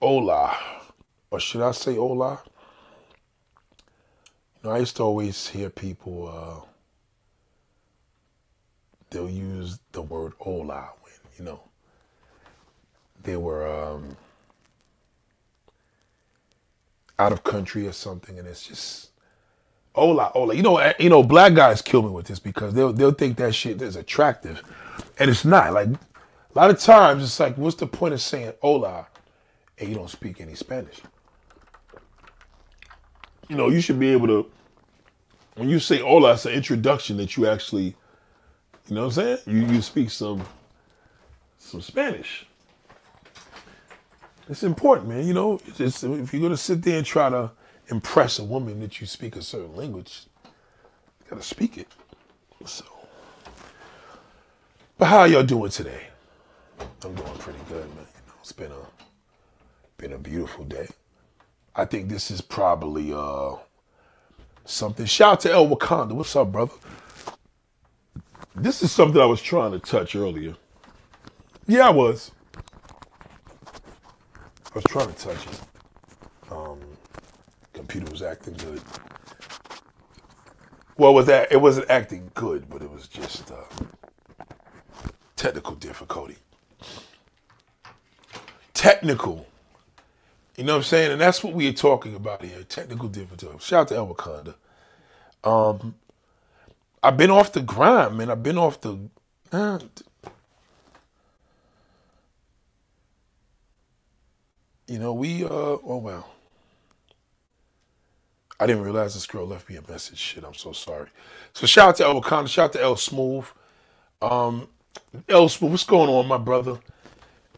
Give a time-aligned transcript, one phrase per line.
[0.00, 0.56] Hola,
[1.30, 2.40] or should I say hola?
[4.62, 6.66] You know, I used to always hear people, uh,
[9.10, 11.60] they'll use the word hola when, you know,
[13.22, 14.16] they were um,
[17.18, 19.10] out of country or something, and it's just
[19.94, 20.54] hola, hola.
[20.54, 23.36] You know, eh, you know, black guys kill me with this because they'll they'll think
[23.36, 24.62] that shit is attractive,
[25.18, 25.74] and it's not.
[25.74, 25.98] Like a
[26.54, 29.06] lot of times, it's like, what's the point of saying hola,
[29.80, 31.00] and you don't speak any Spanish?
[33.48, 34.50] You know, you should be able to.
[35.56, 37.96] When you say oh, hola, it's an introduction that you actually,
[38.86, 39.38] you know what I'm saying?
[39.46, 40.44] You you speak some
[41.58, 42.46] some Spanish.
[44.48, 45.26] It's important, man.
[45.26, 47.50] You know, if you're gonna sit there and try to
[47.88, 51.88] impress a woman that you speak a certain language, you gotta speak it.
[52.64, 52.84] So,
[54.98, 56.08] but how y'all doing today?
[56.80, 58.06] I'm doing pretty good, man.
[58.14, 58.99] You know, it's been a
[60.00, 60.88] been a beautiful day.
[61.76, 63.56] I think this is probably uh
[64.64, 65.04] something.
[65.04, 66.12] Shout out to El Wakanda.
[66.12, 66.72] What's up, brother?
[68.54, 70.56] This is something I was trying to touch earlier.
[71.66, 72.32] Yeah, I was.
[74.72, 75.60] I was trying to touch it.
[76.50, 76.80] Um,
[77.74, 78.80] computer was acting good.
[80.96, 83.56] Well, was that it wasn't acting good, but it was just uh,
[85.36, 86.36] technical difficulty.
[88.72, 89.46] Technical.
[90.60, 91.12] You know what I'm saying?
[91.12, 92.62] And that's what we are talking about here.
[92.64, 93.48] Technical difficulty.
[93.64, 94.54] Shout out to El Wakanda.
[95.42, 95.94] Um,
[97.02, 98.30] I've been off the grind, man.
[98.30, 98.98] I've been off the.
[99.50, 99.78] Uh,
[104.86, 105.44] you know, we.
[105.44, 106.28] uh Oh well.
[108.60, 110.18] I didn't realize this girl left me a message.
[110.18, 111.08] Shit, I'm so sorry.
[111.54, 112.48] So shout out to El Wakanda.
[112.48, 113.46] Shout out to El Smooth.
[114.20, 114.68] Um,
[115.26, 116.78] El Smooth, what's going on, my brother?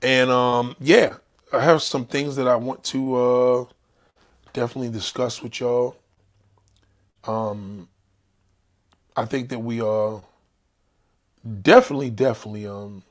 [0.03, 1.17] And um, yeah,
[1.53, 3.64] I have some things that I want to uh
[4.53, 5.97] definitely discuss with y'all.
[7.25, 7.89] Um,
[9.17, 10.23] I think that we are
[11.63, 12.67] definitely, definitely.
[12.67, 13.02] Um,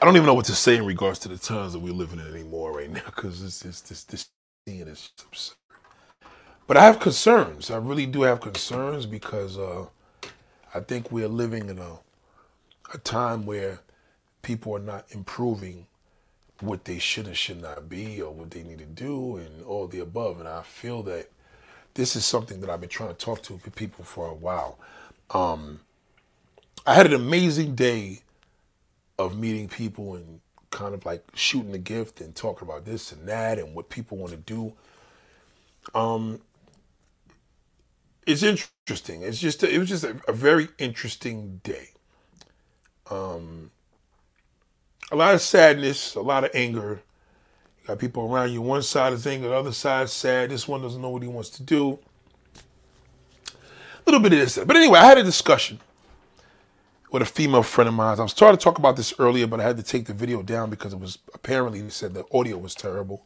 [0.00, 2.20] I don't even know what to say in regards to the times that we're living
[2.20, 4.28] in anymore right now because this this this
[4.66, 5.56] thing is absurd.
[6.66, 7.70] But I have concerns.
[7.70, 9.86] I really do have concerns because uh,
[10.74, 11.98] I think we're living in a
[12.94, 13.80] a time where
[14.42, 15.86] people are not improving
[16.60, 19.86] what they should and should not be or what they need to do and all
[19.88, 20.40] the above.
[20.40, 21.30] And I feel that
[21.94, 24.78] this is something that I've been trying to talk to people for a while.
[25.30, 25.80] Um,
[26.86, 28.20] I had an amazing day
[29.18, 30.40] of meeting people and
[30.70, 34.18] kind of like shooting the gift and talking about this and that and what people
[34.18, 34.74] want to do.
[35.94, 36.40] Um,
[38.26, 39.22] it's interesting.
[39.22, 41.90] It's just it was just a, a very interesting day.
[43.10, 43.70] Um,
[45.10, 47.02] a lot of sadness, a lot of anger.
[47.80, 48.62] You got people around you.
[48.62, 50.50] One side is anger, the other side is sad.
[50.50, 51.98] This one doesn't know what he wants to do.
[53.46, 54.58] A little bit of this.
[54.58, 55.80] But anyway, I had a discussion
[57.10, 58.18] with a female friend of mine.
[58.18, 60.42] I was trying to talk about this earlier, but I had to take the video
[60.42, 63.24] down because it was apparently they said the audio was terrible.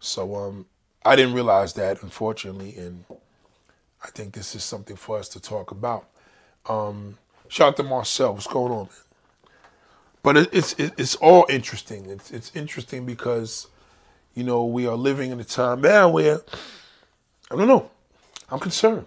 [0.00, 0.66] So um,
[1.04, 3.04] I didn't realize that, unfortunately, and
[4.02, 6.08] I think this is something for us to talk about.
[6.66, 7.18] Um,
[7.48, 8.34] shout out to Marcel.
[8.34, 9.03] What's going on, man?
[10.24, 12.06] But it, it's it, it's all interesting.
[12.06, 13.68] It's it's interesting because
[14.34, 16.40] you know we are living in a time now where
[17.50, 17.90] I don't know.
[18.50, 19.04] I'm concerned.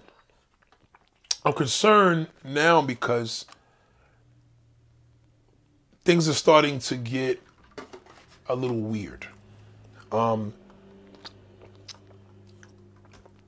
[1.43, 3.45] I'm concerned now because
[6.05, 7.41] things are starting to get
[8.47, 9.27] a little weird.
[10.11, 10.53] Um,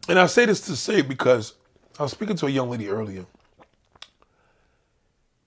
[0.07, 1.53] and I say this to say because
[1.99, 3.25] I was speaking to a young lady earlier,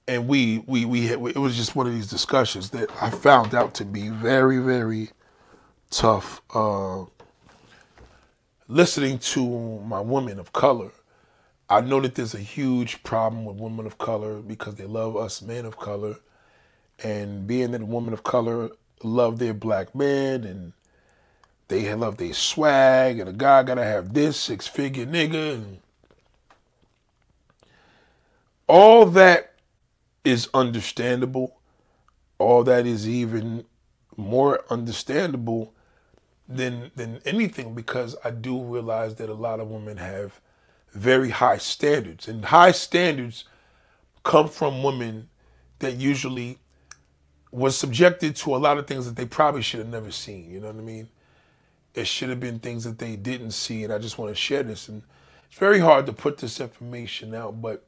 [0.08, 3.74] and we we we it was just one of these discussions that I found out
[3.74, 5.10] to be very very
[5.90, 6.42] tough.
[6.54, 7.04] Uh,
[8.68, 10.90] listening to my women of color,
[11.68, 15.42] I know that there's a huge problem with women of color because they love us
[15.42, 16.16] men of color,
[17.02, 18.70] and being that women of color
[19.02, 20.72] love their black men and
[21.68, 25.78] they love their swag, and a guy gotta have this six figure nigga, and
[28.66, 29.51] all that
[30.24, 31.60] is understandable.
[32.38, 33.64] All that is even
[34.16, 35.74] more understandable
[36.48, 40.40] than than anything because I do realize that a lot of women have
[40.92, 43.44] very high standards, and high standards
[44.24, 45.28] come from women
[45.78, 46.58] that usually
[47.50, 50.50] was subjected to a lot of things that they probably should have never seen.
[50.50, 51.08] You know what I mean?
[51.94, 54.62] It should have been things that they didn't see, and I just want to share
[54.62, 54.88] this.
[54.88, 55.02] And
[55.48, 57.86] it's very hard to put this information out, but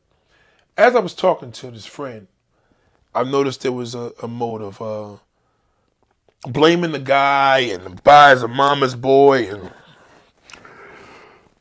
[0.77, 2.27] as I was talking to this friend,
[3.15, 5.17] I've noticed there was a, a mode of uh,
[6.51, 9.71] blaming the guy and the guy's a mama's boy and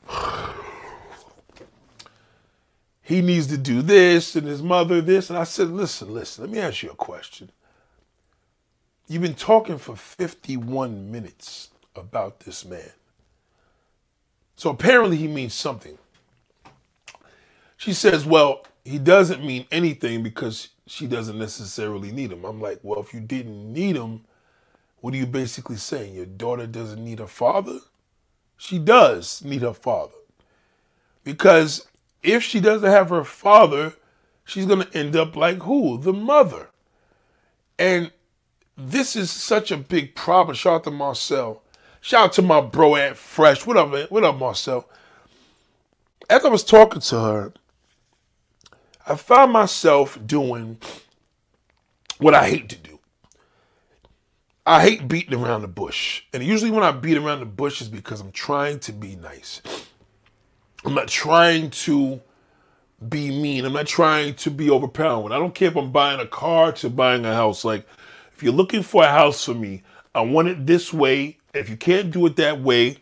[3.01, 5.29] he needs to do this and his mother this.
[5.29, 7.51] And I said, listen, listen, let me ask you a question.
[9.07, 12.91] You've been talking for 51 minutes about this man.
[14.55, 15.97] So apparently he means something.
[17.77, 22.43] She says, well, he doesn't mean anything because she doesn't necessarily need him.
[22.43, 24.25] I'm like, well, if you didn't need him,
[24.99, 26.15] what are you basically saying?
[26.15, 27.79] Your daughter doesn't need her father?
[28.57, 30.13] She does need her father.
[31.23, 31.87] Because
[32.21, 33.93] if she doesn't have her father,
[34.45, 35.97] she's going to end up like who?
[35.97, 36.69] The mother.
[37.79, 38.11] And
[38.77, 40.55] this is such a big problem.
[40.55, 41.61] Shout out to Marcel.
[42.01, 43.65] Shout out to my bro at Fresh.
[43.65, 44.07] What up, man?
[44.09, 44.89] What up, Marcel?
[46.29, 47.53] As I was talking to her,
[49.05, 50.77] I found myself doing
[52.19, 52.99] what I hate to do.
[54.65, 56.23] I hate beating around the bush.
[56.31, 59.61] And usually when I beat around the bush is because I'm trying to be nice.
[60.85, 62.21] I'm not trying to
[63.09, 63.65] be mean.
[63.65, 65.33] I'm not trying to be overpowering.
[65.33, 67.65] I don't care if I'm buying a car to buying a house.
[67.65, 67.85] Like,
[68.33, 69.83] if you're looking for a house for me,
[70.15, 71.39] I want it this way.
[71.53, 72.97] If you can't do it that way,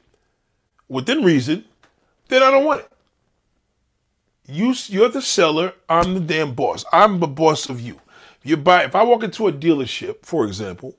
[0.90, 1.66] within reason,
[2.28, 2.91] then I don't want it.
[4.48, 5.74] You, you're the seller.
[5.88, 6.84] I'm the damn boss.
[6.92, 8.00] I'm the boss of you.
[8.44, 8.84] You buy.
[8.84, 10.96] If I walk into a dealership, for example,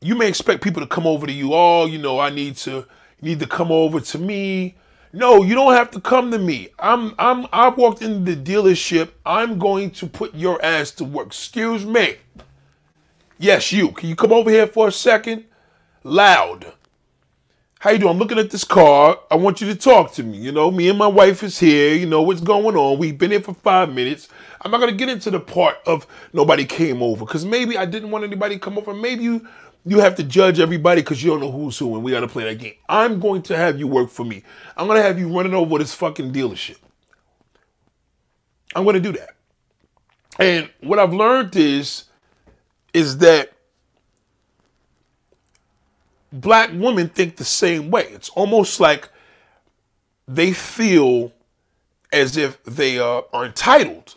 [0.00, 1.50] you may expect people to come over to you.
[1.52, 2.86] Oh, you know, I need to
[3.20, 4.76] need to come over to me.
[5.12, 6.68] No, you don't have to come to me.
[6.78, 9.10] I'm I'm I've walked into the dealership.
[9.26, 11.28] I'm going to put your ass to work.
[11.28, 12.16] Excuse me.
[13.38, 13.92] Yes, you.
[13.92, 15.44] Can you come over here for a second?
[16.04, 16.72] Loud.
[17.80, 18.10] How you doing?
[18.10, 19.20] I'm looking at this car.
[19.30, 20.36] I want you to talk to me.
[20.36, 21.94] You know, me and my wife is here.
[21.94, 22.98] You know what's going on.
[22.98, 24.28] We've been here for five minutes.
[24.60, 28.10] I'm not gonna get into the part of nobody came over because maybe I didn't
[28.10, 28.92] want anybody to come over.
[28.92, 29.46] Maybe you
[29.86, 32.28] you have to judge everybody because you don't know who's who, and we got to
[32.28, 32.74] play that game.
[32.88, 34.42] I'm going to have you work for me.
[34.76, 36.78] I'm going to have you running over this fucking dealership.
[38.74, 39.30] I'm going to do that.
[40.40, 42.04] And what I've learned is,
[42.92, 43.52] is that
[46.32, 48.04] black women think the same way.
[48.10, 49.08] It's almost like
[50.26, 51.32] they feel
[52.12, 54.16] as if they are, are entitled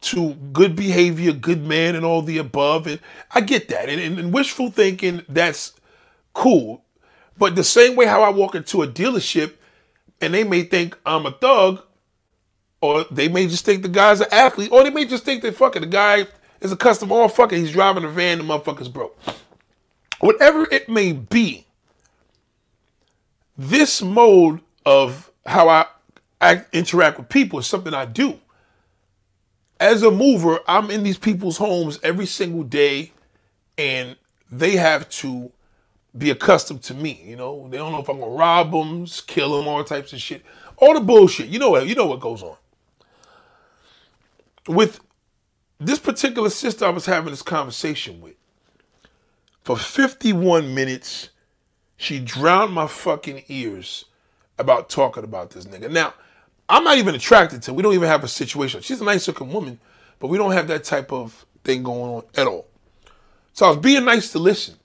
[0.00, 2.86] to good behavior, good man, and all the above.
[2.86, 3.00] And
[3.34, 3.88] I get that.
[3.88, 5.72] And, and, and, wishful thinking, that's
[6.34, 6.84] cool.
[7.38, 9.54] But the same way how I walk into a dealership
[10.20, 11.82] and they may think I'm a thug,
[12.80, 15.56] or they may just think the guy's an athlete, or they may just think that
[15.56, 16.26] fucking the guy
[16.60, 17.16] is a customer.
[17.16, 19.18] Oh, fucking, he's driving a van, the motherfucker's broke.
[20.20, 21.66] Whatever it may be,
[23.56, 25.86] this mode of how I
[26.40, 28.40] act, interact with people is something I do
[29.80, 33.12] as a mover, I'm in these people's homes every single day,
[33.76, 34.16] and
[34.50, 35.50] they have to
[36.16, 37.22] be accustomed to me.
[37.24, 40.20] You know, they don't know if I'm gonna rob them, kill them, all types of
[40.20, 40.42] shit,
[40.76, 41.48] all the bullshit.
[41.48, 41.86] You know what?
[41.86, 42.56] You know what goes on.
[44.68, 45.00] With
[45.78, 48.36] this particular sister, I was having this conversation with
[49.64, 51.30] for 51 minutes.
[51.96, 54.04] She drowned my fucking ears
[54.58, 55.90] about talking about this nigga.
[55.90, 56.14] Now,
[56.68, 57.74] I'm not even attracted to.
[57.74, 58.82] We don't even have a situation.
[58.82, 59.80] She's a nice looking woman,
[60.20, 62.66] but we don't have that type of thing going on at all.
[63.52, 64.76] So I was being nice to listen.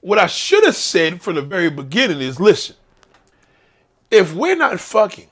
[0.00, 2.76] What I should have said from the very beginning is listen,
[4.10, 5.28] if we're not fucking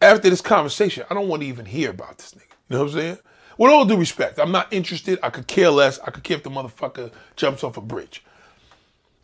[0.00, 2.54] after this conversation, I don't want to even hear about this nigga.
[2.68, 3.18] You know what I'm saying?
[3.58, 5.18] With all due respect, I'm not interested.
[5.22, 5.98] I could care less.
[6.00, 8.22] I could care if the motherfucker jumps off a bridge.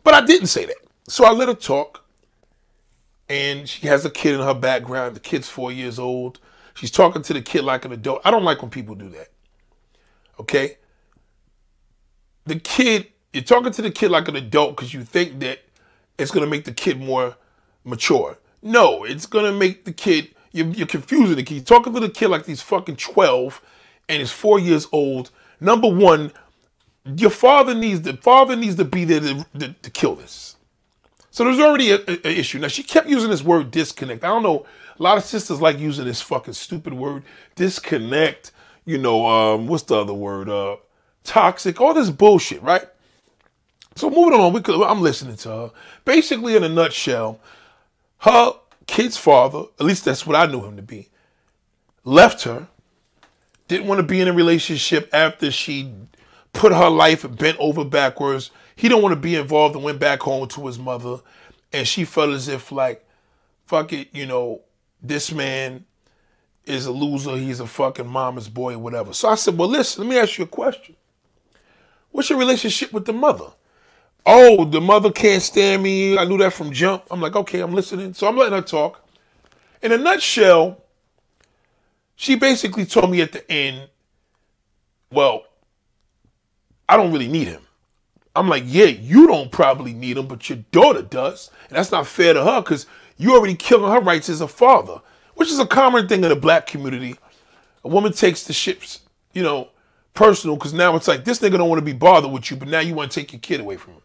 [0.03, 0.77] But I didn't say that.
[1.07, 2.03] So I let her talk
[3.29, 5.15] and she has a kid in her background.
[5.15, 6.39] The kid's four years old.
[6.73, 8.21] She's talking to the kid like an adult.
[8.25, 9.29] I don't like when people do that.
[10.39, 10.77] Okay?
[12.45, 15.59] The kid, you're talking to the kid like an adult because you think that
[16.17, 17.35] it's going to make the kid more
[17.83, 18.37] mature.
[18.61, 21.55] No, it's going to make the kid, you're, you're confusing the kid.
[21.55, 23.61] You're talking to the kid like he's fucking 12
[24.09, 25.31] and he's four years old.
[25.59, 26.31] Number one,
[27.05, 30.55] your father needs, the father needs to be there to, to, to kill this.
[31.31, 32.59] So there's already an issue.
[32.59, 34.23] Now she kept using this word disconnect.
[34.23, 34.65] I don't know.
[34.99, 37.23] A lot of sisters like using this fucking stupid word
[37.55, 38.51] disconnect.
[38.85, 40.49] You know, um, what's the other word?
[40.49, 40.75] Uh,
[41.23, 41.81] toxic.
[41.81, 42.87] All this bullshit, right?
[43.95, 45.71] So moving on, we could, I'm listening to her.
[46.05, 47.39] Basically, in a nutshell,
[48.19, 48.53] her
[48.85, 51.09] kid's father, at least that's what I knew him to be,
[52.03, 52.67] left her.
[53.67, 55.93] Didn't want to be in a relationship after she
[56.51, 60.21] put her life bent over backwards he don't want to be involved and went back
[60.21, 61.19] home to his mother.
[61.71, 63.05] And she felt as if like,
[63.65, 64.61] fuck it, you know,
[65.01, 65.85] this man
[66.65, 67.35] is a loser.
[67.35, 69.13] He's a fucking mama's boy, whatever.
[69.13, 70.95] So I said, well, listen, let me ask you a question.
[72.11, 73.47] What's your relationship with the mother?
[74.25, 76.17] Oh, the mother can't stand me.
[76.17, 77.03] I knew that from jump.
[77.11, 78.13] I'm like, okay, I'm listening.
[78.13, 79.05] So I'm letting her talk.
[79.81, 80.82] In a nutshell,
[82.23, 83.89] she basically told me at the end,
[85.11, 85.43] well,
[86.87, 87.63] I don't really need him.
[88.33, 91.51] I'm like, yeah, you don't probably need him, but your daughter does.
[91.67, 92.85] And that's not fair to her because
[93.17, 95.01] you already killing her rights as a father,
[95.35, 97.17] which is a common thing in the black community.
[97.83, 99.01] A woman takes the shit,
[99.33, 99.67] you know,
[100.13, 102.69] personal because now it's like this nigga don't want to be bothered with you, but
[102.69, 104.01] now you want to take your kid away from him.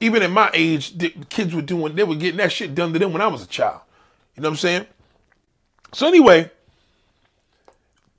[0.00, 2.98] Even at my age, the kids were doing, they were getting that shit done to
[2.98, 3.82] them when I was a child.
[4.36, 4.86] You know what I'm saying?
[5.92, 6.50] So anyway,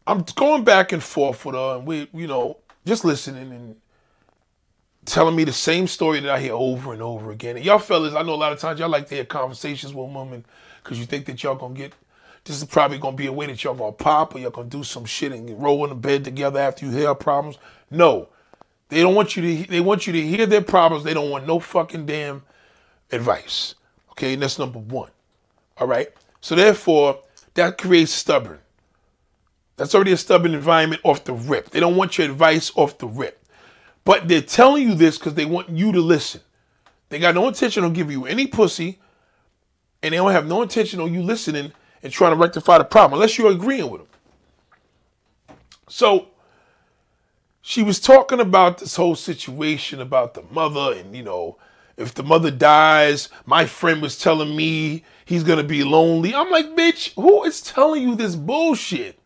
[0.07, 3.75] I'm going back and forth with her, and we, you know, just listening and
[5.05, 7.55] telling me the same story that I hear over and over again.
[7.55, 10.11] And y'all fellas, I know a lot of times y'all like to hear conversations with
[10.11, 10.45] women
[10.83, 11.93] because you think that y'all gonna get
[12.45, 14.83] this is probably gonna be a way that y'all gonna pop or y'all gonna do
[14.83, 17.57] some shit and roll in the bed together after you hear problems.
[17.89, 18.29] No.
[18.89, 21.03] They don't want you to they want you to hear their problems.
[21.03, 22.43] They don't want no fucking damn
[23.11, 23.73] advice.
[24.11, 25.09] Okay, and that's number one.
[25.77, 26.09] All right.
[26.39, 27.19] So therefore,
[27.55, 28.59] that creates stubborn.
[29.77, 31.71] That's already a stubborn environment off the rip.
[31.71, 33.43] They don't want your advice off the rip.
[34.05, 36.41] But they're telling you this because they want you to listen.
[37.09, 38.99] They got no intention on giving you any pussy,
[40.01, 43.17] and they don't have no intention on you listening and trying to rectify the problem,
[43.17, 44.09] unless you're agreeing with them.
[45.87, 46.27] So
[47.61, 51.57] she was talking about this whole situation about the mother, and you know,
[51.97, 56.33] if the mother dies, my friend was telling me he's gonna be lonely.
[56.33, 59.19] I'm like, bitch, who is telling you this bullshit?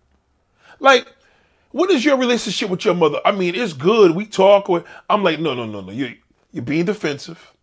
[0.80, 1.14] Like,
[1.72, 3.20] what is your relationship with your mother?
[3.24, 4.16] I mean, it's good.
[4.16, 4.70] We talk.
[4.70, 5.92] Or, I'm like, no, no, no, no.
[5.92, 6.16] You,
[6.52, 7.54] you're being defensive.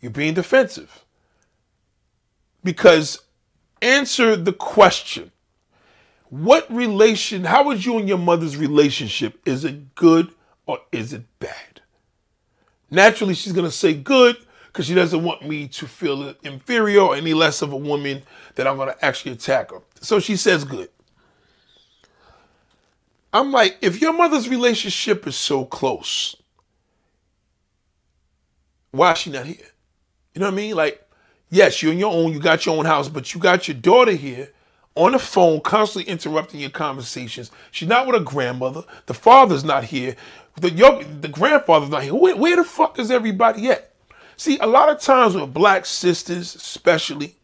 [0.00, 1.04] You're being defensive.
[2.64, 3.22] Because
[3.82, 5.32] answer the question.
[6.28, 9.40] What relation, how is you and your mother's relationship?
[9.46, 10.32] Is it good
[10.66, 11.82] or is it bad?
[12.90, 14.36] Naturally, she's going to say good
[14.66, 18.22] because she doesn't want me to feel inferior or any less of a woman
[18.56, 19.80] that I'm going to actually attack her.
[20.00, 20.88] So she says good.
[23.36, 26.36] I'm like, if your mother's relationship is so close,
[28.92, 29.56] why is she not here?
[30.34, 30.74] You know what I mean?
[30.74, 31.06] Like,
[31.50, 34.12] yes, you're in your own, you got your own house, but you got your daughter
[34.12, 34.52] here
[34.94, 37.50] on the phone, constantly interrupting your conversations.
[37.70, 38.84] She's not with her grandmother.
[39.04, 40.16] The father's not here.
[40.58, 42.14] The your, the grandfather's not here.
[42.14, 43.92] Where, where the fuck is everybody at?
[44.38, 47.36] See, a lot of times with black sisters, especially,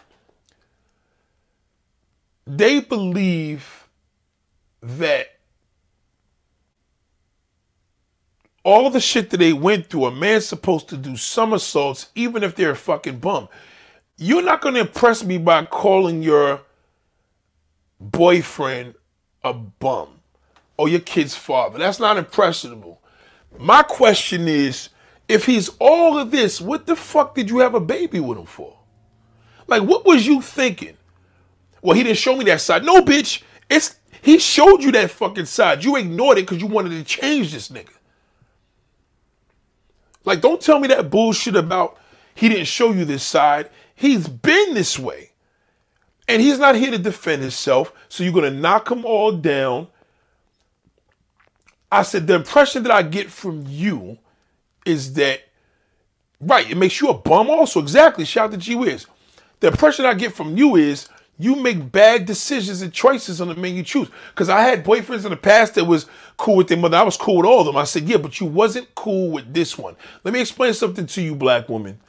[2.46, 3.86] they believe
[4.82, 5.26] that
[8.64, 12.54] all the shit that they went through, a man's supposed to do somersaults even if
[12.54, 13.48] they're a fucking bum.
[14.16, 16.60] You're not going to impress me by calling your
[17.98, 18.94] boyfriend
[19.42, 20.20] a bum
[20.76, 21.78] or your kid's father.
[21.78, 23.00] That's not impressionable.
[23.58, 24.90] My question is
[25.28, 28.46] if he's all of this, what the fuck did you have a baby with him
[28.46, 28.76] for?
[29.66, 30.96] Like, what was you thinking?
[31.80, 32.84] Well, he didn't show me that side.
[32.84, 33.42] No, bitch.
[33.68, 35.82] It's he showed you that fucking side.
[35.82, 37.90] You ignored it because you wanted to change this nigga.
[40.24, 41.98] Like, don't tell me that bullshit about
[42.34, 43.70] he didn't show you this side.
[43.94, 45.30] He's been this way.
[46.28, 47.92] And he's not here to defend himself.
[48.08, 49.88] So you're going to knock him all down.
[51.90, 54.18] I said, the impression that I get from you
[54.86, 55.42] is that,
[56.40, 57.80] right, it makes you a bum also.
[57.80, 58.24] Exactly.
[58.24, 59.06] Shout out to G Wiz.
[59.60, 61.08] The impression I get from you is
[61.42, 64.08] you make bad decisions and choices on the men you choose.
[64.30, 66.06] Because I had boyfriends in the past that was
[66.36, 66.96] cool with their mother.
[66.96, 67.76] I was cool with all of them.
[67.76, 69.96] I said, yeah, but you wasn't cool with this one.
[70.24, 72.00] Let me explain something to you, black woman.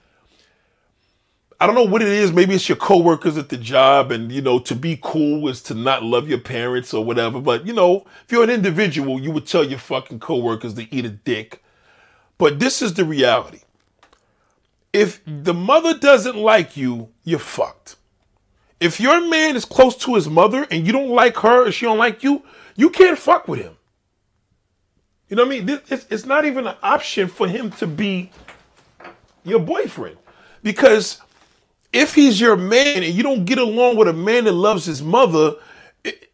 [1.59, 2.33] I don't know what it is.
[2.33, 5.73] Maybe it's your coworkers at the job, and you know, to be cool is to
[5.73, 7.39] not love your parents or whatever.
[7.39, 11.05] But you know, if you're an individual, you would tell your fucking coworkers to eat
[11.05, 11.63] a dick.
[12.37, 13.61] But this is the reality.
[14.91, 17.95] If the mother doesn't like you, you're fucked.
[18.83, 21.85] If your man is close to his mother and you don't like her or she
[21.85, 22.43] don't like you,
[22.75, 23.77] you can't fuck with him.
[25.29, 25.81] You know what I mean?
[25.89, 28.29] It's not even an option for him to be
[29.45, 30.17] your boyfriend.
[30.63, 31.21] Because
[31.93, 35.01] if he's your man and you don't get along with a man that loves his
[35.01, 35.55] mother,
[36.03, 36.29] it,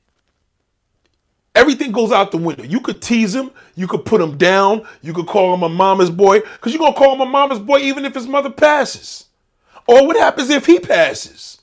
[1.53, 2.63] everything goes out the window.
[2.63, 6.09] You could tease him, you could put him down, you could call him a mama's
[6.09, 9.25] boy, because you're going to call him a mama's boy even if his mother passes.
[9.85, 11.58] Or what happens if he passes?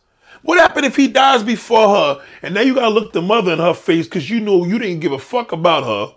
[0.47, 3.59] What happened if he dies before her and now you gotta look the mother in
[3.59, 6.15] her face because you know you didn't give a fuck about her.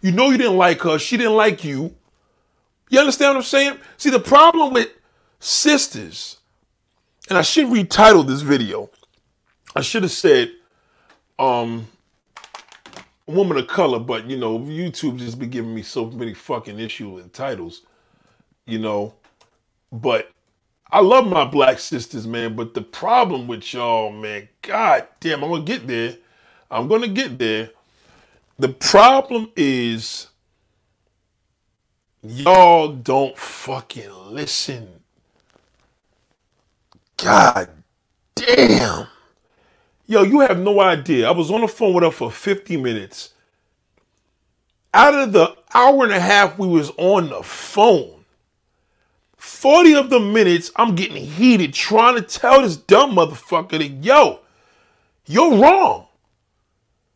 [0.00, 1.00] You know you didn't like her.
[1.00, 1.92] She didn't like you.
[2.90, 3.78] You understand what I'm saying?
[3.96, 4.90] See, the problem with
[5.40, 6.36] sisters,
[7.28, 8.88] and I should retitle this video.
[9.74, 10.52] I should have said
[11.36, 11.88] um
[13.26, 17.20] woman of color, but you know, YouTube just be giving me so many fucking issues
[17.20, 17.82] and titles,
[18.64, 19.14] you know.
[19.90, 20.30] But
[20.92, 22.56] I love my black sisters, man.
[22.56, 26.16] But the problem with y'all, man, god damn, I'm gonna get there.
[26.70, 27.70] I'm gonna get there.
[28.58, 30.28] The problem is
[32.22, 34.88] y'all don't fucking listen.
[37.16, 37.68] God
[38.34, 39.06] damn.
[40.06, 41.28] Yo, you have no idea.
[41.28, 43.34] I was on the phone with her for 50 minutes.
[44.92, 48.19] Out of the hour and a half we was on the phone,
[49.40, 54.40] 40 of the minutes I'm getting heated trying to tell this dumb motherfucker that, yo,
[55.24, 56.08] you're wrong.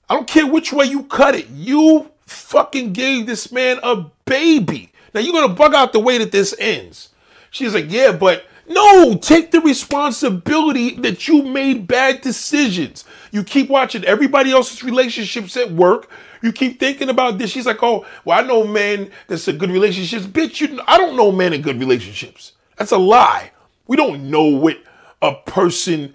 [0.09, 1.49] I don't care which way you cut it.
[1.51, 4.91] You fucking gave this man a baby.
[5.13, 7.11] Now you're gonna bug out the way that this ends.
[7.51, 13.05] She's like, yeah, but no, take the responsibility that you made bad decisions.
[13.35, 16.09] You keep watching everybody else's relationships at work.
[16.41, 17.51] You keep thinking about this.
[17.51, 20.25] She's like, oh, well, I know men that's a good relationships.
[20.25, 22.53] Bitch, you, I don't know men in good relationships.
[22.77, 23.51] That's a lie.
[23.89, 24.79] We don't know what
[25.21, 26.15] a person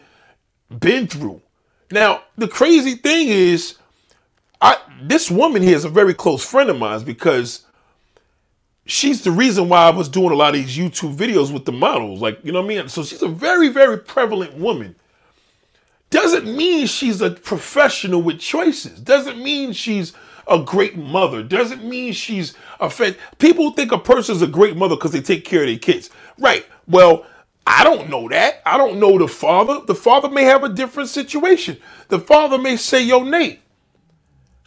[0.79, 1.41] been through.
[1.91, 3.75] Now, the crazy thing is,
[4.61, 7.65] I this woman here is a very close friend of mine because
[8.85, 11.73] she's the reason why I was doing a lot of these YouTube videos with the
[11.73, 12.21] models.
[12.21, 12.87] Like, you know what I mean?
[12.87, 14.95] So she's a very, very prevalent woman.
[16.09, 18.99] Doesn't mean she's a professional with choices.
[18.99, 20.13] Doesn't mean she's
[20.47, 21.43] a great mother.
[21.43, 23.15] Doesn't mean she's a fan.
[23.37, 26.09] People think a person's a great mother because they take care of their kids.
[26.39, 26.65] Right.
[26.87, 27.25] Well,
[27.67, 28.61] I don't know that.
[28.65, 29.81] I don't know the father.
[29.85, 31.77] The father may have a different situation.
[32.07, 33.59] The father may say, Yo, Nate,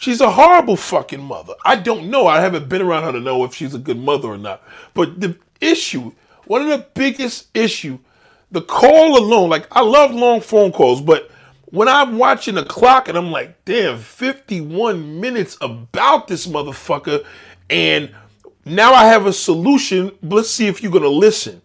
[0.02, 1.54] She's a horrible fucking mother.
[1.64, 2.26] I don't know.
[2.26, 4.60] I haven't been around her to know if she's a good mother or not.
[4.94, 6.10] But the issue,
[6.46, 8.00] one of the biggest issue,
[8.50, 11.30] the call alone, like I love long phone calls, but
[11.72, 17.24] when I'm watching the clock and I'm like, damn, 51 minutes about this motherfucker,
[17.70, 18.14] and
[18.66, 20.12] now I have a solution.
[20.22, 21.62] Let's see if you're gonna listen.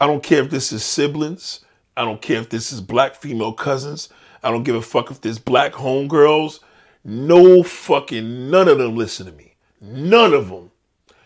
[0.00, 1.64] I don't care if this is siblings.
[1.96, 4.08] I don't care if this is black female cousins.
[4.40, 6.60] I don't give a fuck if this black homegirls.
[7.04, 9.56] No fucking none of them listen to me.
[9.80, 10.70] None of them.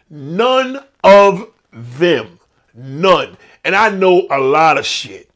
[0.09, 2.41] None of them.
[2.73, 3.37] None.
[3.65, 5.31] And I know a lot of shit.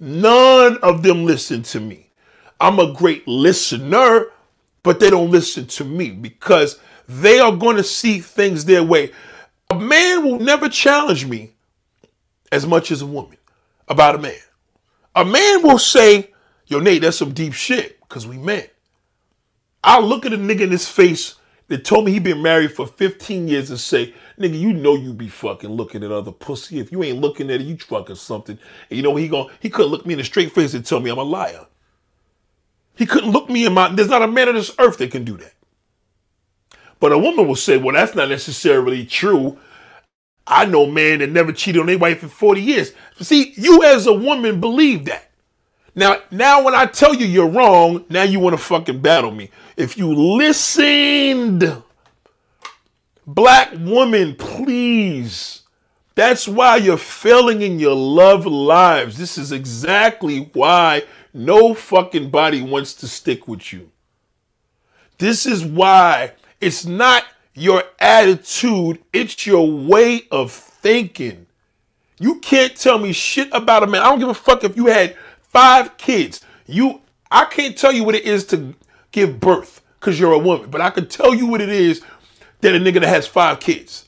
[0.00, 2.10] None of them listen to me.
[2.58, 4.32] I'm a great listener,
[4.82, 9.12] but they don't listen to me because they are going to see things their way.
[9.68, 11.52] A man will never challenge me
[12.50, 13.36] as much as a woman
[13.88, 14.38] about a man.
[15.14, 16.30] A man will say,
[16.66, 18.72] yo, Nate, that's some deep shit, because we met.
[19.84, 21.36] I'll look at a nigga in his face
[21.68, 25.12] that told me he been married for 15 years and say, nigga, you know you
[25.12, 26.80] be fucking looking at other pussy.
[26.80, 28.58] If you ain't looking at it, you fucking something.
[28.88, 31.00] And you know he going he couldn't look me in the straight face and tell
[31.00, 31.66] me I'm a liar.
[32.96, 35.24] He couldn't look me in my there's not a man on this earth that can
[35.24, 35.52] do that.
[36.98, 39.58] But a woman will say, well, that's not necessarily true.
[40.46, 42.92] I know man that never cheated on their wife in 40 years.
[43.20, 45.30] See, you as a woman believe that.
[45.94, 49.50] Now, now when I tell you you're wrong, now you want to fucking battle me.
[49.76, 51.82] If you listened,
[53.34, 55.62] black woman, please.
[56.14, 59.16] That's why you're failing in your love lives.
[59.16, 63.90] This is exactly why no fucking body wants to stick with you.
[65.18, 71.46] This is why it's not your attitude, it's your way of thinking.
[72.18, 74.02] You can't tell me shit about a man.
[74.02, 76.42] I don't give a fuck if you had five kids.
[76.66, 78.74] You, I can't tell you what it is to
[79.12, 82.02] give birth because you're a woman, but I can tell you what it is
[82.60, 84.06] that a nigga that has five kids.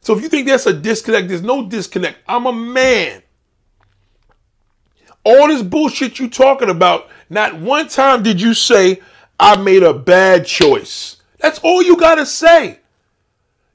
[0.00, 2.18] So if you think that's a disconnect, there's no disconnect.
[2.28, 3.22] I'm a man.
[5.24, 9.00] All this bullshit you talking about, not one time did you say
[9.40, 11.16] I made a bad choice.
[11.38, 12.80] That's all you gotta say.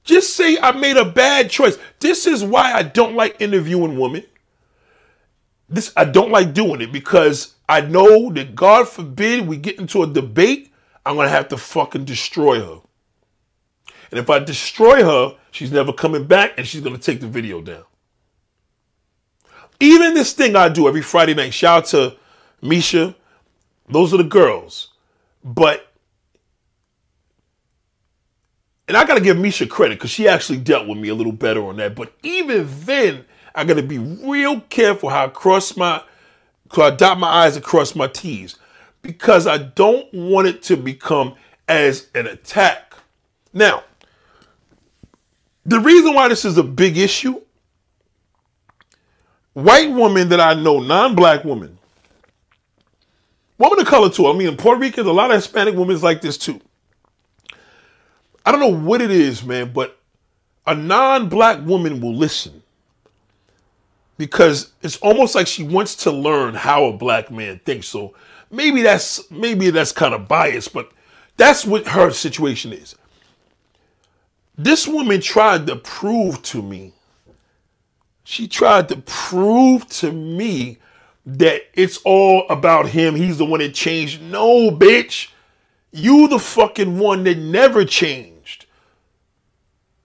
[0.03, 1.77] Just say I made a bad choice.
[1.99, 4.23] This is why I don't like interviewing women
[5.69, 10.03] this I don't like doing it because I know that God forbid we get into
[10.03, 10.71] a debate,
[11.05, 12.81] I'm gonna have to fucking destroy her.
[14.11, 17.61] And if I destroy her, she's never coming back and she's gonna take the video
[17.61, 17.83] down.
[19.79, 22.17] Even this thing I do every Friday night, shout out to
[22.61, 23.15] Misha,
[23.87, 24.89] those are the girls.
[25.43, 25.85] But
[28.87, 31.63] and I gotta give Misha credit because she actually dealt with me a little better
[31.65, 31.95] on that.
[31.95, 36.01] But even then, I got to be real careful how I cross my,
[36.77, 38.55] I dot my I's and cross my T's
[39.01, 41.35] because I don't want it to become
[41.67, 42.93] as an attack.
[43.53, 43.83] Now,
[45.69, 47.39] the reason why this is a big issue,
[49.53, 51.77] white women that I know, non-black women,
[53.59, 54.27] woman of color too.
[54.27, 56.59] I mean, in Puerto Rican, a lot of Hispanic women is like this too.
[58.43, 59.99] I don't know what it is, man, but
[60.65, 62.63] a non-black woman will listen
[64.17, 67.87] because it's almost like she wants to learn how a black man thinks.
[67.87, 68.15] So
[68.49, 70.91] maybe that's maybe that's kind of biased, but
[71.37, 72.95] that's what her situation is.
[74.59, 76.91] This woman tried to prove to me.
[78.25, 80.79] She tried to prove to me
[81.25, 83.15] that it's all about him.
[83.15, 84.21] He's the one that changed.
[84.21, 85.31] No, bitch.
[85.93, 88.65] You the fucking one that never changed.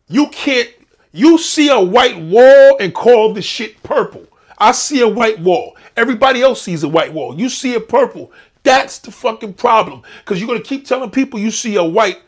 [0.07, 0.71] You can't
[1.11, 4.25] you see a white wall and call the shit purple.
[4.57, 5.77] I see a white wall.
[5.97, 7.37] Everybody else sees a white wall.
[7.37, 8.31] You see it purple.
[8.62, 10.03] That's the fucking problem.
[10.21, 12.21] Because you're gonna keep telling people you see a white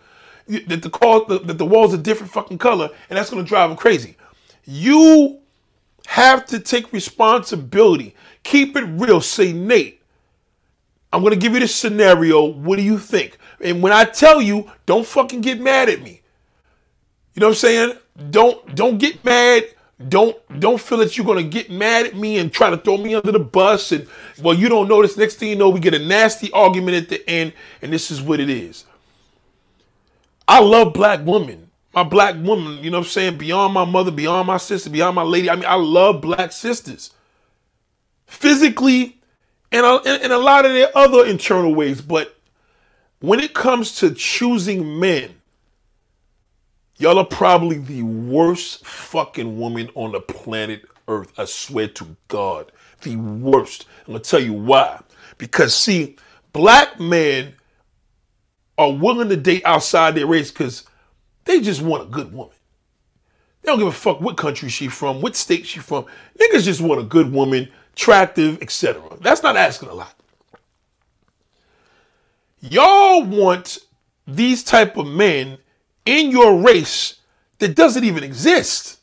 [0.46, 3.76] that the call that the walls a different fucking color, and that's gonna drive them
[3.76, 4.16] crazy.
[4.64, 5.40] You
[6.06, 8.14] have to take responsibility.
[8.42, 9.20] Keep it real.
[9.20, 10.00] Say, Nate,
[11.12, 12.44] I'm gonna give you this scenario.
[12.44, 13.38] What do you think?
[13.60, 16.22] And when I tell you, don't fucking get mad at me.
[17.34, 17.98] You know what I'm saying?
[18.30, 19.64] Don't don't get mad.
[20.08, 23.14] Don't don't feel that you're gonna get mad at me and try to throw me
[23.14, 23.92] under the bus.
[23.92, 24.06] And
[24.42, 25.16] well, you don't this.
[25.16, 28.20] Next thing you know, we get a nasty argument at the end, and this is
[28.20, 28.84] what it is.
[30.48, 31.70] I love black women.
[31.94, 33.38] My black woman, you know what I'm saying?
[33.38, 35.48] Beyond my mother, beyond my sister, beyond my lady.
[35.48, 37.10] I mean, I love black sisters.
[38.26, 39.18] Physically
[39.72, 42.02] and a, and a lot of their other internal ways.
[42.02, 42.36] But
[43.20, 45.36] when it comes to choosing men,
[46.98, 51.32] y'all are probably the worst fucking woman on the planet Earth.
[51.38, 52.72] I swear to God.
[53.02, 53.86] The worst.
[54.06, 55.00] I'm going to tell you why.
[55.38, 56.16] Because, see,
[56.52, 57.54] black men
[58.78, 60.84] are willing to date outside their race because
[61.44, 62.54] they just want a good woman.
[63.62, 66.06] They don't give a fuck what country she from, what state she from.
[66.38, 69.02] Niggas just want a good woman, attractive, etc.
[69.20, 70.14] That's not asking a lot.
[72.60, 73.78] Y'all want
[74.26, 75.58] these type of men
[76.04, 77.16] in your race
[77.58, 79.00] that doesn't even exist.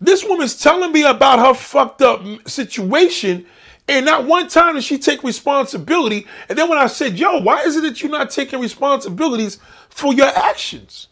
[0.00, 3.46] This woman's telling me about her fucked up situation
[3.88, 6.26] and not one time did she take responsibility.
[6.48, 10.12] And then when I said, yo, why is it that you're not taking responsibilities for
[10.12, 11.08] your actions?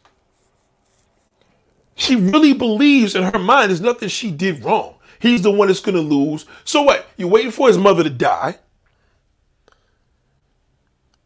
[1.95, 4.97] She really believes in her mind there's nothing she did wrong.
[5.19, 6.45] He's the one that's going to lose.
[6.65, 7.07] So what?
[7.17, 8.59] You're waiting for his mother to die.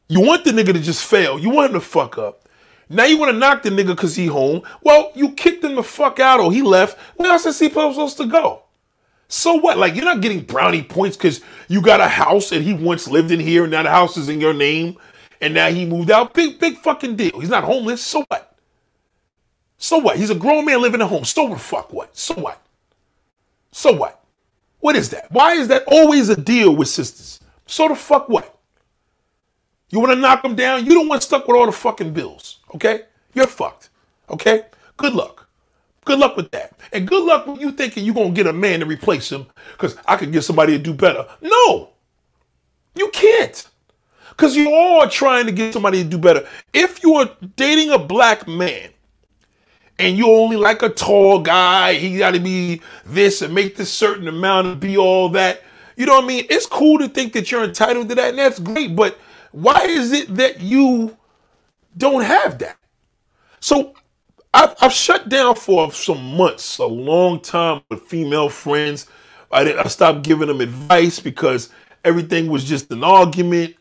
[0.06, 1.38] You want the nigga to just fail.
[1.38, 2.48] You want him to fuck up.
[2.88, 4.62] Now you want to knock the nigga because he home.
[4.82, 6.96] Well, you kicked him the fuck out or he left.
[7.16, 8.62] Where else is he supposed to go?
[9.30, 9.78] So what?
[9.78, 13.30] Like you're not getting brownie points because you got a house and he once lived
[13.30, 14.98] in here and now the house is in your name
[15.40, 16.34] and now he moved out.
[16.34, 17.38] Big, big fucking deal.
[17.38, 18.02] He's not homeless.
[18.02, 18.58] So what?
[19.78, 20.16] So what?
[20.16, 21.24] He's a grown man living at home.
[21.24, 21.60] So what?
[21.60, 22.16] fuck what?
[22.16, 22.60] So what?
[23.70, 24.22] So what?
[24.80, 25.30] What is that?
[25.30, 27.38] Why is that always a deal with sisters?
[27.66, 28.58] So the fuck what?
[29.90, 30.84] You want to knock them down?
[30.84, 32.58] You don't want stuck with all the fucking bills.
[32.74, 33.02] Okay?
[33.32, 33.90] You're fucked.
[34.28, 34.66] Okay?
[34.96, 35.39] Good luck.
[36.04, 36.72] Good luck with that.
[36.92, 39.46] And good luck when you thinking you're going to get a man to replace him
[39.72, 41.26] because I could get somebody to do better.
[41.40, 41.90] No,
[42.94, 43.66] you can't.
[44.30, 46.48] Because you are trying to get somebody to do better.
[46.72, 48.90] If you are dating a black man
[49.98, 53.92] and you only like a tall guy, he got to be this and make this
[53.92, 55.62] certain amount and be all that.
[55.96, 56.46] You know what I mean?
[56.48, 58.96] It's cool to think that you're entitled to that, and that's great.
[58.96, 59.18] But
[59.52, 61.18] why is it that you
[61.98, 62.78] don't have that?
[63.60, 63.94] So
[64.52, 69.06] I've, I've shut down for some months, a long time with female friends.
[69.52, 71.70] I, I stopped giving them advice because
[72.04, 73.76] everything was just an argument.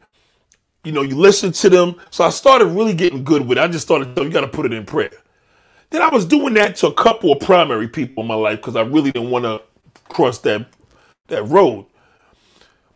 [0.84, 1.96] You know, you listen to them.
[2.12, 3.62] So I started really getting good with it.
[3.62, 5.12] I just started, you got to put it in prayer.
[5.90, 8.76] Then I was doing that to a couple of primary people in my life because
[8.76, 9.62] I really didn't want to
[10.10, 10.68] cross that
[11.28, 11.86] that road.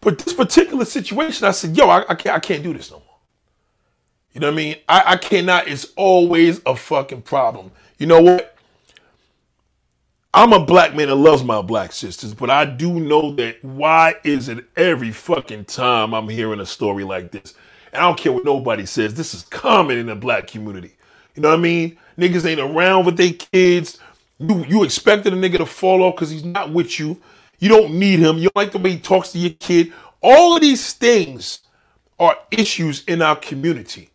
[0.01, 2.97] But this particular situation, I said, yo, I, I, can't, I can't do this no
[2.97, 3.03] more.
[4.34, 4.76] You know what I mean?
[4.89, 5.67] I, I cannot.
[5.67, 7.72] It's always a fucking problem.
[8.00, 8.58] You know what?
[10.36, 14.15] I'm a black man that loves my black sisters, but I do know that why
[14.24, 17.54] is it every fucking time I'm hearing a story like this?
[17.91, 19.13] And I don't care what nobody says.
[19.13, 20.96] This is common in the black community.
[21.36, 21.98] You know what I mean?
[22.17, 24.00] Niggas ain't around with their kids.
[24.39, 27.22] You you expected a nigga to fall off because he's not with you.
[27.60, 28.39] You don't need him.
[28.39, 29.93] You like the way he talks to your kid.
[30.22, 31.60] All of these things
[32.19, 34.10] are issues in our community.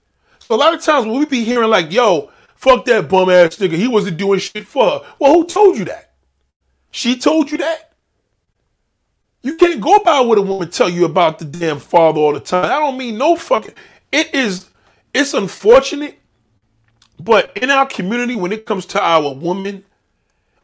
[0.49, 3.57] So a lot of times when we be hearing like, yo, fuck that bum ass
[3.57, 5.01] nigga, he wasn't doing shit for her.
[5.19, 6.15] Well, who told you that?
[6.91, 7.93] She told you that?
[9.43, 12.41] You can't go by what a woman tell you about the damn father all the
[12.41, 12.65] time.
[12.65, 13.75] I don't mean no fucking.
[14.11, 14.71] It is,
[15.13, 16.19] it's unfortunate,
[17.21, 19.85] but in our community, when it comes to our women,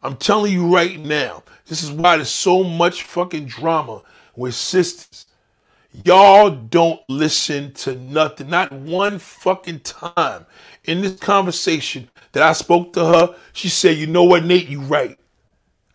[0.01, 4.01] I'm telling you right now, this is why there's so much fucking drama
[4.35, 5.27] with sisters.
[6.03, 8.49] Y'all don't listen to nothing.
[8.49, 10.45] Not one fucking time
[10.83, 14.81] in this conversation that I spoke to her, she said, you know what, Nate, you
[14.81, 15.17] right.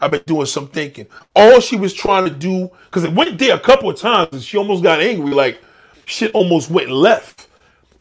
[0.00, 1.06] I've been doing some thinking.
[1.36, 4.42] All she was trying to do, because it went there a couple of times and
[4.42, 5.60] she almost got angry, like
[6.06, 7.48] shit almost went left.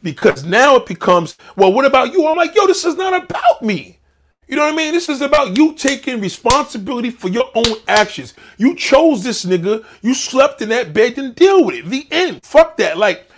[0.02, 2.26] Because now it becomes, well, what about you?
[2.26, 3.98] I'm like, yo, this is not about me.
[4.50, 4.92] You know what I mean?
[4.92, 8.34] This is about you taking responsibility for your own actions.
[8.58, 9.84] You chose this nigga.
[10.02, 11.86] You slept in that bed and deal with it.
[11.86, 12.42] The end.
[12.42, 12.98] Fuck that.
[12.98, 13.30] Like,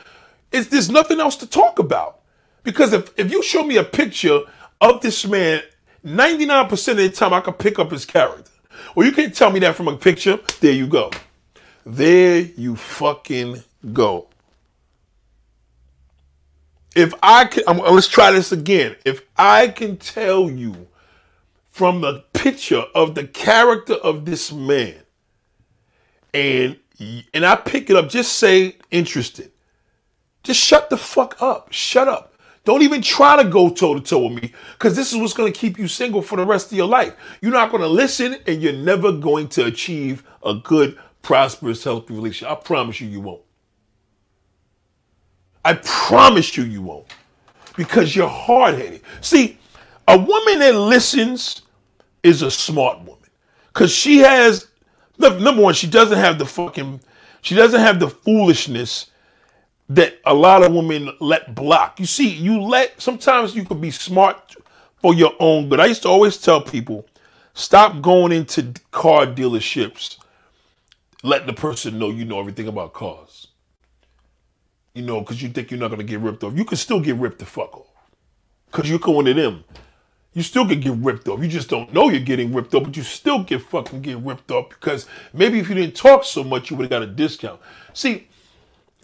[0.51, 2.21] it's there's nothing else to talk about.
[2.63, 4.41] Because if, if you show me a picture
[4.81, 5.61] of this man,
[6.03, 8.51] 99% of the time I can pick up his character.
[8.95, 10.39] Well, you can't tell me that from a picture.
[10.61, 11.11] There you go.
[11.85, 14.29] There you fucking go.
[16.97, 18.97] If I can, let's try this again.
[19.05, 20.89] If I can tell you
[21.73, 25.03] from the picture of the character of this man
[26.33, 26.79] and
[27.35, 29.51] and I pick it up, just say interested.
[30.45, 31.73] Just shut the fuck up.
[31.73, 32.35] Shut up.
[32.65, 35.53] Don't even try to go toe to toe with me because this is what's going
[35.53, 37.15] to keep you single for the rest of your life.
[37.41, 42.15] You're not going to listen and you're never going to achieve a good, prosperous, healthy
[42.15, 42.57] relationship.
[42.57, 43.43] I promise you, you won't.
[45.65, 47.07] I promise you, you won't
[47.77, 49.03] because you're hard headed.
[49.23, 49.59] See,
[50.07, 51.62] a woman that listens
[52.23, 53.29] is a smart woman
[53.69, 54.69] because she has
[55.19, 57.01] number one, she doesn't have the fucking,
[57.41, 59.11] she doesn't have the foolishness
[59.89, 62.01] that a lot of women let block.
[62.01, 64.57] You see, you let sometimes you could be smart
[65.01, 65.81] for your own good.
[65.81, 67.07] I used to always tell people,
[67.55, 70.19] stop going into car dealerships,
[71.23, 73.49] letting the person know you know everything about cars.
[74.95, 76.57] You know, because you think you're not gonna get ripped off.
[76.57, 77.87] You can still get ripped the fuck off.
[78.71, 79.65] Cause you're going to them
[80.35, 81.43] you still could get ripped off.
[81.43, 84.51] You just don't know you're getting ripped off, but you still get fucking get ripped
[84.51, 87.61] off because maybe if you didn't talk so much, you would have got a discount.
[87.93, 88.29] See,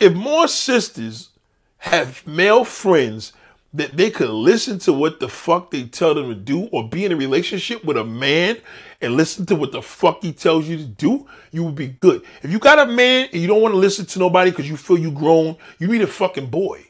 [0.01, 1.31] if more sisters
[1.79, 3.33] have male friends
[3.75, 7.05] that they could listen to what the fuck they tell them to do or be
[7.05, 8.57] in a relationship with a man
[9.03, 12.23] and listen to what the fuck he tells you to do, you would be good.
[12.43, 14.79] If you got a man and you don't want to listen to nobody because you
[14.79, 16.87] feel you grown, you need a fucking boy.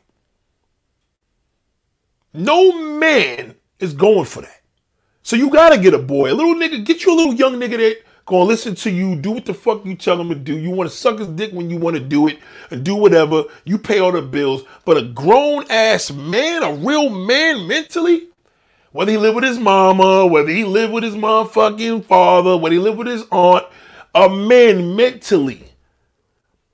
[2.32, 4.60] No man is going for that.
[5.22, 7.76] So you gotta get a boy, a little nigga, get you a little young nigga
[7.76, 10.56] that gonna listen to you, do what the fuck you tell him to do.
[10.56, 12.38] You wanna suck his dick when you wanna do it
[12.70, 13.44] and do whatever.
[13.64, 14.62] You pay all the bills.
[14.84, 18.28] But a grown ass man, a real man mentally,
[18.92, 22.80] whether he live with his mama, whether he live with his motherfucking father, whether he
[22.80, 23.66] live with his aunt,
[24.14, 25.64] a man mentally.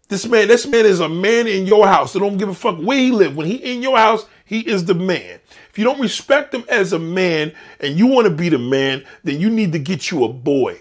[0.08, 2.12] This man, this man is a man in your house.
[2.12, 3.36] So don't give a fuck where he live.
[3.36, 5.40] When he in your house, he is the man.
[5.74, 9.04] If you don't respect him as a man and you want to be the man,
[9.24, 10.80] then you need to get you a boy.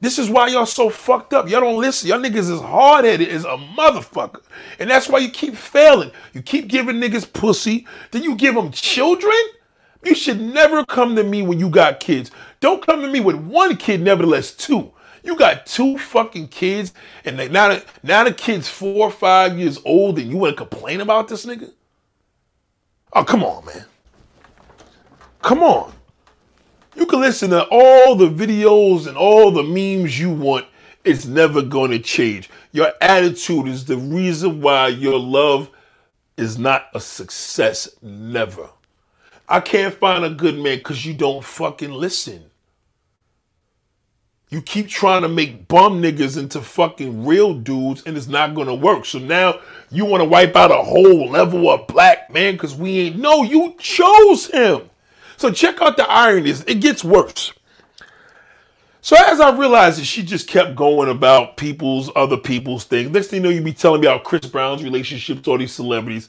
[0.00, 1.48] This is why y'all so fucked up.
[1.48, 2.08] Y'all don't listen.
[2.08, 4.42] Y'all niggas is hard headed as a motherfucker.
[4.80, 6.10] And that's why you keep failing.
[6.32, 7.86] You keep giving niggas pussy.
[8.10, 9.36] Then you give them children?
[10.02, 12.32] You should never come to me when you got kids.
[12.58, 14.92] Don't come to me with one kid, nevertheless, two.
[15.22, 16.92] You got two fucking kids,
[17.24, 21.00] and now, now the kid's four or five years old, and you want to complain
[21.00, 21.72] about this nigga?
[23.18, 23.86] Oh, come on, man.
[25.40, 25.90] Come on.
[26.94, 30.66] You can listen to all the videos and all the memes you want.
[31.02, 32.50] It's never going to change.
[32.72, 35.70] Your attitude is the reason why your love
[36.36, 37.88] is not a success.
[38.02, 38.68] Never.
[39.48, 42.50] I can't find a good man because you don't fucking listen.
[44.48, 48.74] You keep trying to make bum niggas into fucking real dudes and it's not gonna
[48.74, 49.04] work.
[49.04, 53.00] So now you want to wipe out a whole level of black man because we
[53.00, 53.16] ain't.
[53.16, 54.88] No, you chose him.
[55.36, 56.50] So check out the irony.
[56.66, 57.52] It gets worse.
[59.00, 63.10] So as I realized that she just kept going about people's other people's things.
[63.10, 65.72] Next thing you know, you be telling me about Chris Brown's relationship to all these
[65.72, 66.28] celebrities.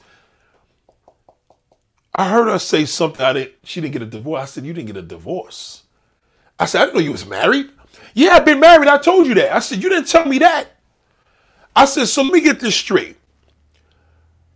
[2.14, 3.24] I heard her say something.
[3.24, 3.52] I didn't.
[3.62, 4.42] She didn't get a divorce.
[4.42, 5.84] I said, "You didn't get a divorce."
[6.58, 7.70] I said, "I didn't know you was married."
[8.18, 8.88] Yeah, I've been married.
[8.88, 9.54] I told you that.
[9.54, 10.66] I said, You didn't tell me that.
[11.76, 13.16] I said, So let me get this straight.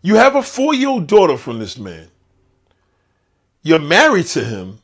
[0.03, 2.09] You have a four year old daughter from this man.
[3.63, 4.81] You're married to him.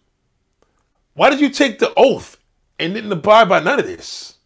[1.15, 2.39] Why did you take the oath
[2.79, 4.37] and didn't abide by none of this?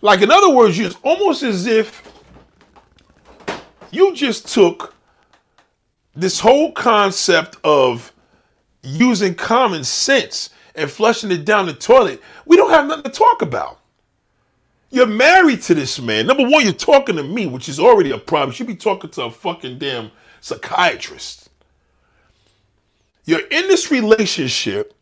[0.00, 2.10] Like, in other words, it's almost as if
[3.90, 4.94] you just took
[6.16, 8.14] this whole concept of
[8.82, 13.42] using common sense and flushing it down the toilet, we don't have nothing to talk
[13.42, 13.80] about.
[14.90, 16.26] You're married to this man.
[16.26, 18.50] Number one, you're talking to me, which is already a problem.
[18.50, 20.10] You should be talking to a fucking damn
[20.40, 21.50] psychiatrist.
[23.24, 24.94] You're in this relationship.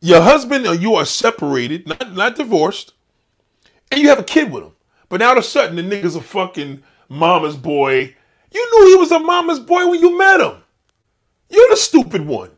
[0.00, 2.92] Your husband or you are separated, not, not divorced,
[3.90, 4.72] and you have a kid with him.
[5.08, 8.14] But now all of a sudden, the nigga's a fucking mama's boy.
[8.52, 10.56] You knew he was a mama's boy when you met him.
[11.48, 12.50] You're the stupid one.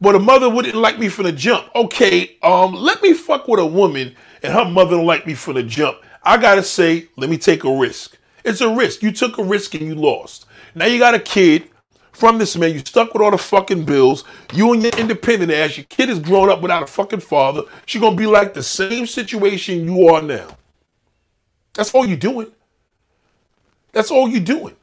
[0.00, 1.66] But a mother wouldn't like me from the jump.
[1.74, 5.54] Okay, um, let me fuck with a woman and her mother don't like me from
[5.54, 5.98] the jump.
[6.22, 8.16] I gotta say, let me take a risk.
[8.44, 9.02] It's a risk.
[9.02, 10.46] You took a risk and you lost.
[10.74, 11.68] Now you got a kid
[12.12, 12.72] from this man.
[12.72, 14.24] You stuck with all the fucking bills.
[14.52, 15.76] You and your independent ass.
[15.76, 17.62] Your kid is grown up without a fucking father.
[17.86, 20.56] She's gonna be like the same situation you are now.
[21.74, 22.52] That's all you're doing.
[23.92, 24.76] That's all you're doing.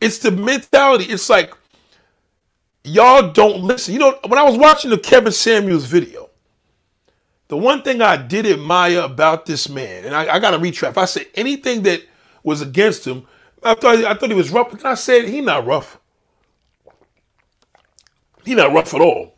[0.00, 1.04] It's the mentality.
[1.04, 1.54] It's like
[2.84, 3.94] y'all don't listen.
[3.94, 6.30] You know, when I was watching the Kevin Samuels video,
[7.48, 10.96] the one thing I did admire about this man, and I, I got to retrap.
[10.96, 12.02] I said anything that
[12.42, 13.26] was against him,
[13.62, 15.98] I thought I thought he was rough, but I said he not rough.
[18.44, 19.34] He not rough at all.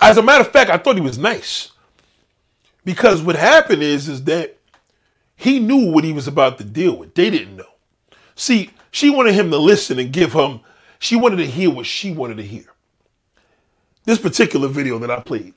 [0.00, 1.72] As a matter of fact, I thought he was nice.
[2.84, 4.56] Because what happened is, is that
[5.34, 7.14] he knew what he was about to deal with.
[7.14, 7.64] They didn't know.
[8.34, 10.60] See, she wanted him to listen and give him,
[10.98, 12.64] she wanted to hear what she wanted to hear.
[14.04, 15.54] This particular video that I played.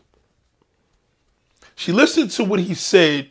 [1.75, 3.29] She listened to what he said,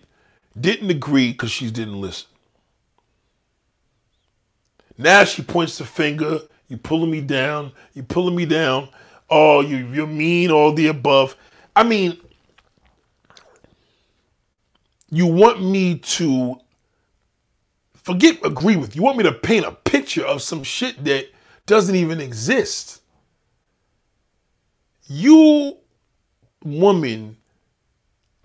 [0.58, 2.28] didn't agree because she didn't listen.
[4.96, 6.40] Now she points the finger.
[6.68, 7.72] You pulling me down.
[7.94, 8.88] You pulling me down.
[9.30, 10.50] Oh, you you're mean.
[10.50, 11.36] All the above.
[11.76, 12.18] I mean,
[15.10, 16.58] you want me to
[17.94, 19.00] forget agree with you.
[19.00, 21.26] You want me to paint a picture of some shit that
[21.68, 23.00] doesn't even exist.
[25.07, 25.76] You
[26.64, 27.37] woman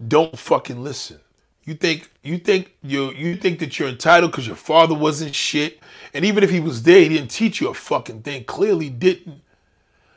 [0.08, 1.20] don't fucking listen.
[1.64, 5.80] You think you think you you think that you're entitled because your father wasn't shit,
[6.14, 8.44] and even if he was there, he didn't teach you a fucking thing.
[8.44, 9.42] Clearly didn't.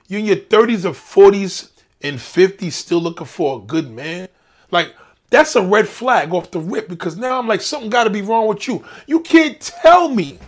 [0.08, 1.70] You're in your 30s or 40s
[2.02, 4.28] and 50s still looking for a good man?
[4.70, 4.94] Like
[5.30, 8.22] that's a red flag off the rip because now I'm like something got to be
[8.22, 8.84] wrong with you.
[9.06, 10.38] You can't tell me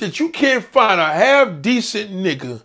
[0.00, 2.62] that you can't find a half decent nigga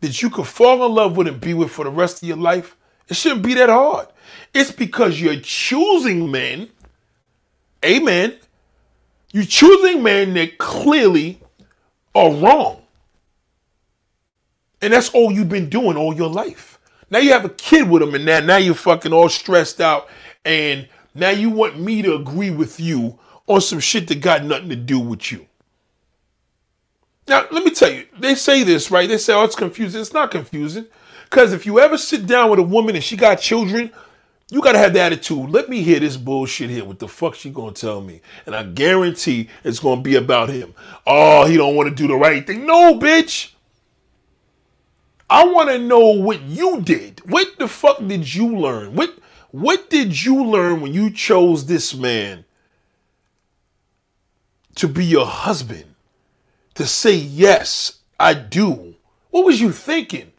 [0.00, 2.36] that you could fall in love with and be with for the rest of your
[2.36, 2.76] life.
[3.08, 4.08] It shouldn't be that hard.
[4.54, 6.68] It's because you're choosing men,
[7.84, 8.36] amen.
[9.32, 11.40] You're choosing men that clearly
[12.14, 12.82] are wrong.
[14.80, 16.78] And that's all you've been doing all your life.
[17.10, 20.08] Now you have a kid with them, and now, now you're fucking all stressed out,
[20.44, 24.68] and now you want me to agree with you on some shit that got nothing
[24.68, 25.47] to do with you.
[27.28, 29.08] Now, let me tell you, they say this, right?
[29.08, 30.00] They say, oh, it's confusing.
[30.00, 30.86] It's not confusing.
[31.24, 33.92] Because if you ever sit down with a woman and she got children,
[34.50, 35.50] you gotta have the attitude.
[35.50, 36.84] Let me hear this bullshit here.
[36.84, 38.22] What the fuck she gonna tell me?
[38.46, 40.74] And I guarantee it's gonna be about him.
[41.06, 42.64] Oh, he don't want to do the right thing.
[42.64, 43.52] No, bitch.
[45.28, 47.20] I want to know what you did.
[47.30, 48.94] What the fuck did you learn?
[48.94, 49.18] What
[49.50, 52.46] what did you learn when you chose this man
[54.76, 55.87] to be your husband?
[56.78, 58.94] To say yes, I do.
[59.30, 60.30] What was you thinking?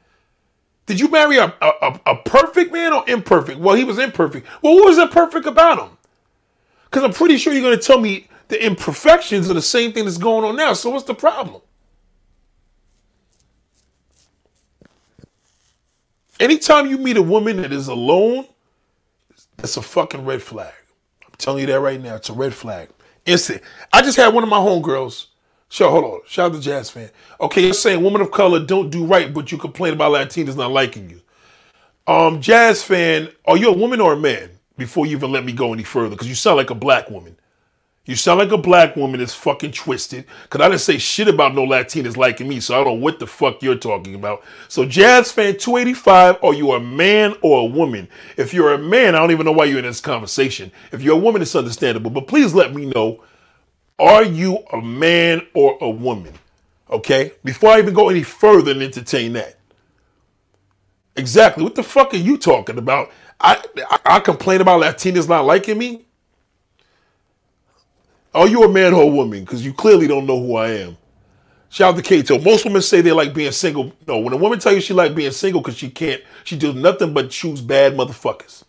[0.85, 3.59] Did you marry a, a, a perfect man or imperfect?
[3.59, 4.47] Well, he was imperfect.
[4.61, 5.97] Well, what was imperfect about him?
[6.85, 10.05] Because I'm pretty sure you're going to tell me the imperfections are the same thing
[10.05, 10.71] that's going on now.
[10.71, 11.61] So what's the problem?
[16.39, 18.47] Anytime you meet a woman that is alone,
[19.57, 20.71] that's a fucking red flag.
[21.21, 22.15] I'm telling you that right now.
[22.15, 22.87] It's a red flag.
[23.25, 23.61] Instant.
[23.91, 25.25] I just had one of my homegirls
[25.69, 26.21] Sure, hold on.
[26.27, 27.11] Shout out to Jazz fan.
[27.39, 30.71] Okay, you're saying women of color don't do right, but you complain about Latinas not
[30.71, 31.21] liking you.
[32.07, 34.49] Um, Jazz fan, are you a woman or a man?
[34.77, 37.35] Before you even let me go any further, because you sound like a black woman.
[38.05, 40.25] You sound like a black woman that's fucking twisted.
[40.49, 43.19] Cause I didn't say shit about no Latinas liking me, so I don't know what
[43.19, 44.41] the fuck you're talking about.
[44.69, 48.07] So Jazz fan 285, are you a man or a woman?
[48.37, 50.71] If you're a man, I don't even know why you're in this conversation.
[50.91, 52.09] If you're a woman, it's understandable.
[52.09, 53.21] But please let me know
[53.99, 56.33] are you a man or a woman?
[56.89, 57.33] Okay?
[57.43, 59.57] Before I even go any further and entertain that.
[61.15, 61.63] Exactly.
[61.63, 63.11] What the fuck are you talking about?
[63.39, 66.05] I, I, I complain about Latinas not liking me?
[68.33, 69.41] Are you a man or a woman?
[69.41, 70.97] Because you clearly don't know who I am.
[71.69, 72.39] Shout out to Kato.
[72.39, 73.93] Most women say they like being single.
[74.07, 76.73] No, when a woman tell you she like being single because she can't, she does
[76.75, 78.63] nothing but choose bad motherfuckers.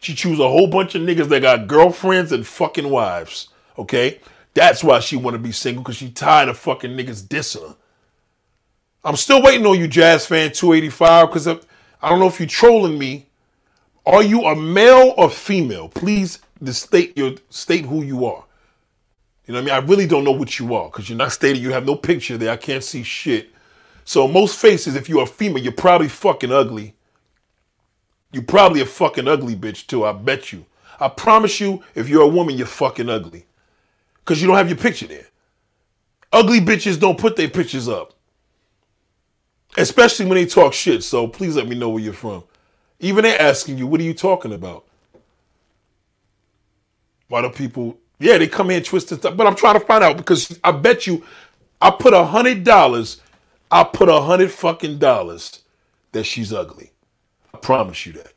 [0.00, 3.48] She choose a whole bunch of niggas that got girlfriends and fucking wives.
[3.78, 4.20] Okay?
[4.56, 7.76] That's why she want to be single because she tired of fucking niggas dissing her.
[9.04, 12.98] I'm still waiting on you, Jazz fan 285, because I don't know if you're trolling
[12.98, 13.26] me.
[14.06, 15.90] Are you a male or female?
[15.90, 16.38] Please
[16.70, 18.44] state your state who you are.
[19.44, 19.84] You know what I mean?
[19.84, 22.38] I really don't know what you are because you're not stating you have no picture
[22.38, 22.50] there.
[22.50, 23.50] I can't see shit.
[24.06, 26.94] So most faces, if you're a female, you're probably fucking ugly.
[28.32, 30.06] You're probably a fucking ugly bitch too.
[30.06, 30.64] I bet you.
[30.98, 33.44] I promise you, if you're a woman, you're fucking ugly.
[34.26, 35.26] Because you don't have your picture there.
[36.32, 38.12] Ugly bitches don't put their pictures up.
[39.76, 41.04] Especially when they talk shit.
[41.04, 42.42] So please let me know where you're from.
[42.98, 44.84] Even they're asking you, what are you talking about?
[47.28, 49.36] Why do people, yeah, they come in twisting stuff.
[49.36, 51.22] But I'm trying to find out because I bet you,
[51.80, 53.20] I put a hundred dollars,
[53.70, 55.60] I put a hundred fucking dollars
[56.12, 56.90] that she's ugly.
[57.54, 58.32] I promise you that.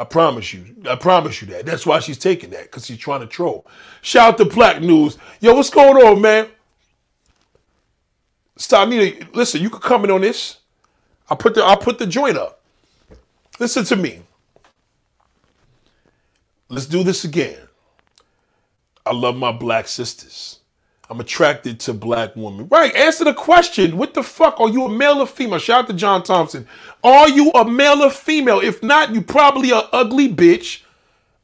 [0.00, 0.64] I promise you.
[0.88, 1.66] I promise you that.
[1.66, 3.66] That's why she's taking that, because she's trying to troll.
[4.00, 5.18] Shout out to Black News.
[5.40, 6.48] Yo, what's going on, man?
[8.56, 9.20] Stop me.
[9.34, 10.56] Listen, you can comment on this.
[11.28, 12.62] I put the I put the joint up.
[13.58, 14.22] Listen to me.
[16.70, 17.58] Let's do this again.
[19.04, 20.59] I love my black sisters.
[21.10, 22.68] I'm attracted to black women.
[22.68, 23.96] Right, answer the question.
[23.96, 24.60] What the fuck?
[24.60, 25.58] Are you a male or female?
[25.58, 26.68] Shout out to John Thompson.
[27.02, 28.60] Are you a male or female?
[28.60, 30.82] If not, you probably a ugly bitch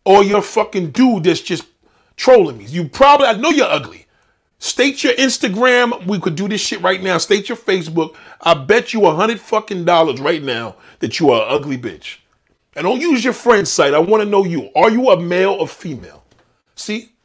[0.04, 1.66] or you're a fucking dude that's just
[2.14, 2.66] trolling me.
[2.66, 4.06] You probably, I know you're ugly.
[4.60, 6.06] State your Instagram.
[6.06, 7.18] We could do this shit right now.
[7.18, 8.14] State your Facebook.
[8.40, 12.18] I bet you a hundred fucking dollars right now that you are an ugly bitch.
[12.76, 13.94] And don't use your friend's site.
[13.94, 14.70] I want to know you.
[14.76, 16.22] Are you a male or female?
[16.76, 17.15] See?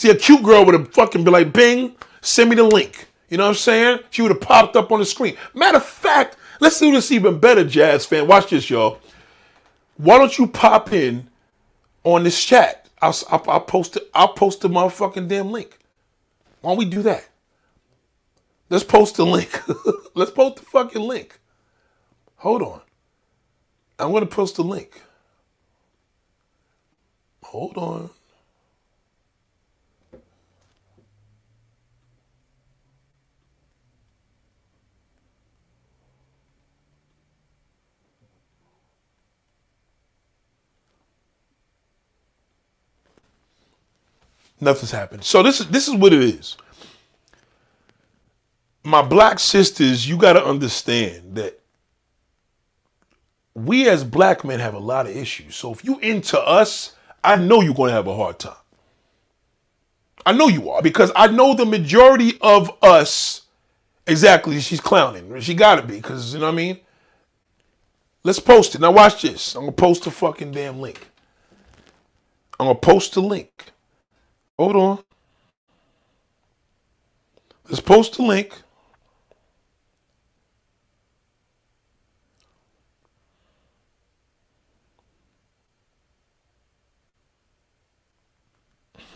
[0.00, 3.08] See, a cute girl would have fucking be like, Bing, send me the link.
[3.28, 3.98] You know what I'm saying?
[4.08, 5.36] She would have popped up on the screen.
[5.52, 8.26] Matter of fact, let's do this even better, Jazz fan.
[8.26, 8.98] Watch this, y'all.
[9.98, 11.28] Why don't you pop in
[12.02, 12.88] on this chat?
[13.02, 14.10] I'll, I'll, I'll post it.
[14.14, 15.76] I'll post the motherfucking damn link.
[16.62, 17.28] Why don't we do that?
[18.70, 19.50] Let's post the link.
[20.14, 21.38] let's post the fucking link.
[22.36, 22.80] Hold on.
[23.98, 25.02] I'm to post the link.
[27.42, 28.10] Hold on.
[44.60, 45.24] Nothing's happened.
[45.24, 46.56] So this is this is what it is.
[48.82, 51.60] My black sisters, you got to understand that
[53.54, 55.54] we as black men have a lot of issues.
[55.56, 58.54] So if you into us, I know you're going to have a hard time.
[60.24, 63.42] I know you are because I know the majority of us.
[64.06, 65.38] Exactly, she's clowning.
[65.40, 66.80] She got to be because you know what I mean.
[68.22, 68.90] Let's post it now.
[68.90, 69.54] Watch this.
[69.54, 71.08] I'm gonna post the fucking damn link.
[72.58, 73.72] I'm gonna post the link.
[74.60, 74.98] Hold on.
[77.66, 78.52] Let's post the link.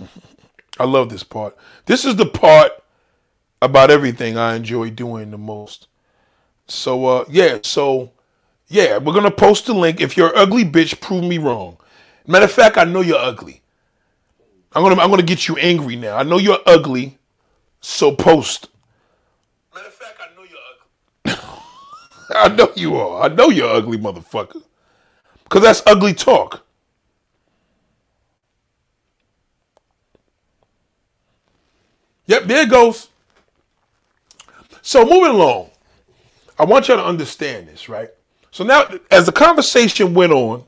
[0.79, 1.55] I love this part.
[1.85, 2.73] This is the part
[3.61, 5.89] about everything I enjoy doing the most.
[6.67, 8.13] So uh yeah, so
[8.69, 10.01] yeah, we're gonna post the link.
[10.01, 11.77] If you're ugly bitch, prove me wrong.
[12.27, 13.61] Matter of fact, I know you're ugly.
[14.75, 16.17] I'm gonna I'm gonna get you angry now.
[16.17, 17.19] I know you're ugly,
[17.81, 18.69] so post.
[19.75, 21.61] Matter of fact, I know you're ugly.
[22.37, 23.23] I know you are.
[23.23, 24.63] I know you're ugly, motherfucker.
[25.49, 26.67] Cause that's ugly talk.
[32.27, 33.09] Yep, there it goes.
[34.83, 35.71] So moving along,
[36.59, 38.09] I want y'all to understand this, right?
[38.51, 40.65] So now, as the conversation went on,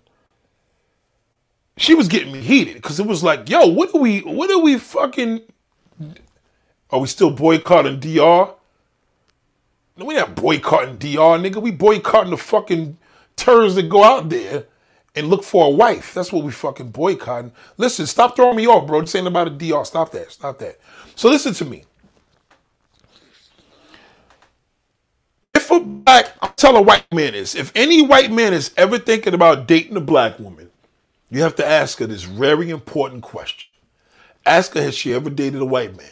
[1.77, 4.61] she was getting me heated because it was like, yo, what are we, what are
[4.61, 5.43] we fucking,
[6.91, 8.55] are we still boycotting DR?
[9.99, 11.61] No, we not boycotting DR, nigga.
[11.61, 12.99] We boycotting the fucking
[13.35, 14.65] turds that go out there
[15.15, 16.13] and look for a wife.
[16.13, 17.53] That's what we fucking boycotting.
[17.79, 19.05] Listen, stop throwing me off, bro.
[19.07, 19.85] Saying about a DR.
[19.85, 20.31] Stop that.
[20.31, 20.79] Stop that.
[21.15, 21.85] So listen to me.
[25.55, 27.55] If a black, I'll tell a white man this.
[27.55, 30.71] If any white man is ever thinking about dating a black woman,
[31.31, 33.69] you have to ask her this very important question.
[34.45, 36.07] Ask her, has she ever dated a white man?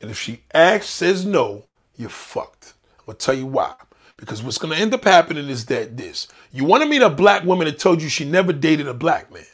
[0.00, 1.64] And if she asks, says no,
[1.96, 2.74] you're fucked.
[3.00, 3.74] I'm gonna tell you why.
[4.16, 6.28] Because what's gonna end up happening is that this.
[6.52, 9.32] You want to meet a black woman that told you she never dated a black
[9.32, 9.44] man.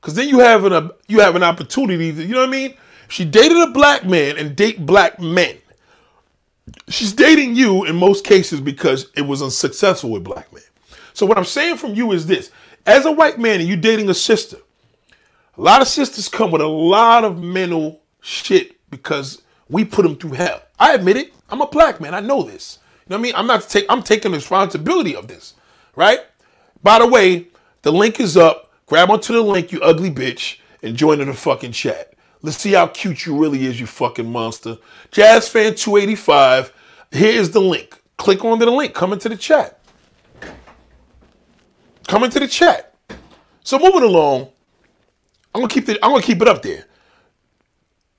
[0.00, 2.74] Because then you have an you have an opportunity to, you know what I mean?
[3.08, 5.56] She dated a black man and date black men.
[6.88, 10.62] She's dating you in most cases because it was unsuccessful with black men.
[11.12, 12.50] So what I'm saying from you is this
[12.86, 14.58] as a white man and you dating a sister,
[15.56, 20.16] a lot of sisters come with a lot of mental shit because we put them
[20.16, 20.62] through hell.
[20.78, 21.32] I admit it.
[21.48, 22.14] I'm a black man.
[22.14, 22.78] I know this.
[23.06, 23.34] You know what I mean?
[23.36, 25.54] I'm not take I'm taking responsibility of this.
[25.94, 26.20] Right?
[26.82, 27.48] By the way,
[27.82, 28.72] the link is up.
[28.86, 32.12] Grab onto the link, you ugly bitch, and join in the fucking chat.
[32.42, 34.76] Let's see how cute you really is, you fucking monster.
[35.10, 36.72] Jazz fan 285.
[37.10, 37.98] Here is the link.
[38.18, 38.92] Click onto the link.
[38.92, 39.80] Come into the chat.
[42.06, 42.94] Come into the chat.
[43.62, 44.48] So moving along,
[45.54, 45.98] I'm gonna keep it.
[46.02, 46.84] I'm gonna keep it up there.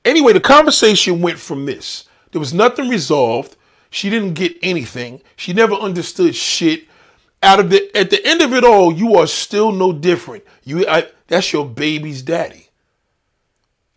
[0.04, 2.06] Anyway, the conversation went from this.
[2.32, 3.56] There was nothing resolved.
[3.90, 5.22] She didn't get anything.
[5.36, 6.88] She never understood shit.
[7.44, 10.44] Out of the at the end of it all, you are still no different.
[10.64, 12.70] You I, that's your baby's daddy.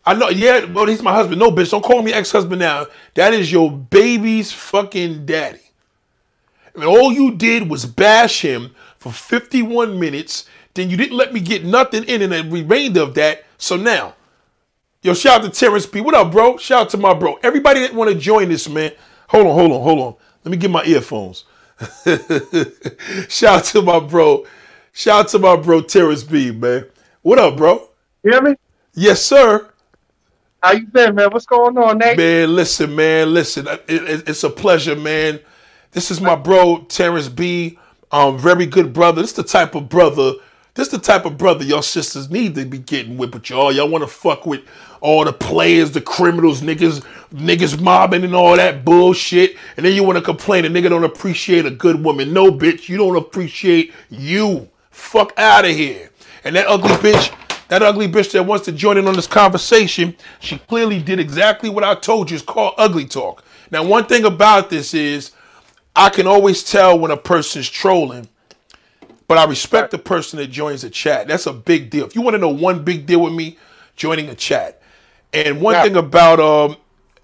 [0.05, 1.39] I know, yeah, well, he's my husband.
[1.39, 2.87] No, bitch, don't call me ex-husband now.
[3.13, 5.61] That is your baby's fucking daddy.
[6.75, 10.45] I mean, all you did was bash him for 51 minutes.
[10.73, 13.45] Then you didn't let me get nothing in and the remainder of that.
[13.57, 14.15] So now,
[15.01, 16.01] yo, shout out to Terrence B.
[16.01, 16.57] What up, bro?
[16.57, 17.39] Shout out to my bro.
[17.41, 18.91] Everybody that want to join this, man.
[19.29, 20.15] Hold on, hold on, hold on.
[20.43, 21.45] Let me get my earphones.
[23.29, 24.45] shout out to my bro.
[24.91, 26.85] Shout out to my bro Terrence B, man.
[27.21, 27.89] What up, bro?
[28.23, 28.55] You hear me?
[28.93, 29.69] Yes, sir.
[30.61, 31.29] How you been, man?
[31.31, 32.17] What's going on, Nate?
[32.17, 33.65] Man, listen, man, listen.
[33.67, 35.39] It, it, it's a pleasure, man.
[35.91, 37.78] This is my bro, Terrence B.
[38.11, 39.21] Um, very good brother.
[39.21, 40.33] This the type of brother.
[40.75, 43.89] This the type of brother your sisters need to be getting with, but y'all, y'all
[43.89, 44.61] want to fuck with
[45.01, 47.03] all the players, the criminals, niggas,
[47.33, 51.03] niggas mobbing and all that bullshit, and then you want to complain a nigga don't
[51.03, 52.31] appreciate a good woman.
[52.31, 54.69] No, bitch, you don't appreciate you.
[54.89, 56.11] Fuck out of here.
[56.43, 57.35] And that ugly bitch,
[57.67, 61.69] that ugly bitch that wants to join in on this conversation, she clearly did exactly
[61.69, 62.35] what I told you.
[62.35, 63.43] It's called ugly talk.
[63.71, 65.31] Now, one thing about this is
[65.99, 68.29] I can always tell when a person's trolling,
[69.27, 71.27] but I respect the person that joins a chat.
[71.27, 72.05] That's a big deal.
[72.05, 73.57] If you want to know one big deal with me,
[73.97, 74.81] joining a chat.
[75.33, 75.83] And one Yeah.
[75.83, 76.77] thing about um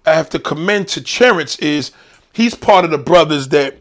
[0.04, 1.90] I have to commend to Terrence is
[2.34, 3.78] he's part of the brothers that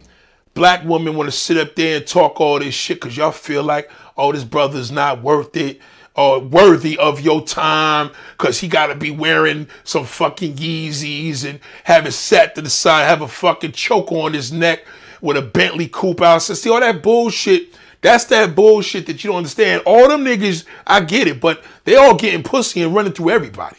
[0.53, 3.63] black women want to sit up there and talk all this shit because y'all feel
[3.63, 5.81] like, oh, this brother's not worth it
[6.15, 11.59] or worthy of your time because he got to be wearing some fucking Yeezys and
[11.83, 14.85] have it set to the side, have a fucking choke on his neck
[15.21, 16.41] with a Bentley coupe out.
[16.41, 17.73] So see all that bullshit.
[18.01, 19.81] That's that bullshit that you don't understand.
[19.85, 23.77] All them niggas, I get it, but they all getting pussy and running through everybody.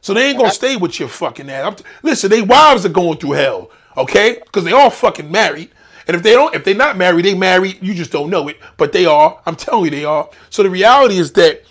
[0.00, 1.76] So they ain't gonna stay with your fucking ass.
[1.76, 4.38] T- Listen, they wives are going through hell, okay?
[4.44, 5.70] Because they all fucking married.
[6.06, 7.78] And if they don't, if they're not married, they married.
[7.82, 9.40] You just don't know it, but they are.
[9.46, 10.28] I'm telling you, they are.
[10.50, 11.62] So the reality is that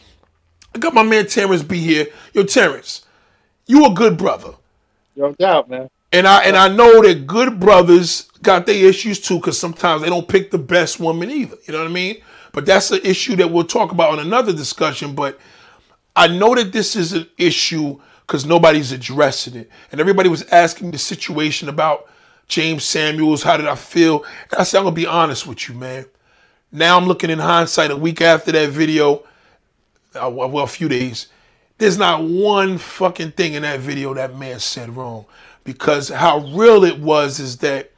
[0.75, 2.07] I got my man Terrence B here.
[2.33, 3.05] Yo, Terrence,
[3.67, 4.53] you a good brother,
[5.15, 5.89] No doubt, man.
[6.11, 10.09] and I and I know that good brothers got their issues too, because sometimes they
[10.09, 11.57] don't pick the best woman either.
[11.67, 12.21] You know what I mean?
[12.53, 15.15] But that's an issue that we'll talk about in another discussion.
[15.15, 15.39] But
[16.15, 19.69] I know that this is an issue because nobody's addressing it.
[19.91, 22.09] And everybody was asking the situation about
[22.47, 23.43] James Samuels.
[23.43, 24.23] How did I feel?
[24.51, 26.05] And I said, I'm going to be honest with you, man.
[26.71, 29.23] Now I'm looking in hindsight a week after that video,
[30.15, 31.27] uh, well, a few days.
[31.77, 35.25] There's not one fucking thing in that video that man said wrong.
[35.63, 37.91] Because how real it was is that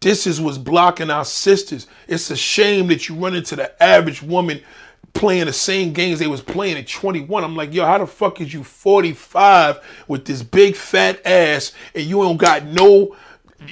[0.00, 1.86] this is what's blocking our sisters.
[2.08, 4.62] It's a shame that you run into the average woman
[5.12, 7.44] playing the same games they was playing at 21.
[7.44, 12.04] I'm like, yo, how the fuck is you 45 with this big fat ass and
[12.04, 13.16] you don't got no,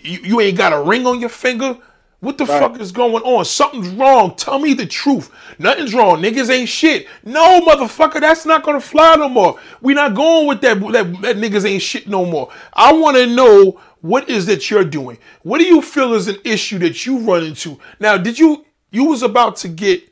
[0.02, 1.78] you, you ain't got a ring on your finger?
[2.20, 3.44] What the fuck is going on?
[3.44, 4.34] Something's wrong.
[4.34, 5.30] Tell me the truth.
[5.60, 6.20] Nothing's wrong.
[6.20, 7.06] Niggas ain't shit.
[7.24, 9.58] No, motherfucker, that's not gonna fly no more.
[9.80, 12.50] we not going with that, that, that niggas ain't shit no more.
[12.72, 15.18] I wanna know what is that you're doing.
[15.42, 17.78] What do you feel is an issue that you run into?
[18.00, 20.02] Now, did you, you was about to get,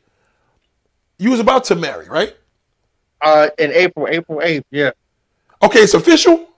[1.19, 2.37] you was about to marry, right?
[3.21, 4.65] Uh, in April, April 8th.
[4.71, 4.91] Yeah.
[5.61, 6.49] Okay, it's official?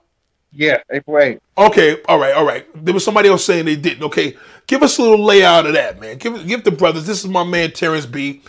[0.52, 1.40] Yeah, April 8th.
[1.58, 2.66] Okay, all right, all right.
[2.84, 4.02] There was somebody else saying they didn't.
[4.04, 4.36] Okay,
[4.66, 6.16] give us a little layout of that, man.
[6.18, 7.06] Give give the brothers.
[7.06, 8.42] This is my man Terrence B.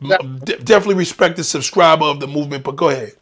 [0.00, 3.12] De- definitely respected subscriber of the movement, but go ahead.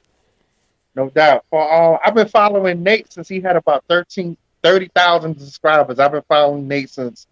[0.95, 1.45] No doubt.
[1.51, 5.99] For uh, I've been following Nate since he had about 13, 30,000 subscribers.
[5.99, 7.27] I've been following Nate since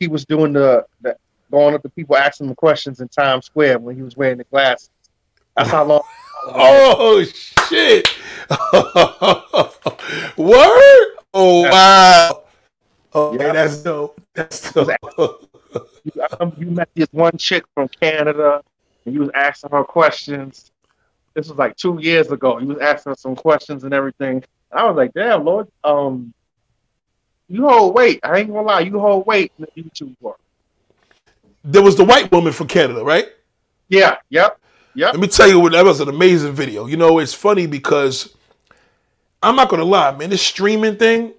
[0.00, 1.16] he was doing the, the
[1.50, 4.44] going up to people asking him questions in Times Square when he was wearing the
[4.44, 4.90] glasses.
[5.56, 6.02] That's how long.
[6.50, 7.57] Oh shit!
[10.36, 11.06] Word!
[11.34, 12.42] Oh wow!
[13.14, 13.38] Oh Yeah.
[13.38, 14.20] man, that's dope.
[14.34, 14.90] That's dope.
[16.04, 16.12] you,
[16.58, 18.62] you met this one chick from Canada,
[19.04, 20.70] and you was asking her questions.
[21.34, 22.58] This was like two years ago.
[22.58, 24.42] You was asking her some questions and everything.
[24.72, 26.32] I was like, "Damn, Lord, um,
[27.48, 28.20] you hold weight.
[28.22, 30.36] I ain't gonna lie, you hold weight in the YouTube world."
[31.64, 33.28] There was the white woman from Canada, right?
[33.88, 34.58] Yeah, yep,
[34.98, 35.12] yep.
[35.12, 36.86] Let me tell you what that was an amazing video.
[36.86, 38.34] You know, it's funny because
[39.42, 40.30] I'm not gonna lie, man.
[40.30, 41.32] This streaming thing,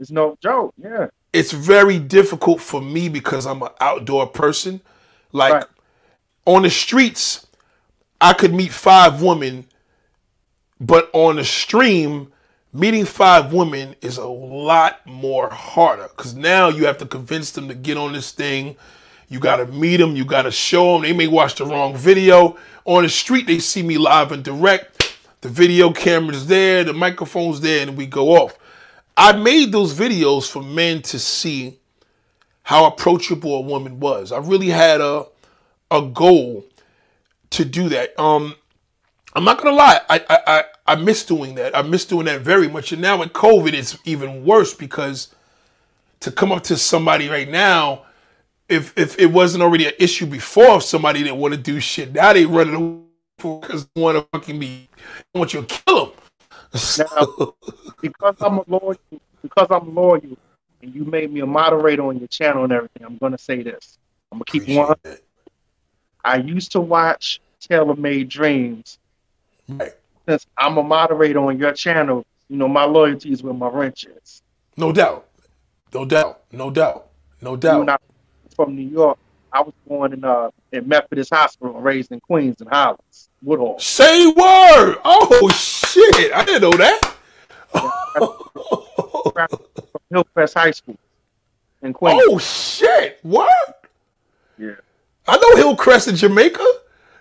[0.00, 0.74] It's no joke.
[0.82, 4.80] Yeah, it's very difficult for me because I'm an outdoor person.
[5.32, 5.64] Like Right.
[6.44, 7.46] on the streets,
[8.20, 9.66] I could meet five women,
[10.80, 12.32] but on the stream,
[12.72, 17.68] meeting five women is a lot more harder because now you have to convince them
[17.68, 18.76] to get on this thing.
[19.28, 20.16] You got to meet them.
[20.16, 21.02] You got to show them.
[21.02, 22.56] They may watch the wrong video.
[22.84, 25.18] On the street, they see me live and direct.
[25.40, 28.58] The video camera's there, the microphone's there, and we go off.
[29.16, 31.78] I made those videos for men to see
[32.62, 34.32] how approachable a woman was.
[34.32, 35.26] I really had a
[35.90, 36.64] a goal
[37.50, 38.18] to do that.
[38.18, 38.56] Um,
[39.34, 41.76] I'm not gonna lie, I, I I I miss doing that.
[41.76, 42.92] I miss doing that very much.
[42.92, 45.34] And now with COVID, it's even worse because
[46.20, 48.05] to come up to somebody right now,
[48.68, 52.12] if if it wasn't already an issue before, if somebody didn't want to do shit,
[52.12, 53.06] now they running it
[53.36, 54.88] because they want to fucking be
[55.34, 56.14] want you to kill them.
[56.98, 57.54] Now,
[58.00, 58.96] because I'm a loyal,
[59.42, 60.36] because I'm loyal,
[60.82, 63.98] and you made me a moderator on your channel and everything, I'm gonna say this.
[64.32, 64.96] I'm gonna keep Appreciate one.
[65.04, 65.20] that.
[66.24, 68.98] I used to watch Tailor Made Dreams.
[69.68, 69.94] Right.
[70.28, 74.06] Since I'm a moderator on your channel, you know my loyalty is where my wrench
[74.06, 74.42] is.
[74.76, 75.28] No doubt.
[75.94, 76.42] No doubt.
[76.50, 77.08] No doubt.
[77.40, 78.00] No doubt.
[78.56, 79.18] From New York,
[79.52, 83.78] I was born in uh in Methodist Hospital, and raised in Queens and Highlands, Woodhull.
[83.78, 84.96] Say word.
[85.04, 86.32] Oh shit.
[86.32, 87.14] I didn't know that.
[89.32, 89.48] From
[90.10, 90.96] Hillcrest High School
[91.82, 92.22] in Queens.
[92.26, 93.18] Oh shit.
[93.22, 93.84] What?
[94.58, 94.72] Yeah.
[95.28, 96.64] I know Hillcrest in Jamaica.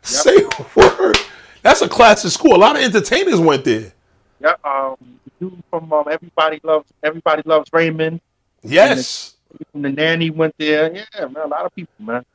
[0.02, 0.38] Say
[0.76, 1.18] word.
[1.62, 2.56] That's a classic school.
[2.56, 3.92] A lot of entertainers went there.
[4.40, 4.98] Yeah, um,
[5.40, 8.22] dude from um, Everybody Loves Everybody Loves Raymond.
[8.62, 9.35] Yes.
[9.72, 10.94] From the nanny went there.
[10.94, 12.26] Yeah, man, a lot of people, man.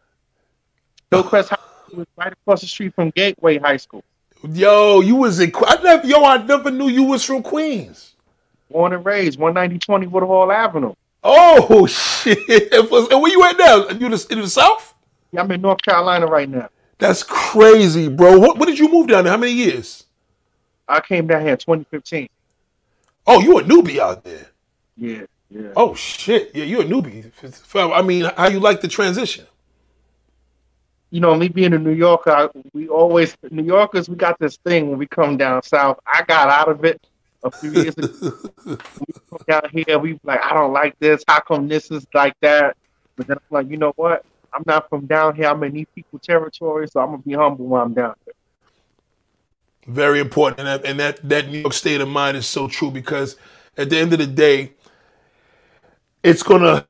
[1.11, 1.57] Hillcrest High
[1.87, 4.05] School was right across the street from Gateway High School.
[4.49, 5.53] Yo, you was in.
[5.55, 6.07] I never.
[6.07, 8.14] Yo, I never knew you was from Queens.
[8.71, 10.95] Born and raised, 19020 Woodhull Avenue.
[11.23, 12.73] Oh shit.
[12.73, 13.87] And where you at now?
[13.87, 14.95] Are You in the, in the South?
[15.33, 16.68] Yeah, I'm in North Carolina right now.
[16.99, 18.39] That's crazy, bro.
[18.39, 18.59] What?
[18.59, 19.33] When did you move down there?
[19.33, 20.05] How many years?
[20.89, 22.29] I came down here in 2015.
[23.27, 24.47] Oh, you a newbie out there.
[24.97, 25.68] Yeah, yeah.
[25.76, 26.53] Oh shit.
[26.55, 27.30] Yeah, you're a newbie.
[27.74, 29.46] I mean, how you like the transition?
[31.11, 34.09] You know, me being a New Yorker, I, we always New Yorkers.
[34.09, 35.98] We got this thing when we come down south.
[36.07, 37.05] I got out of it
[37.42, 38.38] a few years ago.
[38.66, 38.76] we
[39.28, 41.24] come down here, we like, I don't like this.
[41.26, 42.76] How come this is like that?
[43.16, 44.24] But then I'm like, you know what?
[44.55, 45.46] I'm not from down here.
[45.46, 48.34] I'm in these people territory, so I'm gonna be humble when I'm down here.
[49.86, 52.90] Very important, and that, and that that New York state of mind is so true
[52.90, 53.36] because
[53.76, 54.72] at the end of the day,
[56.23, 56.87] it's gonna.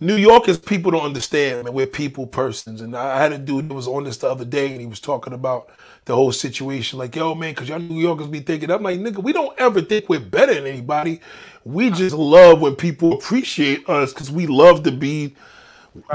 [0.00, 1.72] New Yorkers people don't understand, man.
[1.72, 4.72] We're people persons, and I had a dude that was on this the other day,
[4.72, 5.70] and he was talking about
[6.04, 6.98] the whole situation.
[6.98, 9.80] Like, yo, man, because y'all New Yorkers be thinking, I'm like, nigga, we don't ever
[9.80, 11.20] think we're better than anybody.
[11.64, 15.34] We just love when people appreciate us because we love to be.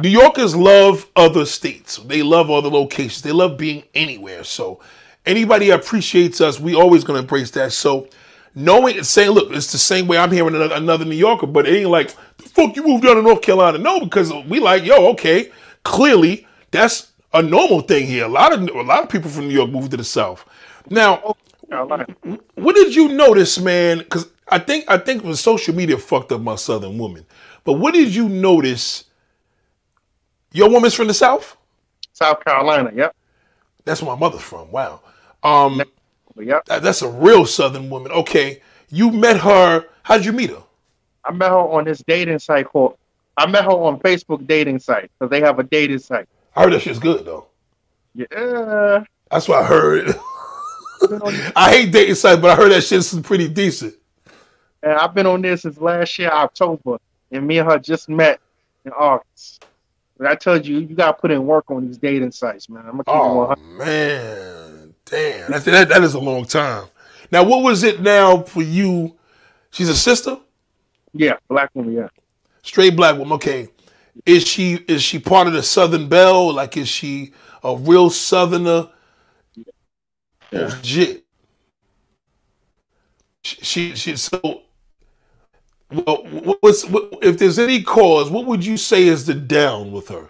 [0.03, 1.97] New Yorkers love other states.
[1.97, 3.21] They love other locations.
[3.21, 4.43] They love being anywhere.
[4.43, 4.81] So
[5.25, 7.71] anybody appreciates us, we always gonna embrace that.
[7.71, 8.09] So
[8.55, 11.67] knowing it's saying, look, it's the same way I'm hearing another, another New Yorker, but
[11.67, 13.77] it ain't like the fuck you moved down to North Carolina.
[13.77, 15.51] No, because we like, yo, okay,
[15.83, 18.25] clearly that's a normal thing here.
[18.25, 20.45] A lot of a lot of people from New York moved to the South.
[20.89, 21.35] Now,
[21.69, 22.05] Carolina.
[22.55, 23.99] what did you notice, man?
[23.99, 27.25] Because I think I think when social media fucked up my Southern woman.
[27.63, 29.05] But what did you notice?
[30.51, 31.55] Your woman's from the South.
[32.13, 32.91] South Carolina.
[32.95, 33.15] Yep.
[33.85, 34.71] That's where my mother's from.
[34.71, 35.01] Wow.
[35.43, 35.81] Um,
[36.39, 36.65] Yep.
[36.65, 38.11] that- that's a real Southern woman.
[38.11, 39.85] Okay, you met her.
[40.03, 40.63] How'd you meet her?
[41.25, 42.97] I met her on this dating site called.
[43.37, 46.27] I met her on Facebook dating site because they have a dating site.
[46.55, 47.47] I heard that shit's good though.
[48.15, 49.03] Yeah.
[49.31, 50.09] That's what I heard.
[51.01, 53.95] I've been on- I hate dating sites, but I heard that shit's pretty decent.
[54.83, 56.97] And I've been on this since last year, October,
[57.31, 58.39] and me and her just met
[58.85, 59.65] in August.
[60.17, 62.83] But I told you, you got to put in work on these dating sites, man.
[62.85, 63.77] I'm gonna keep Oh 100.
[63.77, 64.68] man,
[65.09, 66.87] damn, that's, that that is a long time.
[67.31, 69.17] Now, what was it now for you?
[69.71, 70.37] She's a sister,
[71.13, 72.09] Yeah, black woman, yeah.
[72.63, 73.33] straight black woman.
[73.35, 73.69] Okay,
[74.25, 76.53] is she is she part of the Southern Belle?
[76.53, 77.33] Like, is she
[77.63, 78.89] a real Southerner?
[80.51, 80.71] Yeah.
[80.81, 81.25] Legit.
[83.43, 84.63] She, she she so.
[85.91, 86.25] Well,
[86.61, 88.29] what's what, if there's any cause?
[88.31, 90.29] What would you say is the down with her?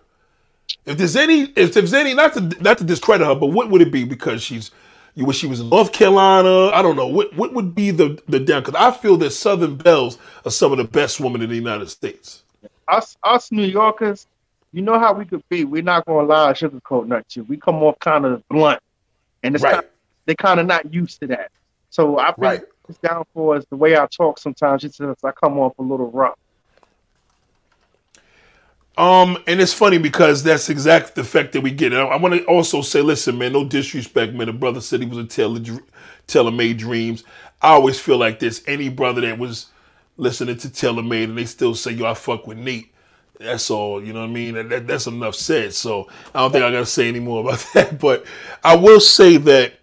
[0.85, 3.81] If there's any, if there's any, not to not to discredit her, but what would
[3.81, 4.03] it be?
[4.05, 4.71] Because she's,
[5.15, 6.75] you wish she was in North Carolina.
[6.75, 7.07] I don't know.
[7.07, 8.63] What what would be the the down?
[8.63, 11.89] Because I feel that Southern Belles are some of the best women in the United
[11.89, 12.43] States.
[12.87, 14.27] Us, us New Yorkers,
[14.73, 15.65] you know how we could be.
[15.65, 17.45] We're not gonna lie, sugarcoat nothing.
[17.47, 18.81] We come off kind of blunt,
[19.43, 19.73] and it's Right.
[19.73, 19.85] kind
[20.25, 21.51] they're kind of not used to that.
[21.91, 22.61] So I think Right.
[22.89, 24.83] it's down for is the way I talk sometimes.
[24.83, 26.37] It's just I come off a little rough.
[28.99, 31.93] Um, and it's funny because that's exactly the effect that we get.
[31.93, 34.47] And I, want to also say, listen, man, no disrespect, man.
[34.47, 35.61] The brother said he was a tailor,
[36.27, 37.23] tailor made dreams.
[37.61, 38.61] I always feel like this.
[38.67, 39.67] Any brother that was
[40.17, 42.93] listening to Tailor Made and they still say, yo, I fuck with Nate.
[43.39, 44.03] That's all.
[44.03, 44.55] You know what I mean?
[44.55, 45.73] That, that, that's enough said.
[45.73, 47.99] So I don't think I got to say any more about that.
[47.99, 48.25] But
[48.65, 49.75] I will say that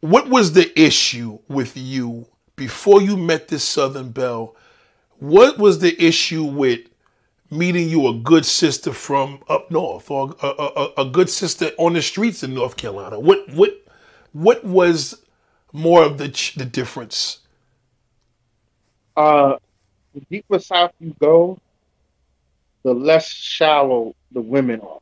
[0.00, 4.54] what was the issue with you before you met this Southern Belle?
[5.20, 6.80] What was the issue with
[7.54, 11.94] meeting you a good sister from up north or a, a, a good sister on
[11.94, 13.18] the streets in North Carolina?
[13.18, 13.82] What what
[14.32, 15.22] what was
[15.72, 17.38] more of the the difference?
[19.16, 19.56] Uh,
[20.14, 21.58] the deeper south you go,
[22.82, 25.00] the less shallow the women are.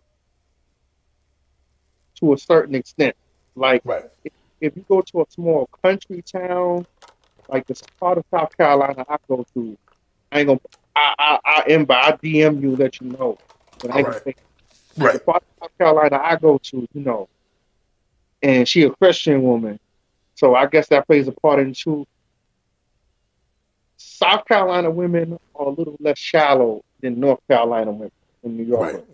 [2.16, 3.16] To a certain extent,
[3.56, 4.04] like right.
[4.24, 6.86] if, if you go to a small country town,
[7.48, 9.76] like the part of South Carolina I go to,
[10.30, 10.60] I ain't gonna.
[10.94, 13.38] I I, I I DM you, let you know.
[13.80, 14.20] But I gonna
[14.98, 15.14] Right.
[15.14, 17.28] the part of South Carolina I go to, you know,
[18.42, 19.78] and she a Christian woman,
[20.34, 22.04] so I guess that plays a part in too.
[23.96, 28.10] South Carolina women are a little less shallow than North Carolina women
[28.42, 28.94] in New York.
[28.94, 29.04] Right.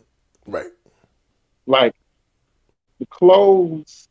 [0.46, 0.72] Right.
[1.66, 1.92] Like
[2.98, 4.08] the clothes,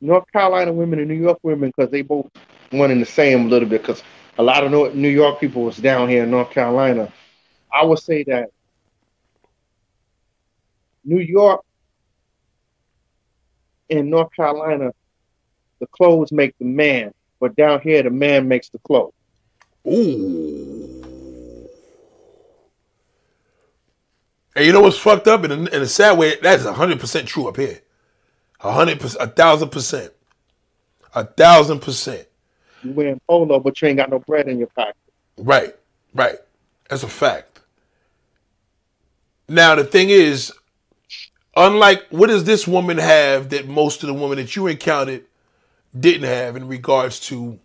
[0.00, 2.28] North Carolina women and New York women, because they both
[2.70, 3.82] one in the same a little bit.
[3.82, 4.02] Because
[4.38, 7.12] a lot of New York people was down here in North Carolina.
[7.72, 8.50] I would say that
[11.04, 11.62] New York
[13.90, 14.92] and North Carolina,
[15.80, 19.12] the clothes make the man, but down here the man makes the clothes.
[19.86, 20.74] Ooh.
[24.56, 25.44] And you know what's fucked up?
[25.44, 27.80] In a, in a sad way, that's 100% true up here.
[28.60, 30.10] 100%, 1,000%.
[31.14, 32.26] 1,000%.
[32.84, 34.96] You're wearing polo, but you ain't got no bread in your pocket.
[35.38, 35.74] Right,
[36.14, 36.38] right.
[36.88, 37.60] That's a fact.
[39.48, 40.52] Now the thing is,
[41.56, 45.24] unlike what does this woman have that most of the women that you encountered
[45.98, 47.58] didn't have in regards to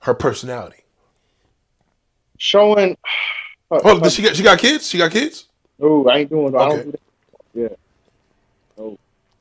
[0.00, 0.84] her personality?
[2.38, 2.96] Showing.
[3.70, 4.88] Oh, does she got she got kids.
[4.88, 5.46] She got kids.
[5.80, 6.54] Oh, I ain't doing.
[6.54, 6.64] Okay.
[6.64, 7.00] I don't do that.
[7.54, 7.76] Yeah.
[8.78, 8.98] No.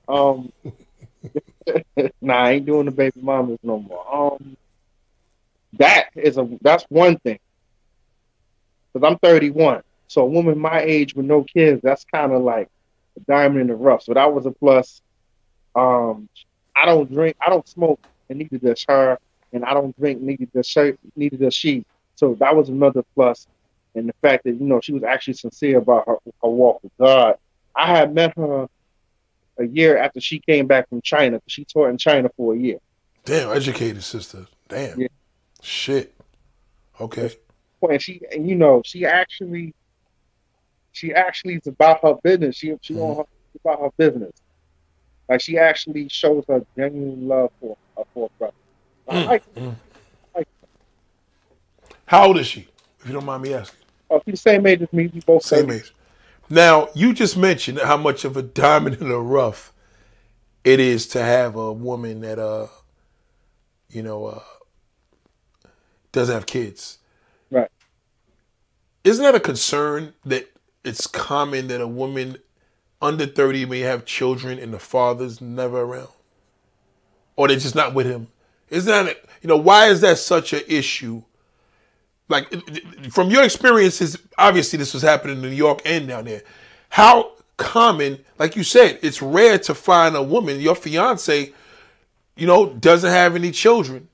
[0.07, 0.53] Um.
[2.21, 4.33] nah, I ain't doing the baby mamas no more.
[4.33, 4.57] Um.
[5.79, 7.39] That is a that's one thing.
[8.93, 12.69] Cause I'm 31, so a woman my age with no kids, that's kind of like
[13.17, 14.03] a diamond in the rough.
[14.03, 15.01] So that was a plus.
[15.75, 16.29] Um,
[16.75, 19.17] I don't drink, I don't smoke, and neither does her,
[19.51, 21.85] and I don't drink, neither does she, neither does she.
[22.15, 23.47] So that was another plus
[23.95, 26.91] and the fact that you know she was actually sincere about her, her walk with
[26.99, 27.35] God.
[27.75, 28.67] I had met her
[29.57, 31.41] a year after she came back from China.
[31.47, 32.77] She taught in China for a year.
[33.25, 34.47] Damn, educated sister.
[34.67, 34.99] Damn.
[34.99, 35.07] Yeah.
[35.63, 36.15] Shit.
[37.01, 37.31] Okay.
[37.83, 39.75] And she, and you know, she actually,
[40.93, 42.57] she actually is about her business.
[42.57, 43.23] She she on her,
[43.65, 44.31] about her business.
[45.29, 48.53] Like she actually shows her genuine love for her for her brother.
[49.09, 49.75] I Mm, like, mm.
[50.35, 50.47] like
[52.05, 52.67] How old is she?
[53.01, 53.79] If you don't mind me asking.
[54.09, 55.07] oh, she's the same age as me.
[55.13, 55.93] We both Same age.
[56.49, 59.73] Now, you just mentioned how much of a diamond in the rough
[60.63, 62.67] it is to have a woman that uh
[63.89, 64.39] you know uh
[66.13, 66.99] doesn't have kids.
[67.51, 67.69] Right.
[69.03, 70.49] Isn't that a concern that
[70.85, 72.37] it's common that a woman
[73.01, 76.07] under 30 may have children and the father's never around?
[77.35, 78.27] Or they're just not with him?
[78.69, 81.23] Isn't that, a- you know, why is that such an issue?
[82.29, 82.47] Like,
[83.11, 86.43] from your experiences, obviously this was happening in New York and down there.
[86.89, 91.51] How common, like you said, it's rare to find a woman, your fiance,
[92.37, 94.07] you know, doesn't have any children.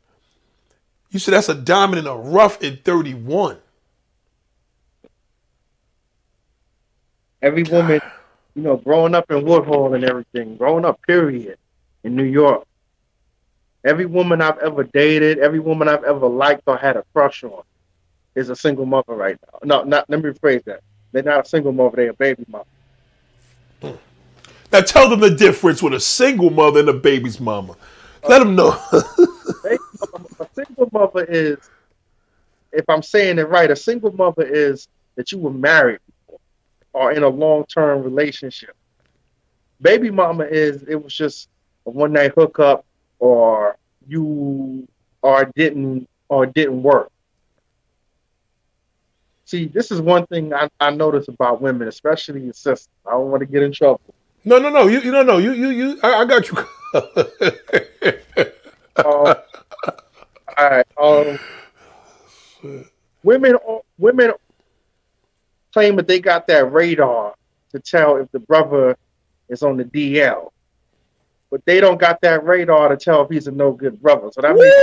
[1.12, 3.58] You said that's a diamond in a rough at 31.
[7.42, 8.02] every woman,
[8.56, 11.58] you know, growing up in Woodhull and everything, growing up, period,
[12.04, 12.66] in New York.
[13.86, 17.64] Every woman I've ever dated, every woman I've ever liked or had a crush on
[18.36, 19.60] is a single mother right now.
[19.64, 20.82] No, not let me rephrase that.
[21.12, 22.66] They're not a single mother, they're a baby mother.
[23.82, 23.92] Hmm.
[24.72, 27.76] Now tell them the difference with a single mother and a baby's mama.
[28.28, 28.78] Let uh, them know.
[30.40, 31.58] A single mother is,
[32.72, 36.00] if I'm saying it right, a single mother is that you were married
[36.94, 38.76] or in a long term relationship.
[39.82, 41.50] Baby mama is it was just
[41.86, 42.86] a one night hookup
[43.20, 43.78] or
[44.08, 44.88] you
[45.22, 47.12] or didn't or didn't work.
[49.46, 52.88] See, this is one thing I, I notice about women, especially your sisters.
[53.06, 54.02] I don't want to get in trouble.
[54.46, 54.88] no, no, no.
[54.88, 55.40] You, you don't know.
[55.40, 56.00] You, you, you.
[56.04, 56.58] I, I got you.
[59.04, 59.36] Um,
[60.58, 60.86] All right.
[62.62, 62.90] Um,
[63.24, 63.58] women,
[63.98, 64.34] women
[65.74, 67.36] claim that they got that radar
[67.72, 68.98] to tell if the brother
[69.50, 70.50] is on the DL,
[71.52, 74.30] but they don't got that radar to tell if he's a no good brother.
[74.32, 74.62] So that Woo!
[74.62, 74.74] means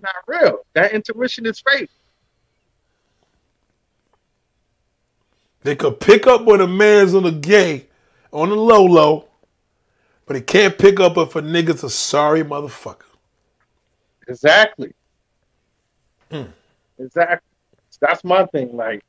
[0.00, 0.60] not real.
[0.74, 1.90] That intuition is fake.
[5.62, 7.88] They could pick up when a man's on the gay,
[8.32, 9.25] on the low low,
[10.26, 13.02] but they can't pick up if a nigga's a sorry motherfucker.
[14.28, 14.92] Exactly.
[16.30, 16.44] Hmm.
[16.98, 17.48] Exactly.
[18.00, 18.76] That's my thing.
[18.76, 19.02] Like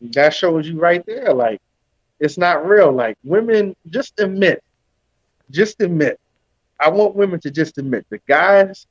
[0.00, 1.34] that shows you right there.
[1.34, 1.60] Like
[2.20, 2.92] it's not real.
[2.92, 4.62] Like women, just admit,
[5.50, 6.18] just admit.
[6.80, 8.86] I want women to just admit the guys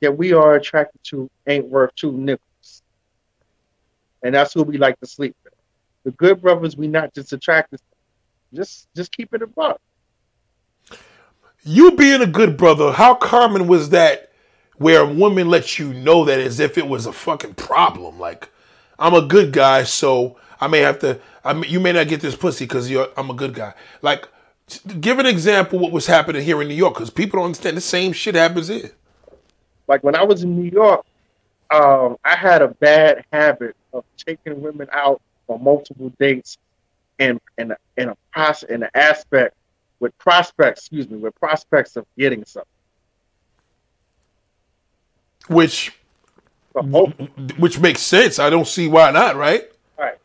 [0.00, 2.82] that we are attracted to ain't worth two nickels,
[4.22, 5.54] and that's who we like to sleep with.
[6.04, 7.80] The good brothers, we not just attracted.
[8.54, 9.78] Just, just keep it above.
[11.68, 14.30] You being a good brother, how common was that
[14.76, 18.20] where a woman lets you know that as if it was a fucking problem?
[18.20, 18.50] Like,
[19.00, 21.18] I'm a good guy, so I may have to.
[21.44, 22.88] I mean, you may not get this pussy because.
[23.16, 23.74] I'm a good guy.
[24.00, 24.28] Like,
[25.00, 27.80] give an example what was happening here in New York because people don't understand the
[27.80, 28.92] same shit happens here.
[29.88, 31.04] Like when I was in New York,
[31.72, 36.58] um, I had a bad habit of taking women out on multiple dates,
[37.18, 39.55] and and in a process, in an aspect
[40.00, 42.68] with prospects, excuse me, with prospects of getting something.
[45.48, 45.92] Which,
[46.74, 47.06] oh,
[47.58, 48.38] which makes sense.
[48.38, 49.36] I don't see why not.
[49.36, 49.70] Right?
[49.98, 50.18] right.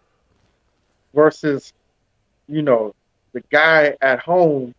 [1.14, 1.74] Versus,
[2.48, 2.96] you know,
[3.34, 4.74] the guy at home,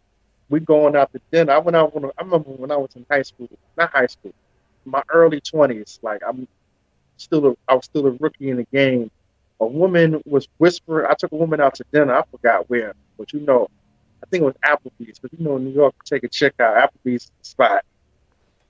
[0.48, 1.52] we going out to dinner.
[1.52, 4.34] I went out when I remember when I was in high school, not high school,
[4.84, 5.98] my early twenties.
[6.02, 6.46] Like I'm
[7.16, 9.10] still a, I was still a rookie in the game.
[9.60, 11.06] A woman was whispering.
[11.08, 12.14] I took a woman out to dinner.
[12.14, 13.70] I forgot where, but you know,
[14.22, 15.18] I think it was Applebee's.
[15.18, 16.90] But you know, in New York, take a check out.
[17.04, 17.84] Applebee's spot.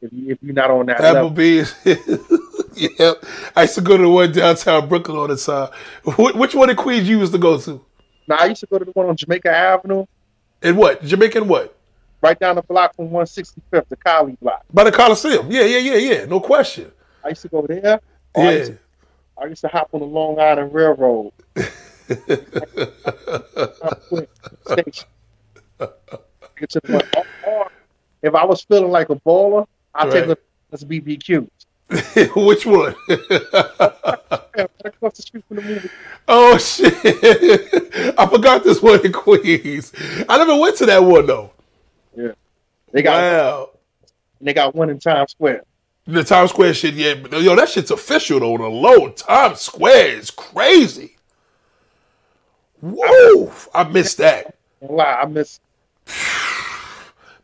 [0.00, 1.74] If you if you're not on that Applebee's.
[2.98, 3.12] yeah,
[3.54, 5.68] I used to go to the one downtown Brooklyn all the time.
[6.38, 7.84] Which one in Queens you used to go to?
[8.26, 10.06] now I used to go to the one on Jamaica Avenue,
[10.62, 11.04] And what?
[11.04, 11.76] Jamaican what?
[12.22, 14.64] right down the block from 165th, the Collie block.
[14.72, 15.50] By the Coliseum.
[15.50, 16.24] Yeah, yeah, yeah, yeah.
[16.26, 16.90] No question.
[17.24, 18.00] I used to go there.
[18.34, 18.58] Or I, Yeah.
[18.58, 18.78] used to,
[19.42, 21.32] I used to hop on the Long Island Railroad.
[24.66, 25.08] Station.
[26.56, 27.70] Get to the or, or
[28.22, 29.66] if I was feeling like a baller,
[30.02, 30.30] take Right.
[30.30, 30.38] a
[30.70, 31.48] Dallas BBQ.
[32.36, 32.94] Which one?
[34.54, 35.88] Yeah, right across the street from the movie.
[36.28, 36.94] oh shit!
[38.18, 39.92] I forgot this one in Queens.
[40.28, 41.52] I never went to that one though.
[42.14, 42.32] Yeah,
[42.92, 43.70] they got Wow.
[44.42, 45.62] they got one in Times Square.
[46.06, 47.14] The Times Square shit, yeah.
[47.14, 48.58] But, yo, that shit's official though.
[48.58, 51.16] The low Times Square is crazy.
[52.82, 53.52] Whoa!
[53.74, 54.54] I missed that.
[54.86, 55.60] Don't I miss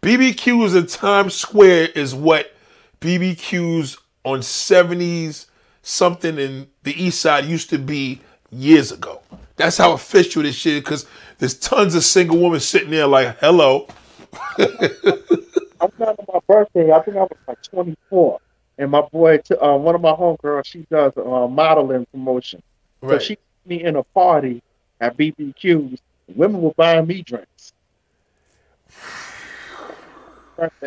[0.02, 2.52] BBQs in Times Square is what
[3.00, 5.46] BBQs on 70s
[5.82, 9.20] something in the east side used to be years ago.
[9.56, 11.06] That's how official this shit is because
[11.38, 13.88] there's tons of single women sitting there like, hello.
[14.58, 16.92] I was on my birthday.
[16.92, 18.40] I think I was like 24,
[18.78, 22.62] and my boy, uh, one of my homegirls, she does uh, modeling promotion.
[23.06, 24.62] So she me in a party
[25.00, 25.98] at BBQs.
[26.34, 27.72] Women were buying me drinks.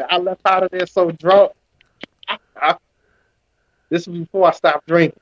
[0.09, 1.51] I left out of there so drunk.
[2.27, 2.77] I-
[3.89, 5.19] this was before I stopped drinking.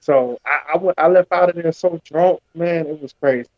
[0.00, 1.04] So I, I.
[1.04, 2.86] I left out of there so drunk, man.
[2.86, 3.48] It was crazy.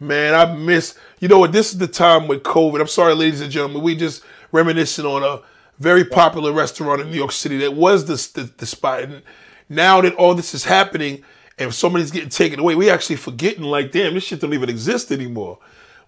[0.00, 0.96] Man, I miss.
[1.20, 1.52] You know what?
[1.52, 2.80] This is the time with COVID.
[2.80, 3.82] I'm sorry, ladies and gentlemen.
[3.82, 5.42] We just reminiscing on a
[5.78, 9.02] very popular restaurant in New York City that was the, the, the spot.
[9.02, 9.22] And
[9.68, 11.24] now that all this is happening
[11.58, 15.10] and somebody's getting taken away, we actually forgetting like, damn, this shit don't even exist
[15.10, 15.58] anymore.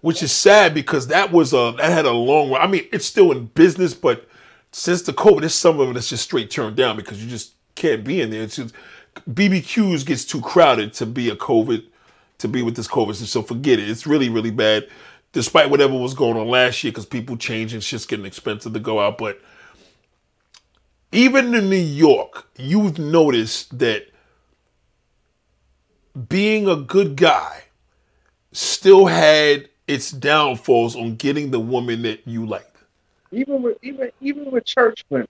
[0.01, 2.61] Which is sad because that was a that had a long run.
[2.61, 4.27] I mean, it's still in business, but
[4.71, 7.53] since the COVID, there's some of it that's just straight turned down because you just
[7.75, 8.43] can't be in there.
[8.43, 8.75] It's just
[9.29, 11.83] BBQs gets too crowded to be a COVID
[12.39, 13.15] to be with this COVID.
[13.15, 13.89] So forget it.
[13.89, 14.87] It's really, really bad,
[15.31, 18.99] despite whatever was going on last year, because people changing, shit's getting expensive to go
[18.99, 19.17] out.
[19.17, 19.41] But
[21.11, 24.07] even in New York, you've noticed that
[26.29, 27.63] being a good guy
[28.51, 32.71] still had its downfalls on getting the woman that you like.
[33.31, 35.27] Even with even even with church women,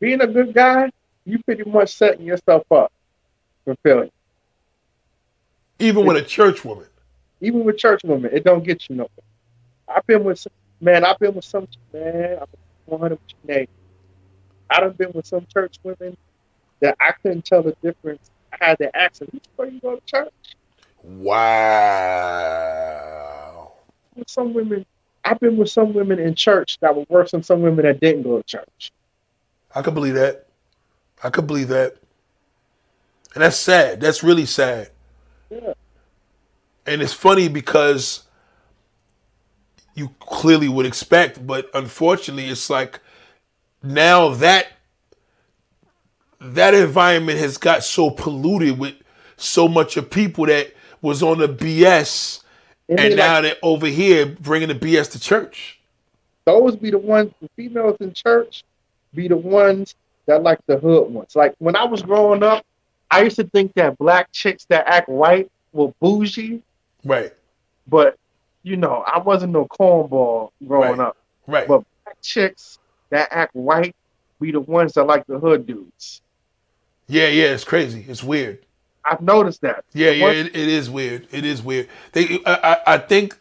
[0.00, 0.90] being a good guy,
[1.24, 2.92] you pretty much setting yourself up
[3.64, 4.10] for failure.
[5.78, 6.86] Even with a church woman.
[7.40, 9.08] even with church women, it don't get you nowhere.
[9.88, 13.56] I've been with some, man, I've been with some man, I've been 100 with your
[13.58, 13.68] name.
[14.70, 16.16] I done been with some church women
[16.80, 18.30] that I couldn't tell the difference.
[18.52, 20.32] I had to ask them, where you go to church?
[21.02, 22.48] Wow.
[24.18, 24.84] With some women,
[25.24, 28.22] I've been with some women in church that were worse than some women that didn't
[28.22, 28.92] go to church.
[29.74, 30.46] I could believe that.
[31.22, 31.96] I could believe that.
[33.34, 34.00] And that's sad.
[34.00, 34.90] That's really sad.
[35.50, 35.74] Yeah.
[36.86, 38.24] And it's funny because
[39.94, 43.00] you clearly would expect, but unfortunately, it's like
[43.82, 44.68] now that
[46.40, 48.94] that environment has got so polluted with
[49.36, 52.42] so much of people that was on the BS,
[52.88, 55.78] And now like, they're over here bringing the BS to church.
[56.44, 58.64] those be the ones, the females in church,
[59.14, 59.94] be the ones
[60.26, 61.36] that like the hood ones.
[61.36, 62.64] Like when I was growing up,
[63.10, 66.62] I used to think that black chicks that act white were bougie,
[67.04, 67.32] Right,
[67.86, 68.16] but
[68.62, 71.08] you know, I wasn't no cornball growing Right.
[71.08, 71.16] up.
[71.46, 71.68] right.
[71.68, 72.78] But black chicks
[73.10, 73.94] that act white
[74.40, 76.20] be the ones that like the hood dudes.
[77.06, 77.46] yeah, yeah.
[77.54, 78.04] It's crazy.
[78.08, 78.58] It's weird.
[79.04, 79.84] I've noticed that.
[79.92, 81.26] Yeah, yeah, it, it is weird.
[81.30, 81.88] It is weird.
[82.12, 83.38] They, I, I, I think,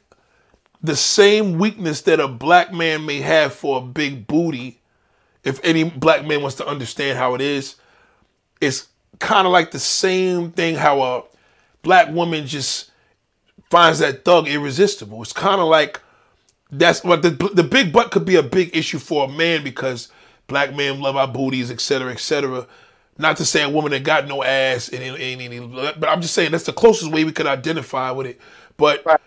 [0.83, 4.79] the same weakness that a black man may have for a big booty,
[5.43, 7.75] if any black man wants to understand how it is,
[8.61, 8.87] it's
[9.19, 11.23] kind of like the same thing how a
[11.81, 12.91] black woman just
[13.69, 15.21] finds that thug irresistible.
[15.23, 15.99] It's kind of like
[16.71, 20.09] that's what the the big butt could be a big issue for a man because
[20.45, 22.67] black men love our booties, et cetera, et cetera.
[23.17, 26.21] Not to say a woman that got no ass, and, and, and- and- but I'm
[26.21, 28.39] just saying that's the closest way we could identify with it.
[28.77, 29.19] But Right.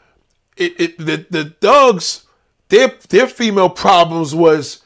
[0.56, 2.24] it, it the the thugs,
[2.68, 4.82] their their female problems was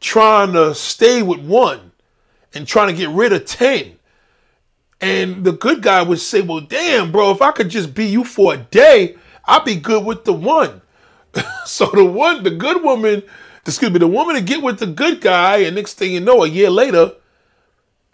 [0.00, 1.90] trying to stay with one
[2.54, 3.96] and trying to get rid of ten.
[5.00, 8.24] And the good guy would say, "Well, damn, bro, if I could just be you
[8.24, 10.80] for a day, I'd be good with the one."
[11.66, 13.22] so the one, the good woman,
[13.66, 16.44] excuse me, the woman to get with the good guy, and next thing you know,
[16.44, 17.12] a year later,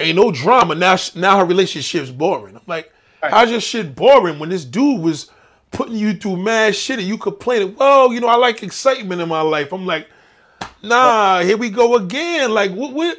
[0.01, 0.75] ain't no drama.
[0.75, 2.57] Now, now her relationship's boring.
[2.57, 2.93] I'm like,
[3.23, 5.31] how's your shit boring when this dude was
[5.71, 7.77] putting you through mad shit and you complaining?
[7.77, 9.73] Well, you know, I like excitement in my life.
[9.73, 10.09] I'm like,
[10.83, 12.53] nah, here we go again.
[12.53, 13.19] Like, what, what,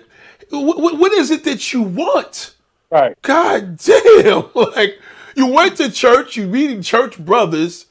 [0.52, 2.56] what, what is it that you want?
[2.90, 3.20] Right.
[3.22, 4.46] God damn!
[4.56, 5.00] Like,
[5.36, 7.86] you went to church, you meeting church brothers.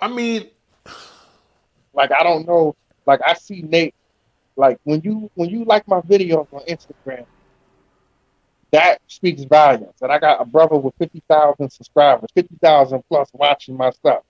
[0.00, 0.50] I mean,
[1.94, 2.76] Like I don't know.
[3.06, 3.94] Like I see Nate.
[4.56, 7.26] Like when you when you like my videos on Instagram,
[8.74, 9.94] that speaks volumes.
[10.02, 14.22] And I got a brother with fifty thousand subscribers, fifty thousand plus watching my stuff.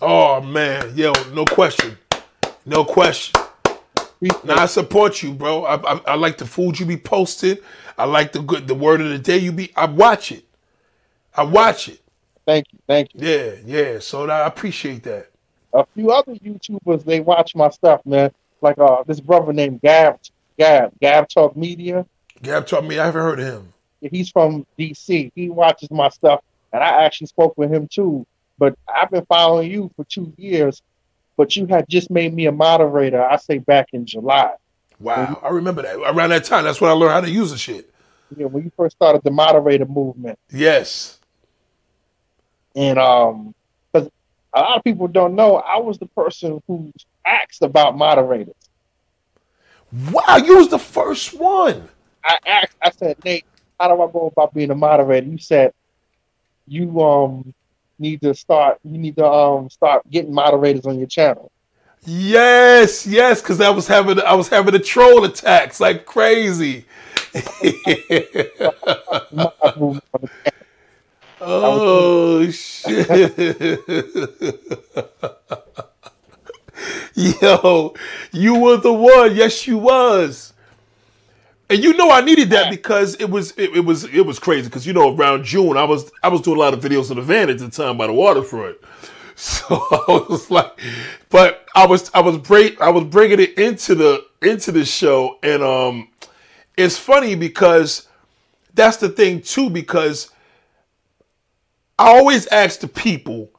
[0.00, 1.96] oh man, yo, no question,
[2.66, 3.40] no question.
[4.44, 5.64] Now I support you, bro.
[5.64, 7.58] I, I, I like the food you be posting.
[7.96, 9.72] I like the good, the word of the day you be.
[9.76, 10.44] I watch it.
[11.36, 12.00] I watch it.
[12.44, 13.20] Thank you, thank you.
[13.24, 13.98] Yeah, yeah.
[14.00, 15.30] So I appreciate that.
[15.74, 18.32] A few other YouTubers they watch my stuff, man.
[18.60, 20.18] Like uh, this brother named Gab,
[20.58, 22.04] Gab, Gab Talk Media.
[22.42, 23.02] Gab Talk Media.
[23.02, 23.72] I haven't heard of him.
[24.10, 25.30] He's from DC.
[25.34, 26.40] He watches my stuff,
[26.72, 28.26] and I actually spoke with him too.
[28.58, 30.82] But I've been following you for two years,
[31.36, 33.22] but you had just made me a moderator.
[33.22, 34.54] I say back in July.
[35.00, 35.96] Wow, I remember that.
[35.96, 37.92] Around that time, that's when I learned how to use the shit.
[38.36, 41.18] You know, when you first started the moderator movement, Yes.
[42.76, 43.54] and um,
[43.92, 44.08] because
[44.54, 46.92] a lot of people don't know, I was the person who
[47.26, 48.54] asked about moderators.
[50.10, 51.88] Wow, you was the first one.
[52.24, 53.44] I asked, I said, Nate,
[53.82, 55.26] how do I go about being a moderator?
[55.26, 55.72] You said
[56.68, 57.52] you um
[57.98, 61.50] need to start you need to um start getting moderators on your channel.
[62.04, 66.84] Yes, yes, because I was having I was having the troll attacks like crazy.
[69.32, 70.66] Mod movement on the channel.
[71.40, 73.08] oh shit.
[77.42, 77.94] Yo,
[78.32, 79.34] you were the one.
[79.34, 80.52] Yes, you was.
[81.72, 84.68] And you know I needed that because it was it, it was it was crazy
[84.68, 87.16] because you know around June I was I was doing a lot of videos in
[87.16, 88.76] the van at the time by the waterfront,
[89.36, 90.78] so I was like,
[91.30, 95.38] but I was I was break I was bringing it into the into the show
[95.42, 96.08] and um,
[96.76, 98.06] it's funny because
[98.74, 100.30] that's the thing too because
[101.98, 103.50] I always ask the people,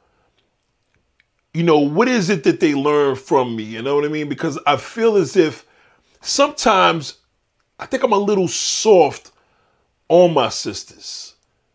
[1.52, 3.64] you know, what is it that they learn from me?
[3.64, 4.28] You know what I mean?
[4.28, 5.66] Because I feel as if
[6.20, 7.14] sometimes
[7.78, 9.32] I think I'm a little soft
[10.08, 11.34] on my sisters.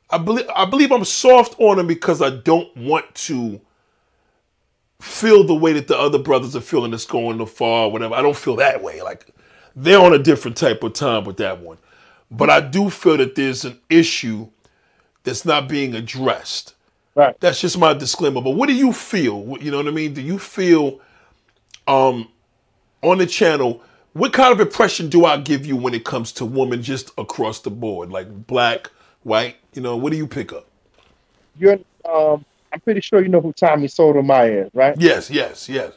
[0.10, 3.62] I believe I believe I'm soft on them because I don't want to
[5.02, 8.16] feel the way that the other brothers are feeling that's going to far whatever.
[8.16, 9.02] I don't feel that way.
[9.02, 9.28] Like
[9.76, 11.78] they're on a different type of time with that one.
[12.32, 14.50] But I do feel that there's an issue
[15.24, 16.76] that's not being addressed.
[17.16, 17.40] Right.
[17.40, 18.42] That's just my disclaimer.
[18.42, 19.58] But what do you feel?
[19.60, 20.14] You know what I mean?
[20.14, 21.00] Do you feel
[21.88, 22.30] um
[23.02, 23.82] on the channel
[24.14, 27.60] what kind of impression do I give you when it comes to women just across
[27.60, 28.12] the board?
[28.12, 28.90] Like black,
[29.24, 30.68] white, you know, what do you pick up?
[31.58, 34.96] You're um I'm pretty sure you know who Tommy Sotomayor is, right?
[35.00, 35.94] Yes, yes, yes.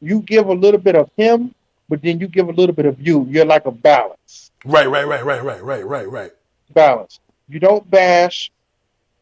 [0.00, 1.54] You give a little bit of him,
[1.88, 3.26] but then you give a little bit of you.
[3.28, 4.50] You're like a balance.
[4.64, 6.32] Right, right, right, right, right, right, right, right.
[6.72, 7.20] Balance.
[7.48, 8.50] You don't bash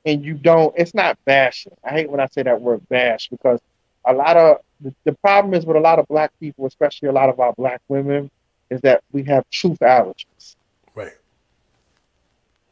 [0.06, 1.72] and you don't it's not bashing.
[1.84, 3.60] I hate when I say that word bash because
[4.06, 7.12] a lot of the, the problem is with a lot of black people, especially a
[7.12, 8.30] lot of our black women,
[8.70, 10.56] is that we have truth allergies.
[10.94, 11.12] Right.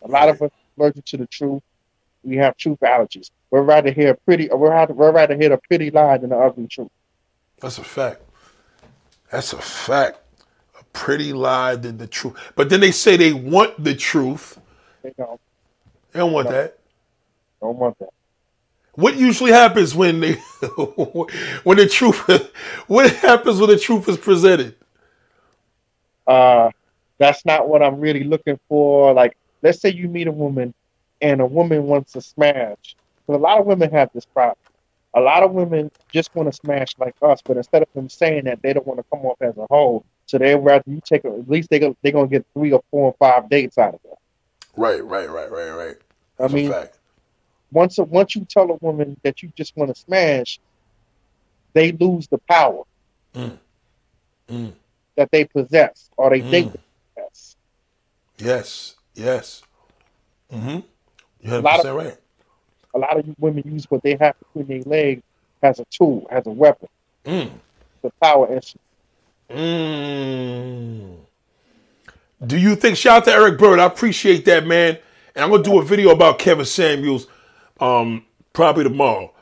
[0.02, 1.62] A lot of us allergic to the truth.
[2.24, 3.30] We have truth allergies.
[3.50, 6.38] we'd rather hear a pretty, we'd rather, we'd rather hear a pretty lie than the
[6.38, 6.90] ugly truth.
[7.60, 8.20] That's a fact.
[9.30, 10.18] That's a fact.
[10.78, 12.34] A pretty lie than the truth.
[12.56, 14.58] But then they say they want the truth.
[15.02, 15.40] They don't,
[16.12, 16.78] They don't want that.
[17.60, 18.10] don't want that.
[18.94, 20.32] What usually happens when they
[21.64, 22.52] when the truth
[22.86, 24.76] what happens when the truth is presented?
[26.26, 26.70] uh,
[27.18, 29.12] that's not what I'm really looking for.
[29.12, 30.74] Like, let's say you meet a woman
[31.20, 32.96] and a woman wants to smash.
[33.26, 34.56] But a lot of women have this problem.
[35.14, 38.44] A lot of women just want to smash like us, but instead of them saying
[38.44, 40.04] that, they don't want to come off as a whole.
[40.26, 43.06] So they rather you take at least they go, they're gonna get three or four
[43.06, 44.18] or five dates out of that.
[44.74, 45.96] Right, right, right, right, right.
[46.40, 46.52] I That's
[47.72, 50.58] mean, a once once you tell a woman that you just want to smash,
[51.72, 52.82] they lose the power
[53.34, 53.58] Mm.
[54.48, 54.72] Mm.
[55.16, 56.50] that they possess or they Mm.
[56.50, 56.80] think they
[57.22, 57.56] possess.
[58.38, 59.62] Yes, yes.
[60.52, 60.80] Mm-hmm.
[61.40, 62.18] You're lot of- 100% right.
[62.94, 65.22] A lot of women use what they have between their legs
[65.62, 66.88] as a tool, as a weapon,
[67.24, 67.50] Mm.
[68.02, 68.82] the power instrument.
[69.50, 71.16] Mm.
[72.46, 72.96] Do you think?
[72.96, 73.78] Shout out to Eric Bird.
[73.78, 74.98] I appreciate that, man.
[75.34, 77.26] And I'm gonna do a video about Kevin Samuels,
[77.82, 79.32] um, probably tomorrow.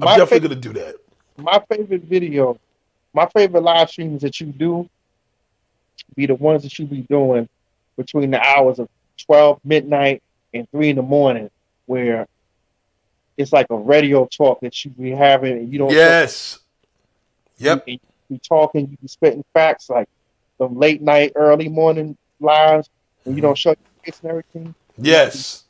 [0.00, 0.96] I'm My definitely gonna do that.
[1.36, 2.58] my favorite video,
[3.12, 4.88] my favorite live streams that you do
[6.16, 7.48] be the ones that you be doing
[7.96, 8.88] between the hours of
[9.26, 10.22] 12 midnight
[10.54, 11.50] and 3 in the morning,
[11.86, 12.26] where
[13.36, 16.58] it's like a radio talk that you be having and you don't Yes.
[17.58, 17.86] Yep.
[17.86, 17.98] you
[18.30, 20.08] be talking, you be spitting facts like
[20.58, 22.88] the late night, early morning lives,
[23.24, 24.74] and you don't show your face and everything.
[24.98, 25.64] Yes.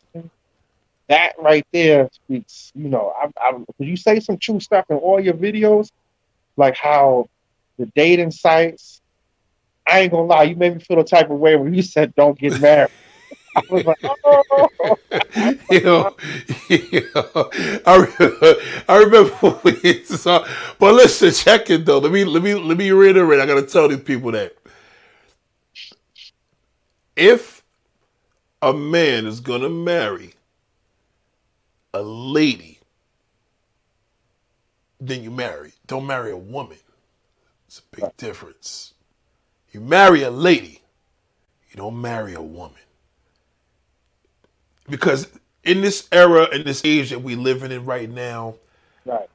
[1.12, 5.20] That right there speaks, you know, I, I, you say some true stuff in all
[5.20, 5.90] your videos,
[6.56, 7.26] like how
[7.78, 9.02] the dating sites.
[9.86, 12.14] I ain't gonna lie, you made me feel the type of way when you said
[12.14, 12.88] don't get married.
[13.54, 14.96] I was like, oh,
[15.70, 16.16] you know,
[16.70, 17.50] you know,
[17.84, 20.48] I, re- I remember when we saw,
[20.78, 21.98] but listen, check it though.
[21.98, 23.38] Let me let me let me reiterate.
[23.38, 24.56] I gotta tell these people that
[27.16, 27.62] if
[28.62, 30.32] a man is gonna marry
[31.94, 32.80] a lady,
[35.00, 35.72] then you marry.
[35.86, 36.78] Don't marry a woman.
[37.66, 38.94] It's a big difference.
[39.72, 40.82] You marry a lady,
[41.70, 42.82] you don't marry a woman
[44.88, 45.28] because
[45.64, 48.54] in this era in this age that we living in right now
[49.06, 49.28] right,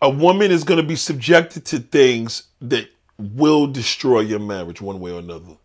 [0.00, 5.00] a woman is going to be subjected to things that will destroy your marriage one
[5.00, 5.56] way or another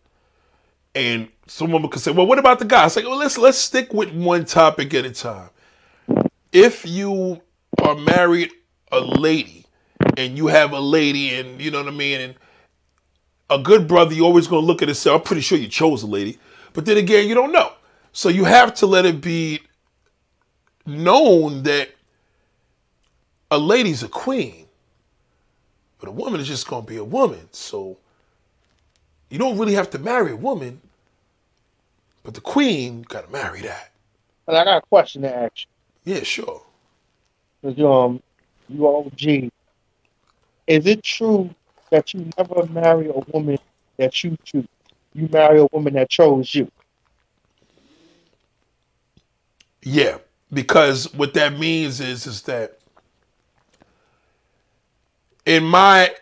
[0.95, 3.57] and some woman could say well what about the guy i say well let's let's
[3.57, 5.49] stick with one topic at a time
[6.58, 7.41] if you
[7.84, 8.51] are married
[8.91, 9.66] a lady
[10.18, 12.36] and you have a lady and you know what i mean and
[13.49, 15.58] a good brother you're always going to look at it and say i'm pretty sure
[15.58, 16.39] you chose a lady
[16.74, 17.72] but then again you don't know
[18.12, 19.60] so you have to let it be
[20.88, 21.89] known that
[23.51, 24.66] a lady's a queen,
[25.99, 27.47] but a woman is just going to be a woman.
[27.51, 27.97] So
[29.30, 30.82] you don't really have to marry a woman,
[32.24, 33.91] but the queen got to marry that.
[34.47, 35.66] and I got a question to ask
[36.08, 36.64] Yeah, sure.
[37.64, 37.76] you.
[37.76, 38.24] 'Cause, Um,
[38.70, 39.51] you OG.
[40.68, 41.53] Is it true
[41.91, 43.60] that you never marry a woman
[43.97, 44.68] that you choose?
[45.14, 46.72] You marry a woman that chose you.
[49.84, 50.20] Yeah,
[50.54, 52.79] because what that means is is that
[55.46, 56.16] in my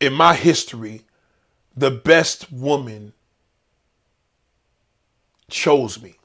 [0.00, 1.02] in my history,
[1.76, 3.14] the best woman
[5.50, 6.16] chose me.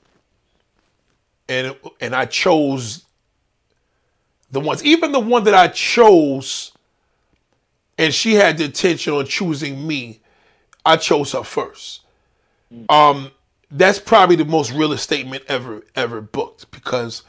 [1.50, 3.06] And and I chose
[4.52, 6.72] the ones even the one that I chose
[7.98, 10.22] and she had the intention on choosing me,
[10.86, 12.02] I chose her first.
[12.88, 13.32] Um
[13.72, 17.24] that's probably the most realist statement ever ever booked because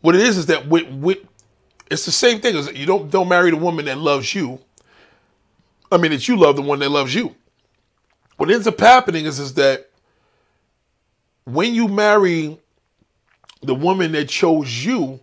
[0.00, 1.18] what it is is that with, with
[1.90, 4.60] it's the same thing as you don't don't marry the woman that loves you.
[5.90, 7.34] I mean that you love the one that loves you.
[8.36, 9.90] What ends up happening is is that
[11.44, 12.58] when you marry
[13.66, 15.20] the woman that chose you,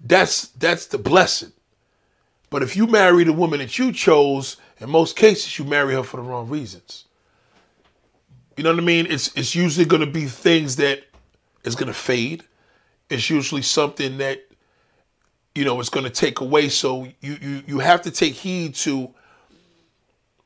[0.00, 1.52] that's that's the blessing.
[2.50, 6.02] But if you marry the woman that you chose, in most cases you marry her
[6.02, 7.04] for the wrong reasons.
[8.56, 9.06] You know what I mean?
[9.08, 11.04] It's it's usually going to be things that
[11.64, 12.44] is going to fade.
[13.10, 14.46] It's usually something that
[15.54, 16.68] you know is going to take away.
[16.68, 19.12] So you you you have to take heed to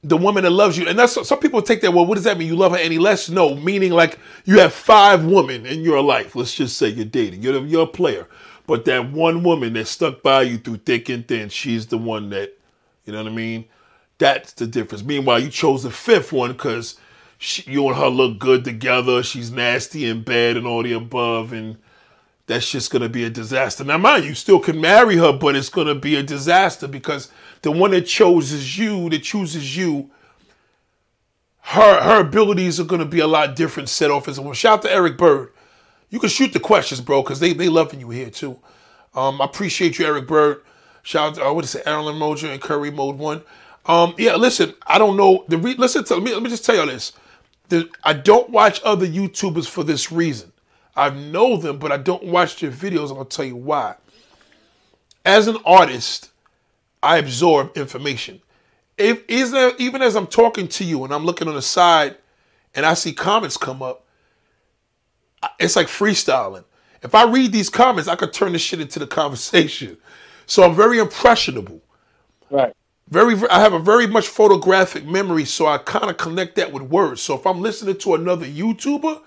[0.02, 0.88] the woman that loves you.
[0.88, 1.92] And that's some people take that.
[1.92, 2.48] Well, what does that mean?
[2.48, 3.28] You love her any less?
[3.28, 6.34] No, meaning like you have five women in your life.
[6.34, 7.42] Let's just say you're dating.
[7.42, 8.26] You're you're a player,
[8.66, 12.30] but that one woman that stuck by you through thick and thin, she's the one
[12.30, 12.56] that
[13.04, 13.66] you know what I mean.
[14.18, 15.02] That's the difference.
[15.02, 16.98] Meanwhile, you chose the fifth one because
[17.38, 19.22] you and her look good together.
[19.22, 21.78] She's nasty and bad and all the above, and
[22.46, 23.84] that's just to be a disaster.
[23.84, 27.30] Now, mind you, still can marry her, but it's to be a disaster because
[27.62, 30.10] the one that chooses you, that chooses you,
[31.60, 34.52] her her abilities are going to be a lot different set off as well.
[34.52, 35.52] Shout out to Eric Bird.
[36.08, 38.58] You can shoot the questions, bro, because they they loving you here too.
[39.14, 40.62] Um, I appreciate you, Eric Bird.
[41.02, 43.42] Shout out to what is say Aaron Mojo and Curry Mode One.
[43.86, 46.64] Um, yeah, listen, I don't know the re- listen to let me let me just
[46.64, 47.12] tell you this.
[47.68, 50.52] The, I don't watch other YouTubers for this reason.
[50.96, 53.10] I know them, but I don't watch their videos.
[53.10, 53.94] I'm gonna tell you why.
[55.24, 56.29] As an artist,
[57.02, 58.40] I absorb information.
[58.98, 62.16] If is there, even as I'm talking to you and I'm looking on the side
[62.74, 64.04] and I see comments come up,
[65.58, 66.64] it's like freestyling.
[67.02, 69.96] If I read these comments, I could turn this shit into the conversation.
[70.46, 71.80] So I'm very impressionable.
[72.50, 72.74] Right.
[73.08, 76.82] Very, I have a very much photographic memory, so I kind of connect that with
[76.82, 77.22] words.
[77.22, 79.20] So if I'm listening to another YouTuber,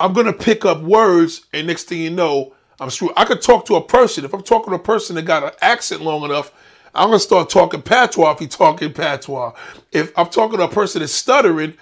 [0.00, 3.12] I'm gonna pick up words, and next thing you know, I'm screwed.
[3.16, 4.24] I could talk to a person.
[4.24, 6.52] If I'm talking to a person that got an accent long enough,
[6.94, 9.52] I'm gonna start talking patois if he's talking patois.
[9.92, 11.74] If I'm talking to a person that's stuttering,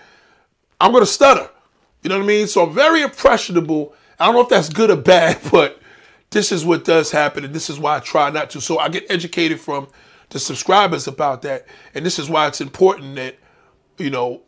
[0.81, 1.51] I'm gonna stutter.
[2.03, 2.47] You know what I mean?
[2.47, 3.95] So I'm very impressionable.
[4.19, 5.81] I don't know if that's good or bad, but
[6.31, 8.61] this is what does happen, and this is why I try not to.
[8.61, 9.89] So I get educated from
[10.31, 13.37] the subscribers about that, and this is why it's important that,
[13.99, 14.43] you know,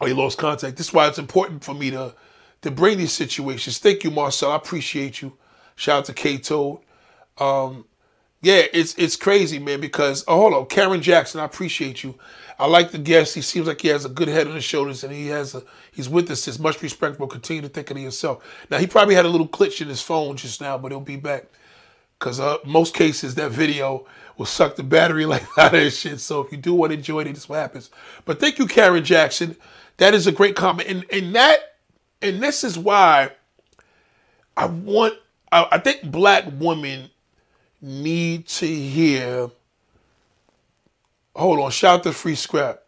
[0.00, 0.76] oh, you lost contact.
[0.78, 2.14] This is why it's important for me to
[2.62, 3.78] to bring these situations.
[3.78, 4.50] Thank you, Marcel.
[4.50, 5.36] I appreciate you.
[5.76, 6.80] Shout out to K Toad.
[7.38, 7.84] Um,
[8.46, 12.14] yeah, it's it's crazy, man, because oh hold on, Karen Jackson, I appreciate you.
[12.60, 13.34] I like the guest.
[13.34, 15.64] He seems like he has a good head on his shoulders and he has a
[15.90, 16.46] he's with us.
[16.46, 18.44] It's much respect, but continue to think of yourself.
[18.70, 21.16] Now he probably had a little glitch in his phone just now, but he'll be
[21.16, 21.46] back.
[22.20, 24.06] Cause uh, most cases that video
[24.38, 26.20] will suck the battery like out of his shit.
[26.20, 27.90] So if you do want to enjoy it, this what happens.
[28.26, 29.56] But thank you, Karen Jackson.
[29.96, 30.88] That is a great comment.
[30.88, 31.78] And and that
[32.22, 33.32] and this is why
[34.56, 35.14] I want,
[35.50, 37.10] I, I think black women
[37.80, 39.50] need to hear.
[41.34, 42.82] Hold on, shout the free scrap.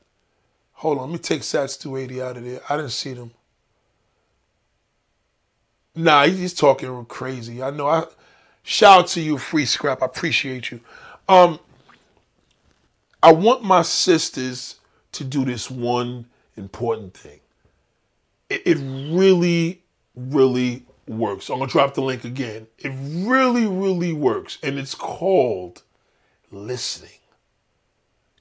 [0.74, 2.60] Hold on, let me take Sats 280 out of there.
[2.68, 3.32] I didn't see them.
[5.94, 7.62] Nah, he's talking crazy.
[7.62, 7.88] I know.
[7.88, 8.04] I
[8.62, 10.02] shout to you, free scrap.
[10.02, 10.80] I appreciate you.
[11.28, 11.58] Um,
[13.22, 14.76] I want my sisters
[15.12, 17.40] to do this one important thing
[18.48, 18.78] it, it
[19.12, 19.82] really,
[20.14, 21.48] really works.
[21.50, 22.66] I'm gonna drop the link again.
[22.78, 22.92] It
[23.26, 24.58] really, really works.
[24.62, 25.82] And it's called
[26.50, 27.10] listening.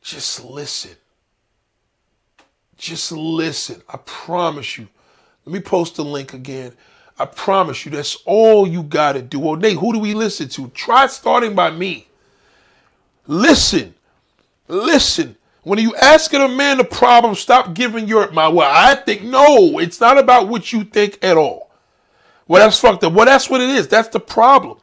[0.02, 0.96] Just listen.
[2.78, 3.82] Just listen.
[3.90, 4.88] I promise you.
[5.46, 6.74] Let me post the link again.
[7.20, 9.40] I promise you, that's all you gotta do.
[9.40, 10.68] Well, Nate, who do we listen to?
[10.70, 12.08] Try starting by me.
[13.26, 13.96] Listen.
[14.68, 15.36] Listen.
[15.64, 18.72] When you asking a man a problem, stop giving your my well.
[18.72, 21.67] I think no, it's not about what you think at all.
[22.48, 23.14] Well, that's fucked up.
[23.14, 23.88] Well, that's what it is.
[23.88, 24.80] That's the problem.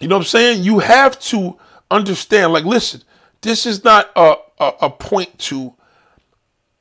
[0.00, 0.64] You know what I'm saying?
[0.64, 1.58] You have to
[1.90, 2.52] understand.
[2.52, 3.02] Like, listen,
[3.42, 5.74] this is not a, a, a point to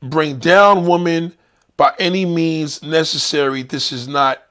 [0.01, 1.33] bring down women
[1.77, 3.63] by any means necessary.
[3.63, 4.43] This is not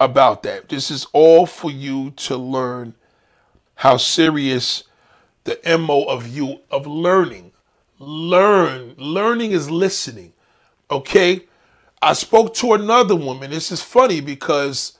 [0.00, 0.68] about that.
[0.68, 2.94] This is all for you to learn
[3.76, 4.84] how serious
[5.44, 7.52] the MO of you of learning.
[7.98, 8.94] Learn.
[8.96, 10.32] Learning is listening.
[10.90, 11.47] Okay?
[12.02, 13.50] I spoke to another woman.
[13.50, 14.98] This is funny because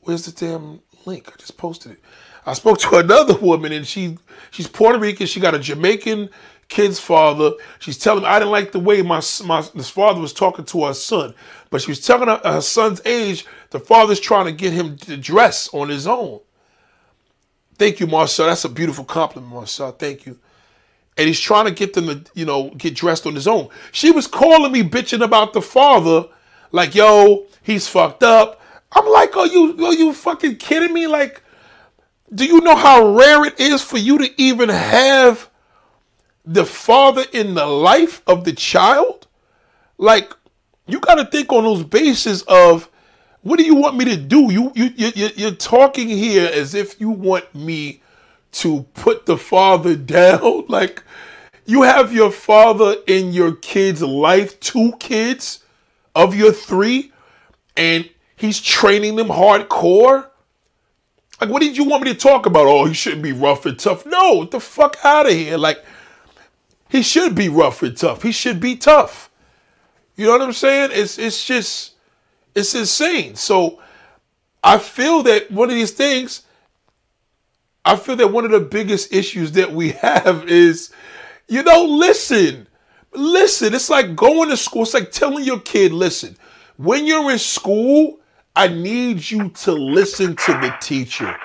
[0.00, 1.30] where's the damn link?
[1.32, 2.00] I just posted it.
[2.46, 4.18] I spoke to another woman and she
[4.50, 5.26] she's Puerto Rican.
[5.26, 6.30] She got a Jamaican
[6.68, 7.52] kid's father.
[7.78, 10.86] She's telling me I didn't like the way my my this father was talking to
[10.86, 11.34] her son,
[11.70, 13.46] but she was telling her, her son's age.
[13.70, 16.40] The father's trying to get him to dress on his own.
[17.78, 18.46] Thank you, Marcel.
[18.46, 19.92] That's a beautiful compliment, Marcel.
[19.92, 20.38] Thank you.
[21.16, 23.68] And he's trying to get them to, you know, get dressed on his own.
[23.92, 26.26] She was calling me bitching about the father,
[26.72, 28.60] like, yo, he's fucked up.
[28.92, 31.06] I'm like, are you are you fucking kidding me?
[31.06, 31.42] Like,
[32.32, 35.50] do you know how rare it is for you to even have
[36.44, 39.26] the father in the life of the child?
[39.98, 40.32] Like,
[40.86, 42.90] you got to think on those bases of
[43.42, 44.52] what do you want me to do?
[44.52, 48.02] You you you you're talking here as if you want me
[48.52, 50.64] to put the father down.
[50.68, 51.03] Like
[51.66, 55.64] you have your father in your kid's life, two kids
[56.14, 57.12] of your three,
[57.76, 60.28] and he's training them hardcore.
[61.40, 62.66] Like, what did you want me to talk about?
[62.66, 64.06] Oh, he shouldn't be rough and tough.
[64.06, 65.58] No, the fuck out of here.
[65.58, 65.84] Like,
[66.88, 68.22] he should be rough and tough.
[68.22, 69.30] He should be tough.
[70.16, 70.90] You know what I'm saying?
[70.92, 71.94] It's it's just
[72.54, 73.34] it's insane.
[73.34, 73.80] So
[74.62, 76.42] I feel that one of these things,
[77.84, 80.90] I feel that one of the biggest issues that we have is,
[81.48, 82.66] you know, listen,
[83.12, 83.74] listen.
[83.74, 84.82] It's like going to school.
[84.82, 86.36] It's like telling your kid, listen,
[86.76, 88.20] when you're in school,
[88.56, 91.36] I need you to listen to the teacher.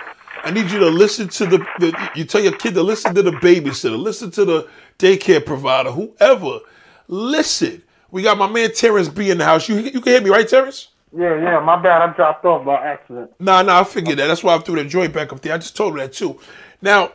[0.43, 3.21] I need you to listen to the, the you tell your kid to listen to
[3.21, 6.59] the babysitter, listen to the daycare provider, whoever.
[7.07, 7.83] Listen.
[8.11, 9.69] We got my man Terrence B in the house.
[9.69, 10.89] You you can hear me, right, Terrence?
[11.15, 11.59] Yeah, yeah.
[11.59, 12.01] My bad.
[12.01, 13.31] I dropped off by accident.
[13.39, 14.27] Nah, nah, I figured that.
[14.27, 15.53] That's why I threw that joint back up there.
[15.53, 16.39] I just told him that too.
[16.81, 17.11] Now,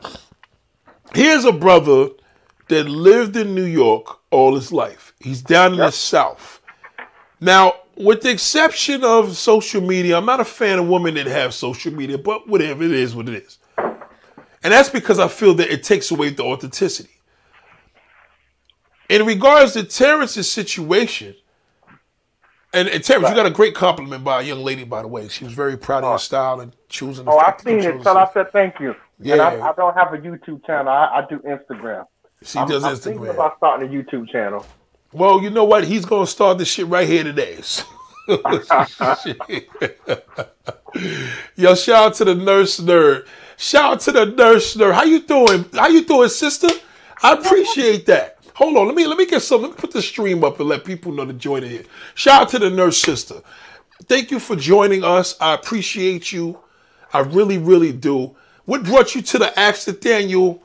[1.14, 2.10] here's a brother
[2.68, 5.14] that lived in New York all his life.
[5.20, 6.60] He's down in the South.
[7.40, 11.54] Now, with the exception of social media, I'm not a fan of women that have
[11.54, 13.58] social media, but whatever it is, what it is.
[13.76, 17.10] And that's because I feel that it takes away the authenticity.
[19.10, 21.34] In regards to Terrence's situation,
[22.72, 25.28] and, and Terrence, you got a great compliment by a young lady, by the way.
[25.28, 26.16] She was very proud of your oh.
[26.16, 27.26] style and choosing.
[27.26, 28.02] The Oh, I've fact that you seen it.
[28.02, 28.90] to- I said thank you.
[29.18, 29.36] And Yeah.
[29.36, 30.88] I, I don't have a YouTube channel.
[30.88, 32.06] I, I do Instagram.
[32.44, 34.64] She I'm, does I'm thinking about starting a YouTube channel.
[35.12, 35.84] Well, you know what?
[35.84, 37.58] He's gonna start this shit right here today.
[41.56, 43.26] Yo, shout out to the nurse nerd.
[43.56, 44.92] Shout out to the nurse nerd.
[44.94, 45.64] How you doing?
[45.72, 46.68] How you doing, sister?
[47.22, 48.38] I appreciate that.
[48.54, 49.62] Hold on, let me let me get some.
[49.62, 51.84] Let me put the stream up and let people know to join in here.
[52.14, 53.36] Shout out to the nurse sister.
[54.04, 55.36] Thank you for joining us.
[55.40, 56.58] I appreciate you.
[57.12, 58.36] I really, really do.
[58.64, 60.63] What brought you to the Axe Nathaniel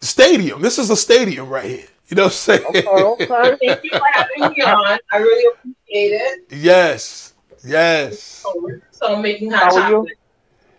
[0.00, 0.62] Stadium?
[0.62, 1.84] This is a stadium right here.
[2.08, 2.64] You know what I'm saying?
[2.86, 3.26] Oh, okay.
[3.66, 4.98] Thank you for having me on.
[5.12, 6.44] I really appreciate it.
[6.50, 7.34] Yes.
[7.64, 8.44] Yes.
[8.90, 9.94] So I'm making hot How are you?
[9.96, 10.16] chocolate.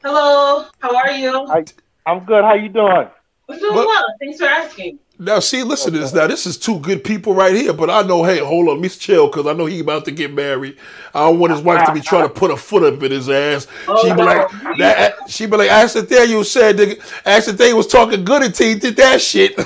[0.03, 1.45] Hello, how are you?
[1.47, 1.63] Hi.
[2.07, 2.43] I'm good.
[2.43, 3.07] How you doing?
[3.49, 4.05] I'm doing What- well.
[4.19, 4.97] Thanks for asking.
[5.21, 6.13] Now, see, listen to this.
[6.13, 8.89] Now, this is two good people right here, but I know, hey, hold on, me
[8.89, 10.77] chill, because I know he about to get married.
[11.13, 13.29] I don't want his wife to be trying to put a foot up in his
[13.29, 13.67] ass.
[13.87, 14.25] Oh, she be no.
[14.25, 14.49] like,
[14.79, 15.69] that, she be like,
[16.09, 19.59] Daniel said, nigga, Ashton Daniel was talking good until he did that shit.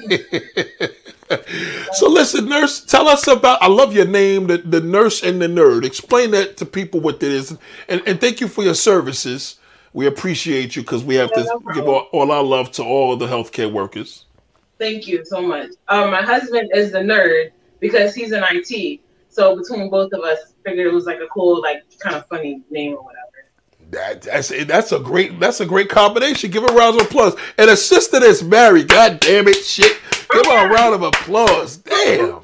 [1.92, 5.46] so listen, nurse, tell us about, I love your name, the, the nurse and the
[5.46, 5.84] nerd.
[5.84, 7.56] Explain that to people what it is.
[7.88, 9.60] And, and thank you for your services.
[9.92, 13.20] We appreciate you because we have to give all, all our love to all of
[13.20, 14.24] the healthcare workers.
[14.78, 15.70] Thank you so much.
[15.88, 17.50] Um, my husband is the nerd
[17.80, 19.00] because he's in IT.
[19.28, 22.62] So between both of us, figured it was like a cool, like kind of funny
[22.70, 23.24] name or whatever.
[23.90, 26.50] That, that's that's a great that's a great combination.
[26.50, 27.36] Give a round of applause.
[27.56, 29.98] And a sister that's married, god damn it, shit.
[30.30, 31.78] Give her a round of applause.
[31.78, 32.40] Damn.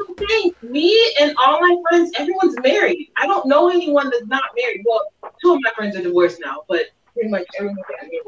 [0.63, 3.11] Me and all my friends, everyone's married.
[3.19, 4.85] I don't know anyone that's not married.
[4.87, 5.03] Well,
[5.43, 8.21] two of my friends are divorced now, but pretty much everyone married.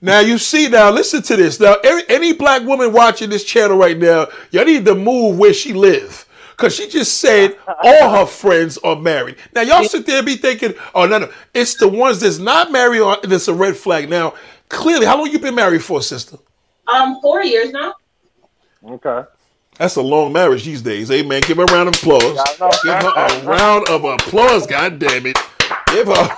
[0.00, 1.58] Now you see now, listen to this.
[1.58, 5.54] Now every, any black woman watching this channel right now, y'all need to move where
[5.54, 6.24] she live.
[6.56, 9.36] Cause she just said all her friends are married.
[9.54, 12.72] Now y'all sit there and be thinking, oh no, no, it's the ones that's not
[12.72, 14.08] married or that's a red flag.
[14.08, 14.32] Now,
[14.70, 16.38] clearly, how long you been married for, sister?
[16.88, 17.94] Um, four years now.
[18.82, 19.28] Okay.
[19.78, 21.10] That's a long marriage these days.
[21.10, 21.42] Amen.
[21.42, 22.22] Give her a round of applause.
[22.22, 22.70] Yeah, I know.
[22.82, 24.66] Give her a round of applause.
[24.66, 25.36] God damn it.
[25.88, 26.30] Give her.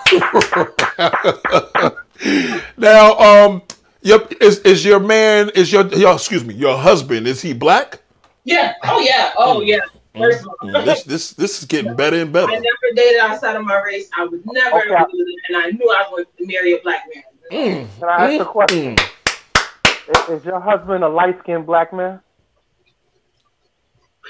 [2.76, 3.62] now, um,
[4.02, 8.00] your, is is your man is your, your excuse me your husband is he black?
[8.44, 8.74] Yeah.
[8.84, 9.32] Oh yeah.
[9.36, 9.78] Oh yeah.
[10.16, 12.50] First of all, Mm, This this this is getting better and better.
[12.50, 14.08] I never dated outside of my race.
[14.16, 14.88] I would never Okay.
[14.88, 17.24] do that, and I knew I was going to marry a black man.
[17.52, 18.96] Mm, Can I ask a question?
[18.96, 20.30] mm.
[20.32, 22.20] Is, is your husband a light skinned black man?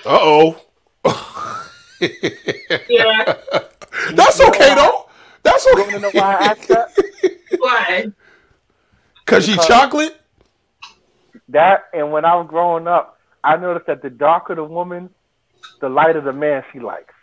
[0.04, 0.60] Uh oh.
[2.88, 3.34] Yeah.
[4.12, 5.07] That's okay though.
[5.50, 5.76] That's what.
[5.76, 6.18] You want to know okay.
[6.20, 6.90] why I asked that?
[7.58, 8.12] Why?
[9.26, 10.20] Cause she chocolate.
[11.48, 15.08] That and when I was growing up, I noticed that the darker the woman,
[15.80, 17.14] the lighter the man she likes.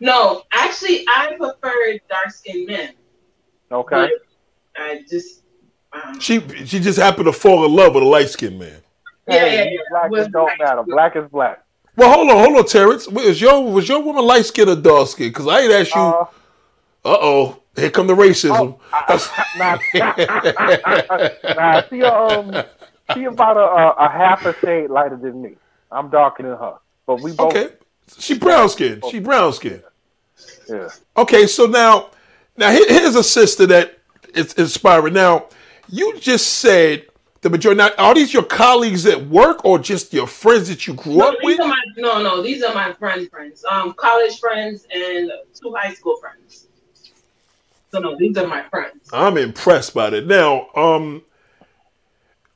[0.00, 2.94] No, actually, I prefer dark skinned men.
[3.70, 4.08] Okay.
[4.08, 4.10] But
[4.76, 5.42] I just.
[5.92, 8.80] Um, She she just happened to fall in love with a light skinned man.
[9.26, 9.78] Yeah, Hey, yeah, yeah.
[9.90, 10.58] Black Was don't black.
[10.58, 10.82] matter.
[10.82, 11.64] Black is black.
[11.96, 13.08] Well, hold on, hold on, Terrence.
[13.08, 15.32] Was your was your woman light skinned or dark skinned?
[15.32, 16.00] Because I ain't asked you.
[16.00, 16.26] Uh,
[17.04, 18.78] Uh oh, here come the racism.
[19.58, 19.78] nah,
[21.54, 22.64] nah, she um,
[23.14, 25.52] she about a, a, a half a shade lighter than me.
[25.90, 26.74] I'm darker than her,
[27.06, 27.54] but we both.
[27.54, 27.74] okay,
[28.18, 29.04] she brown skinned.
[29.10, 29.82] She brown skinned.
[30.68, 30.88] Yeah.
[31.16, 32.10] Okay, so now,
[32.56, 33.98] now here- here's a sister that
[34.34, 35.14] is inspiring.
[35.14, 35.46] Now,
[35.88, 37.06] you just said
[37.40, 37.78] the majority.
[37.78, 41.28] Now, are these your colleagues at work or just your friends that you grew no,
[41.28, 41.58] up with?
[41.58, 42.42] my no, no.
[42.42, 43.64] These are my friends' friends.
[43.64, 46.47] Um, college friends and two high school friends.
[47.90, 49.08] So no, these are my friends.
[49.12, 50.26] I'm impressed by that.
[50.26, 51.22] Now, um,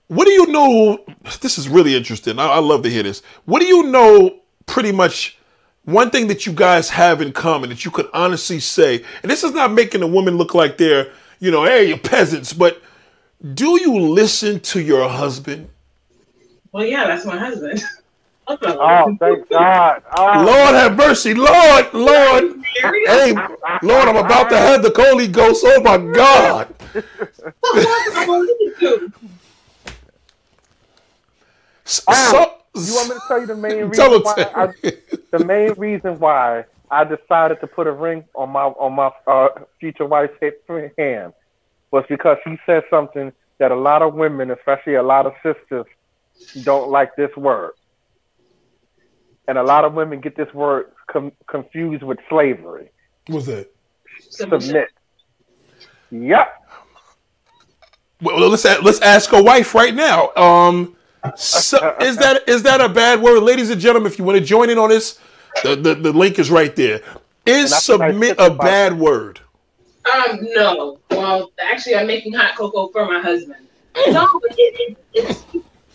[0.09, 1.05] what do you know?
[1.41, 2.39] This is really interesting.
[2.39, 3.23] I, I love to hear this.
[3.45, 4.39] What do you know?
[4.67, 5.39] Pretty much,
[5.85, 9.43] one thing that you guys have in common that you could honestly say, and this
[9.43, 11.11] is not making a woman look like they're,
[11.41, 12.81] you know, hey, you're peasants, but
[13.55, 15.69] do you listen to your husband?
[16.71, 17.83] Well, yeah, that's my husband.
[18.49, 20.03] Oh, thank God.
[20.15, 22.65] Oh, Lord have mercy, Lord, Lord.
[23.07, 23.33] Hey,
[23.83, 25.65] Lord, I'm about to have the Holy Ghost.
[25.67, 26.75] Oh my God.
[31.87, 34.37] So, You want me to tell you the main reason him, why?
[34.37, 34.67] tell I,
[35.31, 39.49] the main reason why I decided to put a ring on my on my uh,
[39.81, 40.35] future wife's
[40.99, 41.33] hand
[41.91, 45.87] was because she said something that a lot of women, especially a lot of sisters,
[46.65, 47.73] don't like this word,
[49.49, 52.91] and a lot of women get this word com- confused with slavery.
[53.27, 53.71] What's that?
[54.31, 54.89] Submit.
[56.11, 56.59] Yep.
[58.21, 60.33] Well, let's let's ask a wife right now.
[60.37, 60.97] Um,
[61.37, 64.11] so, is that is that a bad word, ladies and gentlemen?
[64.13, 65.19] If you want to join in on this,
[65.63, 67.01] the the, the link is right there.
[67.45, 69.41] Is that's what I submit a bad word?
[70.15, 70.99] Um, no.
[71.11, 73.67] Well, actually, I'm making hot cocoa for my husband.
[74.09, 75.45] No, it, it, it's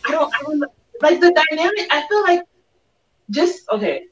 [0.05, 0.63] I don't I don't
[1.01, 1.87] like the dynamic.
[1.89, 2.41] I feel like
[3.29, 4.03] just okay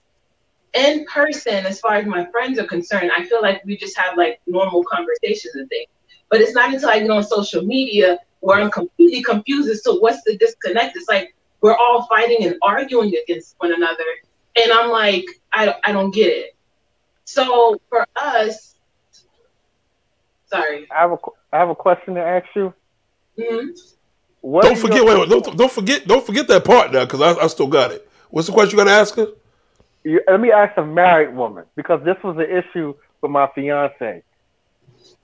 [0.76, 4.18] in person, as far as my friends are concerned, I feel like we just have
[4.18, 5.88] like normal conversations and things.
[6.30, 9.94] But it's not until I get on social media where I'm completely confused as to
[9.94, 10.98] what's the disconnect.
[10.98, 14.04] It's like we're all fighting and arguing against one another,
[14.62, 16.56] and I'm like, I I don't get it.
[17.24, 18.76] So for us,
[20.48, 20.88] sorry.
[20.92, 22.74] I have a qu- I have a question to ask you.
[23.40, 23.68] hmm
[24.42, 27.44] What Don't forget, wait, wait, don't, don't forget, don't forget that part now, because I,
[27.44, 28.08] I still got it.
[28.30, 29.28] What's the question you got to ask her?
[30.04, 34.22] You, let me ask a married woman because this was an issue with my fiance.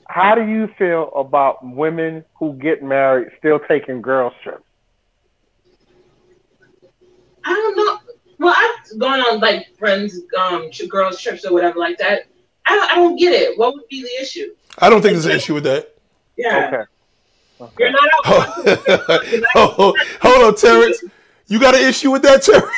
[0.08, 4.64] How do you feel about women who get married still taking girls trips?
[7.44, 7.98] I don't know.
[8.40, 12.24] Well, I've gone on like friends, um, to girls trips or whatever like that.
[12.66, 13.58] I don't, I don't get it.
[13.58, 14.54] What would be the issue?
[14.80, 15.96] I don't think there's an issue with that.
[16.38, 16.86] Yeah,
[17.60, 17.72] Okay.
[17.78, 19.24] you're not out.
[19.54, 21.04] hold, hold on, Terrence.
[21.52, 22.72] You got an issue with that, Terrence?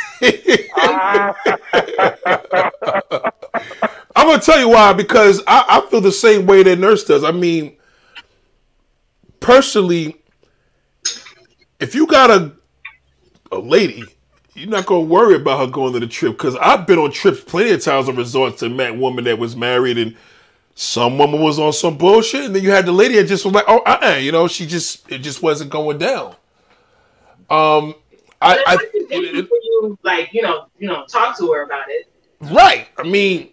[4.15, 4.93] I'm gonna tell you why.
[4.93, 7.23] Because I, I feel the same way that nurse does.
[7.23, 7.77] I mean,
[9.39, 10.23] personally,
[11.79, 12.51] if you got a
[13.51, 14.05] a lady,
[14.55, 16.31] you're not gonna worry about her going to the trip.
[16.35, 19.55] Because I've been on trips plenty of times on resorts and met woman that was
[19.55, 20.17] married and
[20.73, 23.53] some woman was on some bullshit, and then you had the lady that just was
[23.53, 26.35] like, "Oh, uh, you know, she just it just wasn't going down."
[27.51, 27.93] Um,
[28.43, 31.63] I, But I it's an issue you, like you know, you know, talk to her
[31.63, 32.07] about it.
[32.53, 32.87] right.
[32.97, 33.49] I mean,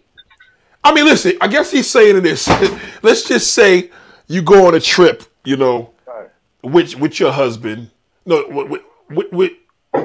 [0.83, 1.33] I mean, listen.
[1.41, 2.47] I guess he's saying this.
[3.03, 3.89] Let's just say
[4.27, 6.29] you go on a trip, you know, Right.
[6.63, 7.89] with with your husband.
[8.25, 9.51] No, with, with, with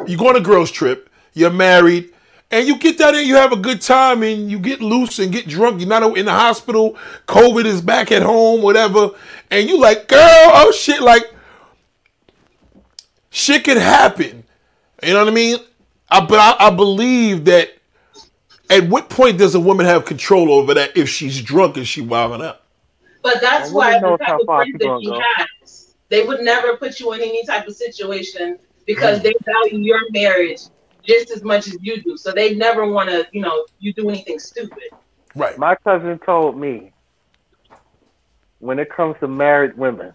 [0.09, 1.11] you go on a girls trip.
[1.35, 2.13] You're married,
[2.51, 3.23] and you get down there.
[3.23, 5.81] You have a good time, and you get loose and get drunk.
[5.81, 6.97] You're not in the hospital.
[7.27, 9.11] COVID is back at home, whatever.
[9.51, 10.19] And you like, girl,
[10.55, 11.25] oh shit, like
[13.31, 14.45] shit could happen.
[15.03, 15.59] You know what I mean?
[16.09, 17.71] I, but I, I believe that.
[18.69, 22.01] At what point does a woman have control over that if she's drunk and she
[22.01, 22.63] wilding out?
[23.23, 25.21] But that's why the type of friends that gonna he go.
[25.37, 30.01] has, they would never put you in any type of situation because they value your
[30.11, 30.63] marriage
[31.05, 32.17] just as much as you do.
[32.17, 34.91] So they never want to, you know, you do anything stupid.
[35.35, 35.57] Right.
[35.59, 36.93] My cousin told me
[38.59, 40.13] when it comes to married women,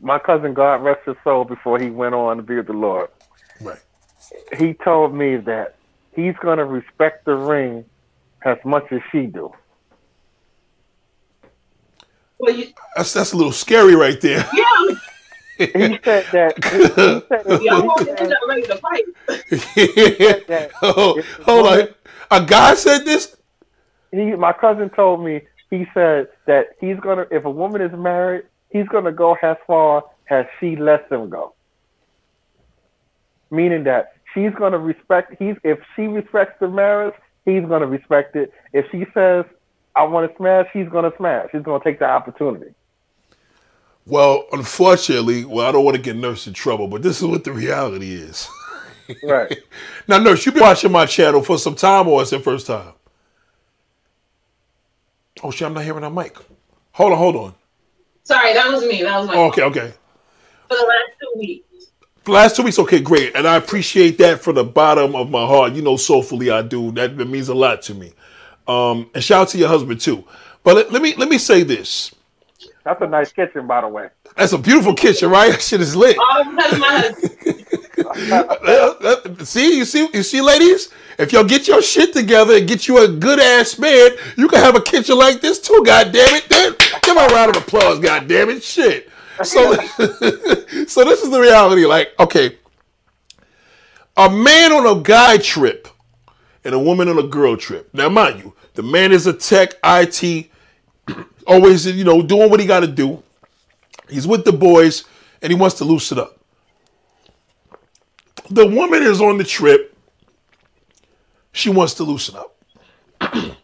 [0.00, 3.10] my cousin, God rest his soul, before he went on to be with the Lord,
[3.60, 3.80] Right.
[4.58, 5.76] He told me that
[6.14, 7.84] he's going to respect the ring
[8.44, 9.52] as much as she do.
[12.38, 14.48] Well, you, That's that's a little scary right there.
[14.52, 14.94] yeah,
[15.58, 16.54] He said that.
[16.64, 16.78] He,
[17.10, 19.04] he said that, y'all he won't said end up ready to fight.
[20.48, 21.88] that oh, if the hold on.
[22.30, 23.36] A guy said this.
[24.12, 28.44] he, my cousin told me he said that he's gonna if a woman is married,
[28.70, 31.54] he's gonna go as far as she lets him go.
[33.50, 38.52] Meaning that she's gonna respect he's if she respects the marriage, he's gonna respect it.
[38.72, 39.44] If she says
[39.96, 41.48] I want to smash, he's gonna smash.
[41.50, 42.72] He's gonna take the opportunity.
[44.06, 47.44] Well, unfortunately, well, I don't want to get nurse in trouble, but this is what
[47.44, 48.48] the reality is.
[49.22, 49.58] Right.
[50.06, 52.92] Now, nurse, you've been watching my channel for some time, or it's the first time?
[55.42, 56.36] Oh shit, I'm not hearing that mic.
[56.92, 57.54] Hold on, hold on.
[58.24, 59.02] Sorry, that was me.
[59.02, 59.92] That was my Oh, okay, okay.
[60.68, 61.67] for the last two weeks.
[62.28, 65.46] The last two weeks, okay, great, and I appreciate that from the bottom of my
[65.46, 65.72] heart.
[65.72, 66.92] You know, soulfully, I do.
[66.92, 68.12] That, that means a lot to me.
[68.66, 70.24] Um, and shout out to your husband too.
[70.62, 72.14] But let, let me let me say this.
[72.84, 74.10] That's a nice kitchen, by the way.
[74.36, 75.52] That's a beautiful kitchen, right?
[75.52, 76.18] That shit is lit.
[76.18, 77.34] All because of my husband.
[79.40, 80.90] Uh, see, you see, you see, ladies.
[81.18, 84.58] If y'all get your shit together and get you a good ass man, you can
[84.58, 85.82] have a kitchen like this too.
[85.82, 86.46] God damn it!
[86.50, 87.98] Damn, give me a round of applause.
[88.00, 88.62] God damn it!
[88.62, 89.08] Shit.
[89.44, 89.74] So,
[90.86, 91.86] so this is the reality.
[91.86, 92.56] Like, okay,
[94.16, 95.88] a man on a guy trip,
[96.64, 97.88] and a woman on a girl trip.
[97.94, 100.50] Now, mind you, the man is a tech, IT,
[101.46, 103.22] always, you know, doing what he got to do.
[104.08, 105.04] He's with the boys
[105.40, 106.38] and he wants to loosen up.
[108.50, 109.96] The woman is on the trip.
[111.52, 112.54] She wants to loosen up.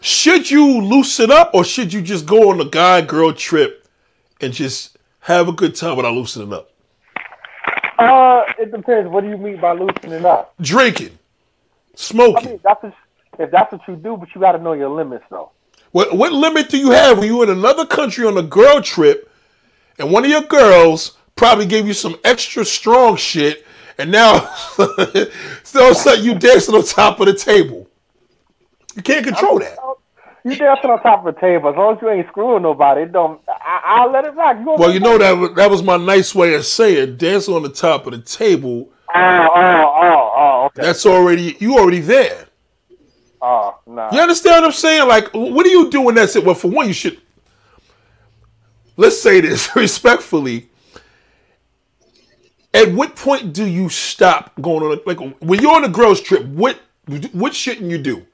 [0.00, 3.81] should you loosen up or should you just go on a guy girl trip
[4.42, 6.70] and just have a good time without loosening up?
[7.98, 9.08] Uh, it depends.
[9.10, 10.54] What do you mean by loosening up?
[10.60, 11.16] Drinking, I
[11.94, 12.50] smoking.
[12.50, 12.94] mean, that's what,
[13.38, 15.52] if that's what you do, but you got to know your limits, though.
[15.92, 19.30] What what limit do you have when you're in another country on a girl trip,
[19.98, 23.66] and one of your girls probably gave you some extra strong shit,
[23.98, 24.40] and now
[25.62, 27.88] so all of a sudden you dancing on top of the table.
[28.96, 29.78] You can't control that.
[30.44, 31.70] You dancing on top of the table.
[31.70, 33.40] As long as you ain't screwing nobody, it don't.
[33.48, 34.56] I, I'll let it rock.
[34.58, 37.62] You Well, you know that was- that was my nice way of saying dance on
[37.62, 38.88] the top of the table.
[39.14, 40.64] Oh, oh, oh, oh.
[40.66, 40.82] Okay.
[40.82, 42.46] That's already you already there.
[43.40, 44.10] Oh, nah.
[44.12, 45.06] You understand what I'm saying?
[45.08, 46.30] Like, what do you do in that?
[46.30, 47.20] sit- Well, for one, you should.
[48.96, 50.68] Let's say this respectfully.
[52.74, 54.98] At what point do you stop going on?
[54.98, 56.78] A, like, when you're on a girls trip, what
[57.32, 58.26] what shouldn't you do?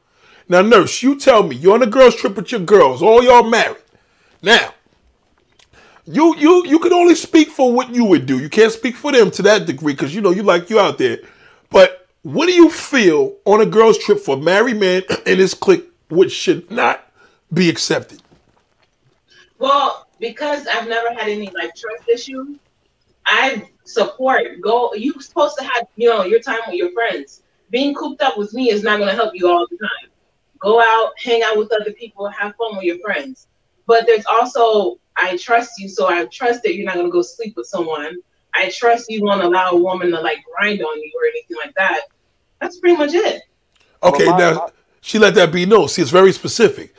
[0.48, 1.56] Now, nurse, you tell me.
[1.56, 3.02] You're on a girls trip with your girls.
[3.02, 3.82] All y'all married.
[4.42, 4.72] Now,
[6.06, 8.38] you you you can only speak for what you would do.
[8.38, 10.96] You can't speak for them to that degree because you know you like you out
[10.96, 11.18] there.
[11.70, 15.86] But what do you feel on a girls trip for married man and his clique,
[16.08, 17.12] which should not
[17.52, 18.22] be accepted?
[19.58, 22.56] Well, because I've never had any like trust issues,
[23.26, 24.94] I support go.
[24.94, 27.42] You're supposed to have you know your time with your friends.
[27.70, 30.10] Being cooped up with me is not going to help you all the time.
[30.60, 33.46] Go out, hang out with other people, have fun with your friends.
[33.86, 37.22] But there's also I trust you, so I trust that you're not going to go
[37.22, 38.16] sleep with someone.
[38.54, 41.74] I trust you won't allow a woman to like grind on you or anything like
[41.76, 42.02] that.
[42.60, 43.42] That's pretty much it.
[44.02, 44.68] Okay, Well, my- now my-
[45.00, 45.88] she let that be known.
[45.88, 46.94] See, it's very specific.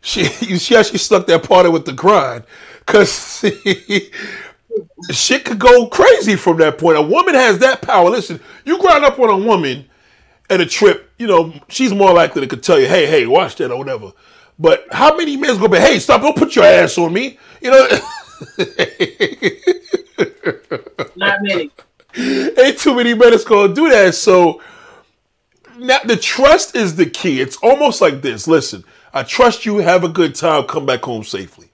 [0.00, 2.44] She you she actually stuck that part in with the grind,
[2.86, 3.44] cause
[5.10, 6.98] shit could go crazy from that point.
[6.98, 8.10] A woman has that power.
[8.10, 9.88] Listen, you grind up on a woman
[10.50, 13.56] at a trip, you know, she's more likely to could tell you, hey, hey, watch
[13.56, 14.12] that or whatever.
[14.58, 17.38] But how many men's gonna be, hey, stop, don't put your ass on me.
[17.60, 17.88] You know,
[21.16, 21.70] Not many.
[22.16, 24.14] ain't too many men that's gonna do that.
[24.14, 24.60] So
[25.78, 27.40] now the trust is the key.
[27.40, 28.46] It's almost like this.
[28.46, 29.78] Listen, I trust you.
[29.78, 30.64] Have a good time.
[30.64, 31.68] Come back home safely.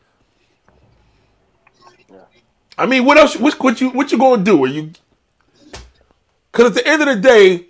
[2.78, 3.36] I mean, what else?
[3.36, 4.64] What, what you what you gonna do?
[4.64, 4.92] Are you?
[6.52, 7.66] Because at the end of the day,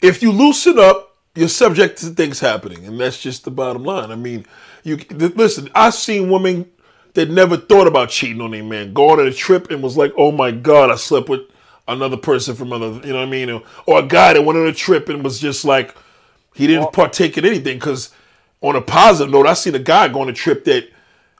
[0.00, 4.10] if you loosen up, you're subject to things happening, and that's just the bottom line.
[4.10, 4.46] I mean,
[4.82, 5.68] you listen.
[5.74, 6.70] I've seen women
[7.14, 10.12] that never thought about cheating on a man go on a trip and was like,
[10.16, 11.42] "Oh my god, I slept with
[11.86, 13.50] another person from another," you know what I mean?
[13.50, 15.94] Or, or a guy that went on a trip and was just like,
[16.54, 17.78] he didn't partake in anything.
[17.78, 18.10] Because
[18.60, 20.88] on a positive note, I seen a guy go on a trip that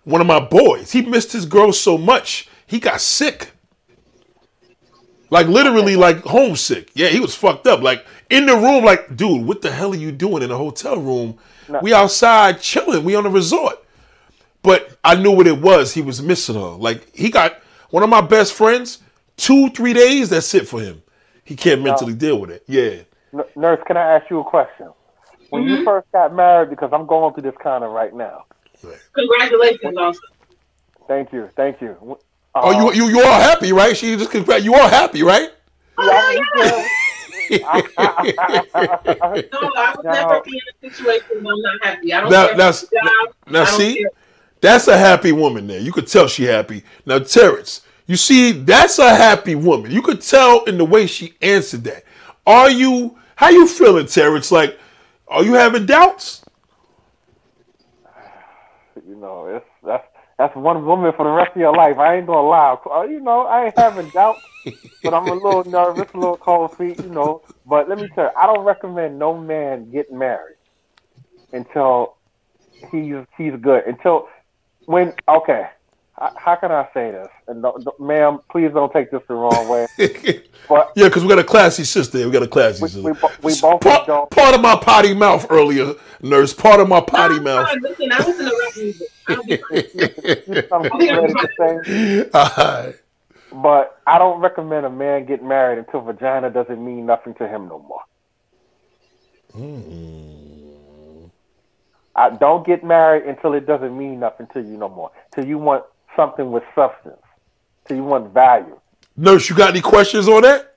[0.04, 3.50] one of my boys he missed his girl so much he got sick.
[5.30, 6.90] Like literally, like homesick.
[6.94, 7.82] Yeah, he was fucked up.
[7.82, 10.98] Like in the room, like, dude, what the hell are you doing in a hotel
[10.98, 11.38] room?
[11.82, 13.04] We outside chilling.
[13.04, 13.84] We on a resort.
[14.62, 15.94] But I knew what it was.
[15.94, 16.60] He was missing her.
[16.60, 17.60] Like he got
[17.90, 18.98] one of my best friends.
[19.36, 20.30] Two, three days.
[20.30, 21.02] That's it for him.
[21.44, 22.64] He can't mentally deal with it.
[22.66, 23.02] Yeah.
[23.32, 24.88] N- Nurse, can I ask you a question?
[25.50, 25.84] When you mm-hmm.
[25.84, 28.44] first got married, because I'm going through this kind of right now.
[29.14, 30.20] Congratulations, also.
[31.06, 32.18] Thank you, thank you.
[32.54, 33.96] Oh, you uh, you you all happy, right?
[33.96, 35.50] She just congrat- you all happy, right?
[35.96, 36.64] Oh, yeah.
[36.64, 36.88] yeah.
[37.50, 39.42] No, I
[39.96, 40.10] would No.
[40.12, 42.12] never be in a situation where I'm not happy.
[42.12, 43.34] I don't Now- care now- about the job.
[43.52, 43.94] now I don't see?
[43.98, 44.10] care.
[44.60, 45.78] That's a happy woman there.
[45.80, 46.82] You could tell she happy.
[47.06, 49.90] Now, Terrence, you see, that's a happy woman.
[49.92, 52.02] You could tell in the way she answered that.
[52.46, 54.50] Are you how you feeling, Terrence?
[54.50, 54.76] Like,
[55.28, 56.44] are you having doubts?
[59.06, 59.64] you know, it's
[60.38, 61.98] that's one woman for the rest of your life.
[61.98, 62.76] I ain't gonna lie.
[62.90, 64.42] Uh, You know, I ain't having doubts,
[65.02, 66.98] but I'm a little nervous, a little cold feet.
[67.02, 70.56] You know, but let me tell you, I don't recommend no man get married
[71.52, 72.16] until
[72.90, 73.84] he's he's good.
[73.86, 74.28] Until
[74.86, 75.64] when okay,
[76.18, 77.28] how, how can I say this?
[77.46, 79.86] And don't, don't- ma'am, please don't take this the wrong way.
[80.68, 82.18] But Yeah, because we got a classy sister.
[82.26, 83.02] We got a classy We- sister.
[83.08, 86.52] we bo- we both part, don't- part of my potty mouth earlier, nurse.
[86.52, 87.68] Part of my potty No, mouth.
[87.80, 89.08] no, Listen, I was in rap music.
[89.28, 89.56] I'll be
[90.60, 90.68] fine.
[90.68, 92.30] something ready to say.
[92.34, 92.96] Alright.
[93.50, 97.68] But I don't recommend a man get married until vagina doesn't mean nothing to him
[97.68, 98.02] no more.
[99.56, 101.26] Mm-hmm.
[102.14, 105.10] I don't get married until it doesn't mean nothing to you no more.
[105.34, 105.84] Till you want
[106.18, 107.22] something with substance.
[107.86, 108.78] So you want value.
[109.16, 110.74] Nurse, you got any questions on that?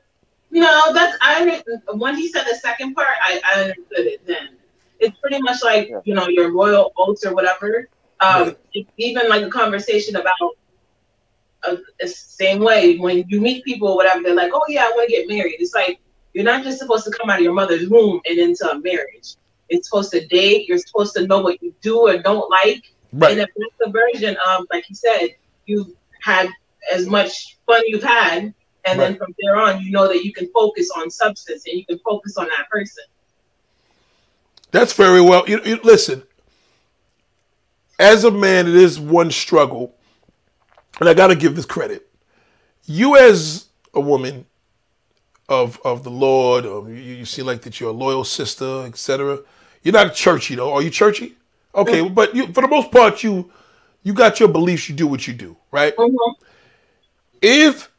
[0.52, 1.64] No, that's I.
[1.94, 4.26] When he said the second part, I, I understood it.
[4.28, 4.50] Then
[5.00, 6.02] it's pretty much like Yeah.
[6.04, 7.88] you know your royal oaths or whatever.
[8.20, 10.36] Um, it's even like a conversation about
[11.64, 14.22] uh, the same way when you meet people or whatever.
[14.24, 16.00] They're like, "Oh yeah, I want to get married." It's like
[16.34, 19.36] you're not just supposed to come out of your mother's womb and into a marriage.
[19.70, 20.68] It's supposed to date.
[20.68, 22.84] You're supposed to know what you do or don't like.
[23.12, 23.38] And Right.
[23.38, 25.30] if that's the version of, like you said,
[25.66, 25.90] you've
[26.22, 26.50] had
[26.92, 28.54] as much fun you've had,
[28.86, 31.86] and then from there on, you know that you can focus on substance and you
[31.86, 33.04] can focus on that person.
[34.72, 35.48] That's very well.
[35.48, 36.24] You, you listen.
[38.00, 39.94] As a man, it is one struggle,
[41.00, 42.10] and I got to give this credit.
[42.86, 44.46] You, as a woman
[45.48, 49.40] of of the Lord, um, you, you seem like that you're a loyal sister, etc.
[49.84, 50.74] You're not churchy though.
[50.74, 51.36] Are you churchy?
[51.74, 53.52] Okay, but you, for the most part, you
[54.04, 54.90] you got your beliefs.
[54.90, 55.96] You do what you do, right?
[55.96, 56.36] Mhm.
[57.42, 57.90] if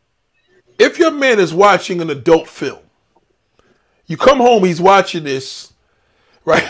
[0.78, 2.80] if your man is watching an adult film,
[4.06, 5.72] you come home, he's watching this,
[6.44, 6.68] right?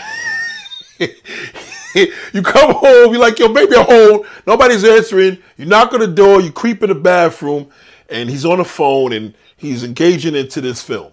[0.99, 4.25] you come home, you're like, yo, baby, I'm home.
[4.45, 5.39] Nobody's answering.
[5.57, 7.69] You knock on the door, you creep in the bathroom,
[8.09, 11.11] and he's on the phone and he's engaging into this film.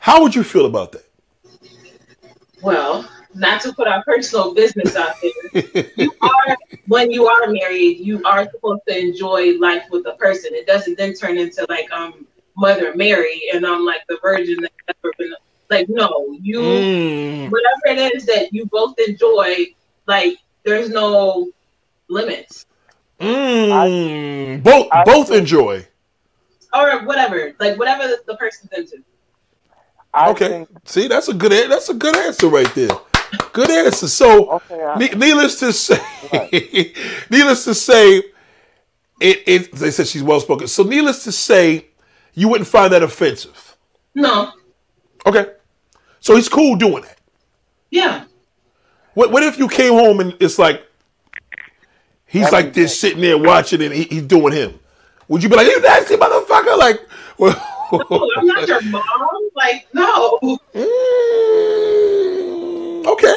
[0.00, 1.04] How would you feel about that?
[2.62, 3.08] Well,
[3.38, 5.50] not to put our personal business out there,
[5.96, 6.56] you are
[6.86, 10.50] when you are married, you are supposed to enjoy life with the person.
[10.54, 14.74] It doesn't then turn into like um Mother Mary and I'm like the virgin that's
[15.04, 15.32] never been
[15.70, 19.66] like no, you Mm, whatever it is that you both enjoy,
[20.06, 21.50] like there's no
[22.08, 22.66] limits
[23.20, 25.86] mm, both I- both enjoy.
[26.74, 29.02] or whatever, like whatever the, the person's into.
[30.14, 30.48] I Okay.
[30.48, 32.90] think See, that's a good that's a good answer right there.
[33.52, 34.08] Good answer.
[34.08, 34.82] So, okay.
[34.82, 36.00] I, ne- needless to say,
[37.30, 38.18] needless to say,
[39.20, 39.72] it, it.
[39.72, 40.68] They said she's well spoken.
[40.68, 41.86] So, needless to say,
[42.34, 43.76] you wouldn't find that offensive.
[44.14, 44.52] No,
[45.26, 45.46] Okay.
[46.20, 47.18] So he's cool doing that.
[47.90, 48.24] yeah,
[49.14, 50.84] What What if you came home and it's like
[52.26, 54.78] he's Every like this sitting there watching and he, he's doing him?
[55.28, 56.76] Would you be like, you nasty motherfucker?
[56.78, 57.00] Like,
[57.40, 59.02] oh, I'm not your mom.
[59.54, 60.58] Like no, Mm,
[63.12, 63.36] okay.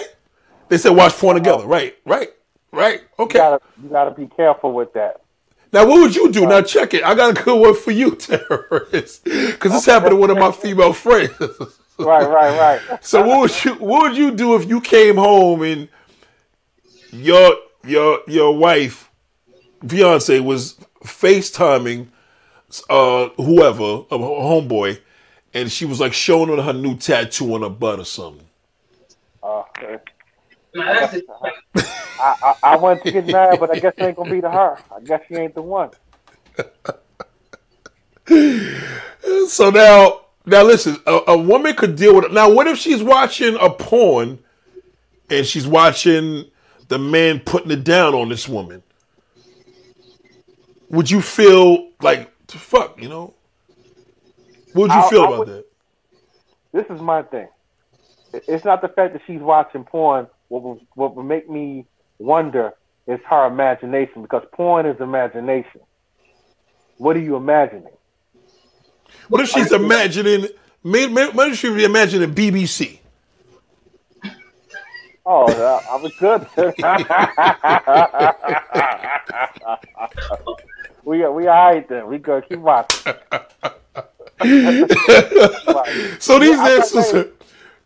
[0.70, 1.66] They said watch porn together.
[1.66, 2.30] Right, right,
[2.72, 3.02] right.
[3.02, 3.40] you Okay.
[3.40, 5.22] gotta you gotta be careful with that.
[5.74, 6.46] Now, what would you do?
[6.46, 7.04] Now, check it.
[7.04, 10.52] I got a good one for you, terrorist, because this happened to one of my
[10.52, 11.34] female friends.
[12.00, 13.04] Right, right, right.
[13.06, 15.88] so, what would you what would you do if you came home and
[17.12, 19.12] your your your wife,
[19.88, 22.08] fiance, was FaceTiming
[22.90, 25.00] uh whoever, a homeboy,
[25.54, 28.48] and she was like showing her her new tattoo on her butt or something.
[29.44, 29.64] Uh,
[30.74, 31.26] no, that's just,
[32.20, 34.50] I, I I wanted to get married, but I guess it ain't gonna be to
[34.52, 34.78] her.
[34.96, 35.90] I guess she ain't the one.
[39.48, 42.32] So now, now listen, a, a woman could deal with it.
[42.34, 44.40] Now, what if she's watching a porn
[45.30, 46.46] and she's watching
[46.88, 48.82] the man putting it down on this woman?
[50.90, 53.02] Would you feel like to fuck?
[53.02, 53.34] You know,
[54.74, 55.66] what would you I- feel I about would- that?
[56.74, 57.50] This is my thing.
[58.34, 60.28] It- It's not the fact that she's watching porn.
[60.50, 61.86] What will, what will make me
[62.20, 62.74] wonder
[63.08, 65.82] is her imagination because porn is imagination.
[66.98, 67.88] What are you imagining?
[69.28, 70.48] What if she's imagining?
[70.84, 73.00] may- may- What if she's imagining BBC?
[75.26, 76.48] Oh, I was good.
[81.06, 82.08] we we all right then.
[82.08, 82.44] We good.
[82.50, 83.14] Keep watching.
[86.20, 87.26] So these answers,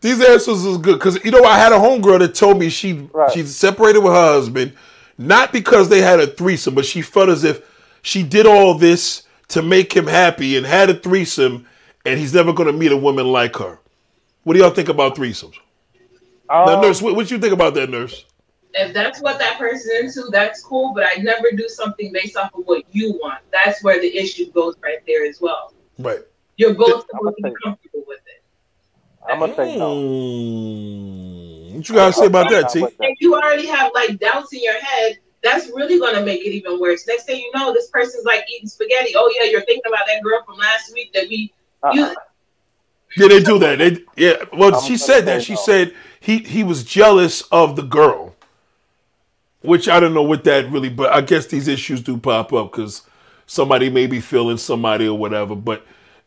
[0.06, 2.94] these answers is good because you know I had a homegirl that told me she
[3.11, 3.32] Right.
[3.32, 4.73] she's separated with her husband,
[5.18, 7.61] not because they had a threesome, but she felt as if
[8.02, 11.65] she did all this to make him happy and had a threesome,
[12.06, 13.80] and he's never going to meet a woman like her.
[14.44, 15.56] What do y'all think about threesomes?
[16.49, 18.26] now, Um, nurse, what, what you think about that, nurse?
[18.76, 20.94] if that's what that person's into, that's cool.
[20.94, 23.40] But I never do something based off of what you want.
[23.52, 25.73] That's where the issue goes right there as well.
[25.98, 26.19] Right.
[26.57, 28.44] You're both supposed to be gonna comfortable with it.
[29.30, 29.95] I'm gonna say no.
[29.95, 32.85] Mm, what you gotta say about that, T?
[32.99, 36.80] If you already have like doubts in your head, that's really gonna make it even
[36.80, 37.07] worse.
[37.07, 39.14] Next thing you know, this person's like eating spaghetti.
[39.15, 41.53] Oh yeah, you're thinking about that girl from last week that we.
[41.93, 42.15] You, Uh-uh.
[43.18, 43.77] Yeah, they do that.
[43.77, 44.43] They yeah.
[44.53, 45.41] Well, I'm she said that.
[45.41, 48.35] say She said he he was jealous of the girl,
[49.61, 50.89] which I don't know what that really.
[50.89, 53.03] But I guess these issues do pop up because
[53.45, 55.56] somebody may be feeling somebody or whatever.
[55.56, 55.85] But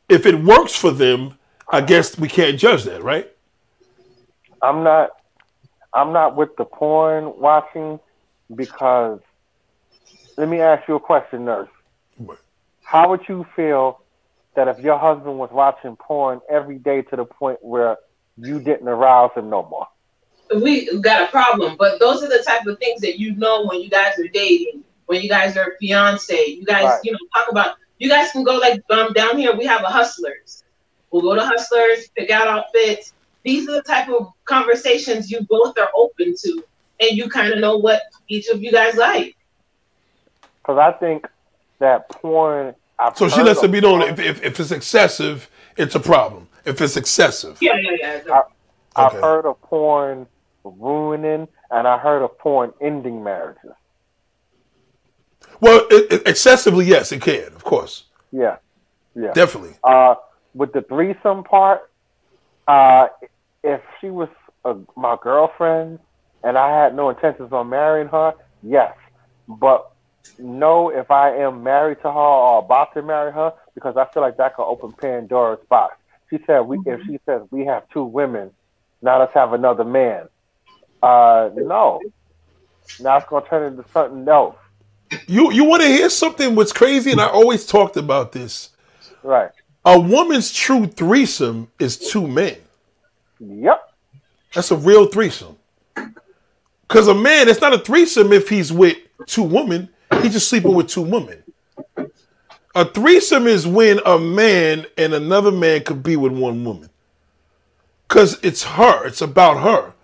[0.08, 1.37] if it works for them,
[1.70, 3.30] I guess we can't judge that, right?
[4.62, 5.10] I'm not.
[5.94, 8.00] I'm not with the porn watching
[8.54, 9.20] because.
[10.36, 11.68] Let me ask you a question, nurse.
[12.16, 12.38] What?
[12.84, 14.00] How would you feel
[14.54, 17.96] that if your husband was watching porn every day to the point where
[18.36, 19.88] you didn't arouse him no more?
[20.62, 21.76] we got a problem.
[21.78, 24.84] But those are the type of things that you know when you guys are dating,
[25.06, 26.34] when you guys are fiance.
[26.46, 27.00] You guys, Right.
[27.04, 27.76] you know, talk about.
[27.98, 29.56] You guys can go like um down here.
[29.56, 30.57] We have a hustlers.
[31.10, 33.12] We'll go to hustlers, pick out outfits.
[33.44, 36.64] These are the type of conversations you both are open to,
[37.00, 39.36] and you kind of know what each of you guys like.
[40.62, 41.26] Because I think
[41.78, 42.74] that porn.
[42.98, 46.48] I've So she lets it be known if, if, if it's excessive, it's a problem.
[46.64, 47.56] If it's excessive.
[47.60, 48.42] Yeah, yeah, yeah.
[48.96, 49.20] I've Okay.
[49.20, 50.26] heard of porn
[50.64, 53.70] ruining, and I heard of porn ending marriages.
[55.60, 58.04] Well, it, it- excessively, yes, it can, of course.
[58.32, 58.56] Yeah,
[59.14, 59.32] yeah.
[59.32, 59.76] Definitely.
[59.82, 60.16] Uh,
[60.58, 61.90] with the threesome part,
[62.66, 63.08] uh,
[63.64, 64.28] if she was
[64.64, 66.00] uh my girlfriend
[66.44, 68.94] and I had no intentions on marrying her, yes.
[69.48, 69.90] But
[70.38, 74.22] no, if I am married to her or about to marry her, because I feel
[74.22, 75.96] like that could open Pandora's box.
[76.30, 78.50] She said, "We if she says we have two women,
[79.02, 80.28] now let's have another man."
[81.02, 82.00] Uh, no.
[83.00, 84.56] Now it's gonna turn into something else,
[85.26, 87.12] You you want to hear something what's crazy?
[87.12, 88.70] And I always talked about this.
[89.22, 89.50] right?
[89.88, 92.58] A woman's true threesome is two men.
[93.40, 93.94] Yep.
[94.54, 95.56] That's a real threesome.
[96.82, 99.88] Because a man, it's not a threesome if he's with two women.
[100.20, 101.42] He's just sleeping with two women.
[102.74, 106.90] A threesome is when a man and another man could be with one woman.
[108.06, 109.06] Because it's her.
[109.06, 109.94] It's about her.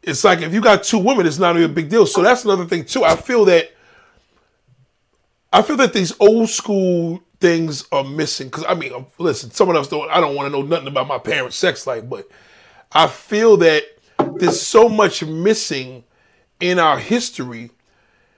[0.00, 2.06] It's like if you got two women, it's not even a big deal.
[2.06, 3.02] So that's another thing too.
[3.02, 3.72] I feel that
[5.52, 8.48] I feel that these old school things are missing.
[8.48, 10.10] Because I mean, uh, listen, someone else don't.
[10.10, 12.28] I don't want to know nothing about my parents' sex life, but
[12.92, 13.84] I feel that
[14.36, 16.04] there's so much missing
[16.60, 17.70] in our history.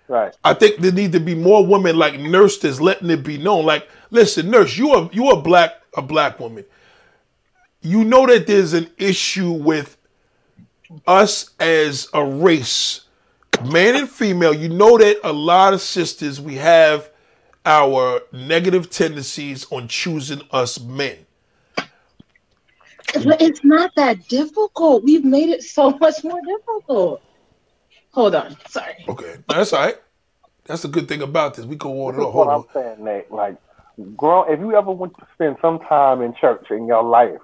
[0.08, 0.34] Right.
[0.42, 3.64] I think there need to be more women like Nurse that's letting it be known.
[3.64, 6.64] Like, listen, Nurse, you are you are black a black woman.
[7.82, 9.96] You know that there's an issue with
[11.06, 13.02] us as a race,
[13.64, 14.52] man and female.
[14.52, 17.08] You know that a lot of sisters we have
[17.66, 21.18] our negative tendencies on choosing us men.
[23.14, 25.04] But it's not that difficult.
[25.04, 27.22] We've made it so much more difficult.
[28.12, 28.56] Hold on.
[28.68, 28.94] Sorry.
[29.08, 29.96] Okay, that's all right.
[30.64, 31.64] That's the good thing about this.
[31.64, 32.28] We go on and on.
[32.28, 32.96] is what Hold I'm on.
[32.96, 33.30] saying, Nate.
[33.30, 33.56] Like,
[34.16, 34.44] grow.
[34.44, 37.40] If you ever went to spend some time in church in your life,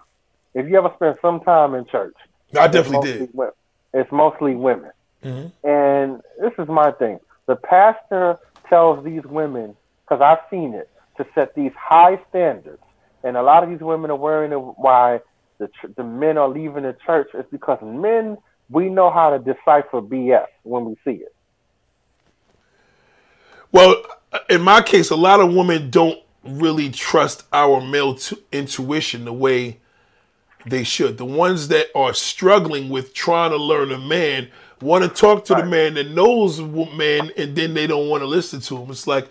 [0.55, 2.15] if you ever spent some time in church,
[2.59, 3.35] I definitely mostly did.
[3.35, 3.53] wo-
[3.95, 4.91] It's mostly women,
[5.25, 5.51] Mhm.
[5.65, 7.19] and this is my thing.
[7.47, 8.39] The pastor
[8.69, 9.77] tells these women,
[10.07, 12.83] because I've seen it, to set these high standards,
[13.25, 15.21] and a lot of these women are worrying why
[15.59, 17.29] the the men are leaving the church.
[17.35, 18.37] It's because men
[18.71, 21.35] we know how to decipher BS when we see it.
[23.73, 24.03] Well,
[24.33, 29.25] uh, in my case, a lot of women don't really trust our male t- intuition
[29.25, 29.81] the way
[30.67, 31.19] they should.
[31.19, 34.49] The ones that are struggling with trying to learn a man
[34.81, 38.23] want to talk to the man that knows a man, and then they don't want
[38.23, 38.91] to listen to him.
[38.91, 39.31] It's like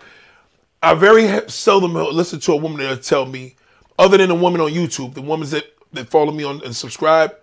[0.85, 3.55] I very seldom listen to a woman that'll tell me,
[3.97, 7.35] other than the woman on YouTube, the women that that follow me on and subscribe.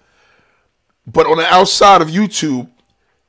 [1.06, 2.68] But on the outside of YouTube,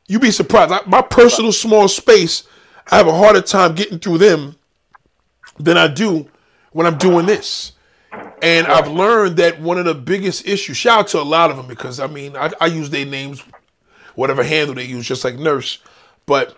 [0.08, 0.72] you'd be surprised.
[0.72, 2.44] I, my personal small space,
[2.92, 4.56] I have a harder time getting through them
[5.58, 6.30] than I do
[6.72, 7.72] when I'm doing this.
[8.42, 11.58] And I've learned that one of the biggest issues, shout out to a lot of
[11.58, 13.42] them because I mean, I, I use their names,
[14.14, 15.80] whatever handle they use, just like nurse.
[16.26, 16.56] But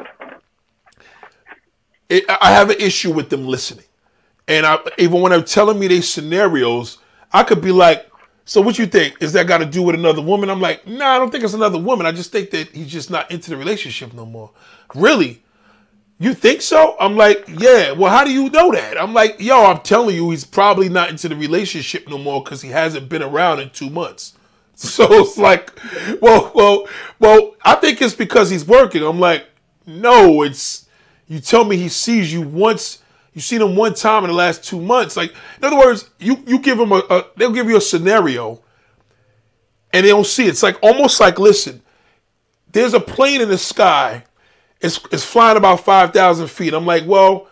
[2.10, 3.86] I have an issue with them listening.
[4.48, 7.00] And I, even when they're telling me these scenarios,
[7.34, 8.10] I could be like,
[8.46, 9.16] so what you think?
[9.22, 10.52] Is that got to do with another woman?
[10.52, 12.06] I'm like, no, nah, I don't think it's another woman.
[12.06, 14.52] I just think that he's just not into the relationship no more.
[14.94, 15.42] Really?
[16.20, 16.96] You think so?
[17.00, 17.92] I'm like, yeah.
[17.92, 19.02] Well, how do you know that?
[19.02, 22.62] I'm like, yo, I'm telling you, he's probably not into the relationship no more because
[22.62, 24.34] he hasn't been around in two months.
[24.78, 25.72] So it's like,
[26.22, 26.86] well, well,
[27.18, 29.04] well, I think it's because he's working.
[29.04, 29.46] I'm like,
[29.88, 30.85] no, it's
[31.28, 33.02] you tell me he sees you once,
[33.34, 35.18] you seen him one time in the last two months.
[35.18, 38.62] Like, in other words, you you give him a, a they'll give you a scenario,
[39.94, 40.50] and they don't see it.
[40.50, 41.82] It's like almost like, listen,
[42.72, 44.24] there's a plane in the sky,
[44.82, 46.74] it's it's flying about five thousand feet.
[46.74, 47.48] I'm like, well,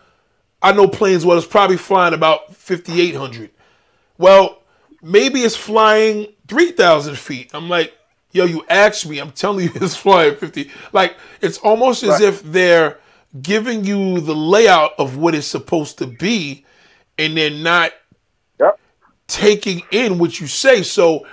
[0.62, 1.36] I know planes well.
[1.36, 3.50] It's probably flying about fifty eight hundred.
[4.16, 4.62] Well,
[5.02, 7.50] maybe it's flying 3,000 feet.
[7.54, 7.96] I'm like,
[8.32, 9.18] yo, you asked me.
[9.18, 10.70] I'm telling you it's flying 50.
[10.92, 12.98] Like, it's almost as if they're
[13.42, 16.64] giving you the layout of what it's supposed to be
[17.18, 17.92] and they're not
[18.60, 18.80] Yep.
[19.28, 20.82] taking in what you say.
[20.82, 21.26] So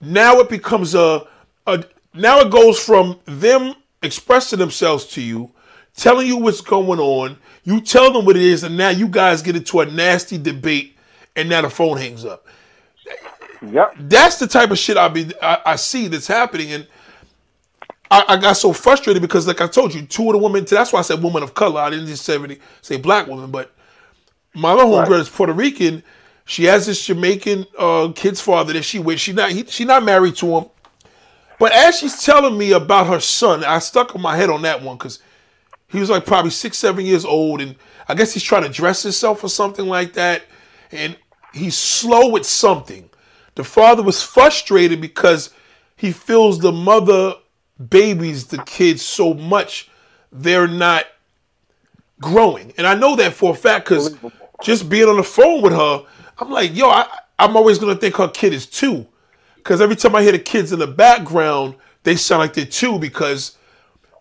[0.00, 1.26] now it becomes a,
[1.66, 1.84] a
[2.14, 5.52] now it goes from them expressing themselves to you,
[5.96, 9.42] telling you what's going on, you tell them what it is, and now you guys
[9.42, 10.96] get into a nasty debate
[11.36, 12.46] and now the phone hangs up.
[13.62, 13.98] Yep.
[13.98, 16.86] That's the type of shit I be I, I see that's happening, and
[18.10, 20.64] I, I got so frustrated because, like I told you, two of the women.
[20.64, 21.80] That's why I said woman of color.
[21.80, 23.72] I didn't just say say black woman, but
[24.54, 25.20] my other homegirl Right.
[25.20, 26.02] is Puerto Rican.
[26.44, 29.18] She has this Jamaican uh, kid's father that she with.
[29.20, 30.66] She not he, she not married to him.
[31.58, 34.96] But as she's telling me about her son, I stuck my head on that one
[34.96, 35.20] because
[35.88, 37.76] he was like probably six, seven years old, and
[38.08, 40.42] I guess he's trying to dress himself or something like that.
[40.92, 41.16] And
[41.52, 43.08] he's slow with something.
[43.54, 45.50] The father was frustrated because
[45.96, 47.34] he feels the mother
[47.88, 49.90] babies the kids so much
[50.32, 51.06] they're not
[52.20, 52.72] growing.
[52.78, 54.16] And I know that for a fact because
[54.62, 56.04] just being on the phone with her,
[56.38, 57.06] I'm like, yo, I,
[57.38, 59.06] I'm always gonna think her kid is two.
[59.56, 61.74] Because every time I hear the kids in the background,
[62.04, 63.56] they sound like they're two because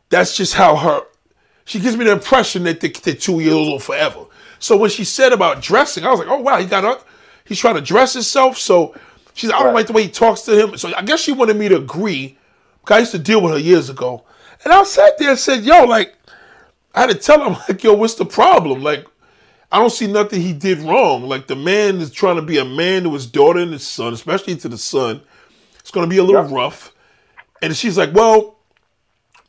[0.10, 1.02] that's just how her.
[1.66, 4.26] She gives me the impression that they- they're two years old forever.
[4.60, 7.08] So when she said about dressing, I was like, oh wow, he got up.
[7.44, 8.58] He's trying to dress himself.
[8.58, 8.96] So
[9.34, 10.78] she's, I don't like the way he talks to him.
[10.78, 12.38] So I guess she wanted me to agree.
[12.86, 14.24] Because I used to deal with her years ago,
[14.64, 16.16] and I sat there and said, yo, like,
[16.94, 18.84] I had to tell him, like, yo, what's the problem?
[18.84, 19.06] Like,
[19.72, 21.24] I don't see nothing he did wrong.
[21.24, 24.14] Like the man is trying to be a man to his daughter and his son,
[24.14, 25.22] especially to the son.
[25.80, 26.56] It's gonna be a little Yeah.
[26.56, 26.94] rough.
[27.62, 28.58] And she's like, Well,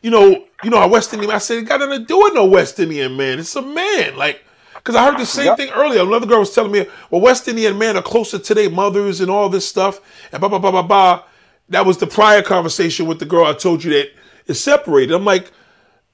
[0.02, 2.34] you know, you know, a West Indian I said it got nothing to do with
[2.34, 3.38] no West Indian man.
[3.38, 4.16] It's a man.
[4.16, 4.42] Like,
[4.82, 5.56] cause I heard the same Yep.
[5.58, 6.02] thing earlier.
[6.02, 9.30] Another girl was telling me, well, West Indian men are closer to their mothers and
[9.30, 10.00] all this stuff.
[10.32, 11.22] And blah blah blah blah blah.
[11.68, 14.08] That was the prior conversation with the girl I told you that
[14.46, 15.14] is separated.
[15.14, 15.50] I'm like,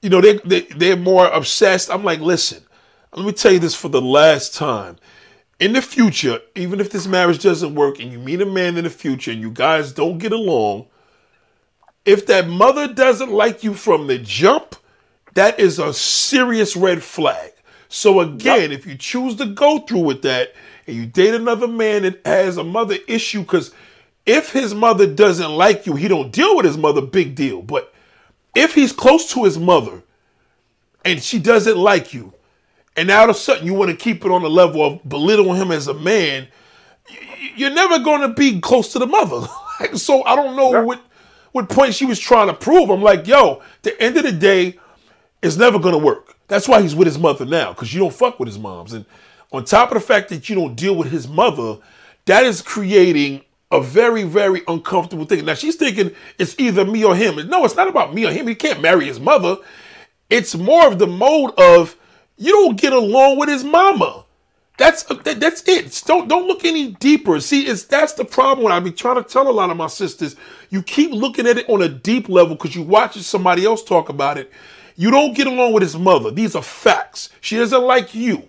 [0.01, 1.89] you know, they, they they're more obsessed.
[1.89, 2.63] I'm like, listen,
[3.15, 4.97] let me tell you this for the last time.
[5.59, 8.83] In the future, even if this marriage doesn't work and you meet a man in
[8.83, 10.87] the future and you guys don't get along,
[12.05, 14.75] if that mother doesn't like you from the jump,
[15.35, 17.51] that is a serious red flag.
[17.87, 20.53] So again, if you choose to go through with that
[20.87, 23.71] and you date another man that has a mother issue, because
[24.25, 27.61] if his mother doesn't like you, he don't deal with his mother, big deal.
[27.61, 27.93] But
[28.55, 30.01] if he's close to his mother
[31.03, 32.33] and she doesn't like you,
[32.95, 35.55] and all of a sudden you want to keep it on the level of belittling
[35.57, 36.47] him as a man,
[37.55, 39.47] you're never going to be close to the mother.
[39.95, 40.81] So I don't know Yeah.
[40.83, 41.01] what
[41.51, 42.89] what point she was trying to prove.
[42.91, 44.79] I'm like, yo, the end of the day,
[45.41, 46.35] it's never going to work.
[46.47, 48.93] That's why he's with his mother now, because you don't fuck with his moms.
[48.93, 49.03] And
[49.51, 51.77] on top of the fact that you don't deal with his mother,
[52.25, 53.41] that is creating
[53.73, 55.45] a very, very uncomfortable thing.
[55.45, 57.35] Now she's thinking it's either me or him.
[57.49, 58.47] No, it's not about me or him.
[58.47, 59.57] He can't marry his mother.
[60.29, 61.97] It's more of the mode of
[62.37, 64.25] you don't get along with his mama.
[64.77, 66.03] That's that, that's it.
[66.05, 67.39] Don't don't look any deeper.
[67.39, 68.63] See, it's that's the problem.
[68.63, 70.35] When I be trying to tell a lot of my sisters,
[70.69, 74.09] you keep looking at it on a deep level because you watching somebody else talk
[74.09, 74.51] about it.
[74.95, 76.29] You don't get along with his mother.
[76.29, 77.29] These are facts.
[77.41, 78.47] She doesn't like you.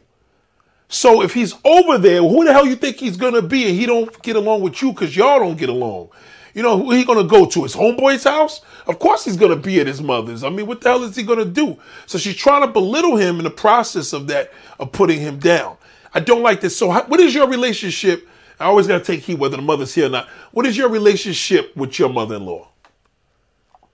[0.95, 3.85] So if he's over there, who the hell you think he's gonna be, and he
[3.85, 6.11] don't get along with you because y'all don't get along?
[6.55, 7.65] You know who he gonna go to?
[7.65, 8.61] His homeboy's house?
[8.87, 10.45] Of course he's gonna be at his mother's.
[10.45, 11.77] I mean, what the hell is he gonna do?
[12.07, 15.77] So she's trying to belittle him in the process of that of putting him down.
[16.15, 16.77] I don't like this.
[16.77, 18.29] So how, what is your relationship?
[18.61, 20.29] I always gotta take heed whether the mother's here or not.
[20.53, 22.69] What is your relationship with your mother-in-law?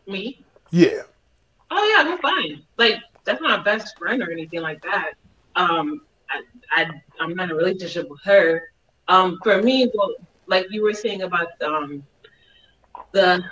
[0.06, 0.39] Me?
[0.70, 1.01] Yeah.
[1.70, 2.62] Oh yeah, we're fine.
[2.77, 5.12] Like that's not a best friend or anything like that.
[5.56, 6.02] Um,
[6.73, 6.87] I,
[7.21, 8.63] I'm not in a relationship with her.
[9.09, 10.15] Um, for me, well,
[10.47, 12.05] like you were saying about um
[13.13, 13.43] the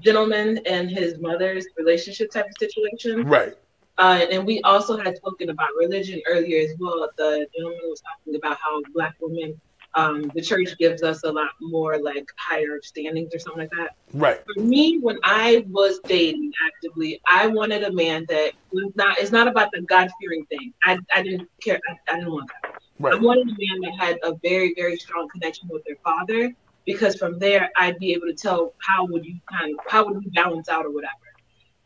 [0.00, 3.24] gentleman and his mother's relationship type of situation.
[3.24, 3.54] Right.
[3.98, 7.06] Uh, and we also had spoken about religion earlier as well.
[7.18, 9.60] The gentleman was talking about how black women,
[9.94, 13.96] um, the church gives us a lot more like higher standings or something like that
[14.12, 14.40] Right.
[14.44, 19.18] for me, when I was dating actively, I wanted a man that was not.
[19.18, 20.72] It's not about the God fearing thing.
[20.84, 21.80] I, I didn't care.
[21.88, 22.59] I, I didn't want that.
[23.04, 26.52] I wanted a man that had a very very strong connection with their father,
[26.84, 30.18] because from there I'd be able to tell how would you kind of how would
[30.18, 31.28] we balance out or whatever.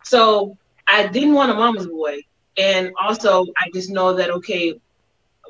[0.04, 0.56] So
[0.88, 2.20] I didn't want a mama's boy,
[2.58, 4.74] and also I just know that okay,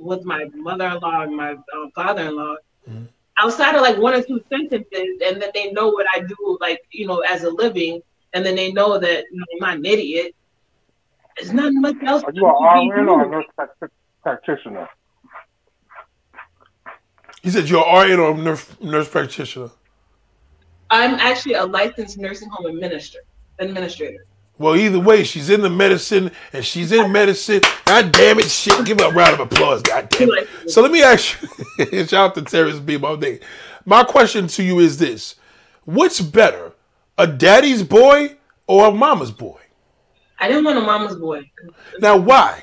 [0.00, 2.56] with my mother-in-law and my uh, father-in-law,
[2.88, 3.08] Mhm.
[3.38, 6.80] outside of like one or two sentences, and then they know what I do, like
[6.90, 8.02] you know, as a living,
[8.34, 10.34] and then they know that you know I'm not an idiot.
[11.36, 12.22] There's not much else.
[12.24, 13.46] Are you an RN or a nurse
[14.22, 14.88] practitioner?
[17.44, 19.68] He said you're an RN or a nurse, nurse practitioner.
[20.88, 23.26] I'm actually a licensed nursing home administrator.
[23.58, 24.24] Administrator.
[24.56, 27.60] Well, either way, she's in the medicine and she's in medicine.
[27.84, 28.86] God damn it, shit.
[28.86, 29.82] Give her a round of applause.
[29.82, 30.48] God damn it.
[30.70, 31.36] So let me ask
[31.78, 32.96] you, shout out to Terrence B.
[32.96, 33.40] My day.
[33.84, 35.34] My question to you is this
[35.84, 36.72] What's better,
[37.18, 39.60] a daddy's boy or a mama's boy?
[40.38, 41.50] I didn't want a mama's boy
[42.00, 42.62] Now, why?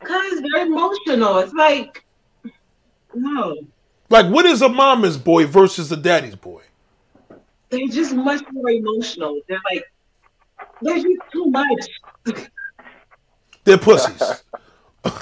[0.00, 1.38] because it's very emotional.
[1.38, 2.04] It's like
[3.14, 3.56] no.
[4.08, 6.62] Like, what is a mama's boy versus a daddy's boy?
[7.68, 9.40] They're just much more emotional.
[9.48, 9.84] They're like,
[10.82, 12.48] they're just too much.
[13.64, 14.42] They're pussies.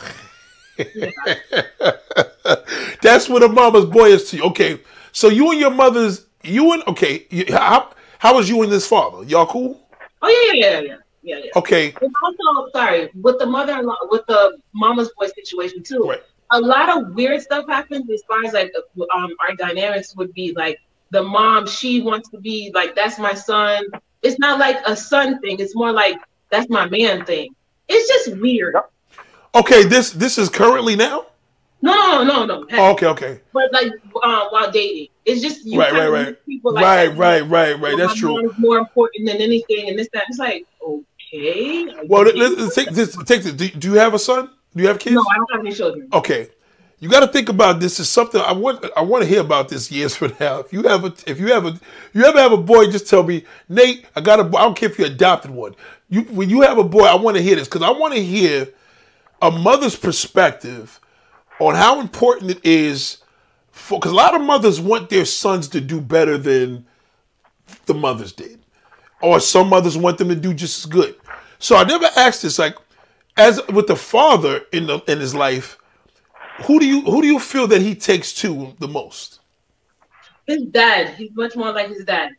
[3.03, 4.45] That's what a mama's boy is to you.
[4.45, 4.81] Okay,
[5.13, 8.87] so you and your mother's, you and okay, you, how how was you and this
[8.87, 9.25] father?
[9.25, 9.81] Y'all cool?
[10.23, 11.39] Oh yeah, yeah, yeah, yeah, yeah.
[11.45, 11.51] yeah.
[11.57, 16.07] Okay, And also, sorry, with the mother-in-law, with the mama's boy situation too.
[16.09, 16.23] Right.
[16.51, 18.73] A lot of weird stuff happens as far as like
[19.15, 20.79] um our dynamics would be like
[21.11, 23.85] the mom she wants to be like that's my son.
[24.23, 25.61] It's not like a son thing.
[25.61, 26.19] It's more like
[26.51, 27.55] that's my man thing.
[27.89, 28.77] It's just weird.
[29.55, 29.85] okay.
[29.85, 31.27] This this is currently now.
[31.81, 32.67] No, no, no, no.
[32.73, 33.41] Oh, okay, okay.
[33.53, 33.93] But like
[34.25, 36.47] um, while dating, it's just you Right, right, right.
[36.47, 37.97] People like Right, right, right, right.
[37.97, 38.53] That's true.
[38.59, 40.25] more important than anything, and this that.
[40.29, 41.87] It's like okay.
[42.07, 43.17] Well, let's take this.
[43.25, 43.53] Take this.
[43.53, 44.51] Do, do you have a son?
[44.75, 45.15] Do you have kids?
[45.15, 46.09] no, I don't have any children.
[46.13, 46.49] Okay,
[47.01, 48.01] you got to think about this.
[48.01, 48.85] Is something I want.
[48.97, 50.59] I want to hear about this years from now.
[50.61, 51.79] If you have a, if you have a,
[52.13, 54.07] you ever have a boy, just tell me, Nate.
[54.17, 54.45] I got a.
[54.45, 55.75] I don't care if you adopted one.
[56.09, 58.23] You when you have a boy, I want to hear this because I want to
[58.23, 58.69] hear
[59.41, 61.01] a mother's perspective
[61.61, 63.19] on how important it is
[63.71, 63.99] for.
[63.99, 66.85] Because a lot of mothers want their sons to do better than
[67.87, 68.61] the mothers did,
[69.23, 71.15] or some mothers want them to do just as good.
[71.59, 72.59] So I never asked this.
[72.59, 72.77] Like,
[73.39, 75.79] as with the father in the in his life,
[76.67, 79.41] who do you who do you feel that he takes to the most?
[80.47, 82.31] His dad, he's much more like his dad.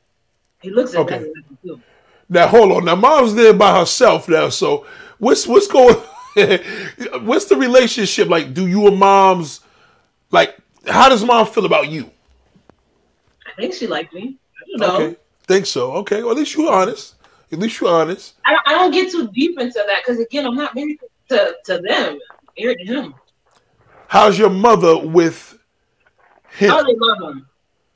[0.62, 1.20] He looks at Okay.
[1.20, 1.82] him too.
[2.28, 2.86] Now hold on.
[2.86, 4.50] Now mom's there by herself now.
[4.50, 4.86] So
[5.20, 5.96] what's what's going?
[7.26, 8.54] what's the relationship like?
[8.54, 9.62] Do you and mom's
[10.32, 10.58] like?
[10.88, 12.10] How does mom feel about you?
[13.46, 14.38] I think she liked me.
[14.58, 15.06] I don't know.
[15.06, 15.94] Okay, think so.
[15.94, 17.16] Okay, well at least you're honest.
[17.52, 18.36] At least you're honest.
[18.46, 21.00] I, don't, I don't get too deep into that because again, I'm not married
[21.30, 22.20] to, to them.
[22.20, 23.16] I'm married to him.
[24.08, 25.58] How's your mother with
[26.52, 26.72] him?
[26.74, 27.46] Oh, they love him.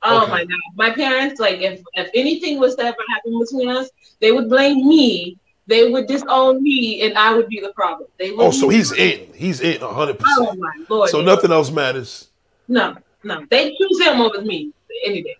[0.05, 0.31] Oh Okay.
[0.31, 3.89] my god, my parents like if if anything was to ever happen between us,
[4.19, 5.37] they would blame me.
[5.65, 8.09] They would disown me, and I would be the problem.
[8.19, 8.41] They would.
[8.41, 9.31] Oh, so he's in.
[9.33, 10.49] He's in hundred Oh percent.
[10.51, 11.09] Oh my lord.
[11.09, 12.27] So nothing else matters.
[12.67, 14.73] No, no, they choose him over me
[15.05, 15.37] any day.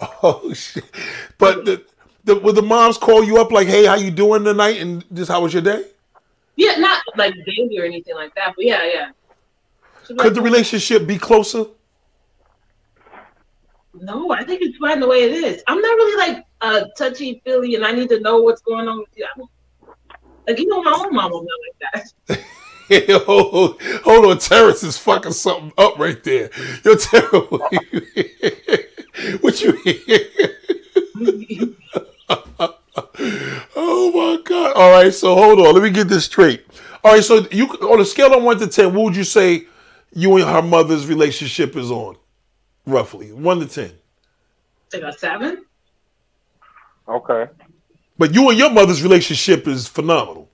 [0.22, 0.84] Oh shit!
[1.38, 1.82] But the,
[2.28, 5.30] the would the moms call you up like, "Hey, how you doing tonight?" And just
[5.30, 5.84] how was your day?
[6.56, 9.10] Yeah, not like daily or anything like that, but yeah, yeah.
[10.16, 11.66] Could the relationship be closer?
[13.94, 15.62] No, I think it's fine the way it is.
[15.66, 18.98] I'm not really like uh, touchy feely, and I need to know what's going on
[18.98, 19.24] with you.
[19.24, 19.50] I don't,
[20.46, 21.76] like you know, my own mom, I'm not like
[22.28, 22.44] that.
[23.24, 26.50] hold, hold on, Terrence is fucking something up right there.
[26.84, 27.32] Yo, Terrence,
[29.40, 30.20] what you hear?
[33.76, 34.72] oh my god!
[34.76, 36.64] All right, so hold on, let me get this straight.
[37.04, 39.66] All right, so you on a scale of one to ten, what would you say
[40.12, 42.16] you and her mother's relationship is on,
[42.86, 43.92] roughly one to ten?
[44.92, 45.64] Like a seven?
[47.08, 47.46] Okay.
[48.18, 50.50] But you and your mother's relationship is phenomenal.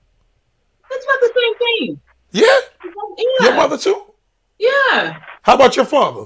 [0.89, 2.01] That's about the same thing.
[2.31, 3.47] Yeah, Yeah.
[3.47, 4.13] your mother too.
[4.59, 5.19] Yeah.
[5.41, 6.25] How about your father?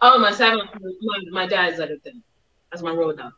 [0.00, 0.60] Oh, my seven.
[1.02, 2.22] My, my dad's like a ten.
[2.70, 3.32] That's my road dog.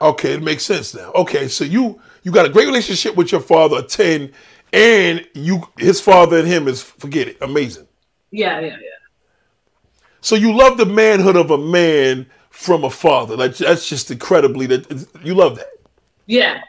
[0.00, 1.12] Okay, it makes sense now.
[1.12, 4.32] Okay, so you you got a great relationship with your father, a ten,
[4.72, 7.86] and you his father and him is forget it, amazing.
[8.30, 8.76] Yeah, yeah, yeah.
[10.20, 13.36] So you love the manhood of a man from a father.
[13.36, 15.68] Like that's just incredibly that you love that.
[16.26, 16.62] Yeah.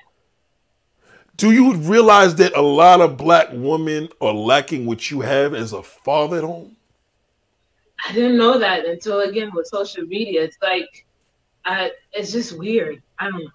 [1.38, 5.74] Do you realize that a lot of black women are lacking what you have as
[5.74, 6.78] a father at home?
[8.08, 10.44] I didn't know that until again with social media.
[10.44, 11.06] It's like,
[11.66, 13.02] I, it's just weird.
[13.20, 13.52] I don't know.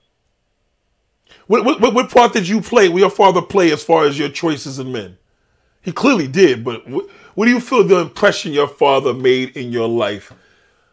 [1.46, 2.88] What, what, what part did you play?
[2.88, 5.18] Will your father play as far as your choices in men?
[5.82, 9.72] He clearly did, but what, what do you feel the impression your father made in
[9.72, 10.32] your life?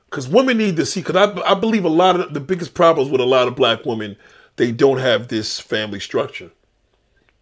[0.10, 1.02] Because women need to see.
[1.02, 3.86] Because I, I believe a lot of the biggest problems with a lot of black
[3.86, 4.16] women,
[4.56, 6.52] they don't have this family structure.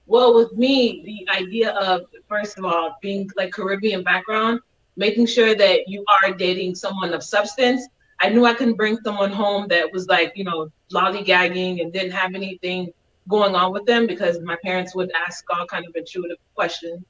[0.07, 4.59] Well, with me, the idea of first of all being like Caribbean background,
[4.97, 7.87] making sure that you are dating someone of substance.
[8.21, 12.11] I knew I couldn't bring someone home that was like you know lollygagging and didn't
[12.11, 12.91] have anything
[13.27, 17.03] going on with them because my parents would ask all kind of intuitive questions.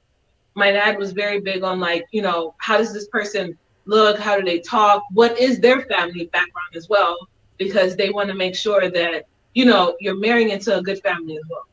[0.54, 4.18] My dad was very big on like you know how does this person look?
[4.18, 5.02] How do they talk?
[5.12, 7.16] What is their family background as well?
[7.58, 9.24] Because they want to make sure that
[9.54, 11.66] you know you're marrying into a good family as well.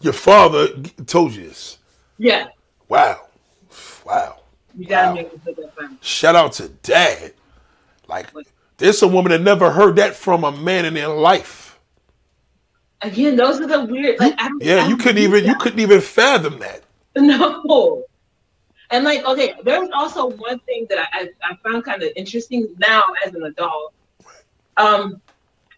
[0.00, 0.68] Your father
[1.06, 1.78] told you this.
[2.18, 2.48] Yeah.
[2.88, 3.28] Wow.
[4.04, 4.40] Wow.
[4.76, 5.14] You gotta Wow.
[5.14, 5.96] make it for that family.
[6.00, 7.34] Shout out to dad.
[8.12, 8.28] Like,
[8.78, 11.78] there's some woman that never heard that from a man in their life.
[13.00, 14.20] Again, those are the weird.
[14.20, 16.82] Like, I don't, Yeah, don't you couldn't even you couldn't even fathom that.
[17.16, 18.04] No.
[18.90, 22.74] And like, okay, there's also one thing that I, I, I found kind of interesting
[22.78, 23.94] now as an adult.
[24.76, 25.20] Um,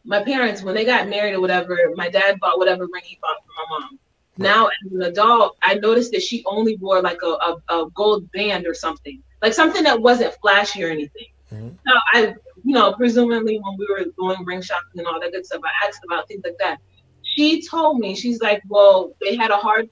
[0.05, 3.37] my parents, when they got married or whatever, my dad bought whatever ring he bought
[3.45, 3.99] for my mom.
[4.37, 8.31] Now as an adult, I noticed that she only wore like a, a, a gold
[8.33, 11.29] band or something, like something that wasn't flashy or anything.
[11.55, 11.79] Mhm.
[11.87, 15.47] Now I, you know, presumably when we were going ring shopping and all that good
[15.47, 16.79] stuff, I asked about things like that.
[17.23, 19.89] She told me, she's like, well, they had a hard,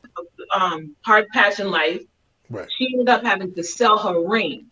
[0.54, 2.02] um, hard patch in life.
[2.50, 2.68] Right.
[2.76, 4.66] She ended up having to sell her ring.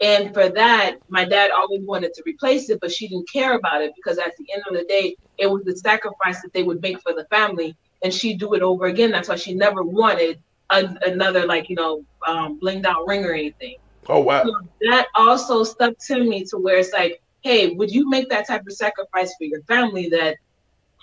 [0.00, 3.80] And for that, my dad always wanted to replace it, but she didn't care about
[3.82, 6.82] it because at the end of the day, it was the sacrifice that they would
[6.82, 9.10] make for the family, and she'd do it over again.
[9.10, 10.38] That's why she never wanted
[10.70, 13.76] a, another like you know um, blinged out ring or anything.
[14.08, 14.44] Oh wow.
[14.44, 14.52] So
[14.90, 18.62] that also stuck to me to where it's like, hey, would you make that type
[18.66, 20.36] of sacrifice for your family that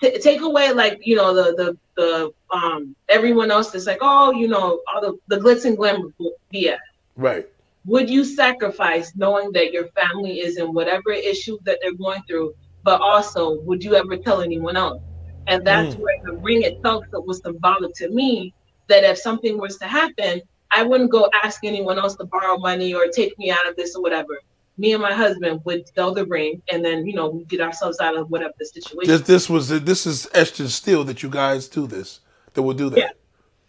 [0.02, 4.32] t- take away like you know the the the um everyone else that's like oh
[4.32, 6.08] you know all the the glitz and glamour
[6.50, 6.76] yeah.
[7.16, 7.46] Right.
[7.84, 12.52] would you sacrifice knowing that your family is in whatever issue that they're going through
[12.82, 15.00] but also would you ever tell anyone else
[15.46, 15.98] and that's Mm.
[15.98, 18.52] where the ring itself was symbolic to me
[18.88, 20.40] that if something was to happen
[20.74, 23.94] i wouldn't go ask anyone else to borrow money or take me out of this
[23.94, 24.38] or whatever
[24.76, 28.00] me and my husband would sell the ring and then you know we get ourselves
[28.00, 31.30] out of whatever the situation This this was this is etched in steel that you
[31.30, 32.20] guys do this.
[32.54, 32.98] That will do that.
[32.98, 33.10] Yeah.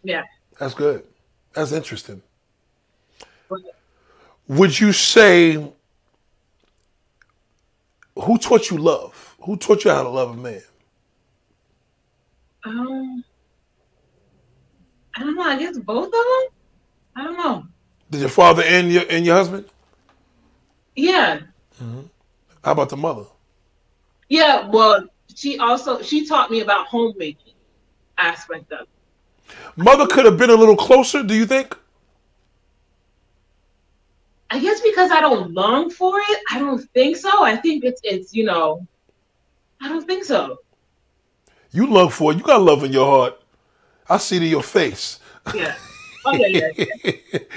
[0.04, 0.24] yeah
[0.60, 1.04] That's good.
[1.54, 2.22] That's interesting.
[4.48, 5.72] Would you say
[8.16, 9.36] who taught you love?
[9.42, 10.62] Who taught you how to love a man?
[12.66, 13.24] um
[15.16, 16.55] i don't know i guess both of them
[17.16, 17.64] i don't know
[18.12, 19.66] Did your father and your and your husband?
[20.96, 21.40] yeah
[21.82, 22.02] mm-hmm.
[22.64, 23.26] How about the mother?
[24.28, 25.06] Yeah, well,
[25.36, 27.54] she also she taught me about homemaking
[28.18, 28.88] aspect of.
[28.88, 28.90] it.
[29.76, 31.22] Mother could have been a little closer.
[31.22, 31.78] Do you think?
[34.50, 37.44] I guess because I don't long for it, I don't think so.
[37.44, 38.88] I think it's it's you know,
[39.80, 40.58] I don't think so.
[41.72, 42.38] You long for it.
[42.38, 43.40] You got love in your heart.
[44.10, 45.20] I see it in your face.
[45.54, 45.76] Yeah.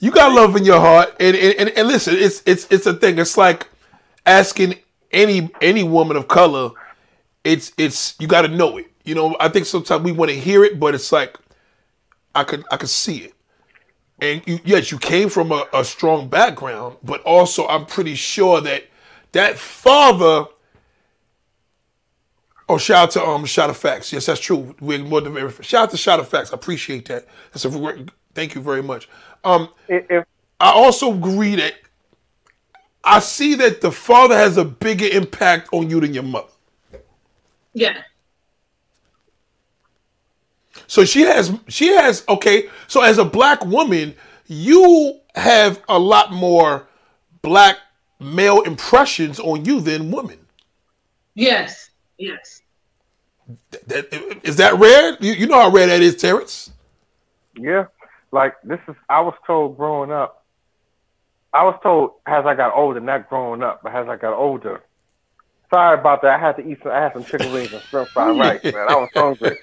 [0.00, 2.94] You got love in your heart, and and, and, and listen, it's it's it's a
[2.94, 3.18] thing.
[3.18, 3.66] It's like
[4.24, 4.76] asking
[5.10, 6.70] any any woman of color.
[7.42, 8.86] It's it's you got to know it.
[9.04, 11.36] You know, I think sometimes we want to hear it, but it's like
[12.34, 13.34] I could I could see it.
[14.20, 18.60] And you, yes, you came from a, a strong background, but also I'm pretty sure
[18.60, 18.84] that
[19.32, 20.44] that father.
[22.68, 24.12] Oh, shout out to um, Shot of Facts.
[24.12, 24.74] Yes, that's true.
[24.80, 25.50] We're more than very.
[25.62, 26.52] Shout out to Shot of Facts.
[26.52, 27.26] I appreciate that.
[27.52, 29.08] That's a great- thank you very much.
[29.42, 30.24] Um, If, if
[30.60, 31.74] I also agree that
[33.04, 36.48] I see that the father has a bigger impact on you than your mother.
[37.72, 38.02] yeah.
[40.86, 42.68] So she has she has okay.
[42.86, 44.14] So as a black woman,
[44.46, 46.88] you have a lot more
[47.42, 47.76] black
[48.20, 50.38] male impressions on you than women.
[51.34, 51.90] Yes.
[52.16, 52.57] Yes.
[54.42, 55.16] Is that rare?
[55.20, 56.70] You, you know how rare that is, Terrence.
[57.56, 57.86] Yeah,
[58.30, 58.94] like this is.
[59.08, 60.44] I was told growing up.
[61.52, 64.82] I was told as I got older, not growing up, but as I got older.
[65.70, 66.36] Sorry about that.
[66.36, 66.92] I had to eat some.
[66.92, 68.88] I had some chicken wings and shrimp fried rice, man.
[68.88, 69.58] I was hungry.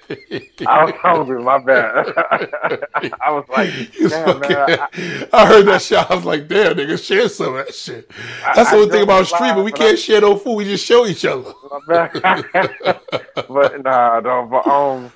[0.64, 1.42] I was hungry.
[1.42, 2.14] My bad.
[3.20, 3.70] I was like,
[4.08, 4.52] damn, man.
[4.52, 5.98] I, I heard that shit.
[5.98, 8.08] I was like, damn, nigga, share some of that shit.
[8.54, 9.64] That's the only thing about streaming.
[9.64, 10.54] We can't share no food.
[10.54, 11.52] We just show each other.
[13.48, 15.12] But nah, no, but um,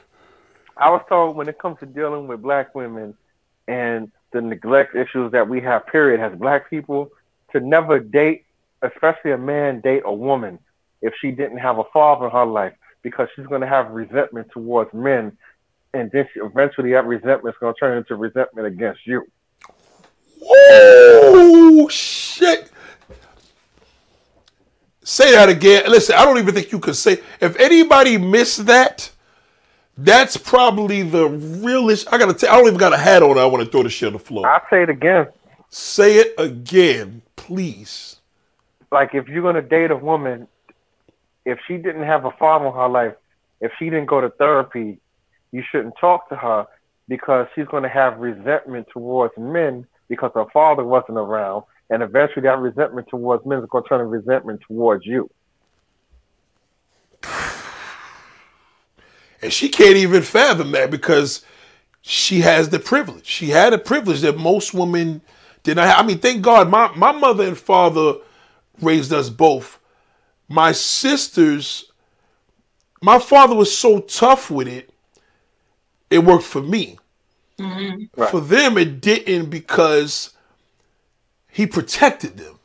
[0.77, 3.15] I was told when it comes to dealing with black women
[3.67, 7.11] and the neglect issues that we have, period, as black people,
[7.53, 8.45] to never date,
[8.83, 10.59] especially a man, date a woman
[11.03, 14.49] if she didn't have a father in her life, because she's going to have resentment
[14.53, 15.37] towards men,
[15.95, 19.25] and then she, eventually that resentment is going to turn into resentment against you.
[20.43, 22.71] Oh shit!
[25.03, 25.85] Say that again.
[25.89, 27.19] Listen, I don't even think you could say.
[27.41, 29.11] If anybody missed that,
[29.99, 32.13] that's probably the realest.
[32.13, 32.35] I gotta.
[32.35, 33.39] T- I don't even got a hat on.
[33.39, 34.47] I want to throw the shit on the floor.
[34.47, 35.27] I'll say it again.
[35.69, 38.17] say it again, please.
[38.93, 40.49] like if you're gonna date a woman,
[41.45, 43.15] if she didn't have a father in her life,
[43.61, 44.99] if she didn't go to therapy,
[45.53, 46.67] you shouldn't talk to her
[47.09, 52.59] because she's gonna have resentment towards men because her father wasn't around, and eventually that
[52.59, 55.29] resentment towards men is gonna turn to resentment towards you.
[59.43, 61.45] And she can't even fathom that because
[62.03, 63.27] she has the privilege.
[63.27, 65.23] She had a privilege that most women
[65.63, 66.05] did not have.
[66.05, 68.15] I mean, thank God, my, my mother and father
[68.81, 69.80] raised us both.
[70.51, 71.85] My sisters,
[73.01, 74.91] my father was so tough with it,
[76.11, 76.99] it worked for me.
[77.59, 78.31] hmm Right.
[78.31, 80.31] For them, it didn't because
[81.49, 82.59] he protected them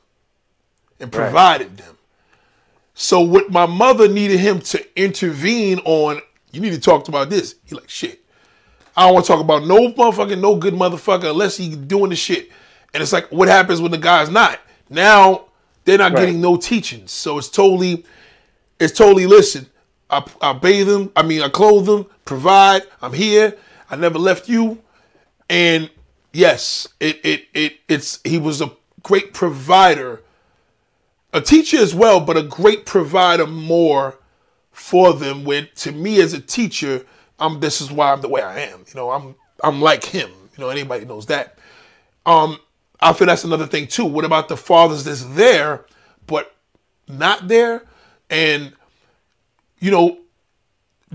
[0.99, 1.25] and Right.
[1.25, 1.97] provided them.
[2.95, 6.21] So what my mother needed him to intervene on,
[6.51, 7.55] you need to talk about this.
[7.65, 8.23] He like, shit.
[8.97, 12.15] I don't want to talk about no motherfucking no good motherfucker unless he doing the
[12.15, 12.49] shit.
[12.93, 14.59] And it's like, what happens when the guy's not?
[14.89, 15.45] Now
[15.85, 16.21] they're not Right.
[16.21, 17.11] getting no teachings.
[17.11, 18.05] So it's totally,
[18.79, 19.67] it's totally listen.
[20.09, 21.11] I, I bathe them.
[21.15, 22.83] I mean, I clothe them, provide.
[23.01, 23.55] I'm here.
[23.89, 24.81] I never left you.
[25.49, 25.89] And
[26.33, 28.71] yes, it it it it's he was a
[29.03, 30.21] great provider,
[31.33, 34.17] a teacher as well, but a great provider more
[34.71, 35.43] for them.
[35.43, 37.05] When to me as a teacher,
[37.39, 38.79] I'm this is why I'm the way I am.
[38.87, 40.29] You know, I'm I'm like him.
[40.57, 41.57] You know, anybody knows that.
[42.25, 42.57] Um,
[43.05, 44.03] I feel that's another thing too.
[44.03, 45.85] What about the fathers that's there
[46.25, 46.55] but
[47.07, 47.83] not there?
[48.31, 48.73] And
[49.79, 50.17] you know,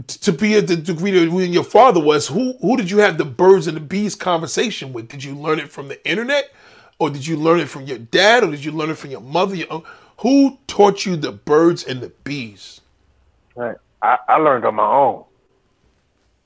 [0.07, 3.19] to be at the degree that when your father was, who who did you have
[3.19, 5.09] the birds and the bees conversation with?
[5.09, 6.53] Did you learn it from the internet,
[7.01, 9.21] or did you learn it from your dad, or did you learn it from your
[9.21, 9.57] mother?
[9.57, 9.91] Your uncle?
[10.19, 12.83] Who taught you the birds and the bees?
[13.57, 13.77] Right.
[14.01, 15.25] I, I learned on my own.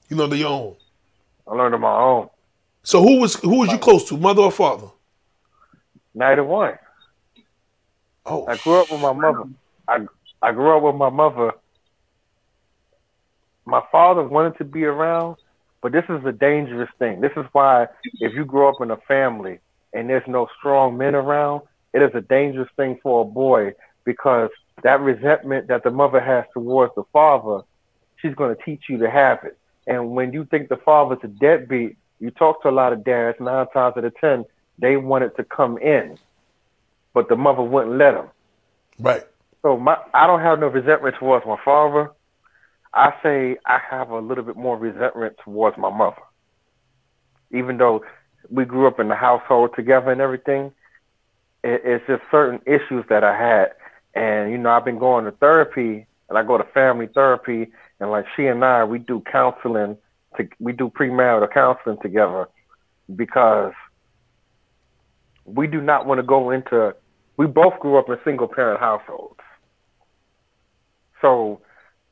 [0.09, 0.77] You know, your own.
[1.47, 2.31] I learned on my own.
[2.83, 4.89] So who was who was you close to, mother or father?
[6.15, 6.79] Neither one.
[8.27, 9.45] Oh, I grew up with my mother.
[9.89, 10.07] I
[10.41, 11.53] I grew up with my mother.
[13.67, 15.37] My father wanted to be around,
[15.83, 17.21] but this is a dangerous thing.
[17.21, 17.89] This is why
[18.21, 19.59] if you grow up in a family
[19.93, 21.63] and there's no strong men around,
[21.93, 23.73] it is a dangerous thing for a boy
[24.05, 24.51] because
[24.83, 27.63] that resentment that the mother has towards the father,
[28.21, 29.57] she's going to teach you to have it.
[29.87, 33.39] And when you think the father's a deadbeat, you talk to a lot of dads,
[33.41, 34.45] nine times out of ten,
[34.79, 36.19] they wanted to come in,
[37.13, 38.29] but the mother wouldn't let them.
[38.99, 39.25] right.
[39.63, 42.11] So my I don't have no resentment towards my father.
[42.93, 46.23] I say I have a little bit more resentment towards my mother.
[47.51, 48.05] Even though
[48.51, 50.73] we grew up in the household together and everything,
[51.63, 53.73] it, it's just certain issues that I had.
[54.15, 58.11] And you know, I've been going to therapy, and I go to family therapy, and
[58.11, 59.97] like she and I, we do counseling.
[60.37, 62.49] To, we do premarital counseling together
[63.15, 63.73] because
[65.45, 66.95] we do not want to go into.
[67.37, 69.41] We both grew up in single parent households.
[71.21, 71.61] So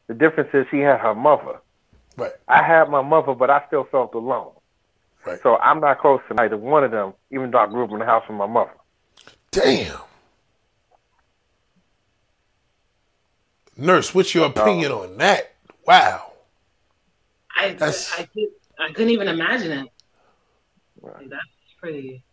[0.09, 1.61] the difference is she had her mother.
[2.17, 2.33] Right.
[2.49, 4.53] I had my mother, but I still felt alone.
[5.25, 5.39] Right.
[5.43, 8.01] So I'm not close to either one of them, even though I grew up in
[8.01, 8.73] the house with my mother.
[9.51, 9.99] Damn.
[13.77, 15.55] Nurse, what's your opinion on that?
[15.87, 16.33] Wow.
[17.57, 18.49] I, That's- I, could,
[18.79, 19.89] I couldn't even imagine it.
[21.01, 21.29] Right.
[21.29, 21.43] That's
[21.81, 22.25] pretty.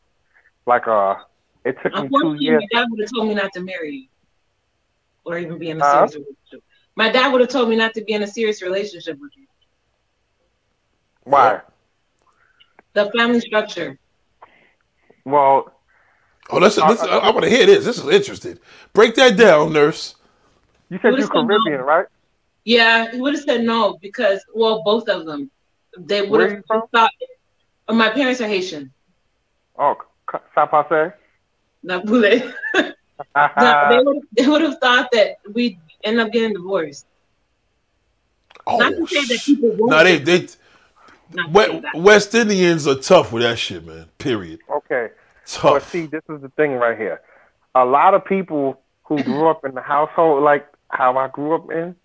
[0.70, 1.16] Like uh,
[1.66, 2.64] it took me two years.
[2.72, 4.08] my dad would have told me not to marry you,
[5.26, 5.84] or even be in a Huh?
[5.84, 6.64] serious relationship.
[6.96, 9.46] My dad would have told me not to be in a serious relationship with you.
[11.26, 11.62] Why?
[12.94, 13.98] The family structure.
[15.26, 15.74] Well,
[16.52, 17.86] Oh, listen, Uh, listen I, I want to hear this.
[17.86, 18.60] This is interesting.
[18.94, 20.16] Break that down, nurse.
[20.90, 22.08] you said What you're is the Caribbean, right?
[22.66, 25.52] Yeah, he would have said no because, well, both of them.
[25.98, 27.12] They would Where have thought.
[27.90, 28.94] My parents are Haitian.
[29.78, 29.96] Oh,
[30.31, 31.14] C- South Passe.
[31.84, 32.41] Not Boule.
[33.35, 37.06] No, they would have thought that we'd end up getting divorced.
[38.68, 39.91] Oh, Not to say that people won't.
[39.91, 41.95] no, they they not to say we- that.
[41.95, 44.06] West Indians are tough with that shit, man.
[44.18, 44.60] Period.
[44.69, 45.10] okay.
[45.64, 45.89] But Tough.
[45.91, 47.22] see, this is the thing right here.
[47.73, 51.72] A lot of people who grew up in the household like how I grew up
[51.72, 51.95] in,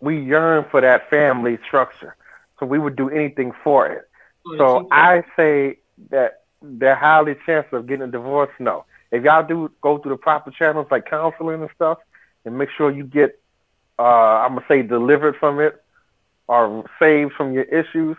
[0.00, 2.14] we yearn for that family structure.
[2.60, 4.08] So we would do anything for it.
[4.46, 5.78] Oh, so I say
[6.10, 8.50] that they're highly chance of getting a divorce.
[8.58, 11.98] No, if y'all do go through the proper channels like counseling and stuff,
[12.44, 13.38] and make sure you get,
[13.98, 15.82] uh, I'm gonna say delivered from it
[16.48, 18.16] or saved from your issues.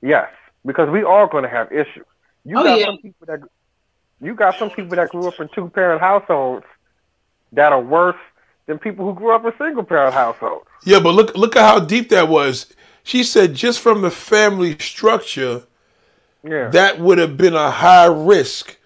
[0.00, 0.30] Yes,
[0.64, 2.06] because we are gonna have issues.
[2.44, 2.86] You Oh, got yeah.
[2.86, 3.40] some people that
[4.20, 6.66] you got some people that grew up in two parent households
[7.52, 8.16] that are worse
[8.66, 10.66] than people who grew up in single parent households.
[10.84, 12.66] Yeah, but look look at how deep that was.
[13.02, 15.62] She said just from the family structure,
[16.42, 16.70] Yeah.
[16.70, 18.76] that would have been a high risk.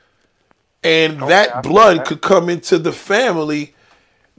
[0.84, 2.06] And I that see blood that.
[2.06, 3.74] could come into the family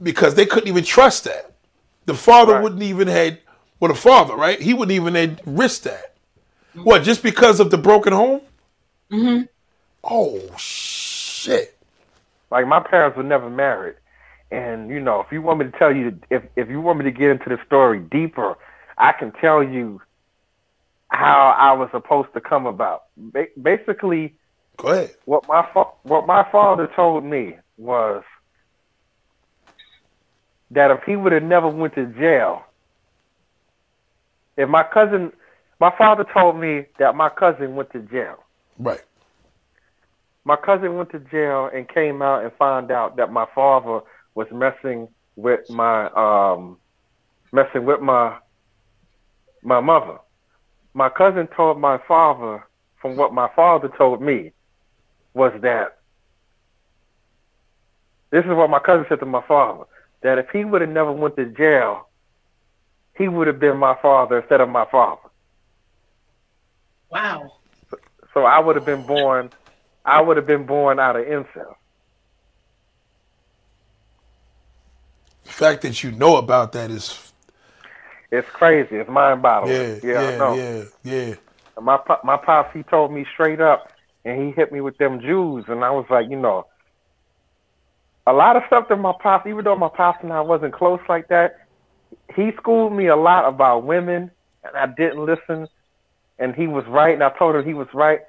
[0.02, 1.52] because they couldn't even trust that.
[2.06, 2.62] The father Right.
[2.62, 3.38] wouldn't even had
[3.80, 4.60] well the father, right?
[4.60, 6.14] He wouldn't even had risked that.
[6.74, 8.40] What, just because of the broken home?
[9.10, 9.42] hmm
[10.02, 11.76] Oh shit.
[12.50, 13.96] Like my parents were never married,
[14.50, 17.04] and you know, if you want me to tell you, if if you want me
[17.04, 18.56] to get into the story deeper,
[18.98, 20.00] I can tell you
[21.14, 23.04] how I was supposed to come about.
[23.16, 24.34] Ba- basically,
[24.76, 25.14] Go ahead.
[25.24, 28.22] what my fa- what my father told me was
[30.70, 32.64] that if he would have never went to jail,
[34.56, 35.32] if my cousin,
[35.80, 38.36] my father told me that my cousin went to jail.
[38.78, 39.02] Right.
[40.44, 44.00] My cousin went to jail and came out and found out that my father
[44.34, 46.78] was messing with my um
[47.52, 48.36] messing with my
[49.62, 50.18] my mother.
[50.94, 52.64] My cousin told my father
[53.00, 54.52] from what my father told me
[55.34, 55.98] was that
[58.30, 59.84] this is what my cousin said to my father
[60.22, 62.08] that if he would have never went to jail,
[63.16, 65.28] he would have been my father instead of my father.
[67.10, 67.52] Wow.
[68.32, 69.50] So I would have been born
[70.04, 71.70] I would have been born out of incest.
[75.44, 77.32] The fact that you know about that is
[78.34, 78.96] It's crazy.
[78.96, 79.72] It's mind boggling.
[79.74, 80.54] yeah, yeah, I yeah, know.
[80.56, 81.34] yeah, yeah.
[81.80, 83.92] my pop, my pops he told me straight up,
[84.24, 86.66] and he hit me with them Jews, and I was like, you know,
[88.26, 91.00] a lot of stuff that my pops, even though my pops and I wasn't close
[91.08, 91.66] like that,
[92.34, 94.32] he schooled me a lot about women,
[94.64, 95.68] and I didn't listen,
[96.40, 98.20] and he was right, and I told him he was right.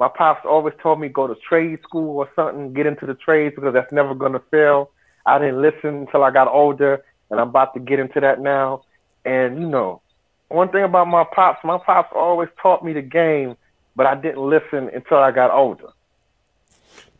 [0.00, 3.54] My pops always told me go to trade school or something, get into the trades
[3.54, 4.90] because that's never gonna fail.
[5.24, 8.82] I didn't listen until I got older, and I'm about to get into that now.
[9.24, 10.02] And you know,
[10.48, 13.56] one thing about my pops, my pops always taught me the game,
[13.96, 15.88] but I didn't listen until I got older.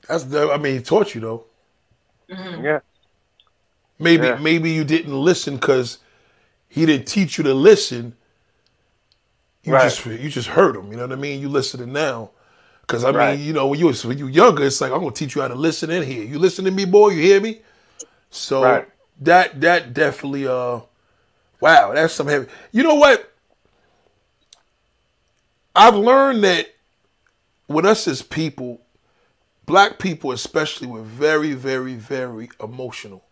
[0.09, 1.45] That's the, I mean, he taught you though.
[2.29, 2.65] Mhm.
[2.65, 2.81] Yeah,
[3.99, 4.39] Maybe Yeah.
[4.39, 5.99] maybe you didn't listen because
[6.69, 8.17] he didn't teach you to listen.
[9.63, 9.83] You Right.
[9.83, 10.91] just you just heard him.
[10.91, 11.41] You know what I mean?
[11.41, 12.31] You listening now.
[12.83, 13.41] Because I mean, Right.
[13.41, 15.49] you know, when you was when you younger, it's like I'm gonna teach you how
[15.49, 16.25] to listen in here.
[16.25, 17.11] You listen to me, boy.
[17.11, 17.61] You hear me?
[18.31, 18.89] So Right.
[19.21, 20.81] that that definitely uh,
[21.63, 22.49] wow, that's some heavy.
[22.73, 23.33] You know what?
[25.77, 26.75] I've learned that
[27.69, 28.83] with us as people,
[29.65, 33.25] black people especially, we're very, very, very emotional.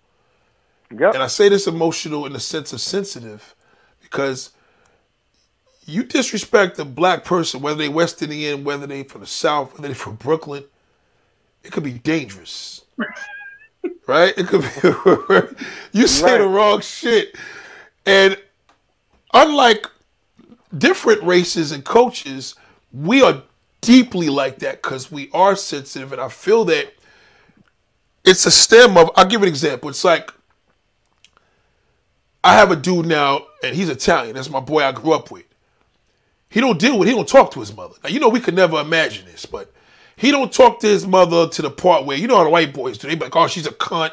[0.97, 3.55] yep, And I say this emotional in the sense of sensitive
[4.01, 4.51] because
[5.85, 9.89] you disrespect a black person, whether they West Indian, whether they from the South, whether
[9.89, 10.65] they from Brooklyn,
[11.65, 12.83] it could be dangerous.
[14.07, 14.33] right?
[14.37, 15.59] It could be
[15.99, 17.35] you say the wrong shit.
[18.07, 18.39] And
[19.33, 19.87] unlike
[20.77, 22.55] different races and coaches,
[22.93, 23.43] we are
[23.81, 26.13] deeply like that because we are sensitive.
[26.13, 26.93] And I feel that
[28.25, 29.89] it's a stem of, I'll give an example.
[29.91, 30.33] It's like,
[32.43, 34.35] I have a dude now, and he's Italian.
[34.35, 35.45] That's my boy I grew up with.
[36.49, 37.95] He don't deal with, he don't talk to his mother.
[38.03, 39.73] Now, you know, we could never imagine this, but
[40.17, 42.75] he don't talk to his mother to the part where, you know how the white
[42.75, 43.09] boys do.
[43.09, 44.13] They be like, oh, she's a cunt.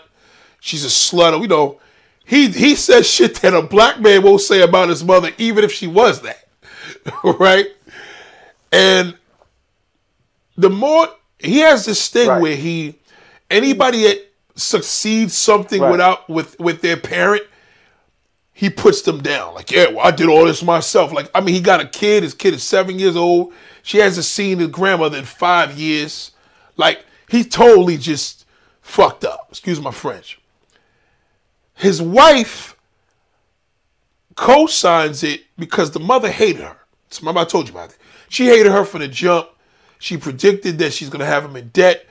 [0.60, 1.38] She's a slut.
[1.38, 1.80] Or, you know,
[2.28, 5.72] he, he says shit that a black man won't say about his mother, even if
[5.72, 6.48] she was that.
[7.24, 7.68] right?
[8.72, 9.16] And
[10.58, 11.08] the more,
[11.40, 12.42] he has this thing Right.
[12.42, 12.96] where he,
[13.50, 15.92] anybody that succeeds something Right.
[15.92, 17.44] without, with, with their parent,
[18.54, 19.54] he puts them down.
[19.54, 21.14] Like, yeah, well, I did all this myself.
[21.14, 22.24] Like, I mean, he got a kid.
[22.24, 23.54] His kid is seven years old.
[23.84, 26.32] She hasn't seen his grandmother in five years.
[26.76, 28.46] Like, he totally just
[28.82, 29.48] fucked up.
[29.52, 30.40] Excuse my French.
[31.78, 32.76] His wife
[34.36, 36.78] co-signs it because the mother hated her.
[37.20, 37.98] Remember I told you about it.
[38.30, 39.50] She hated her from the jump.
[40.00, 42.06] She predicted that she's gonna have him in debt,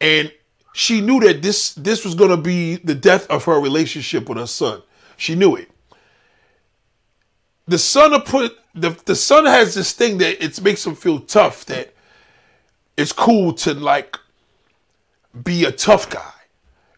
[0.00, 0.32] and
[0.72, 4.48] she knew that this this was gonna be the death of her relationship with her
[4.48, 4.82] son.
[5.16, 5.70] She knew it.
[7.66, 11.64] The son put the the son has this thing that it makes him feel tough.
[11.66, 11.94] That
[12.96, 14.18] it's cool to like
[15.42, 16.33] be a tough guy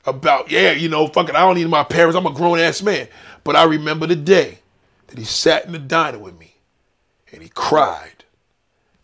[0.06, 2.16] about yeah, you know, fucking I don't need my parents.
[2.16, 3.08] I'm a grown ass man.
[3.44, 4.58] But I remember the day
[5.08, 6.56] that he sat in the diner with me
[7.32, 8.24] and he cried,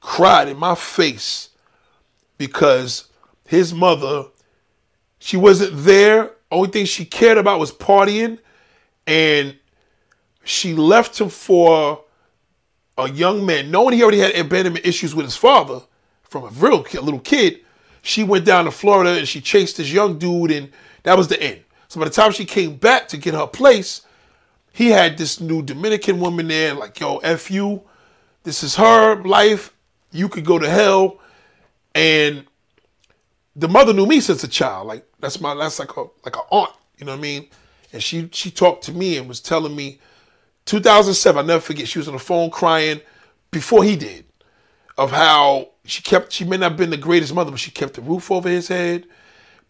[0.01, 1.51] cried in my face
[2.39, 3.09] because
[3.47, 4.25] his mother,
[5.19, 6.31] she wasn't there.
[6.51, 8.39] Only thing she cared about was partying,
[9.07, 9.57] and
[10.45, 12.05] she left him for
[12.99, 15.81] a young man, knowing he already had abandonment issues with his father
[16.23, 17.61] from a real ki- little kid.
[18.03, 20.71] She went down to Florida and she chased this young dude, and
[21.03, 21.61] that was the end.
[21.89, 24.03] So by the time she came back to get her place,
[24.73, 27.83] he had this new Dominican woman there, like, yo, F you.
[28.45, 29.73] This is her life.
[30.11, 31.21] You could go to hell.
[31.95, 32.45] And
[33.55, 34.87] the mother knew me since a child.
[34.87, 37.49] Like that's my that's like a like a aunt, you know what I mean?
[37.93, 40.01] And she she talked to me and was telling me
[40.65, 43.01] 2007, I'll never forget, she was on the phone crying
[43.51, 44.25] before he did
[44.97, 47.95] of how she kept she may not have been the greatest mother, but she kept
[47.95, 49.07] the roof over his head.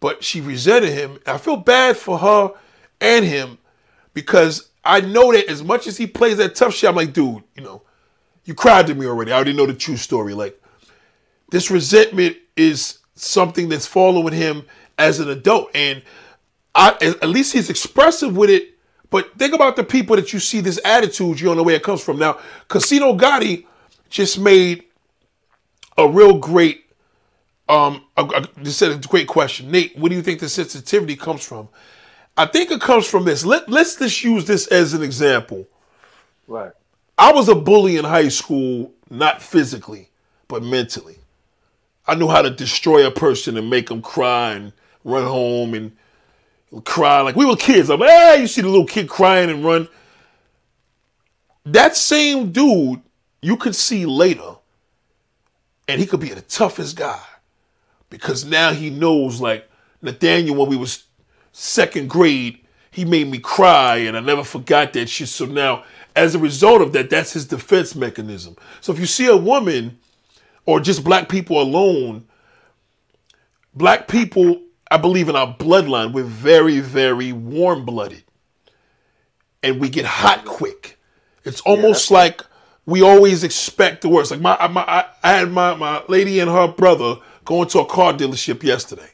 [0.03, 1.17] But she resented him.
[1.25, 2.51] I feel bad for her
[2.99, 3.57] and him
[4.13, 7.41] because I know that as much as he plays that tough shit, I'm like, dude,
[7.55, 7.83] you know,
[8.43, 9.31] you cried to me already.
[9.31, 10.33] I already know the true story.
[10.33, 10.61] Like,
[11.51, 14.65] this resentment is something that's following him
[14.97, 15.73] as an adult.
[15.73, 16.01] And
[16.75, 18.73] I, at least he's expressive with it.
[19.09, 21.83] But think about the people that you see this attitude, you don't know where it
[21.83, 22.19] comes from.
[22.19, 23.67] Now, Casino Gotti
[24.09, 24.83] just made
[25.97, 26.82] a real great
[27.69, 29.71] um a, just said a great question.
[29.71, 31.69] Nate, where do you think the sensitivity comes from?
[32.35, 33.45] I think it comes from this.
[33.45, 35.67] Let, let's just use this as an example.
[36.47, 36.71] Right.
[37.17, 40.09] I was a bully in high school, not physically,
[40.47, 41.17] but mentally.
[42.07, 44.73] I knew how to destroy a person and make them cry and
[45.03, 45.95] run home and
[46.85, 47.89] cry like we were kids.
[47.89, 49.87] I'm like, hey, you see the little kid crying and run.
[51.65, 53.01] That same dude
[53.41, 54.55] you could see later,
[55.87, 57.21] and he could be the toughest guy
[58.13, 59.67] because now he knows like
[60.03, 61.05] Nathaniel when we was
[61.51, 62.59] second grade,
[62.91, 65.29] he made me cry and I never forgot that shit.
[65.29, 65.83] So now,
[66.15, 68.55] as a result of that, that's his defense mechanism.
[68.81, 69.97] So if you see a woman
[70.67, 72.27] or just black people alone,
[73.73, 74.61] black people,
[74.91, 78.23] I believe in our bloodline, we're very, very warm blooded.
[79.63, 80.99] And we get hot quick.
[81.45, 82.43] It's almost like
[82.85, 84.29] we always expect the worst.
[84.29, 87.85] Like my, my I, I had my, my lady and her brother going to a
[87.85, 89.09] car dealership yesterday.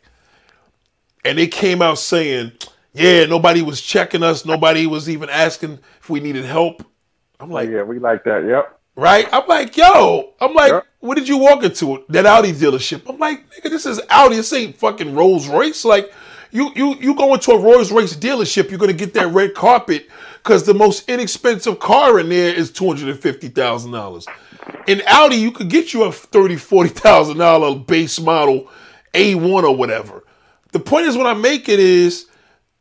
[1.26, 2.54] And they came out saying,
[2.94, 4.46] yeah, nobody was checking us.
[4.46, 6.84] Nobody was even asking if we needed help.
[7.40, 8.46] I'm like, yeah, we like that.
[8.46, 8.80] Yep.
[8.96, 9.28] right?
[9.32, 10.86] I'm like, yo, I'm like, Yep.
[11.00, 12.04] what did you walk into?
[12.10, 13.08] That Audi dealership.
[13.10, 14.38] I'm like, nigga, this is Audi.
[14.38, 15.86] This ain't fucking Rolls Royce.
[15.86, 16.12] Like,
[16.52, 20.08] you you you go into a Rolls Royce dealership, you're gonna get that red carpet
[20.44, 24.26] because the most inexpensive car in there is two hundred and fifty thousand dollars.
[24.88, 28.70] In Audi, you could get you a thirty, forty thousand dollar base model
[29.14, 30.24] A1 or whatever.
[30.72, 32.28] The point is, what I make it is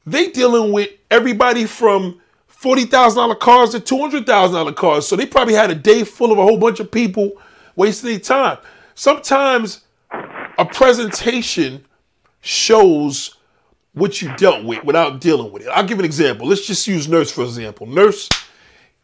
[0.07, 5.07] they dealing with everybody from forty thousand dollar cars to two hundred thousand dollar cars.
[5.07, 7.33] So they probably had a day full of a whole bunch of people
[7.77, 8.59] wasting their time.
[8.95, 11.85] Sometimes a presentation
[12.41, 13.38] shows
[13.99, 15.69] what you dealt with without dealing with it.
[15.69, 16.47] I'll give an example.
[16.47, 17.87] Let's just use nurse for example.
[17.87, 18.29] Nurse,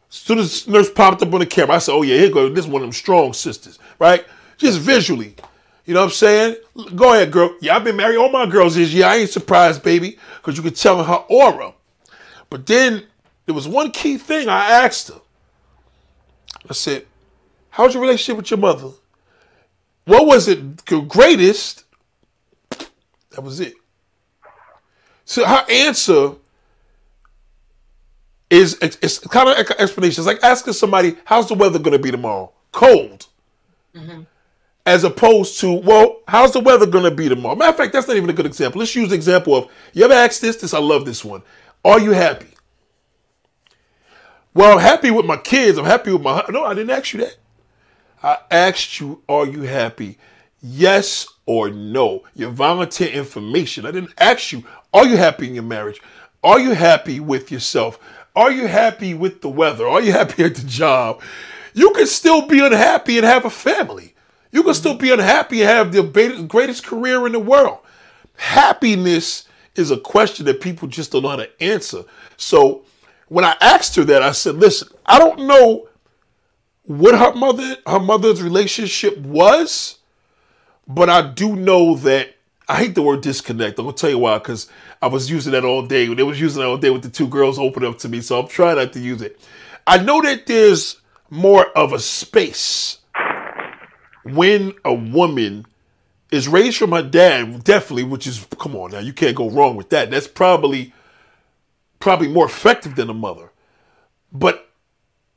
[0.09, 2.49] as soon as nurse popped up on the camera, I said, "Oh yeah, here go.
[2.49, 4.25] This is one of them strong sisters, right?"
[4.57, 5.35] Just visually,
[5.85, 6.55] you know what I'm saying?
[6.95, 7.55] Go ahead, girl.
[7.61, 8.17] Yeah, I've been married.
[8.17, 9.09] All my girls is yeah.
[9.09, 11.73] I ain't surprised, baby, because you could tell her aura.
[12.49, 13.03] But then
[13.45, 15.21] there was one key thing I asked her.
[16.69, 17.05] I said,
[17.69, 18.91] "How's your relationship with your mother?
[20.05, 21.83] What was it the greatest?"
[23.31, 23.75] That was it.
[25.25, 26.33] So her answer
[28.49, 30.21] is it's, kind of explanation.
[30.21, 32.51] It's like asking somebody, "How's the weather going to be tomorrow?
[32.71, 33.27] Cold."
[33.95, 34.21] Mm-hmm.
[34.87, 37.55] As opposed to, well, how's the weather going to be tomorrow?
[37.55, 38.77] Matter of fact, that's not even a good example.
[38.77, 40.57] Let's use the example of, you ever asked this?
[40.57, 41.41] This I love this one.
[41.83, 42.49] Are you happy?
[44.53, 45.79] Well, I'm happy with my kids.
[45.79, 46.45] I'm happy with my.
[46.49, 47.35] No, I didn't ask you that.
[48.23, 50.17] I asked you, are you happy?
[50.61, 52.23] Yes or no.
[52.33, 53.85] You volunteer information.
[53.85, 54.63] I didn't ask you,
[54.95, 56.01] are you happy in your marriage?
[56.41, 57.99] Are you happy with yourself?
[58.33, 59.85] Are you happy with the weather?
[59.85, 61.21] Are you happy at the job?
[61.73, 64.15] You can still be unhappy and have a family.
[64.53, 67.79] You can still be unhappy and have the greatest career in the world.
[68.37, 72.05] Happiness is a question that people just don't know how to answer.
[72.37, 72.85] So
[73.27, 75.89] when I asked her that, I said, listen, I don't know
[76.83, 79.97] what her mother her mother's relationship was,
[80.87, 82.34] but I do know that
[82.67, 83.77] I hate the word disconnect.
[83.79, 84.69] I'm gonna tell you why, because
[85.01, 86.11] I was using that all day.
[86.13, 88.39] They was using that all day with the two girls opening up to me, so
[88.39, 89.39] I'm trying not to use it.
[89.85, 92.99] I know that there's more of a space
[94.25, 95.65] when a woman
[96.31, 99.75] is raised from her dad, definitely, which is come on now, you can't go wrong
[99.75, 100.09] with that.
[100.09, 100.93] That's probably
[101.99, 103.51] probably more effective than a mother.
[104.31, 104.69] But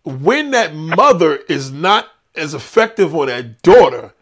[0.04, 4.14] when that mother is not as effective on that daughter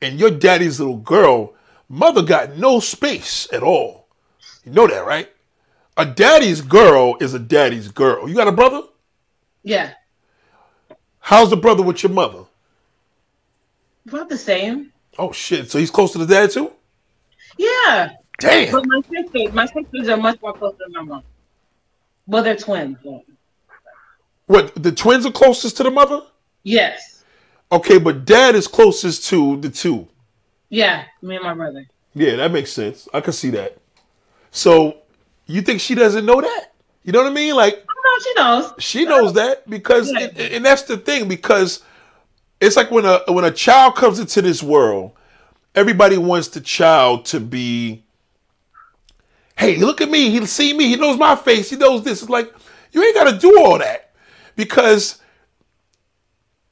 [0.00, 1.54] and your daddy's little girl,
[1.92, 4.06] mother got no space at all.
[4.64, 5.28] You know that, right?
[5.96, 8.26] A daddy's girl is a daddy's girl.
[8.28, 8.82] You got a brother?
[9.62, 9.92] Yeah,
[11.20, 12.44] How's the brother with your mother?
[14.08, 14.92] about the same.
[15.16, 15.70] Oh shit!
[15.70, 16.72] So he's close to the dad too?
[17.56, 18.10] Yeah,
[18.40, 18.72] Damn.
[18.72, 21.22] but my sisters, my sisters are much more close than my mom.
[22.26, 22.96] Well, they're twins.
[24.46, 24.82] What?
[24.82, 26.22] The twins are closest to the mother?
[26.64, 27.22] Yes.
[27.70, 30.08] Okay, but dad is closest to the two.
[30.72, 31.86] Yeah, me and my brother.
[32.14, 33.06] Yeah, that makes sense.
[33.12, 33.76] I can see that.
[34.50, 34.96] So
[35.46, 36.72] you think she doesn't know that?
[37.04, 37.54] You know what I mean?
[37.54, 38.72] Like No, she knows.
[38.78, 40.20] she knows that because, Yeah.
[40.28, 41.82] and, and that's the thing because
[42.58, 45.12] it's like when a when a child comes into this world,
[45.74, 48.02] everybody wants the child to be.
[49.58, 50.30] Hey, look at me.
[50.30, 50.86] He see me.
[50.88, 51.68] He knows my face.
[51.68, 52.22] He knows this.
[52.22, 52.50] It's like
[52.92, 54.14] you ain't got to do all that
[54.56, 55.18] because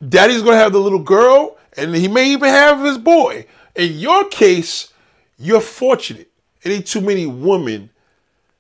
[0.07, 3.45] daddy's gonna have the little girl, and he may even have his boy.
[3.75, 4.93] In your case,
[5.39, 6.31] you're fortunate.
[6.63, 7.91] It ain't too many women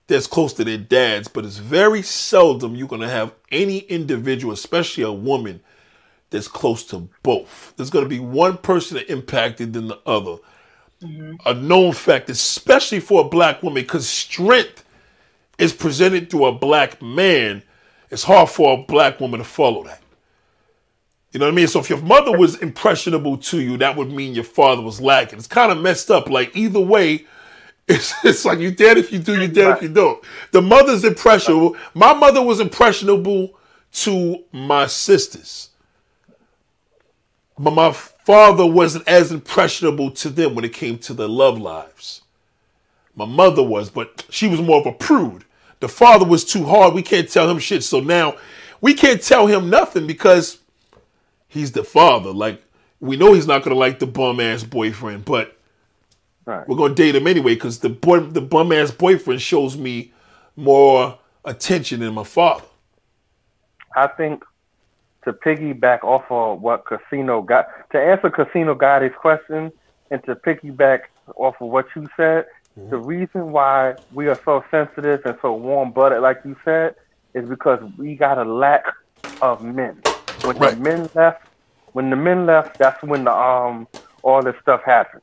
[0.06, 5.04] that's close to their dads, but it's very seldom you're gonna have any individual, especially
[5.04, 5.60] a woman,
[6.30, 7.74] that's close to both.
[7.76, 10.36] There's going to be one person that impacted than the other.
[11.02, 11.34] Mm-hmm.
[11.46, 14.84] A known fact, especially for a black woman, because strength
[15.58, 17.62] is presented through a black man.
[18.10, 19.99] It's hard for a black woman to follow that.
[21.32, 21.68] You know what I mean?
[21.68, 25.38] So if your mother was impressionable to you, that would mean your father was lacking.
[25.38, 26.28] It's kind of messed up.
[26.28, 27.26] Like either way,
[27.88, 30.22] it's, it's like you dead if you do, you dead if you don't.
[30.50, 31.76] The mother's impressionable.
[31.94, 33.58] My mother was impressionable
[33.92, 35.70] to my sisters.
[37.58, 42.22] But my father wasn't as impressionable to them when it came to their love lives.
[43.14, 45.44] My mother was, but she was more of a prude.
[45.80, 46.94] The father was too hard.
[46.94, 47.84] We can't tell him shit.
[47.84, 48.36] So now
[48.80, 50.59] we can't tell him nothing because
[51.50, 52.30] he's the father.
[52.32, 52.62] Like
[53.00, 55.56] we know he's not gonna like the bum ass boyfriend, but
[56.46, 56.66] Right.
[56.66, 60.12] we're gonna date him anyway because the boy, the bum ass boyfriend shows me
[60.56, 62.64] more attention than my father.
[63.94, 64.44] I think
[65.24, 69.70] to piggyback off of what Casino got to answer Casino Gotti's question
[70.10, 71.02] and to piggyback
[71.36, 72.46] off of what you said,
[72.78, 72.90] mm-hmm.
[72.90, 76.94] the reason why we are so sensitive and so warm blooded, like you said,
[77.34, 78.84] is because we got a lack
[79.42, 80.00] of men.
[80.42, 80.74] When Right.
[80.74, 81.46] the men left,
[81.92, 83.86] when the men left, that's when the um
[84.22, 85.22] all this stuff happens.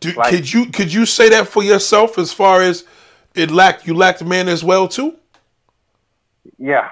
[0.00, 2.84] Do, Like- could you could you say that for yourself as far as
[3.34, 5.16] it lacked you lacked men as well too?
[6.58, 6.88] Yeah,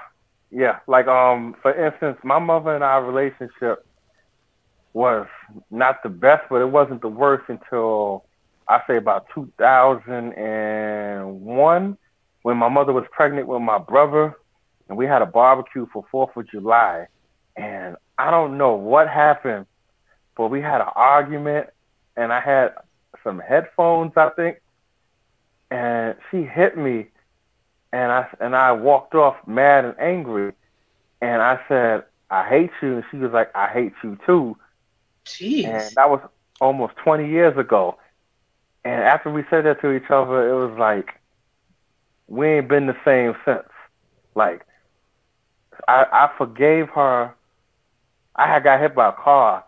[0.51, 0.79] yeah.
[0.87, 3.85] Like um, for instance, my mother and our relationship
[4.93, 5.27] was
[5.69, 8.25] not the best, but it wasn't the worst until
[8.67, 11.97] I say about 2001,
[12.43, 14.35] when my mother was pregnant with my brother,
[14.89, 17.07] and we had a barbecue for Fourth of July,
[17.55, 19.67] and I don't know what happened,
[20.35, 21.69] but we had an argument,
[22.17, 22.73] and I had
[23.23, 24.59] some headphones, I think,
[25.71, 27.07] and she hit me
[27.91, 30.53] and I and I walked off mad and angry,
[31.21, 34.57] and I said, "I hate you," and she was like, "I hate you too,"
[35.25, 35.65] Jeez.
[35.65, 36.21] and that was
[36.61, 37.97] almost 20 years ago.
[38.85, 41.13] And after we said that to each other, it was like
[42.27, 43.67] we ain't been the same since.
[44.35, 44.65] Like
[45.87, 47.35] I I forgave her.
[48.35, 49.65] I had got hit by a car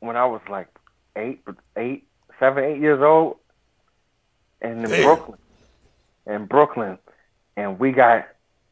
[0.00, 0.68] when I was like
[1.16, 1.42] eight,
[1.76, 2.06] eight,
[2.40, 3.36] seven, eight years old,
[4.60, 5.02] and in Damn.
[5.02, 5.38] Brooklyn,
[6.26, 6.98] in Brooklyn,
[7.56, 8.28] and we got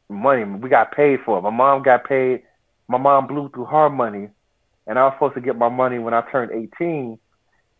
[0.09, 0.43] money.
[0.43, 1.41] We got paid for it.
[1.41, 2.43] My mom got paid.
[2.87, 4.29] My mom blew through her money,
[4.87, 7.17] and I was supposed to get my money when I turned 18.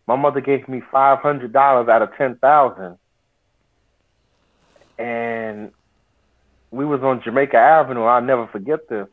[0.06, 2.98] My mother gave me five hundred dollars out of ten thousand,
[4.98, 5.72] and
[6.72, 8.02] we was on Jamaica Avenue.
[8.02, 9.06] I'll never forget this.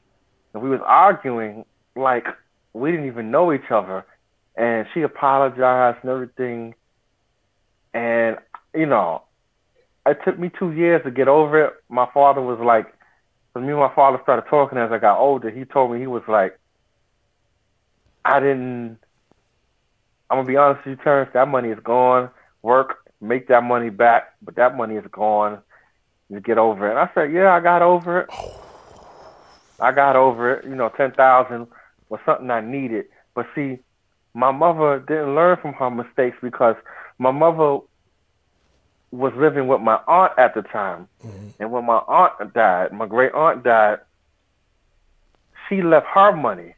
[0.54, 1.66] And we was arguing
[1.96, 2.26] like
[2.74, 4.06] we didn't even know each other,
[4.56, 6.74] and she apologized and everything.
[7.94, 8.38] And
[8.74, 9.24] you know,
[10.08, 11.74] it took me two years to get over it.
[11.90, 12.88] My father was like,
[13.56, 16.24] me and my father started talking as I got older, he told me he was
[16.28, 16.58] like,
[18.24, 18.98] I didn't.
[20.30, 21.32] I'm gonna be honest with you, Terrence.
[21.34, 22.30] That money is gone.
[22.62, 25.60] Work, make that money back, but that money is gone.
[26.30, 26.92] You get over it.
[26.92, 28.30] And I said, yeah, I got over it.
[29.80, 30.66] I got over it.
[30.66, 31.68] You know, ten thousand
[32.10, 33.06] was something I needed.
[33.34, 33.80] But see,
[34.34, 36.76] my mother didn't learn from her mistakes because
[37.18, 37.80] my mother
[39.12, 41.08] was living with my aunt at the time.
[41.26, 41.48] Mm-hmm.
[41.60, 44.00] And when my aunt died, my great aunt died,
[45.68, 46.76] she left her money.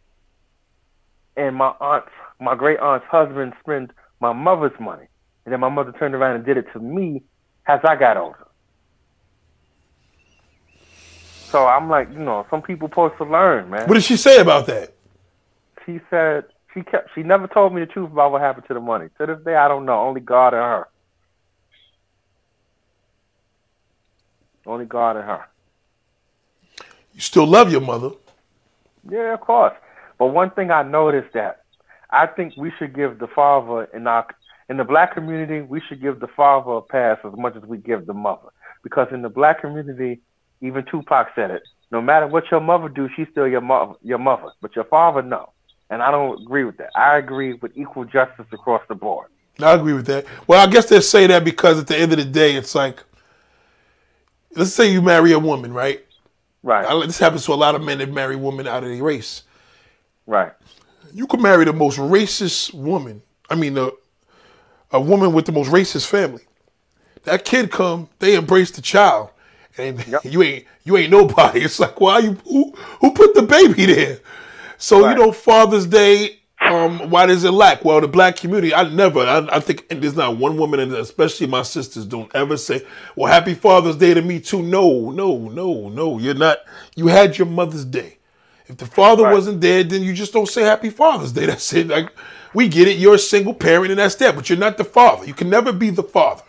[1.35, 5.07] And my aunt's my great aunt's husband spent my mother's money.
[5.45, 7.23] And then my mother turned around and did it to me
[7.67, 8.47] as I got older.
[11.51, 13.87] So I'm like, you know, some people supposed to learn, man.
[13.87, 14.93] What did she say about that?
[15.85, 18.79] she said she kept she never told me the truth about what happened to the
[18.79, 19.07] money.
[19.19, 19.99] To this day I don't know.
[19.99, 20.87] Only God and her.
[24.65, 25.45] Only God and her.
[27.13, 28.11] You still love your mother.
[29.09, 29.73] Yeah, of course.
[30.17, 31.63] But one thing I noticed that
[32.09, 34.27] I think we should give the father in our
[34.69, 37.77] in the black community, we should give the father a pass as much as we
[37.77, 38.49] give the mother.
[38.83, 40.21] Because in the black community,
[40.61, 41.63] even Tupac said it.
[41.91, 44.49] No matter what your mother do, she's still your mother, your mother.
[44.61, 45.49] But your father, no.
[45.89, 46.91] And I don't agree with that.
[46.95, 49.27] I agree with equal justice across the board.
[49.61, 50.25] I agree with that.
[50.47, 53.03] Well, I guess they say that because at the end of the day, it's like,
[54.55, 56.05] let's say you marry a woman, right?
[56.63, 56.85] Right.
[56.85, 59.43] I- This happens to a lot of men that marry women out of their race.
[60.25, 60.53] Right.
[61.13, 63.21] You could marry the most racist woman.
[63.49, 63.89] I mean, a,
[64.91, 66.43] a woman with the most racist family.
[67.23, 69.29] That kid come, they embrace the child,
[69.77, 70.25] and Yep.
[70.25, 71.61] you ain't you ain't nobody.
[71.61, 74.19] It's like, why you who, who put the baby there?
[74.77, 75.17] So Right.
[75.17, 76.37] you know, Father's Day.
[76.63, 77.83] Um, why does it lack?
[77.83, 80.93] Well, the black community, I never, I, I think, and there's not one woman, and
[80.93, 82.85] especially my sisters, don't ever say,
[83.15, 86.19] "Well, Happy Father's Day to me too." No, no, no, no.
[86.19, 86.59] You're not.
[86.95, 88.19] You had your Mother's Day.
[88.67, 89.33] If the father Right.
[89.33, 91.47] wasn't there, then you just don't say Happy Father's Day.
[91.47, 91.87] That's it.
[91.87, 92.09] Like
[92.53, 92.99] we get it.
[92.99, 94.35] You're a single parent, and that's that.
[94.35, 95.25] But you're not the father.
[95.25, 96.43] You can never be the father.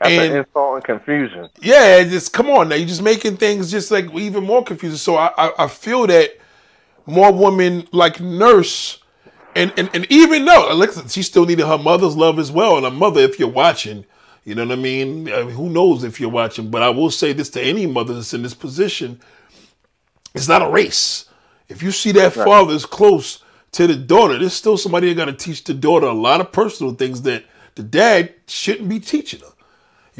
[0.00, 1.48] That's And- an insult and confusion.
[1.60, 2.76] Yeah, just come on now.
[2.76, 4.96] You're just making things just like even more confusing.
[4.98, 6.38] So I, I, I feel that
[7.06, 9.00] more women like nurse
[9.54, 12.76] and, and, and even though Alexa, she still needed her mother's love as well.
[12.76, 14.04] And a mother, if you're watching,
[14.44, 15.32] you know what I mean?
[15.32, 16.70] I mean, Who knows if you're watching?
[16.70, 19.20] But I will say this to any mother that's in this position:
[20.34, 21.26] it's not a race.
[21.68, 25.26] If you see that father is close to the daughter, there's still somebody that got
[25.26, 27.44] to teach the daughter a lot of personal things that
[27.76, 29.46] the dad shouldn't be teaching her.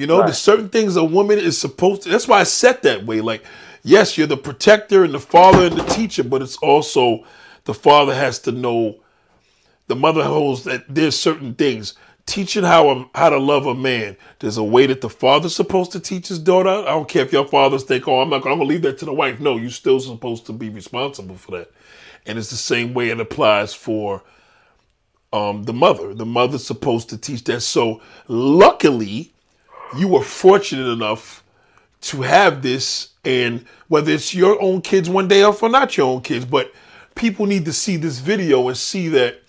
[0.01, 2.09] You know, there's certain things a woman is supposed to.
[2.09, 3.21] That's why I said that way.
[3.21, 3.45] Like,
[3.83, 7.25] yes, you're the protector and the father and the teacher, but it's also
[7.65, 9.01] the father has to know.
[9.89, 11.95] The mother holds that there's certain things.
[12.27, 14.17] Teaching how a, how to love a man.
[14.39, 16.71] There's a way that the father's supposed to teach his daughter.
[16.71, 18.43] I don't care if your fathers think, "Oh, I'm not.
[18.43, 21.35] gonna- I'm gonna leave that to the wife." No, you're still supposed to be responsible
[21.37, 21.71] for that.
[22.27, 24.23] And it's the same way it applies for
[25.33, 26.15] um, the mother.
[26.15, 27.61] The mother's supposed to teach that.
[27.63, 29.33] So, luckily,
[29.97, 31.43] you were fortunate enough
[32.03, 36.09] to have this and whether it's your own kids one day off or not your
[36.09, 36.73] own kids but
[37.15, 39.43] people need to see this video and see that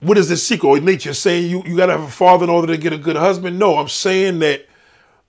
[0.00, 0.68] what is the secret?
[0.68, 2.92] Or nate you're saying you, you got to have a father in order to get
[2.92, 3.58] a good husband?
[3.58, 4.66] No i'm saying that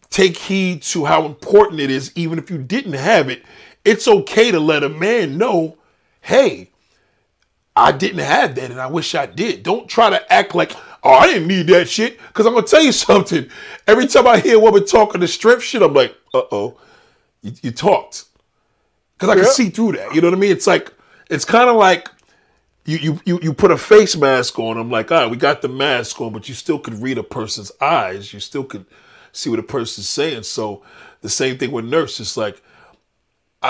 [0.10, 3.44] take heed to how important it is even if you didn't have it.
[3.84, 5.78] It's okay to let a man know
[6.22, 6.70] hey
[7.76, 9.64] I didn't have that and I wish I did.
[9.64, 10.72] Don't try to act like,
[11.06, 12.18] oh, I didn't need that shit.
[12.18, 13.48] Because I'm going to tell you something.
[13.88, 16.78] Every time I hear a woman talking the strip shit, I'm like, uh oh,
[17.42, 18.26] you, you talked.
[19.18, 20.14] Because I can see through that.
[20.14, 20.52] You know what I mean?
[20.52, 20.92] It's like,
[21.30, 22.10] it's kind of like
[22.86, 24.78] you, you, you, you put a face mask on.
[24.78, 27.24] I'm like, all right, we got the mask on, but you still could read a
[27.24, 28.34] person's eyes.
[28.34, 28.86] You still could
[29.32, 30.44] see what a person's saying.
[30.44, 30.84] So
[31.22, 32.20] the same thing with nurse.
[32.20, 32.62] It's like,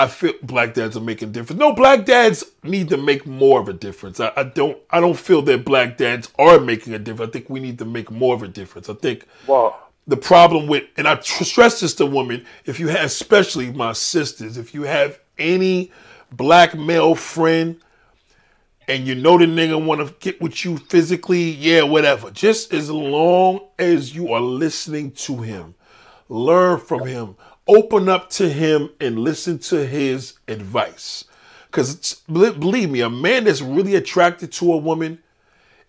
[0.02, 1.58] I feel black dads are making a difference.
[1.58, 4.20] No, black dads need to make more of a difference.
[4.20, 7.30] I, I don't I don't feel that black dads are making a difference.
[7.30, 8.88] I think we need to make more of a difference.
[8.88, 12.88] I think Well, the problem with and I tr- stress this to women, if you
[12.88, 15.90] have especially my sisters, if you have any
[16.32, 17.80] black male friend
[18.88, 22.30] and you know the nigga want to get with you physically, yeah, whatever.
[22.30, 25.74] Just as long as you are listening to him,
[26.28, 27.36] learn from him,
[27.68, 31.24] open up to him, and listen to his advice.
[31.66, 35.18] Because believe me, a man that's really attracted to a woman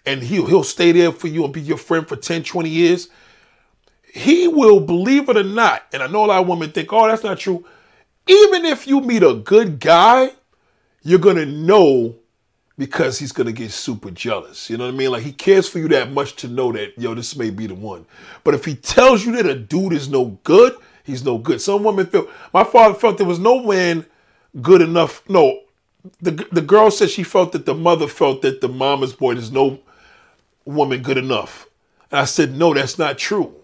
[0.08, 3.10] and he'll, he'll stay there for you and be your friend for 10, 20 years,
[4.14, 7.08] he will, believe it or not, and I know a lot of women think, oh,
[7.08, 7.66] that's not true.
[8.26, 10.32] Even if you meet a good guy,
[11.04, 12.16] you're going to know
[12.78, 14.70] because he's gonna get super jealous.
[14.70, 15.12] You know what I mean?
[15.12, 17.74] Like he cares for you that much to know that yo, this may be the
[17.74, 18.06] one.
[18.44, 20.76] But if he tells you that a dude is no good,
[21.08, 21.62] he's no good.
[21.62, 22.30] Some women feel.
[22.54, 24.06] My father felt there was no man
[24.62, 25.28] good enough.
[25.28, 25.62] No,
[26.22, 29.52] the the girl said she felt that the mother felt that the mama's boy there's
[29.52, 29.80] no
[30.66, 31.68] woman good enough.
[32.12, 33.56] And I said no, that's not true.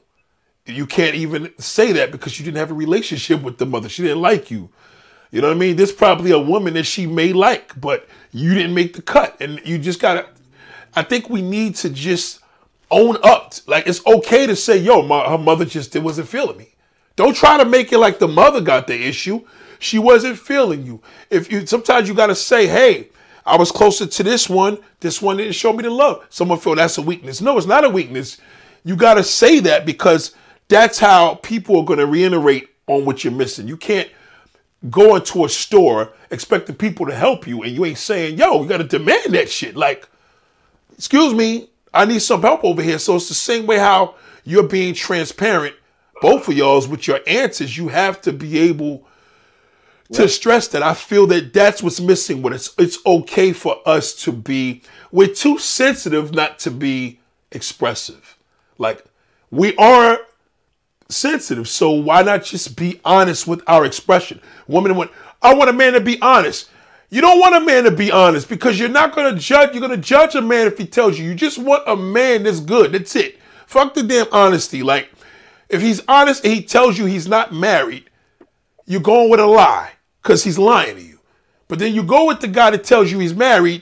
[0.66, 3.90] You can't even say that because you didn't have a relationship with the mother.
[3.90, 4.70] She didn't like you.
[5.30, 5.76] You know what I mean?
[5.76, 9.36] This probably a woman that she may like, but you didn't make the cut.
[9.42, 10.28] And you just gotta
[10.96, 12.40] I think we need to just
[12.92, 13.54] own up.
[13.68, 16.73] Like it's okay to say, yo, my her mother just wasn't feeling me.
[17.16, 19.46] Don't try to make it like the mother got the issue.
[19.80, 21.02] She wasn't feeling you.
[21.30, 23.10] If you sometimes you gotta say, hey,
[23.46, 24.80] I was closer to this one.
[25.00, 26.26] This one didn't show me the love.
[26.30, 27.42] Someone feel that's a weakness.
[27.42, 28.38] No, it's not a weakness.
[28.84, 30.36] You gotta say that because
[30.70, 33.68] that's how people are gonna reiterate on what you're missing.
[33.68, 34.10] You can't
[34.90, 38.70] go into a store expecting people to help you and you ain't saying, yo, you
[38.70, 39.76] gotta demand that shit.
[39.76, 40.08] Like,
[40.98, 43.00] excuse me, I need some help over here.
[43.00, 45.76] So it's the same way how you're being transparent,
[46.24, 47.78] both of y'all's with your answers.
[47.78, 49.06] You have to be able
[50.14, 50.82] to stress that.
[50.82, 52.74] I feel that that's what's missing with us.
[52.78, 57.20] It's okay for us to be, we're too sensitive not to be
[57.52, 58.38] expressive.
[58.78, 59.04] Like,
[59.52, 60.18] we are
[61.10, 61.68] sensitive.
[61.68, 64.40] So why not just be honest with our expression?
[64.66, 65.12] Women want,
[65.42, 66.70] I want a man to be honest.
[67.10, 69.74] You don't want a man to be honest because you're not going to judge.
[69.74, 71.26] You're going to judge a man if he tells you.
[71.26, 72.94] You just want a man that's good.
[72.94, 73.40] That's it.
[73.68, 74.84] Fuck the damn honesty.
[74.84, 75.10] Like,
[75.74, 78.10] if he's honest and he tells you he's not married,
[78.86, 81.20] you're going with a lie because he's lying to you.
[81.68, 83.82] But then you go with the guy that tells you he's married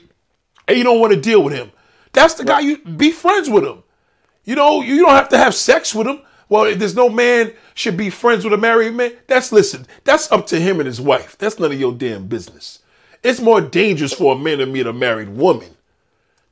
[0.66, 1.70] and you don't want to deal with him.
[2.12, 3.82] That's the guy you be friends with him.
[4.44, 6.20] You know, you don't have to have sex with him.
[6.48, 9.12] Well, if there's no man should be friends with a married man.
[9.26, 11.38] That's listen, that's up to him and his wife.
[11.38, 12.80] That's none of your damn business.
[13.22, 15.76] It's more dangerous for a man to meet a married woman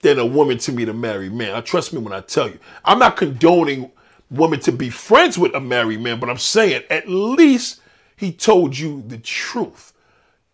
[0.01, 1.55] than a woman to meet a married man.
[1.55, 2.59] I trust me when I tell you.
[2.85, 3.91] I'm not condoning
[4.31, 7.81] women to be friends with a married man, but I'm saying at least
[8.17, 9.93] he told you the truth.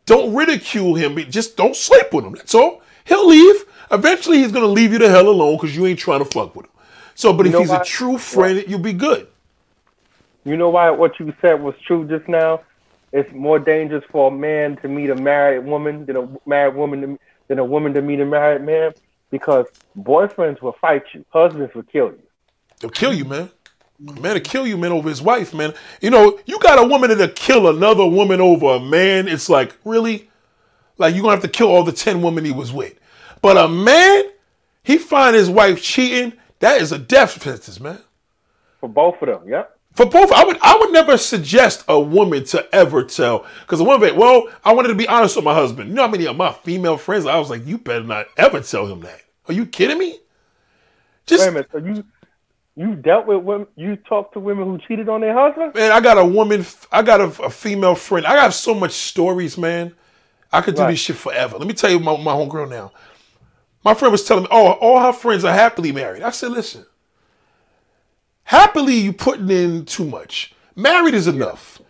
[0.07, 1.17] Don't ridicule him.
[1.31, 2.35] Just don't sleep with him.
[2.35, 2.83] That's all.
[3.05, 3.65] He'll leave.
[3.91, 6.67] Eventually, he's gonna leave you the hell alone because you ain't trying to fuck with
[6.67, 6.73] him.
[7.15, 9.27] So, but You if he's a true friend, you'll be good.
[10.45, 12.61] You know why what you said was true just now?
[13.13, 17.01] It's more dangerous for a man to meet a married woman than a married woman
[17.01, 18.93] to, than a woman to meet a married man
[19.31, 19.67] because
[19.99, 22.23] boyfriends will fight you, husbands will kill you.
[22.81, 23.51] They'll kill you, man.
[23.99, 25.73] Man, to kill you, man, over his wife, man.
[26.01, 29.27] You know, you got a woman that'll kill another woman over a man.
[29.27, 30.29] It's like, really?
[30.99, 32.99] Like, you're going to have to kill all the 10 women he was with.
[33.41, 34.25] But a man,
[34.83, 38.01] he find his wife cheating, that is a death sentence, man.
[38.81, 39.77] For both of them, yep.
[39.95, 43.85] For both, I would I would never suggest a woman to ever tell because a
[43.85, 45.89] woman, well, I wanted to be honest with my husband.
[45.89, 47.25] You know how many of my female friends?
[47.25, 49.23] I was like, you better not ever tell him that.
[49.49, 50.19] Are you kidding me?
[51.25, 52.05] Just Wait a minute, so you
[52.77, 55.75] you dealt with women, you talked to women who cheated on their husbands?
[55.75, 58.27] man, I got a woman, I got a, a female friend.
[58.27, 59.95] I got so much stories, man.
[60.53, 60.91] I could do Right.
[60.93, 61.59] this shit forever.
[61.59, 62.93] Let me tell you my, my homegirl now.
[63.85, 66.23] My friend was telling me, oh, all her friends are happily married.
[66.23, 66.85] I said, listen,
[68.45, 70.55] happily you putting in too much.
[70.75, 71.81] Married is enough.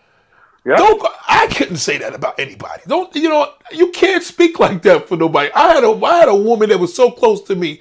[0.64, 0.76] Yeah.
[0.76, 1.00] Don't.
[1.28, 2.82] I couldn't say that about anybody.
[2.88, 3.14] Don't.
[3.14, 3.52] You know.
[3.70, 5.48] You can't speak like that for nobody.
[5.54, 5.90] I had a.
[6.04, 7.80] I had a woman that was so close to me.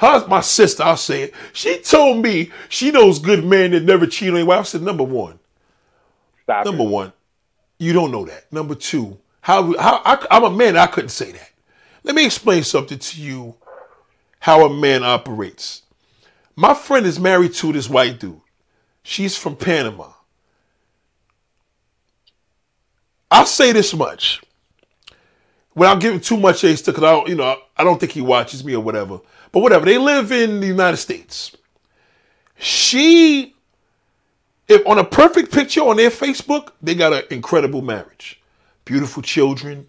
[0.00, 0.82] Her, my sister.
[0.82, 1.34] I'll say it.
[1.52, 4.60] She told me she knows good men that never cheat on their wife.
[4.60, 5.38] I said, number one.
[6.44, 6.88] Stop Number it.
[6.88, 7.12] one,
[7.78, 8.50] you don't know that.
[8.50, 10.76] Number two, how how I, I'm a man.
[10.78, 11.50] I couldn't say that.
[12.02, 13.54] Let me explain something to you.
[14.40, 15.82] How a man operates.
[16.56, 18.40] My friend is married to this white dude.
[19.02, 20.08] She's from Panama.
[23.30, 24.42] I'll say this much.
[25.74, 28.22] Without giving too much ace to, because I don't, you know, I don't think he
[28.22, 29.20] watches me or whatever.
[29.52, 29.84] But whatever.
[29.84, 31.56] They live in the United States.
[32.58, 33.54] She
[34.70, 38.40] if on a perfect picture on their Facebook, they got an incredible marriage,
[38.84, 39.88] beautiful children.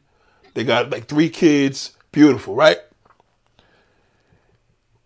[0.56, 2.80] They got like three kids, beautiful, right?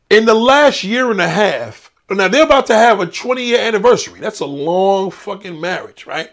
[0.10, 3.60] In the last year and a half, now they're about to have a 20 year
[3.60, 4.22] anniversary.
[4.22, 6.32] That's a long fucking marriage, right?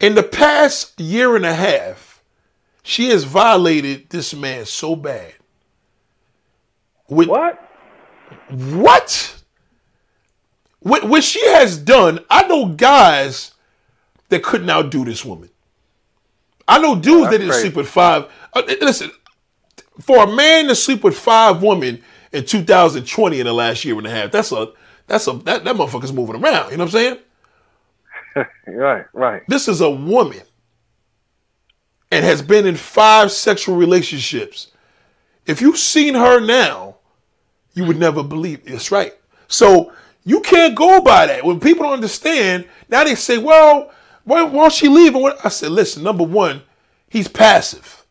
[0.00, 2.22] In the past year and a half,
[2.82, 5.34] she has violated this man so bad.
[7.08, 7.58] With What?
[8.50, 9.34] what?
[10.80, 13.52] What, what she has done, I know guys
[14.28, 15.50] that couldn't outdo this woman.
[16.66, 17.62] I know dudes that didn't crazy.
[17.62, 18.30] sleep with five.
[18.52, 19.10] uh, listen,
[20.00, 24.06] for a man to sleep with five women in 2020 in the last year and
[24.06, 24.72] a half, that's a
[25.06, 26.70] that's a that, that motherfucker's moving around.
[26.70, 27.18] You know what I'm saying?
[28.68, 29.42] Right, right.
[29.48, 30.42] This is a woman
[32.12, 34.68] and has been in five sexual relationships.
[35.46, 36.97] If you've seen her now,
[37.78, 39.14] you would never believe it's right.
[39.46, 39.92] So
[40.24, 41.44] you can't go by that.
[41.44, 43.92] When people don't understand, now they say, well,
[44.24, 45.14] why won't she leave?
[45.14, 45.32] And?
[45.44, 46.62] I said, listen, number one,
[47.08, 48.04] he's passive.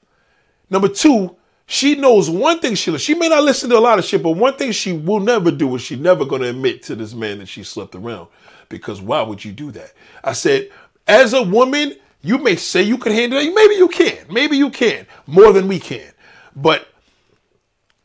[0.69, 4.05] Number two, she knows one thing she she may not listen to a lot of
[4.05, 7.13] shit, but one thing she will never do is she's never gonna admit to this
[7.13, 8.27] man that she slept around.
[8.69, 9.91] Because why would you do that?
[10.23, 10.69] I said,
[11.07, 13.53] as a woman, you may say you can handle it.
[13.53, 14.25] Maybe you can.
[14.29, 15.05] Maybe you can.
[15.25, 16.09] More than we can.
[16.55, 16.87] But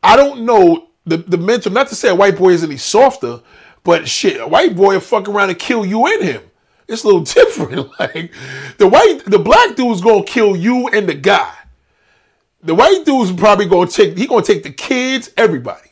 [0.03, 3.41] I don't know the, the mental, not to say a white boy is any softer,
[3.85, 6.43] but shit, a white boy will fuck around and kill you and him.
[6.89, 7.91] It's a little different.
[7.99, 8.33] Like
[8.79, 11.55] the white, the black dude's gonna kill you and the guy.
[12.63, 15.91] The white dude's probably gonna take, he gonna take the kids, everybody.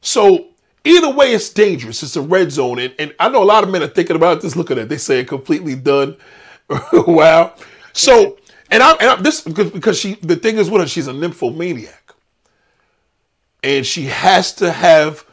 [0.00, 0.48] So
[0.84, 2.02] either way, it's dangerous.
[2.02, 2.78] It's a red zone.
[2.78, 4.88] And, and I know a lot of men are thinking about this, looking at it,
[4.88, 6.16] they say it completely done.
[6.92, 7.54] wow.
[7.92, 8.38] So,
[8.70, 11.12] and I'm, and I'm this because, because she, the thing is with her, she's a
[11.12, 11.99] nymphomaniac
[13.62, 15.24] and she has to have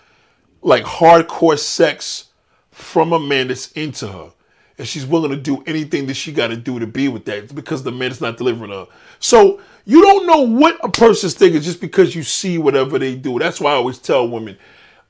[0.61, 2.25] like hardcore sex
[2.71, 4.31] from a man that's into her.
[4.79, 7.53] And she's willing to do anything that she got to do to be with that
[7.55, 8.87] because the man is not delivering her.
[9.19, 13.39] So you don't know what a person's thinking just because you see whatever they do.
[13.39, 14.57] That's why I always tell women,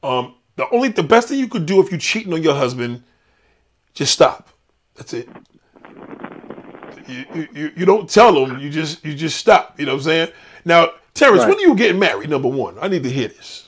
[0.04, 3.04] um, the only the best thing you could do if you're cheating on your husband,
[3.94, 4.50] just stop.
[4.96, 5.28] That's it.
[7.08, 8.60] You, you, you- don't tell them.
[8.60, 9.80] You just you just stop.
[9.80, 10.32] You know what I'm saying?
[10.66, 11.50] Now, Terrence, Right.
[11.50, 12.30] when are you getting married?
[12.30, 13.68] Number one, I need to hear this.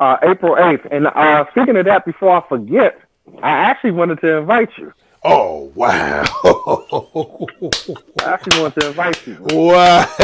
[0.00, 0.86] Uh, April 8th.
[0.90, 3.00] And uh, speaking of that, before I forget,
[3.42, 4.92] I actually wanted to invite you.
[5.24, 6.22] Oh wow!
[8.24, 9.36] I actually wanted to invite you.
[9.50, 10.06] wow!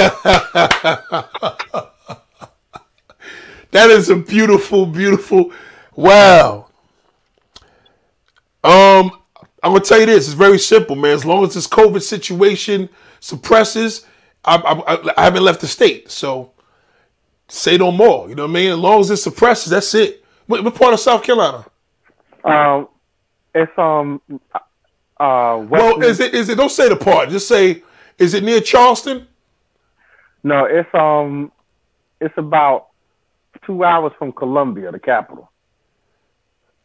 [3.73, 5.51] that is a beautiful, beautiful.
[5.97, 6.69] Wow.
[8.63, 9.11] Um,
[9.65, 10.27] I'm gonna tell you this.
[10.27, 11.11] It's very simple, man.
[11.11, 12.89] As long as this COVID situation
[13.19, 14.07] suppresses,
[14.45, 16.53] I, I, I haven't left the state, so
[17.49, 18.29] say no more.
[18.29, 18.73] You know what I mean?
[18.73, 20.25] As long as it suppresses, that's it.
[20.47, 21.65] What, what part of South Carolina?
[22.45, 22.89] Um,
[23.55, 24.21] it's um,
[25.19, 26.57] uh, Well, is it is it?
[26.57, 27.31] Don't say the part.
[27.31, 27.83] Just say
[28.19, 29.27] Is it near Charleston?
[30.43, 31.51] No, it's um,
[32.21, 32.89] it's about
[33.65, 35.51] two hours from Columbia, the capital.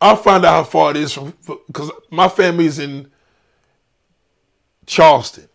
[0.01, 1.33] I'll find out how far it is from
[1.67, 3.11] because my family's in
[4.85, 5.49] Charleston.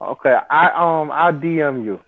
[0.00, 2.00] Okay, I um, I'll DM you.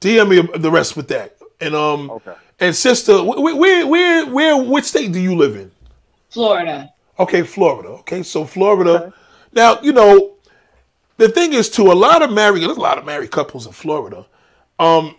[0.00, 1.37] DM me the rest with that.
[1.60, 2.34] And um, Okay.
[2.60, 5.70] and sister, where where where where what state do you live in?
[6.30, 6.92] Florida.
[7.18, 7.88] Okay, Florida.
[8.00, 9.12] Okay, so Florida.
[9.52, 10.34] Now you know
[11.16, 11.90] the thing is too.
[11.90, 14.24] A lot of married, there's a lot of married couples in Florida.
[14.78, 15.16] Um,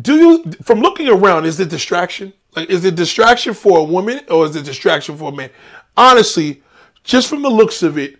[0.00, 2.32] do you, from looking around, is it distraction?
[2.54, 5.50] Like, is it distraction for a woman or is it distraction for a man?
[5.96, 6.62] Honestly,
[7.04, 8.18] just from the looks of it,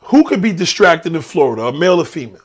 [0.00, 2.40] who could be distracted in Florida, a male or female?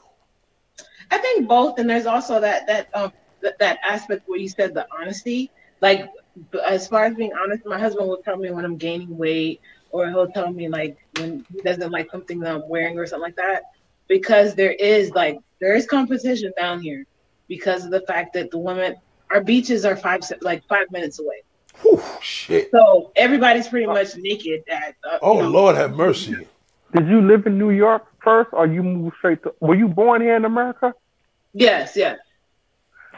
[1.11, 3.11] I think both, and there's also that that um
[3.41, 5.51] that, that aspect where you said the honesty.
[5.81, 6.09] Like
[6.51, 9.61] b- as far as being honest, my husband will tell me when I'm gaining weight,
[9.91, 13.23] or he'll tell me like when he doesn't like something that I'm wearing or something
[13.23, 13.63] like that.
[14.07, 17.05] Because there is like there is competition down here
[17.47, 18.95] because of the fact that the women
[19.31, 21.43] our beaches are five like five minutes away.
[21.81, 22.71] Whew, shit.
[22.71, 26.47] So everybody's pretty much naked at uh, Oh you know, Lord, have mercy.
[26.95, 29.53] Did you live in New York first, or you moved straight to?
[29.59, 30.93] Were you born here in America?
[31.53, 32.19] Yes, yes.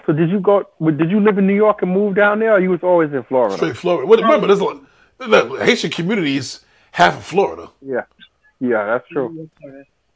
[0.05, 0.63] So did you go?
[0.81, 3.23] Did you live in New York and move down there, or you was always in
[3.23, 3.55] Florida?
[3.57, 4.07] Straight Florida.
[4.07, 4.81] What- Remember, there's a lot,
[5.19, 7.69] the Haitian community is half of Florida.
[7.81, 8.01] Yeah,
[8.59, 9.49] yeah, that's true.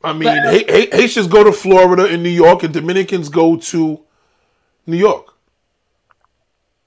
[0.04, 3.56] I mean, uh, Ha- Ha- Haitians go to Florida and New York, and Dominicans go
[3.58, 4.00] to
[4.88, 5.33] New York.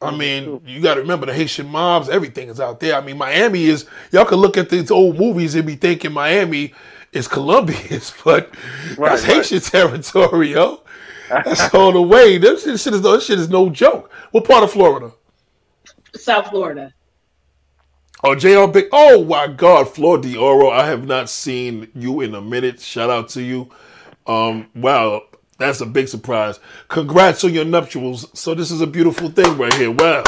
[0.00, 2.08] I mean, you got to remember the Haitian mobs.
[2.08, 2.96] Everything is out there.
[2.96, 3.86] I mean, Miami is.
[4.12, 6.74] Y'all can look at these old movies and be thinking Miami
[7.12, 9.22] is Colombians, but that's Right, right.
[9.24, 10.82] Haitian territory, yo.
[11.28, 12.38] That's all the way.
[12.38, 13.12] This shit, shit is no.
[13.14, 14.12] This shit is no joke.
[14.30, 15.12] What part of Florida?
[16.14, 16.94] South Florida.
[18.22, 18.86] Oh, JR Big.
[18.92, 20.72] Oh my God, Flor Dioro.
[20.72, 22.80] I have not seen you in a minute.
[22.80, 23.70] Shout out to you.
[24.26, 25.22] Um, wow,
[25.58, 26.60] that's a big surprise.
[26.88, 28.26] Congrats on your nuptials.
[28.38, 29.90] So this is a beautiful thing right here.
[29.90, 30.22] Wow.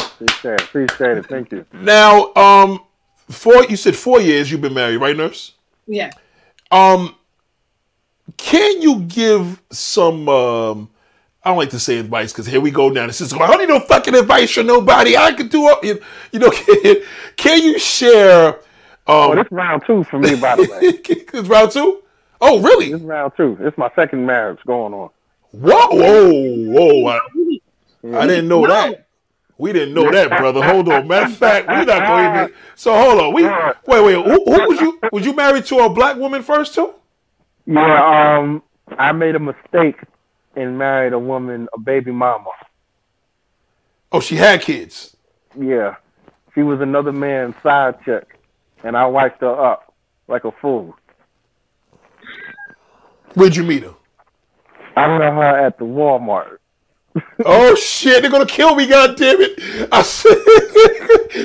[0.00, 0.62] Appreciate it.
[0.62, 1.26] Appreciate it.
[1.26, 1.64] Thank you.
[1.72, 2.80] Now, um,
[3.28, 3.64] four.
[3.64, 5.52] You said four years you've been married, right, nurse?
[5.86, 6.10] Yeah.
[6.70, 7.14] Um,
[8.36, 10.28] can you give some?
[10.28, 10.90] Um,
[11.42, 13.06] I don't like to say advice because here we go now.
[13.06, 15.16] This is I don't need no fucking advice from nobody.
[15.16, 16.00] I can do all, you,
[16.32, 16.50] you know.
[16.50, 16.96] Can,
[17.36, 18.58] can you share?
[19.06, 20.78] Oh, Um, this round two for me, by the way.
[21.38, 22.02] it's round two.
[22.40, 22.92] Oh, really?
[22.92, 23.56] This round two.
[23.60, 25.10] It's my second marriage going on.
[25.52, 27.06] Whoa, whoa, whoa!
[27.08, 29.06] I, I didn't know that.
[29.58, 30.62] We didn't know that, brother.
[30.62, 31.06] Hold on.
[31.06, 32.56] Matter of fact, we're not going even.
[32.76, 33.34] So hold on.
[33.34, 34.14] We wait, wait.
[34.14, 34.98] Who, who was you?
[35.12, 36.94] Was you married to a black woman first too?
[37.66, 38.62] Yeah, um,
[38.98, 39.96] I made a mistake
[40.56, 42.50] and married a woman, a baby mama.
[44.12, 45.14] Oh, she had kids.
[45.58, 45.96] Yeah,
[46.54, 48.38] she was another man's side chick,
[48.82, 49.94] and I wiped her up
[50.26, 50.96] like a fool.
[53.34, 53.94] Where'd you meet her?
[54.96, 56.58] I met her at the Walmart.
[57.44, 58.22] Oh shit!
[58.22, 58.86] They're gonna kill me.
[58.86, 59.88] God damn it!
[59.90, 60.36] I said,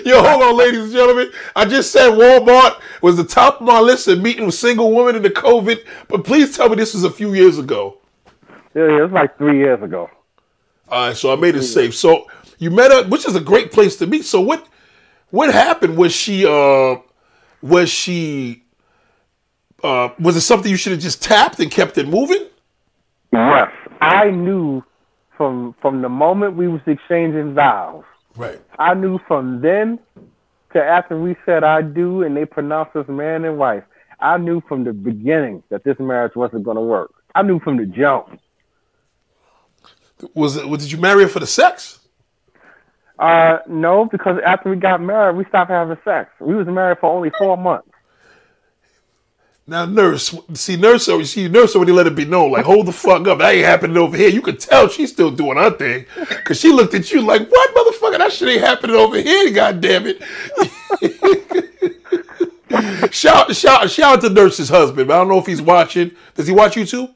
[0.06, 1.32] yo, hold on, ladies and gentlemen.
[1.56, 5.16] I just said Walmart was the top of my list of meeting with single women
[5.16, 5.80] in the COVID.
[6.08, 7.98] But please tell me this was a few years ago.
[8.76, 10.10] Yeah, yeah, it was like three years ago.
[10.90, 11.96] All right, so I made it safe.
[11.96, 12.28] So
[12.60, 14.26] you met her, which is a great place to meet.
[14.26, 14.68] So what
[15.32, 15.98] what happened?
[15.98, 16.98] Was she uh
[17.62, 18.65] was she
[19.86, 22.46] uh was it something you should have just tapped and kept it moving?
[23.32, 23.70] Yes,
[24.02, 24.84] I knew
[25.38, 28.04] from from the moment we was exchanging vows.
[28.36, 28.60] Right.
[28.80, 30.00] I knew from then
[30.74, 33.84] to after we said I do and they pronounced us man and wife.
[34.20, 37.14] I knew from the beginning that this marriage wasn't going to work.
[37.34, 38.40] I knew from the jump.
[40.34, 42.00] Was it did you marry her for the sex?
[43.18, 46.30] Uh, no, because after we got married, we stopped having sex.
[46.40, 47.90] We was married for only four months.
[49.68, 52.92] Now nurse see nurse already see nurse already let it be known, like hold the
[52.92, 53.40] fuck up.
[53.40, 54.30] That ain't happening over here.
[54.30, 56.06] You could tell she's still doing her thing.
[56.44, 58.20] Cause she looked at you like, what motherfucker?
[58.20, 60.22] That shit ain't happening over here, god damn it.
[63.14, 65.12] shout shout shout out to nurse's husband.
[65.12, 66.12] I don't know if he's watching.
[66.36, 67.10] Does he watch you too?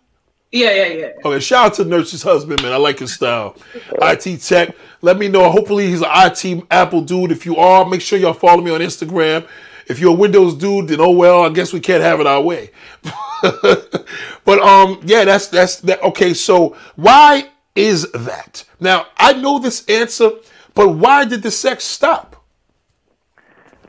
[0.51, 1.09] Yeah, yeah, yeah.
[1.23, 2.73] Okay, shout out to Nurse's husband, man.
[2.73, 3.55] I like his style.
[4.01, 4.75] IT Tech.
[5.03, 5.47] Let me know.
[5.51, 7.31] Hopefully, he's an IT Apple dude.
[7.31, 9.47] If you are, make sure y'all follow me on Instagram.
[9.89, 12.41] If you're a Windows dude, then oh well, I guess we can't have it our
[12.41, 12.71] way.
[13.41, 16.01] but um, yeah, that's that's that.
[16.03, 18.63] Okay, so why is that?
[18.79, 20.31] Now I know this answer,
[20.75, 22.35] but why did the sex stop?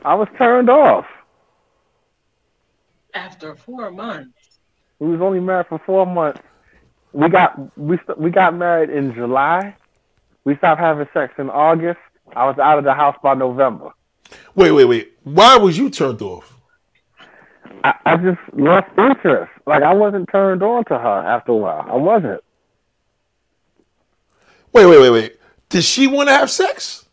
[0.03, 1.05] I was turned off.
[3.13, 4.31] After four months.
[4.99, 6.41] We was only married for four months.
[7.13, 9.75] We got we st- we got married in July.
[10.45, 11.99] We stopped having sex in August.
[12.35, 13.91] I was out of the house by November.
[14.55, 15.13] Wait, wait, wait.
[15.23, 16.57] Why was you turned off?
[17.83, 19.51] I, I just lost interest.
[19.65, 21.85] Like I wasn't turned on to her after a while.
[21.89, 22.43] I wasn't.
[24.73, 25.37] Wait, wait, wait, wait.
[25.69, 27.05] Did she want to have sex?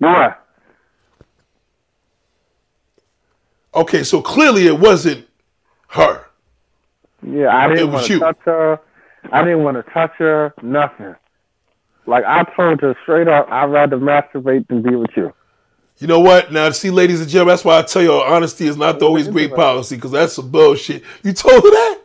[0.00, 0.34] Yeah.
[3.74, 5.26] Okay, so clearly it wasn't
[5.88, 6.26] her.
[7.26, 8.80] Yeah, I didn't want to touch her.
[9.30, 10.54] I didn't want to touch her.
[10.62, 11.14] Nothing.
[12.06, 15.32] Like I told her straight up, I'd rather masturbate than be with you.
[16.00, 16.50] You know what?
[16.50, 19.54] Now, see, ladies and gentlemen, that's why I tell you honesty is not always great
[19.54, 21.04] policy because that's some bullshit.
[21.22, 21.98] You told her that?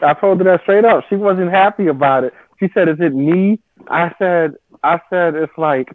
[0.00, 1.04] I told her that straight up.
[1.08, 2.34] She wasn't happy about it.
[2.60, 4.54] She said, "Is it me?" I said,
[4.84, 5.92] "I said it's like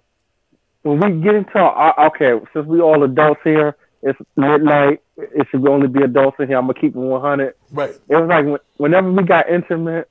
[0.84, 5.02] when we get into our, okay, since we all adults here, it's midnight.
[5.18, 6.58] It should only be adults in here.
[6.58, 7.54] I'm gonna keep it 100.
[7.72, 7.92] Right.
[8.10, 10.10] It was like whenever we got intimate,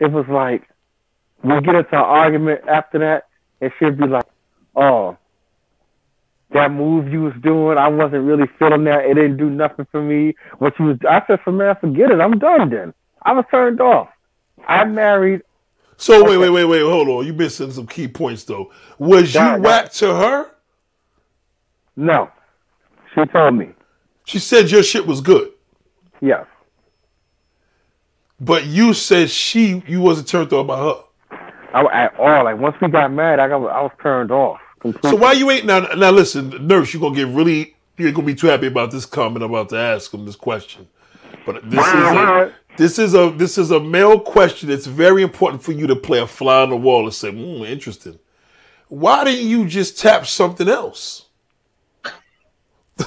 [0.00, 0.68] it was like
[1.44, 3.26] we get into an argument after that,
[3.60, 4.26] and she'd be like,
[4.74, 5.17] "Oh,
[6.52, 9.04] that move you was doing, I wasn't really feeling that.
[9.04, 10.34] It didn't do nothing for me.
[10.58, 12.20] What you was, I said, for man, forget it.
[12.20, 12.70] I'm done.
[12.70, 14.08] Then I was turned off.
[14.66, 15.42] I married.
[15.96, 16.80] So, wait, wait, wait, wait.
[16.82, 17.26] Hold on.
[17.26, 18.72] You missing some key points, though.
[18.98, 19.62] Was you Nah, nah.
[19.62, 20.50] whacked to her?
[21.96, 22.30] No,
[23.14, 23.70] she told me
[24.24, 25.50] She said your shit was good.
[26.20, 26.46] yes.
[28.40, 31.02] But you said she, you wasn't turned off by her.
[31.74, 32.44] I, at all.
[32.44, 34.60] Like once we got married, I got, I was turned off.
[34.80, 35.10] Completely.
[35.10, 35.80] So why you ain't now?
[35.80, 39.06] Now listen, nurse, you're gonna get really, you ain't gonna be too happy about this
[39.06, 40.88] comment I'm about to ask him this question.
[41.44, 44.70] But this is a, this is a this is a male question.
[44.70, 47.64] It's very important for you to play a fly on the wall and say, hmm,
[47.64, 48.18] interesting.
[48.88, 51.26] Why didn't you just tap something else?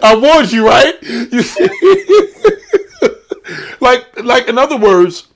[0.00, 0.94] I warned you, right?
[1.30, 1.68] You see?
[3.80, 5.28] like, like in other words,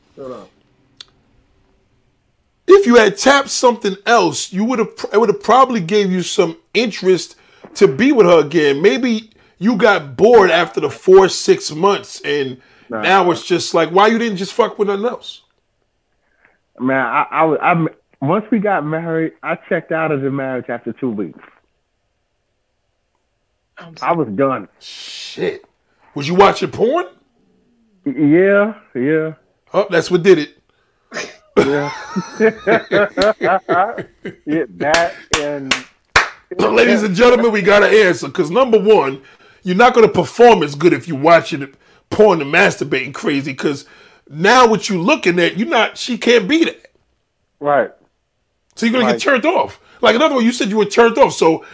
[2.75, 6.23] if you had tapped something else, you would have it would have probably gave you
[6.23, 7.37] some interest
[7.75, 8.83] to be with her again.
[8.83, 12.61] Maybe you got bored after the four six months, and
[12.91, 15.43] now it's just like why you didn't just fuck with nothing else.
[16.79, 17.87] Man, I, I, was- I,
[18.25, 21.39] once we got married, I checked out of the marriage after two weeks.
[23.79, 24.69] I'm I was done.
[24.81, 25.65] Shit,
[26.15, 27.07] was you watching porn?
[28.05, 29.35] Yeah, yeah,
[29.73, 30.59] Oh, that's what did it.
[31.57, 31.93] Yeah.
[32.41, 33.99] yeah,
[34.69, 35.75] that and
[36.59, 39.23] So, ladies and gentlemen, we got to answer because number one,
[39.63, 41.75] you're not going to perform as good if you're watching it,
[42.11, 43.53] porn and masturbating crazy.
[43.53, 43.87] Because
[44.29, 45.99] now what you're looking at, you're not.
[45.99, 46.91] She can't be that.
[47.61, 47.91] right.
[48.75, 49.81] So you're gonna get turned off.
[50.01, 51.35] Like in other words, you said you were turned off.
[51.35, 51.65] So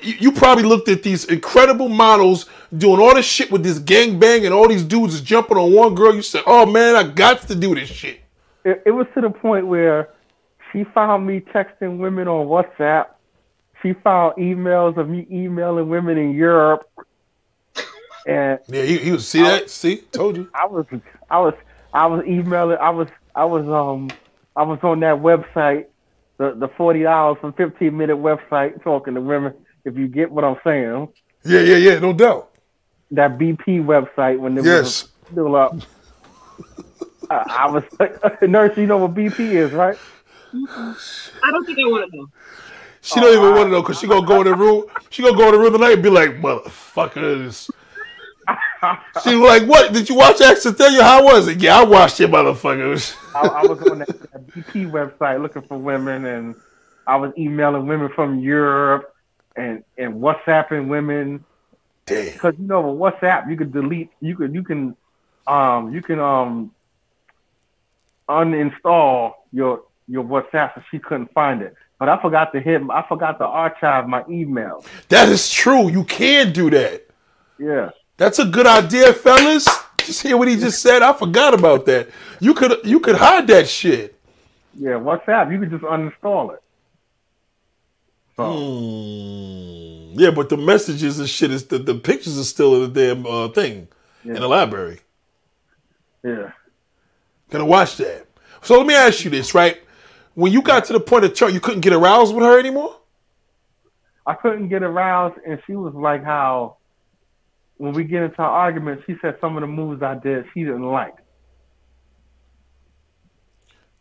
[0.00, 4.44] you, you probably looked at these incredible models doing all this shit with this gangbang
[4.44, 6.14] and all these dudes jumping on one girl.
[6.14, 8.20] You said, "Oh man, I got to do this shit."
[8.66, 10.08] It, it was to the point where
[10.72, 13.06] she found me texting women on WhatsApp.
[13.82, 16.82] She found emails of me emailing women in Europe,
[18.26, 19.70] and Yeah, he, he was see that.
[19.70, 20.48] See, told you.
[20.54, 20.84] I was,
[21.30, 21.54] I was,
[21.94, 22.78] I was emailing.
[22.80, 24.08] I was, I was, um,
[24.56, 25.84] I was on that website,
[26.38, 29.54] the the forty dollars and fifteen minute website, talking to women.
[29.84, 31.08] If you get what I'm saying,
[31.44, 32.50] Yeah, yeah, yeah, no doubt.
[33.12, 35.04] that BP website when they Yes.
[35.04, 35.76] was still up.
[37.30, 38.76] I, I was like, nurse.
[38.76, 39.98] You know what BP is, right?
[40.52, 42.26] I don't think I want to know.
[43.00, 44.84] She don't even want to know because she gonna go in the room.
[45.10, 47.70] She gonna go in the room tonight and be like, "Motherfuckers."
[49.22, 49.92] She was like, "What?
[49.92, 50.76] Did you watch Access?
[50.76, 51.60] Tell you how was it?
[51.60, 55.78] Yeah, I watched it, motherfuckers." I, I was on that, that BP website looking for
[55.78, 56.54] women, and
[57.06, 59.14] I was emailing women from Europe
[59.56, 61.44] and and WhatsApping women
[62.06, 62.32] Damn.
[62.32, 64.96] because you know with WhatsApp you could delete, you could you can
[65.46, 66.72] um you can um
[68.28, 71.74] uninstall your your WhatsApp so she couldn't find it.
[71.98, 74.84] But I forgot to hit, I forgot to archive my email.
[75.08, 75.88] That is true.
[75.88, 77.06] You can do that.
[77.58, 79.66] Yeah, That's a good idea, fellas.
[79.98, 81.02] Just hear what he just said.
[81.02, 82.08] I forgot about that.
[82.38, 84.14] You could you could hide that shit.
[84.78, 86.62] yeah, WhatsApp you could just uninstall it.
[88.36, 90.18] So Hmm.
[90.18, 93.26] Yeah, but the messages and shit is the, the pictures are still in the damn
[93.26, 93.88] uh, thing
[94.24, 95.00] in the library.
[96.24, 96.52] yeah.
[97.50, 98.26] Gonna watch that.
[98.62, 99.80] So let me ask you this, right?
[100.34, 102.96] When you got to the point of turn, you couldn't get aroused with her anymore.
[104.26, 106.76] I couldn't get aroused, and she was like, "How
[107.76, 110.60] when we get into an argument, she said some of the moves I did she
[110.60, 111.14] didn't like."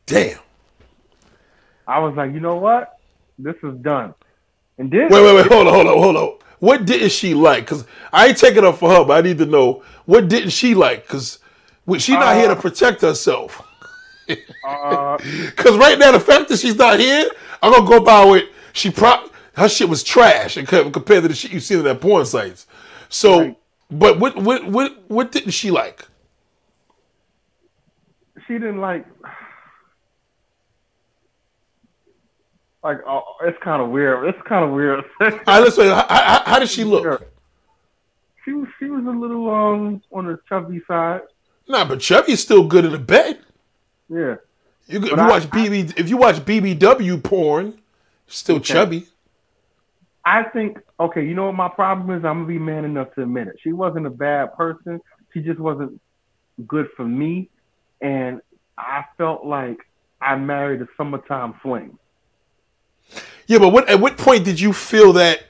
[0.08, 0.40] Damn.
[1.88, 2.98] I was like, "You know what?
[3.38, 4.16] This is done."
[4.78, 5.48] And then Wait, wait, wait.
[5.48, 6.38] Hold on, hold on, hold on.
[6.60, 7.66] What didn't she like?
[7.66, 10.74] Because I ain't taking up for her, but I need to know what didn't she
[10.74, 11.04] like?
[11.04, 11.40] Because
[12.00, 13.62] she's not here to Uh, protect herself.
[14.68, 15.18] uh,
[15.56, 17.30] Because right now, the fact that she's not here,
[17.62, 19.30] I'm gonna go by with she pro.
[19.56, 22.68] her shit was trash and compared to the shit you see on that porn sites.
[23.10, 23.58] So, Right.
[23.92, 26.06] but what what what what didn't she like?
[28.48, 29.06] She didn't like.
[32.84, 34.28] Like, oh, it's kind of weird.
[34.28, 35.04] It's kind of weird.
[35.22, 35.88] All right, let's wait.
[35.88, 37.28] How, how, how did she look?
[38.44, 41.22] She was she was a little um on the chubby side.
[41.68, 43.40] Nah, but Chubby's still good in the bed.
[44.10, 44.36] Yeah.
[44.88, 47.80] You, if But you I- watch BB, if you watch BBW porn,
[48.28, 48.74] still Okay.
[48.74, 49.08] chubby.
[50.24, 52.26] I think okay, you know what my problem is?
[52.26, 53.58] I'm gonna be man enough to admit it.
[53.62, 55.00] She wasn't a bad person.
[55.34, 56.00] She just wasn't
[56.68, 57.50] good for me.
[58.02, 58.42] And
[58.78, 59.78] I felt like
[60.22, 61.98] I married a summertime fling.
[63.48, 65.44] Yeah, but what at what point did you feel that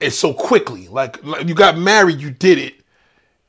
[0.00, 0.88] it's so quickly?
[0.88, 2.74] Like, like you got married, you did it.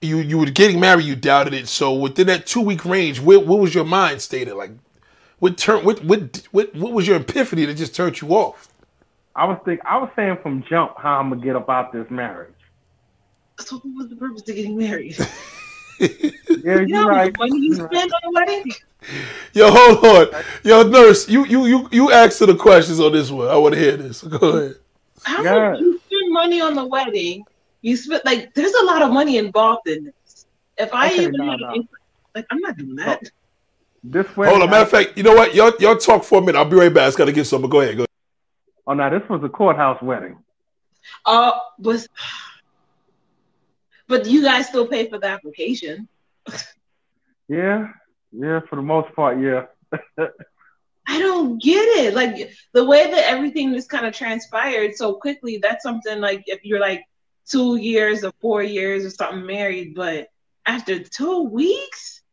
[0.03, 1.67] You you were getting married, you doubted it.
[1.67, 4.55] So within that two week range, where what was your mind stated?
[4.55, 4.71] Like,
[5.39, 8.69] what turn what what what what was your epiphany that just turned you off?
[9.35, 12.55] I was think I was saying from jump how I'm gonna get about this marriage.
[13.59, 15.17] So what was the purpose of getting married?
[16.63, 17.25] Yeah, You know you're how right.
[17.25, 17.91] much money you You're right.
[17.91, 18.73] spend on a wedding?
[19.53, 20.43] Yo, hold on.
[20.63, 23.47] Yo, nurse, you you you you answer the questions on this one.
[23.49, 24.21] I want to hear this.
[24.23, 24.75] Go ahead.
[25.25, 25.49] How Yeah.
[25.49, 27.45] much you spend money on the wedding?
[27.83, 30.47] You spend like there's a lot of money involved in this.
[30.77, 31.69] If I Okay, even no, had no.
[31.73, 31.87] an
[32.33, 33.29] like I'm not doing that.
[34.03, 34.47] This way.
[34.49, 34.69] Hold on.
[34.71, 35.53] Matter of fact, you know what?
[35.53, 36.57] Y'all y'all talk for a minute.
[36.57, 37.03] I'll be right back.
[37.03, 37.69] I just gotta get something.
[37.69, 37.97] Go ahead.
[37.97, 38.03] Go.
[38.03, 38.09] Ahead.
[38.87, 40.37] Oh no, this was a courthouse wedding.
[41.25, 42.07] Uh was
[44.07, 46.07] but you guys still pay for the application.
[47.49, 47.89] Yeah,
[48.31, 49.65] yeah, for the most part, yeah.
[51.07, 52.13] I don't get it.
[52.13, 56.63] Like the way that everything just kind of transpired so quickly, that's something like if
[56.63, 57.03] you're like
[57.49, 60.27] two years or four years or something married, but
[60.65, 62.23] after two weeks,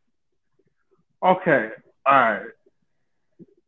[1.23, 1.69] Okay,
[2.05, 2.41] all right.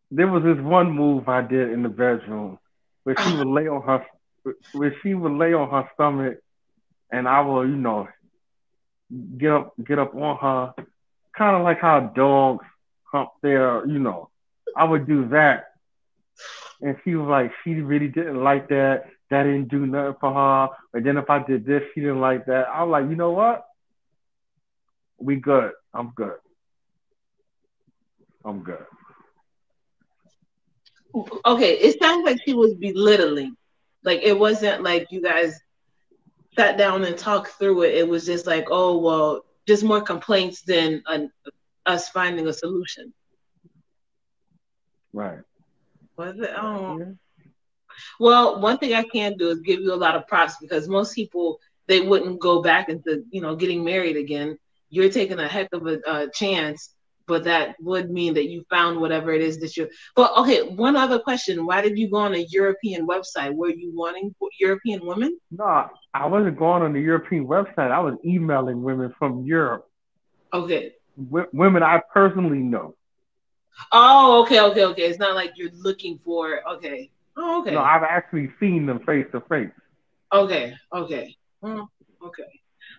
[0.09, 2.57] There was this one move I did in the bedroom
[3.03, 4.05] where she would lay on her,
[4.72, 6.39] where she would lay on her stomach,
[7.11, 8.07] and I will, you know,
[9.38, 10.73] get up, get up on her,
[11.38, 12.65] kind of like how dogs
[13.11, 14.30] hump their, you know.
[14.75, 15.73] I would do that,
[16.81, 19.05] and she was like, she really didn't like that.
[19.30, 20.69] That didn't do nothing for her.
[20.93, 22.68] And then if I did this, she didn't like that.
[22.69, 23.66] I'm like, you know what?
[25.18, 25.72] We good.
[25.93, 26.35] I'm good.
[28.45, 28.85] I'm good.
[31.45, 33.56] okay, it sounds like she was belittling.
[34.03, 35.60] Like it wasn't like you guys
[36.58, 37.95] sat down and talked through it.
[37.95, 41.32] It was just like, oh well, just more complaints than an,
[41.85, 43.14] us finding a solution.
[45.14, 45.40] Right.
[46.18, 46.50] Was it?
[46.58, 47.00] Oh.
[47.00, 47.06] Yeah.
[48.19, 51.15] Well, one thing I can do is give you a lot of props because most
[51.15, 54.57] people they wouldn't go back into you know getting married again.
[54.90, 56.93] You're taking a heck of a uh, chance,
[57.27, 59.90] but that would mean that you found whatever it is that you.
[60.15, 63.53] But okay, one other question: Why did you go on a European website?
[63.56, 65.38] Were you wanting European women?
[65.51, 67.91] No, I wasn't going on the European website.
[67.91, 69.88] I was emailing women from Europe,
[70.53, 70.93] Okay.
[71.32, 72.95] w- women I personally know.
[73.91, 75.03] Oh, okay, okay, okay.
[75.03, 76.61] It's not like you're looking for.
[76.75, 77.11] Okay.
[77.38, 77.76] Oh, okay.
[77.76, 79.72] No, I've actually seen them face to face.
[80.34, 81.88] Okay, okay, Mm,
[82.26, 82.50] okay.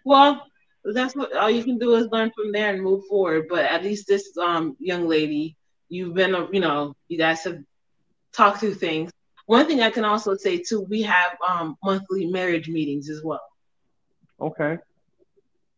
[0.04, 0.42] Well,
[0.84, 3.46] that's what all you can do is learn from there and move forward.
[3.48, 5.56] But at least this um young lady,
[5.88, 7.58] you've been, you know, you guys have
[8.34, 9.10] talked through things.
[9.46, 13.46] One thing I can also say too, we have um monthly marriage meetings as well
[14.40, 14.78] Okay.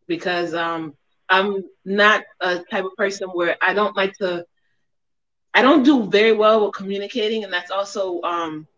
[0.07, 0.93] because um
[1.29, 4.45] I'm not a type of person where I don't like to.
[5.57, 8.69] I don't do very well with communicating, and that's also um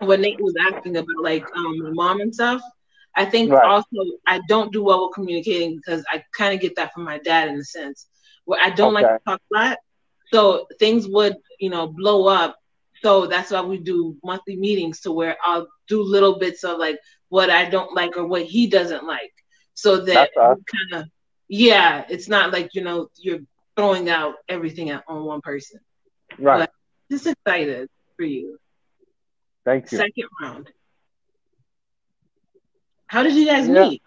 [0.00, 2.62] what Nate was asking about, like um my mom and stuff.
[3.16, 3.64] I think Right.
[3.64, 7.18] also I don't do well with communicating because I kind of get that from my
[7.18, 8.06] dad in a sense
[8.44, 9.78] where I don't like to talk a lot,
[10.32, 12.56] so things would you know blow up.
[13.02, 16.98] So that's why we do monthly meetings to where I'll do little bits of like
[17.28, 19.32] what I don't like or what he doesn't like,
[19.74, 20.30] so that
[20.70, 21.08] kind of
[21.48, 23.40] yeah, it's not like you know you're
[23.76, 25.80] throwing out everything at, on one person.
[26.40, 26.68] Right.
[27.10, 28.58] Just excited for you.
[29.64, 29.98] Thank you.
[29.98, 30.70] Second round.
[33.06, 33.88] How did you guys Yeah.
[33.88, 34.02] meet?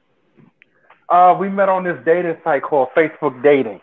[1.10, 3.82] Uh, we met on this dating site called Facebook Dating.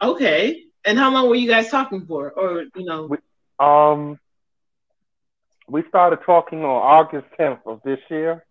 [0.00, 0.64] Okay.
[0.84, 2.30] And how long were you guys talking for?
[2.30, 3.08] Or you know,
[3.58, 4.20] Um,
[5.66, 8.44] we started talking on August 10th of this year.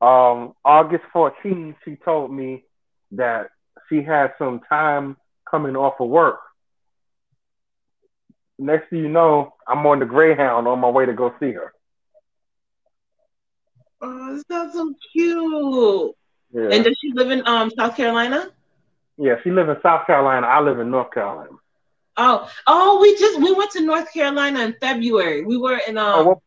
[0.00, 2.64] Um, August 14th, she told me
[3.12, 3.50] that
[3.88, 5.16] she had some time
[5.50, 6.40] coming off of work.
[8.58, 11.72] Next thing you know, I'm on the Greyhound on my way to go see her.
[14.02, 16.14] oh, sounds so cute.
[16.52, 18.50] Yeah, And does she live in um South Carolina?
[19.18, 19.34] yeah.
[19.42, 20.46] She lives in South Carolina.
[20.46, 21.50] I live in North Carolina.
[22.16, 25.44] Oh, oh, we just we went to North Carolina in February.
[25.44, 26.38] We were in um Oh, what,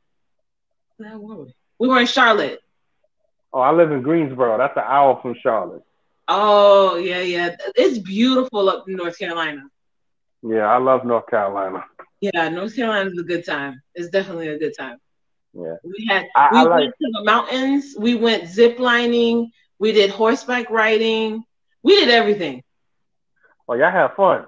[0.98, 1.54] Where were we?
[1.80, 2.60] We were in Charlotte.
[3.54, 4.58] Oh, I live in Greensboro.
[4.58, 5.84] That's an hour from Charlotte.
[6.28, 7.56] Oh yeah, yeah.
[7.76, 9.64] It's beautiful up in North Carolina.
[10.44, 11.84] Yeah, I love North Carolina.
[12.22, 13.82] Yeah, North Carolina is a good time.
[13.96, 14.98] It's definitely a good time.
[15.54, 15.76] Yeah.
[15.84, 17.96] We had I- we I went to the mountains.
[17.98, 19.52] We went zip lining.
[19.80, 21.44] We did horseback riding.
[21.84, 22.64] We did everything.
[23.68, 24.46] Oh, y'all have fun.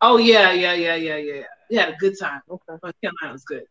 [0.00, 1.42] Oh yeah, yeah, yeah, yeah, yeah.
[1.70, 2.42] We had a good time.
[2.50, 2.74] Okay.
[2.82, 3.64] North Carolina was good.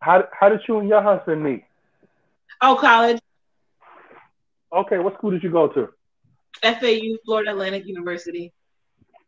[0.00, 1.64] How how did you and your husband meet?
[2.60, 3.18] Oh, college,
[4.72, 5.88] Okay, what school did you go to?
[6.62, 8.52] FAU, Florida Atlantic University.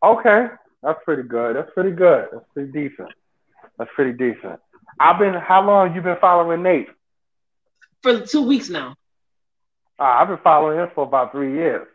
[0.03, 0.47] Okay,
[0.81, 1.55] that's pretty good.
[1.55, 2.27] That's pretty good.
[2.31, 3.09] That's pretty decent.
[3.77, 4.59] That's pretty decent.
[4.99, 5.33] I've been.
[5.33, 6.87] How long you been following Nate?
[8.01, 8.95] For two weeks now.
[9.99, 11.87] Uh, I've been following him for about three years.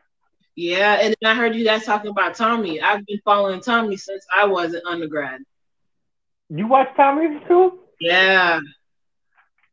[0.57, 2.81] Yeah, and then I heard you guys talking about Tommy.
[2.81, 5.43] I've been following Tommy since I was an undergrad.
[6.49, 7.79] You watch Tommy too?
[8.01, 8.61] Yeah.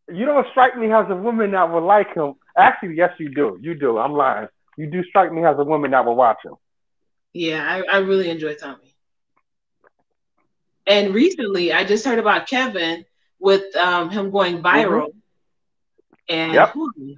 [0.09, 2.35] You don't strike me as a woman that would like him.
[2.55, 3.57] Actually, yes, you do.
[3.61, 3.97] You do.
[3.97, 4.47] I'm lying.
[4.77, 6.53] You do strike me as a woman that would watch him.
[7.33, 8.86] Yeah, I, I really enjoy Tommy.
[10.87, 13.05] And recently, I just heard about Kevin
[13.39, 15.09] with um, him going viral.
[16.29, 16.73] And Yep.
[16.73, 17.11] hmm,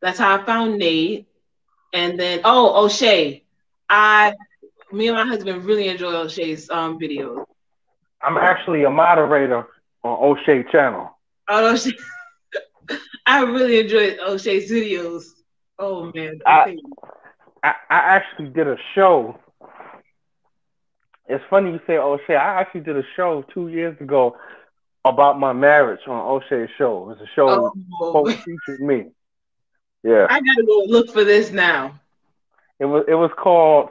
[0.00, 1.26] that's how I found Nate.
[1.94, 3.44] And then, oh, O'Shea.
[3.88, 4.34] I,
[4.92, 7.44] me and my husband really enjoy O'Shea's um, videos.
[8.22, 9.66] I'm actually a moderator
[10.04, 11.16] on O'Shea channel.
[11.48, 11.92] Oh, O'Shea.
[13.26, 15.24] I really enjoy O'Shea's videos.
[15.78, 16.40] Oh, man.
[16.46, 16.76] I-
[17.64, 19.38] I, I actually did a show.
[21.32, 22.36] It's funny you say O'Shea.
[22.36, 24.36] I actually did a show two years ago
[25.04, 27.04] about my marriage on O'Shea's show.
[27.04, 29.06] It was a show oh, that featured me.
[30.02, 30.26] Yeah.
[30.28, 31.98] I gotta go look for this now.
[32.78, 33.90] It was it was called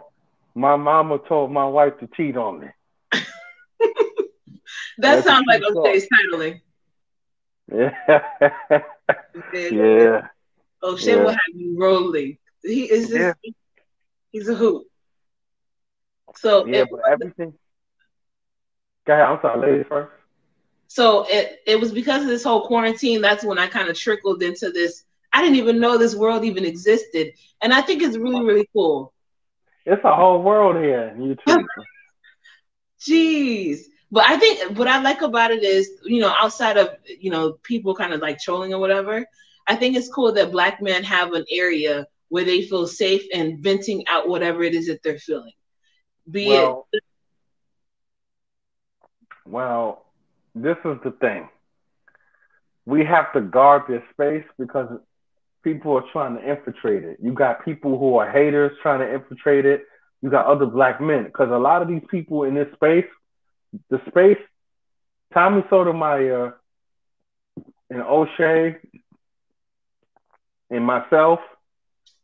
[0.54, 2.68] My Mama Told My Wife to Cheat on Me.
[5.00, 6.62] That sounds like O'Shea's titling.
[7.74, 7.92] Yeah.
[8.08, 8.82] Yeah.
[9.54, 10.28] yeah.
[10.84, 11.24] O'Shea Yeah.
[11.24, 12.38] will have you rolling.
[12.62, 13.34] He is just Yeah.
[14.32, 14.86] he's a hoot.
[16.38, 17.54] So Yeah, it, but everything.
[19.06, 19.26] Go ahead.
[19.26, 20.12] I'm sorry, ladies first.
[20.88, 23.22] so it it was because of this whole quarantine.
[23.22, 25.04] That's when I kind of trickled into this.
[25.34, 29.14] I didn't even know this world even existed, and I think it's really really cool.
[29.86, 31.66] It's a whole world here YouTube.
[33.02, 33.86] Jeez.
[34.12, 37.54] But I think what I like about it is, you know, outside of you know
[37.64, 39.26] people kind of like trolling or whatever,
[39.68, 43.60] I think it's cool that black men have an area where they feel safe and
[43.60, 45.54] venting out whatever it is that they're feeling.
[46.30, 46.88] Be well,
[49.46, 50.06] well,
[50.56, 51.50] this is the thing.
[52.86, 54.88] We have to guard this space because
[55.64, 57.18] people are trying to infiltrate it.
[57.22, 59.84] You got people who are haters trying to infiltrate it.
[60.22, 63.06] You got other black men because a lot of these people in this space,
[63.90, 64.38] the space,
[65.34, 66.58] Tommy Sotomayor
[67.90, 68.78] and O'Shea
[70.70, 71.40] and myself,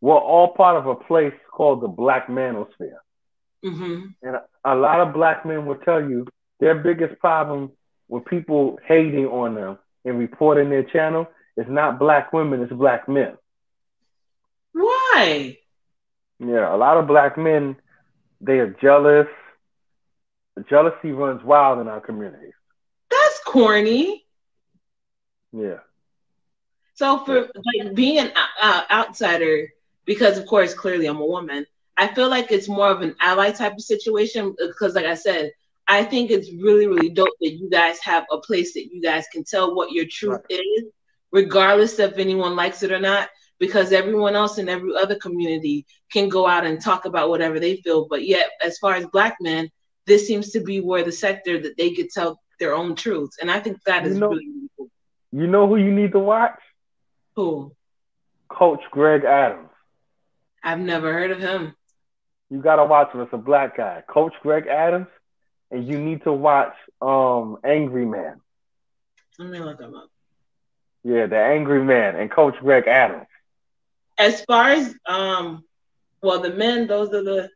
[0.01, 2.99] we're all part of a place called the Black Manosphere.
[3.63, 6.25] It, hmm And a lot of black men will tell you
[6.59, 7.71] their biggest problem
[8.09, 11.27] with people hating on them and reporting their channel
[11.57, 13.37] is not black women, it's black men.
[14.73, 15.57] Why?
[16.39, 17.75] Yeah, a lot of black men,
[18.41, 19.27] they are jealous.
[20.55, 22.53] The jealousy runs wild in our communities.
[23.09, 24.25] That's corny.
[25.51, 25.79] Yeah.
[26.93, 29.67] So for like being an uh, outsider,
[30.05, 31.65] because of course clearly I'm a woman,
[31.97, 34.55] I feel like it's more of an ally type of situation.
[34.57, 35.51] Because like I said,
[35.87, 39.25] I think it's really really dope that you guys have a place that you guys
[39.31, 40.83] can tell what your truth is,
[41.31, 43.29] regardless of if anyone likes it or not.
[43.59, 47.77] Because everyone else in every other community can go out and talk about whatever they
[47.77, 49.71] feel, but yet as far as black men,
[50.05, 53.49] this seems to be where the sector that they could tell their own truths, and
[53.49, 54.89] I think that You is know- really, cool.
[55.31, 56.59] You know who you need to watch?
[57.35, 57.75] Cool.
[58.47, 59.69] Coach Greg Adams.
[60.63, 61.75] I've never heard of him.
[62.49, 63.21] You gotta watch him.
[63.21, 64.03] It's a black guy.
[64.07, 65.07] Coach Greg Adams.
[65.69, 68.39] And you need to watch um Angry Man.
[69.37, 70.09] Let me look him up.
[71.03, 73.27] Yeah, the Angry Man and Coach Greg Adams.
[74.17, 75.63] As far as um,
[76.21, 77.49] well, the men, those are the.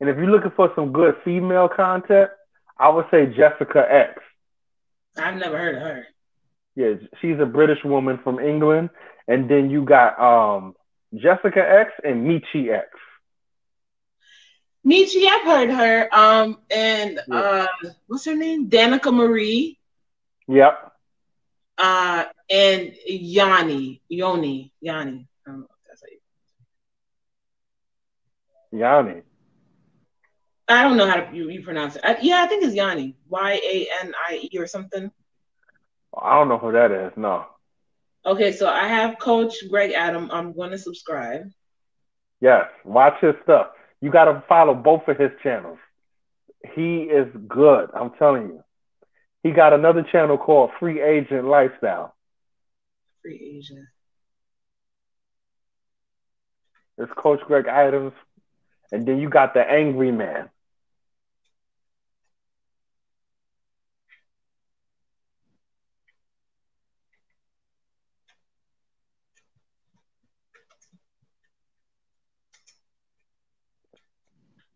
[0.00, 2.30] And if you're looking for some good female content,
[2.78, 4.20] I would say Jessica X.
[5.16, 6.06] I've never heard of her.
[6.76, 8.90] Yeah, she's a British woman from England.
[9.26, 10.74] And then you got um
[11.14, 12.88] Jessica X and Michi X.
[14.86, 16.08] Michi, I've heard her.
[16.14, 17.66] Um, and uh,
[18.06, 18.70] what's her name?
[18.70, 19.78] Danica Marie.
[20.46, 20.92] Yep.
[21.76, 25.28] Uh, and Yanni, Yoni, Yanni.
[25.46, 26.08] I don't know if that's how
[28.72, 28.78] you.
[28.80, 29.22] Yanni.
[30.68, 32.02] I don't know how to, you, you pronounce it.
[32.04, 33.16] I, yeah, I think it's Yanni.
[33.28, 35.10] Y A N I E or something.
[36.20, 37.12] I don't know who that is.
[37.16, 37.46] No.
[38.28, 40.28] Okay, so I have Coach Greg Adam.
[40.30, 41.50] I'm going to subscribe.
[42.42, 43.68] Yes, watch his stuff.
[44.02, 45.78] You got to follow both of his channels.
[46.74, 47.88] He is good.
[47.94, 48.62] I'm telling you.
[49.42, 52.14] He got another channel called Free Agent Lifestyle.
[53.22, 53.86] Free agent.
[56.98, 58.12] It's Coach Greg Adams,
[58.92, 60.50] and then you got the Angry Man.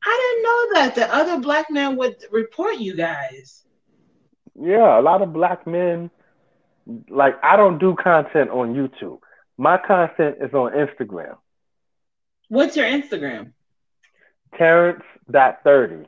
[0.04, 3.62] I didn't know that the other black man would report you guys.
[4.54, 6.10] Yeah, a lot of black men.
[7.08, 9.18] Like I don't do content on YouTube.
[9.56, 11.36] My content is on Instagram.
[12.48, 13.52] What's your Instagram?
[14.58, 16.06] Terrence dot thirty.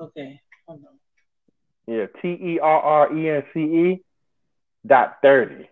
[0.00, 1.94] Okay, hold on.
[1.94, 4.04] Yeah, T E R R E N C E
[4.86, 5.68] dot thirty.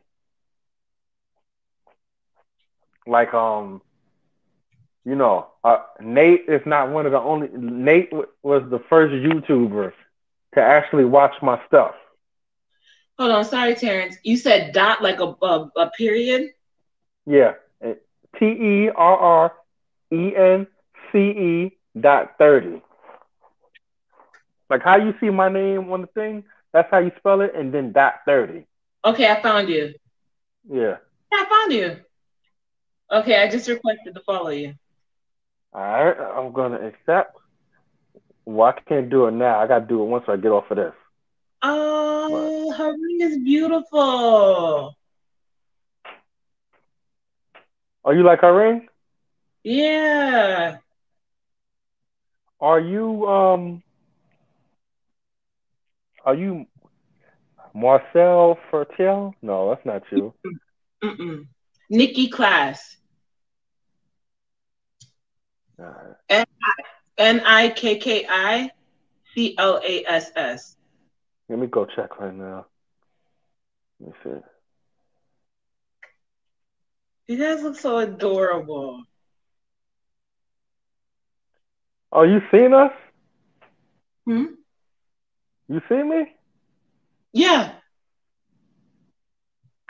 [3.06, 3.80] Like um,
[5.06, 7.48] you know, uh, Nate is not one of the only.
[7.54, 9.92] Nate w- was the first YouTuber
[10.56, 11.94] to actually watch my stuff.
[13.18, 14.16] Hold on, sorry, Terrence.
[14.24, 16.50] You said dot like a a, a period.
[17.26, 17.54] Yeah,
[18.38, 19.52] T E R R
[20.12, 20.66] E N
[21.12, 22.82] C E dot thirty.
[24.70, 27.72] Like how you see my name on the thing, that's how you spell it, and
[27.72, 28.66] then dot thirty.
[29.04, 29.94] Okay, I found you.
[30.70, 30.96] Yeah.
[31.32, 31.96] Yeah, I found you.
[33.10, 34.74] Okay, I just requested to follow you.
[35.76, 37.36] All right, I'm gonna accept.
[38.46, 39.60] Well, I can't do it now.
[39.60, 40.94] I gotta do it once I get off of this.
[41.60, 44.96] Oh, her ring is beautiful.
[48.04, 48.88] Are you like her ring?
[49.64, 50.78] Yeah.
[52.58, 53.82] Are you um?
[56.24, 56.64] Are you
[57.74, 59.34] Marcel Fertel?
[59.42, 60.32] No, that's not you.
[61.04, 61.48] Mm-mm.
[61.90, 62.96] Nikki Class.
[65.78, 68.70] N I K K I
[69.34, 70.76] C L A S S.
[71.48, 72.66] Let me go check right now.
[74.00, 74.40] Let me see.
[77.28, 79.02] You guys look so adorable.
[82.12, 82.92] Oh, you seen us?
[84.26, 84.44] Hmm?
[85.68, 86.34] You see me?
[87.32, 87.72] Yeah.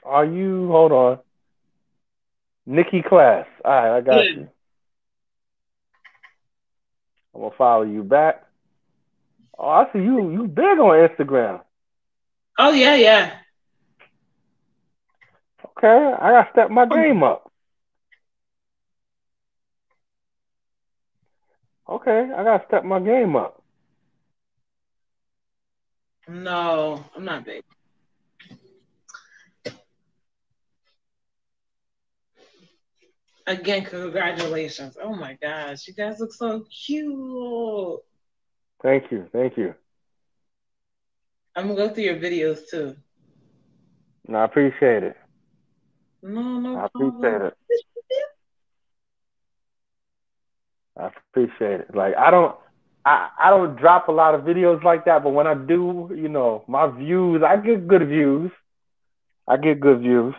[0.05, 0.69] Are you?
[0.69, 1.19] Hold on.
[2.67, 3.47] Nikki Class.
[3.65, 4.31] All right, I got Yeah.
[4.37, 4.49] you.
[7.37, 8.47] I'm gonna follow you back.
[9.59, 10.31] Oh, I see you.
[10.31, 11.61] You big on Instagram.
[12.59, 13.33] Oh yeah, yeah.
[15.67, 16.95] Okay, I gotta step my hmm.
[16.95, 17.53] game up.
[21.87, 23.63] Okay, I gotta step my game up.
[26.27, 27.65] No, I'm not big.
[33.47, 34.97] Again, congratulations.
[35.01, 38.01] Oh my gosh, you guys look so cute.
[38.83, 39.75] Thank you, thank you.
[41.55, 42.97] I'm gonna go through your videos too.
[44.29, 45.17] No, I appreciate it.
[46.23, 47.17] No, no I problem.
[47.21, 47.55] appreciate it.
[50.99, 51.95] I appreciate it.
[51.95, 52.57] Like I don't,
[53.05, 56.29] I, I don't drop a lot of videos like that, but when I do, you
[56.29, 58.51] know, my views, I get good views.
[59.47, 60.35] I get good views.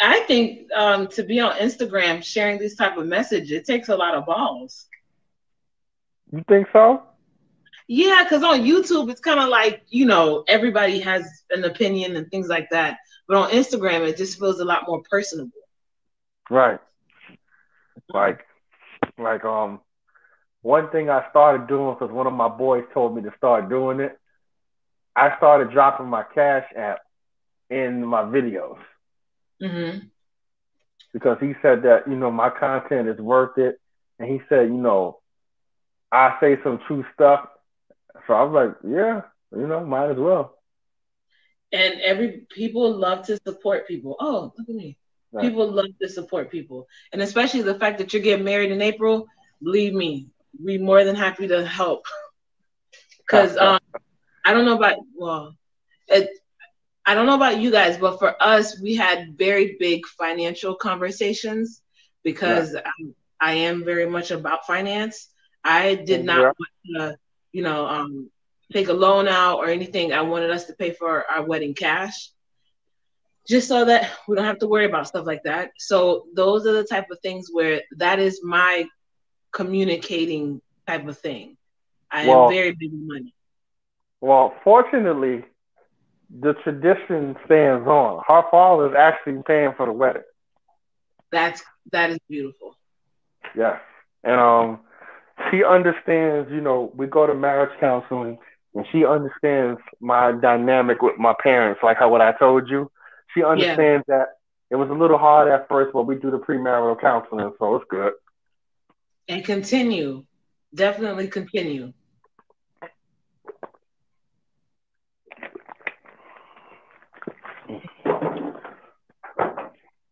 [0.00, 3.96] I- think um, to be on Instagram sharing this type of message, it takes a
[3.96, 4.86] lot of balls.
[6.32, 7.02] You think so?
[7.86, 12.30] Yeah, because on YouTube, it's kind of like, you know, everybody has an opinion and
[12.30, 12.98] things like that.
[13.28, 15.52] But on Instagram, it just feels a lot more personable.
[16.50, 16.78] Right.
[18.12, 18.40] Like,
[19.18, 19.80] like um,
[20.62, 24.00] one thing I started doing because one of my boys told me to start doing
[24.00, 24.18] it.
[25.16, 27.00] I started dropping my Cash App
[27.70, 28.78] in my videos
[29.60, 30.10] hmm
[31.12, 33.78] because he said that you know my content is worth it,
[34.18, 35.18] and he said you know
[36.12, 37.40] I say some true stuff.
[38.26, 40.56] So I was like, yeah, you know, might as well.
[41.72, 44.16] And every people love to support people.
[44.20, 44.96] Oh, look at me.
[45.32, 45.50] Right.
[45.50, 46.86] People love to support people.
[47.12, 49.26] And especially the fact that you're getting married in April,
[49.62, 50.28] believe me,
[50.62, 52.04] we more than happy to help.
[53.26, 53.78] Because um,
[54.44, 55.54] I don't know about, well,
[56.08, 56.28] it,
[57.06, 61.82] I don't know about you guys, but for us, we had very big financial conversations
[62.22, 65.28] because I'm, I am very much about finance.
[65.62, 66.52] I did not Yeah.
[66.58, 66.70] want
[67.12, 67.18] to,
[67.52, 68.30] you know, um,
[68.72, 70.12] take a loan out or anything.
[70.12, 72.30] I wanted us to pay for our wedding cash,
[73.46, 75.72] just so that we don't have to worry about stuff like that.
[75.78, 78.86] So those are the type of things where that is my
[79.52, 81.56] communicating type of thing.
[82.10, 83.34] I Well- am very big on money.
[84.20, 85.44] Well, fortunately,
[86.30, 88.22] the tradition stands on.
[88.26, 90.22] Her father is actually paying for the wedding.
[91.30, 91.62] That's
[91.92, 92.76] that is beautiful.
[93.56, 93.80] Yes.
[94.24, 94.80] And um
[95.50, 98.38] she understands, you know, we go to marriage counseling
[98.74, 102.90] and she understands my dynamic with my parents, like how what I told you.
[103.34, 104.28] She understands that
[104.70, 107.84] it was a little hard at first, but we do the premarital counseling, so it's
[107.90, 108.12] good.
[109.28, 110.24] And continue.
[110.74, 111.92] Definitely continue.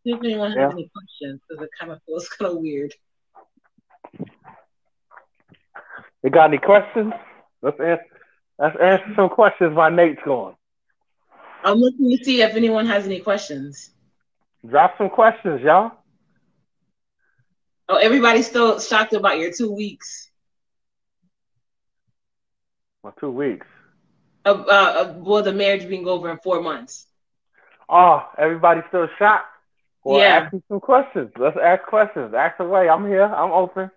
[0.05, 0.71] See if anyone has Yeah.
[0.71, 2.93] any questions, because it kind of feels kind of weird.
[6.23, 7.13] You got any questions?
[7.63, 8.05] Let's answer,
[8.59, 10.55] let's answer some questions while Nate's going.
[11.65, 13.91] I'm looking to see if anyone has any questions.
[14.69, 15.93] Drop some questions, y'all.
[17.89, 20.31] Oh, everybody's still shocked about your two weeks.
[23.03, 23.67] For two weeks.
[24.45, 27.07] Of, uh, well, the marriage being over in four months.
[27.89, 29.47] Oh, everybody's still shocked.
[30.05, 30.45] Well, Yeah.
[30.45, 31.31] ask me some questions.
[31.39, 32.35] Let's ask questions.
[32.35, 32.89] Ask away.
[32.89, 33.25] I'm here.
[33.25, 33.91] I'm open.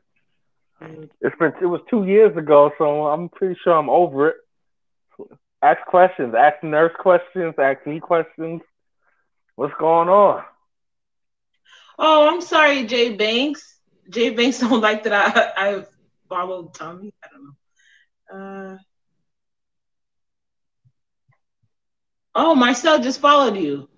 [1.22, 4.36] It's been it was two years ago, so I'm pretty sure I'm over it.
[5.62, 6.36] Ask questions.
[6.36, 7.56] Ask nurse questions.
[7.58, 8.62] Ask me questions.
[9.56, 10.44] What's going on?
[11.98, 13.80] Oh, I'm sorry, Jay Banks.
[14.10, 15.14] Jay Banks don't like that
[15.58, 15.86] I I
[16.30, 17.14] followed Tommy.
[17.24, 18.74] I don't know.
[18.74, 18.78] Uh,
[22.36, 23.90] oh, Marcel just followed you.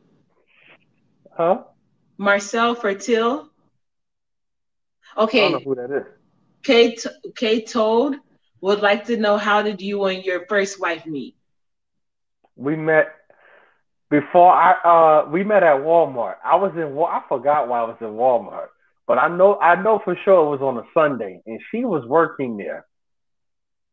[1.36, 1.64] Huh?
[2.18, 3.50] Marcel Fertil.
[5.18, 5.48] Okay.
[5.48, 6.04] I don't know who that is.
[6.64, 7.06] Kate
[7.36, 8.18] Kate Toad
[8.62, 11.36] would like to know how did you and your first wife meet?
[12.56, 13.14] We met
[14.10, 14.74] before I
[15.26, 16.36] uh we met at Walmart.
[16.44, 18.68] I was in I forgot why I was in Walmart,
[19.06, 22.06] but I know I know for sure it was on a Sunday, and she was
[22.06, 22.86] working there,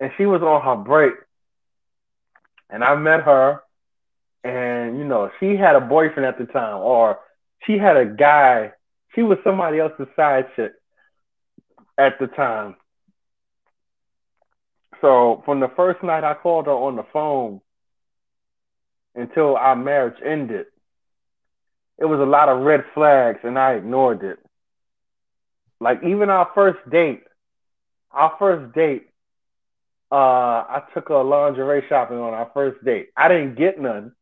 [0.00, 1.14] and she was on her break,
[2.70, 3.60] and I met her,
[4.42, 7.18] and you know she had a boyfriend at the time, or
[7.66, 8.72] she had a guy.
[9.14, 10.72] She was somebody else's side chick
[11.98, 12.76] at the time.
[15.00, 17.60] So from the first night I called her on the phone
[19.14, 20.66] until our marriage ended,
[21.98, 24.38] it was a lot of red flags and I ignored it.
[25.80, 27.22] Like even our first date,
[28.10, 29.08] our first date,
[30.10, 30.14] uh,
[30.68, 33.08] I took her lingerie shopping on our first date.
[33.16, 34.12] I didn't get none.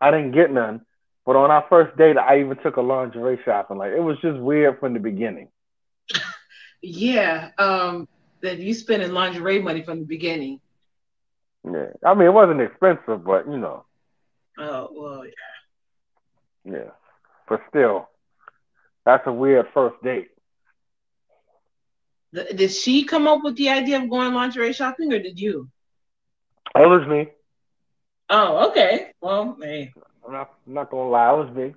[0.00, 0.85] I didn't get none.
[1.26, 3.78] But on our first date, I even took a lingerie shopping.
[3.78, 5.48] Like it was just weird from the beginning.
[6.82, 8.06] Yeah, um,
[8.42, 10.60] that you spending lingerie money from the beginning.
[11.64, 11.86] Yeah.
[12.04, 13.84] I mean, it wasn't expensive, but you know,
[14.58, 16.72] Oh well, yeah.
[16.72, 16.90] yeah.
[17.48, 18.08] But still,
[19.04, 20.28] that's a weird first date.
[22.34, 25.68] Th- Did she come up with the idea of going lingerie shopping, or did you?
[26.74, 27.28] It was me.
[28.28, 29.12] Oh, okay.
[29.20, 29.92] Well, hey.
[30.26, 31.74] I'm not, I'm not gonna lie, it was big.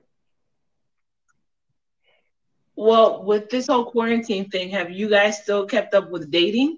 [2.75, 6.77] Well, with this whole quarantine thing, have you guys still kept up with dating?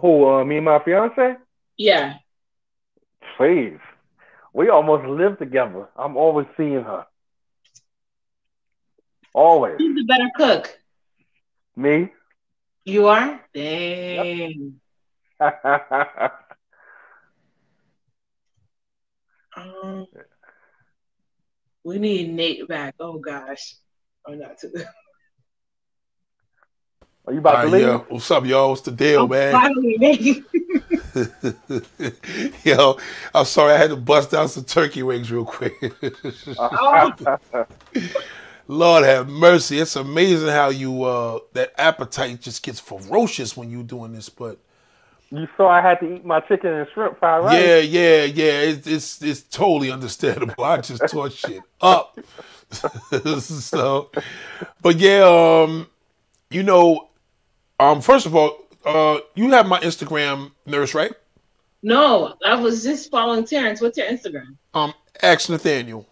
[0.00, 0.26] Who?
[0.26, 1.36] Uh, me and my fiance?
[1.76, 2.14] Yeah.
[3.36, 3.78] Please.
[4.52, 5.88] We almost live together.
[5.96, 7.06] I'm always seeing her.
[9.34, 9.76] Always.
[9.78, 10.78] Who's the better cook?
[11.76, 12.10] Me?
[12.84, 13.40] You are?
[13.54, 14.80] Dang.
[19.56, 20.06] Um,
[21.84, 22.94] we need Nate back.
[23.00, 23.76] Oh gosh.
[24.26, 24.86] Oh, not to
[27.26, 27.82] Are you about All to leave?
[27.82, 27.96] yeah.
[28.08, 28.70] What's up, y'all?
[28.70, 29.52] What's the deal, man?
[29.52, 30.44] Finally, Nate.
[32.64, 32.98] Yo,
[33.34, 35.74] I'm sorry, I had to bust out some turkey wings real quick.
[36.58, 37.12] Oh.
[38.70, 39.78] Lord have mercy.
[39.78, 44.58] It's amazing how you uh that appetite just gets ferocious when you're doing this, but
[45.30, 47.62] you saw I had to eat my chicken and shrimp fried rice.
[47.62, 48.60] yeah, yeah, yeah.
[48.60, 50.64] It's it's it's totally understandable.
[50.64, 52.18] I just tore shit up.
[52.70, 54.10] so
[54.82, 55.22] but yeah,
[55.64, 55.86] um,
[56.50, 57.08] you know,
[57.80, 61.12] um, first of all, uh you have my Instagram nurse, right?
[61.82, 63.80] no, I was just following Terrence.
[63.80, 64.56] What's your Instagram?
[64.74, 64.92] Um,
[65.22, 66.06] ask Nathaniel.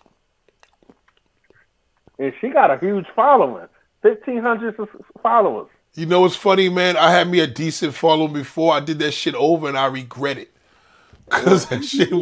[2.19, 3.69] And she got a huge following.
[4.03, 4.77] Fifteen hundred
[5.23, 5.69] followers.
[5.97, 6.99] You know what's funny, man?
[6.99, 8.75] I had me a decent following before.
[8.75, 10.52] I did that shit over and I regret it.
[11.31, 12.12] Cause that shit.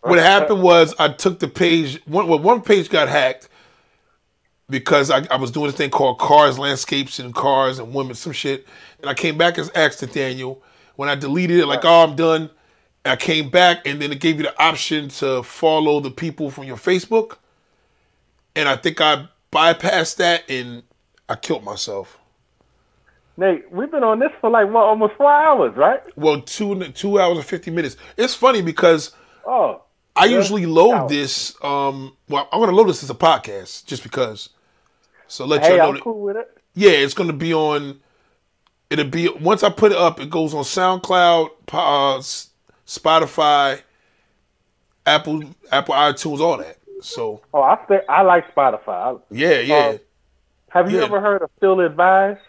[0.00, 2.00] What happened was I took the page.
[2.06, 3.50] One, well, one page got hacked
[4.70, 8.32] because I, I was doing this thing called Cars, Landscapes, and Cars and Women, some
[8.32, 8.66] shit.
[9.00, 10.62] And I came back as asked Nathaniel.
[10.96, 12.48] When I deleted it, like, oh, I'm done.
[13.04, 16.64] I came back and then it gave you the option to follow the people from
[16.64, 17.36] your Facebook.
[18.56, 20.82] And I think I bypassed that and
[21.28, 22.19] I killed myself.
[23.40, 26.00] Nate, we've been on this for like what, almost four hours, right?
[26.14, 27.96] Well, two two hours and fifty minutes.
[28.18, 29.12] It's funny because
[29.46, 29.80] Oh,
[30.14, 31.08] I usually load Out.
[31.08, 31.56] this.
[31.64, 34.50] Um, well, I'm gonna load this as a podcast just because.
[35.26, 35.92] So let Hey, you know.
[35.94, 36.54] That- cool with it.
[36.74, 38.00] Yeah, it's gonna be on.
[38.90, 40.20] It'll be once I put it up.
[40.20, 42.18] It goes on SoundCloud, uh,
[42.86, 43.80] Spotify,
[45.06, 46.76] Apple, Apple iTunes, all that.
[47.00, 49.18] So Oh, I stay, I like Spotify.
[49.30, 49.74] Yeah, yeah.
[49.76, 49.98] Uh,
[50.68, 51.04] Have you Yeah.
[51.04, 52.40] ever heard of Still Advised?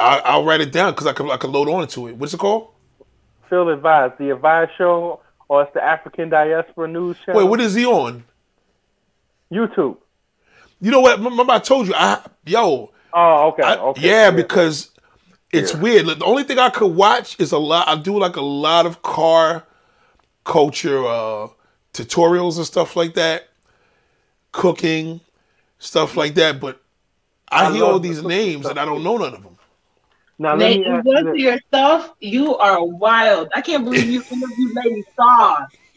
[0.00, 2.16] I, I'll write it down because I can I can load on to it.
[2.16, 2.68] What's it called?
[3.46, 7.34] Still Advised, the Advised Show, or it's the African Diaspora News Show.
[7.34, 8.24] Wait, what is he on?
[9.52, 9.98] YouTube.
[10.80, 11.18] You know what?
[11.18, 11.94] Remember I told you.
[11.94, 14.00] I yo, Oh, okay, I- okay.
[14.08, 14.90] yeah, because
[15.52, 15.80] it's Yeah.
[15.80, 16.06] weird.
[16.06, 17.86] The only thing I could watch is a lot.
[17.86, 19.64] I do like a lot of car
[20.44, 21.48] culture uh,
[21.92, 23.48] tutorials and stuff like that,
[24.52, 25.20] cooking
[25.78, 26.58] stuff like that.
[26.60, 26.80] But
[27.50, 29.53] I, I hear all these the names stuff, and I don't know none of them.
[30.38, 32.12] Now let Nate, me you ask you work yourself.
[32.20, 33.48] You are wild.
[33.54, 35.66] I can't believe you interviewed Lady Saw.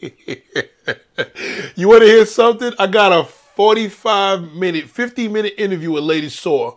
[1.76, 2.72] you want to hear something?
[2.78, 6.76] I got a 45 minute, 50 minute interview with Lady Saw,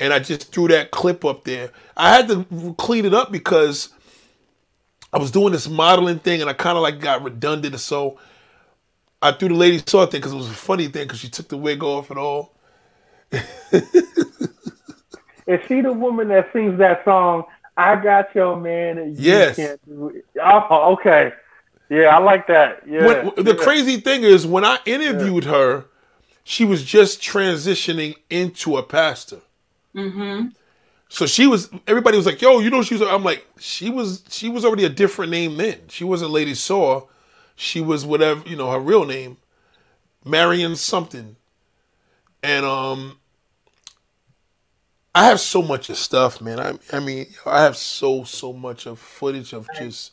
[0.00, 1.70] and I just threw that clip up there.
[1.96, 3.90] I had to clean it up because
[5.12, 7.78] I was doing this modeling thing and I kind of like got redundant.
[7.80, 8.18] So
[9.22, 11.48] I threw the Lady Saw thing because it was a funny thing because she took
[11.48, 12.54] the wig off and all.
[15.46, 17.44] Is she the woman that sings that song?
[17.76, 18.98] I got your man.
[18.98, 19.56] And you Yes.
[19.56, 20.24] Can't do it.
[20.42, 21.32] Oh, okay.
[21.90, 22.82] Yeah, I like that.
[22.86, 23.06] Yeah.
[23.06, 23.62] When- the yeah.
[23.62, 25.84] crazy thing is, when I interviewed her,
[26.44, 29.40] she was just transitioning into a pastor.
[29.94, 30.48] Mm-hmm.
[31.08, 31.70] So she was.
[31.86, 34.24] Everybody was like, "Yo, you know she was." I'm like, she was.
[34.28, 35.78] She was already a different name then.
[35.88, 37.02] She wasn't Lady Saw.
[37.54, 39.36] She was whatever you know her real name,
[40.24, 41.36] Marion something.
[42.42, 43.18] And um,
[45.14, 46.58] I have so much of stuff, man.
[46.58, 50.12] I I mean, I have so so much of footage of just.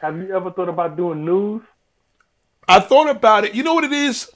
[0.00, 1.62] Have you ever thought about doing news?
[2.66, 3.54] I thought about it.
[3.54, 4.30] You know what it is?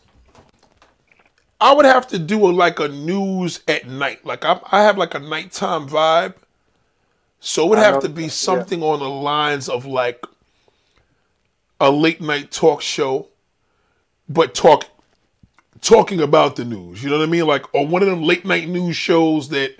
[1.60, 4.26] I would have to do a, like a news at night.
[4.26, 6.34] Like I, I have like a nighttime vibe.
[7.40, 8.28] So it would have to be that, yeah.
[8.28, 10.24] something on the lines of like
[11.80, 13.28] a late night talk show,
[14.28, 14.86] but talk
[15.80, 17.02] talking about the news.
[17.02, 17.46] You know what I mean?
[17.46, 19.76] Like or one of them late night news shows that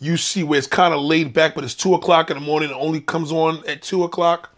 [0.00, 2.70] you see where it's kind of laid back, but it's two o'clock in the morning.
[2.70, 4.50] It only comes on at two o'clock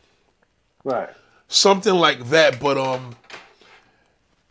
[0.85, 1.11] Right.
[1.49, 2.59] something like that.
[2.61, 3.17] But um,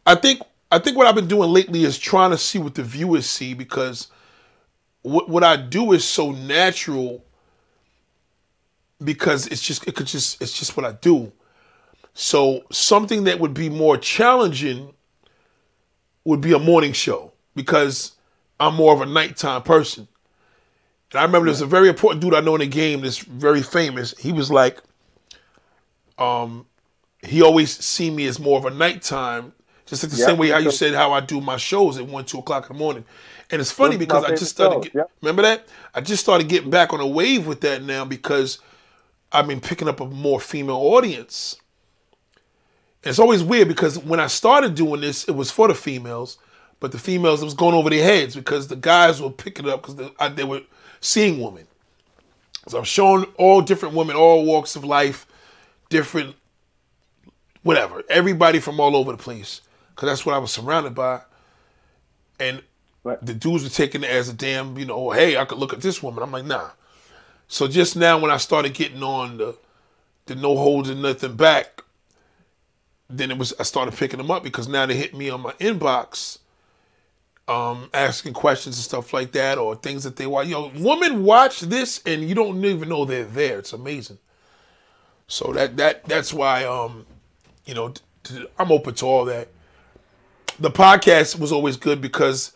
[0.06, 0.42] I think
[0.72, 3.54] I think what I've been doing lately is trying to see what the viewers see
[3.54, 4.08] because
[5.02, 7.24] what what I do is so natural
[9.04, 11.32] because it's just it could just it's just what I do.
[12.14, 14.94] So something that would be more challenging
[16.24, 18.14] would be a morning show because
[18.60, 20.08] I'm more of a nighttime person.
[21.12, 23.64] And I remember there's a very important dude I know in the game that's very
[23.64, 24.18] famous.
[24.20, 24.80] He was like,
[26.18, 26.66] um,
[27.24, 29.54] he always see me as more of a nighttime,
[29.86, 32.08] just like the Yeah, same way how you said how I do my shows at
[32.08, 33.06] one, two o'clock in the morning.
[33.52, 34.82] And it's funny Those are my because I just started.
[34.82, 35.04] Get, yeah.
[35.22, 35.68] Remember that?
[35.94, 38.60] I just started getting back on a wave with that now because
[39.32, 41.58] I've been picking up a more female audience.
[43.04, 46.38] And it's always weird because when I started doing this, it was for the females,
[46.80, 49.72] but the females it was going over their heads because the guys were picking it
[49.72, 50.62] up because they, they were
[51.06, 51.68] seeing women.
[52.68, 55.28] So I'm showing all different women, all walks of life,
[55.90, 56.36] different,
[57.64, 61.22] whatever, everybody from all over the place, because that's what I was surrounded by.
[62.40, 62.64] And
[63.04, 63.24] Right.
[63.24, 65.82] the dudes were taking it as a damn, you know, hey, I could look at
[65.82, 66.24] this woman.
[66.24, 66.72] I'm like, nah.
[67.48, 69.56] So just now, when I started getting on the
[70.26, 71.84] the no holding nothing back,
[73.08, 75.52] then it was I started picking them up because now they hit me on my
[75.54, 76.40] inbox,
[77.48, 80.48] um, asking questions and stuff like that, or things that they watch.
[80.48, 83.60] Yo, women watch this and you don't even know they're there.
[83.60, 84.18] It's amazing.
[85.28, 87.06] So that that that's why um,
[87.66, 87.94] you know,
[88.58, 89.50] I'm open to all that.
[90.60, 92.54] The podcast was always good because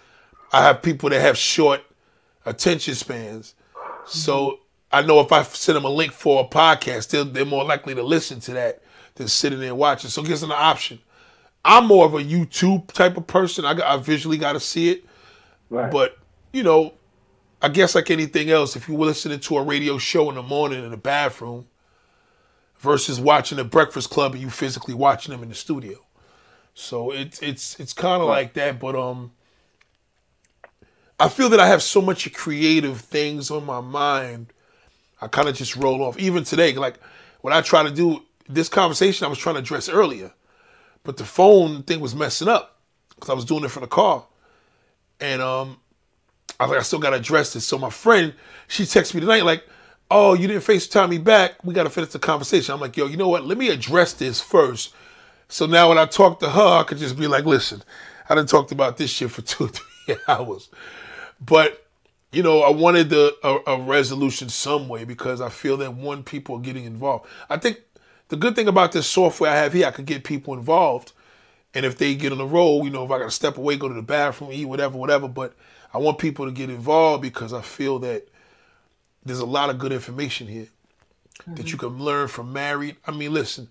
[0.53, 1.81] I have people that have short
[2.45, 3.55] attention spans.
[4.05, 4.59] So
[4.91, 7.93] I know if I send them a link for a podcast, they're, they're more likely
[7.95, 8.81] to listen to that
[9.15, 10.09] than sitting there watching.
[10.09, 10.99] So it gives them an option.
[11.69, 13.63] I'm more of a YouTube type of person.
[13.63, 15.05] I, got, I visually got to see it.
[15.69, 15.91] Right.
[15.91, 16.17] But,
[16.51, 16.93] you know,
[17.61, 20.41] I guess like anything else, if you were listening to a radio show in the
[20.41, 21.67] morning in the bathroom
[22.79, 25.99] versus watching the Breakfast Club and you physically watching them in the studio.
[26.73, 29.33] So it's it's it's kind of like that, but um
[31.19, 34.53] I feel that I have so much creative things on my mind.
[35.21, 36.17] I kind of just roll off.
[36.17, 36.97] Even today, like
[37.41, 40.31] when I try to do this conversation, I was trying to address earlier,
[41.03, 42.79] but the phone thing was messing up
[43.15, 44.25] because I was doing it from the car,
[45.21, 45.77] and um,
[46.59, 47.65] I was like, I still got to address this.
[47.65, 48.33] So my friend,
[48.67, 49.65] she texted me tonight, like,
[50.11, 51.63] "Oh, you didn't FaceTime me back.
[51.63, 53.45] We got to finish the conversation." I'm like, "Yo, you know what?
[53.45, 54.89] Let me address this first,
[55.49, 57.83] So now when I talk to her, I could just be like, listen,
[58.29, 60.69] I done talked about this shit for two three hours.
[61.41, 61.85] But,
[62.31, 66.23] you know, I wanted the, a, a resolution some way because I feel that one,
[66.23, 67.27] people are getting involved.
[67.49, 67.81] I think
[68.29, 71.11] the good thing about this software I have here, I could get people involved.
[71.73, 73.77] And if they get on the roll, you know, if I got to step away,
[73.77, 75.27] go to the bathroom, eat, whatever, whatever.
[75.27, 75.53] But
[75.93, 78.27] I want people to get involved because I feel that
[79.23, 80.67] there's a lot of good information here
[81.45, 81.67] that mm-hmm.
[81.67, 82.95] you can learn from married.
[83.05, 83.69] I mean, listen,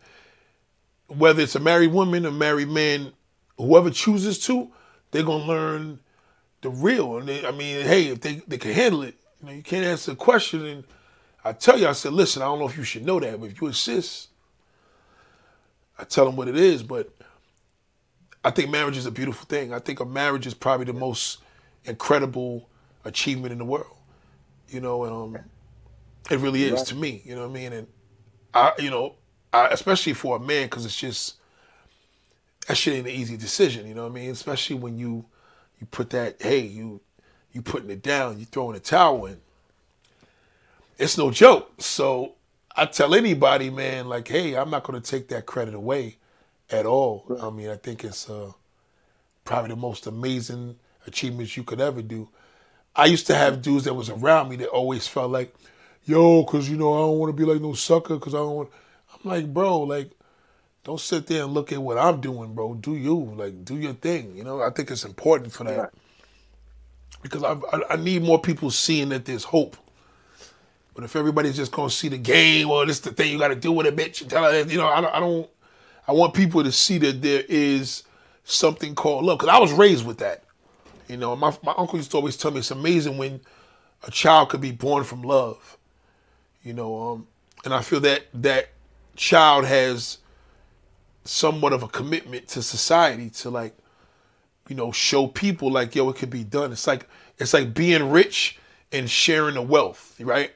[1.08, 3.12] whether it's a married woman or married man,
[3.56, 4.70] whoever chooses to,
[5.10, 6.00] they're gonna learn
[6.62, 7.18] the real.
[7.18, 9.84] And they, I mean, hey, if they, they can handle it, you know, you can't
[9.84, 10.66] answer a question.
[10.66, 10.84] And
[11.44, 13.50] I tell you, I said, listen, I don't know if you should know that, but
[13.50, 14.27] if you insist,
[15.98, 16.82] I tell them what it is.
[16.82, 17.12] But
[18.44, 19.72] I think marriage is a beautiful thing.
[19.72, 21.38] I think a marriage is probably the most
[21.84, 22.68] incredible
[23.04, 23.96] achievement in the world.
[24.68, 25.38] You know, um,
[26.30, 26.86] it really is Right.
[26.86, 27.22] to me.
[27.24, 27.72] You know what I mean?
[27.72, 27.86] And
[28.54, 29.14] I, you know,
[29.52, 31.36] I, especially for a man, because it's just
[32.66, 33.86] that shit ain't an easy decision.
[33.86, 34.30] You know what I mean?
[34.30, 35.24] Especially when you
[35.80, 37.00] you put that, hey, you
[37.52, 39.40] you putting it down, you throwing a towel in.
[40.98, 41.80] It's no joke.
[41.80, 42.34] So
[42.78, 46.18] I tell anybody, man, like, hey, I'm not going to take that credit away
[46.70, 47.24] at all.
[47.42, 48.52] I mean, I think it's uh,
[49.44, 50.76] probably the most amazing
[51.06, 52.28] achievements you could ever do.
[52.96, 55.54] I used to have dudes that was around me that always felt like,
[56.04, 58.56] yo, cause you know I don't want to be like no sucker, cause I don't
[58.56, 58.70] want.
[59.14, 60.12] I'm like, bro, like,
[60.84, 62.74] don't sit there and look at what I'm doing, bro.
[62.74, 64.36] Do you like do your thing?
[64.36, 65.90] You know, I think it's important for that Right.
[67.22, 69.76] because I, I I need more people seeing that there's hope.
[70.98, 73.48] But if everybody's just gonna see the game, well, this is the thing you got
[73.48, 74.20] to do with it, bitch.
[74.20, 75.48] And tell her, you know, I don't, I don't.
[76.08, 78.02] I want people to see that there is
[78.42, 80.42] something called love because I was raised with that.
[81.06, 83.40] You know, my my uncle used to always tell me it's amazing when
[84.08, 85.78] a child could be born from love.
[86.64, 87.28] You know, um,
[87.64, 88.70] and I feel that that
[89.14, 90.18] child has
[91.24, 93.76] somewhat of a commitment to society to like,
[94.66, 96.72] you know, show people like, yo, it could be done.
[96.72, 98.58] It's like it's like being rich
[98.90, 100.50] and sharing the wealth, right?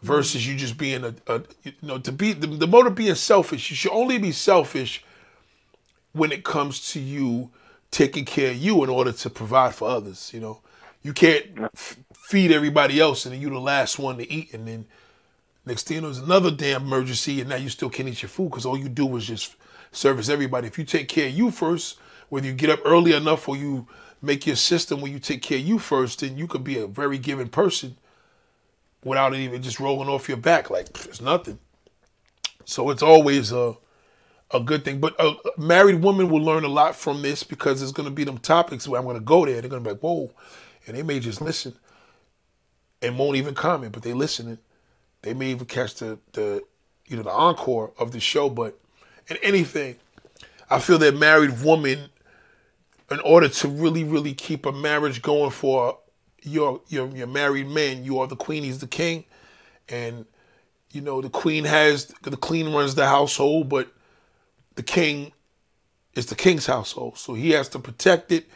[0.00, 3.16] Versus you just being a, a you know, to be the, the mode of being
[3.16, 3.68] selfish.
[3.70, 5.04] You should only be selfish
[6.12, 7.50] when it comes to you
[7.90, 10.30] taking care of you in order to provide for others.
[10.32, 10.60] You know,
[11.02, 14.68] you can't f- feed everybody else and then you the last one to eat, and
[14.68, 14.86] then
[15.66, 18.28] next thing you know, there's another damn emergency, and now you still can't eat your
[18.28, 19.56] food because all you do is just
[19.90, 20.68] service everybody.
[20.68, 23.88] If you take care of you first, whether you get up early enough or you
[24.20, 26.86] make your system where you take care of you first, then you could be a
[26.86, 27.96] very giving person
[29.04, 31.58] without it even just rolling off your back like it's nothing.
[32.64, 33.76] So it's always a
[34.50, 35.00] a good thing.
[35.00, 38.24] But a married woman will learn a lot from this because there's going to be
[38.24, 39.60] them topics where I'm going to go there.
[39.60, 40.32] They're going to be like, whoa.
[40.86, 41.74] And they may just listen
[43.02, 44.58] and won't even comment, but they listening.
[45.22, 46.62] They may even catch the, the
[47.06, 48.48] you know, the encore of the show.
[48.48, 48.78] But
[49.28, 49.96] in anything,
[50.70, 52.10] I feel that married woman,
[53.10, 55.98] in order to really, really keep a marriage going for
[56.48, 59.24] your your your married man, you are the queen, he's the king.
[59.88, 60.26] And
[60.90, 63.88] you know, the queen has the queen runs the household, but
[64.74, 65.32] the king
[66.14, 67.18] is the king's household.
[67.18, 68.46] So he has to protect it.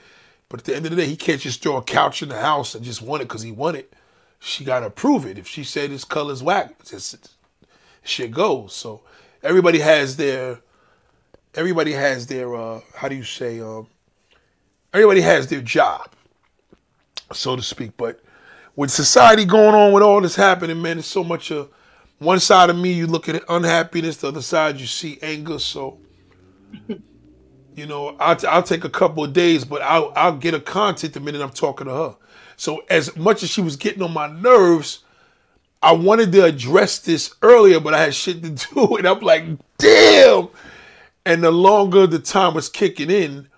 [0.48, 2.40] But at the end of the day, he can't just throw a couch in the
[2.40, 3.92] house and just want it because he want it.
[4.38, 5.38] She got to prove it.
[5.38, 6.74] If she said his color's whack,
[8.02, 8.74] shit goes.
[8.74, 9.02] So
[9.42, 10.60] everybody has their,
[11.54, 13.86] everybody has their, uh, how do you say, um,
[14.92, 16.10] everybody has their job,
[17.34, 17.92] so to speak.
[17.96, 18.20] But
[18.76, 21.70] with society going on with all this happening, man, it's so much of
[22.18, 25.58] one side of me, you look at unhappiness, the other side, you see anger.
[25.58, 25.98] So,
[27.74, 31.14] you know, I'll, I'll take a couple of days, but I'll, I'll get a content
[31.14, 32.16] the minute I'm talking to her.
[32.56, 35.00] So, as much as she was getting on my nerves,
[35.82, 38.96] I wanted to address this earlier, but I had shit to do.
[38.96, 39.44] And I'm like,
[39.78, 40.48] damn.
[41.26, 43.48] And the longer the time was kicking in,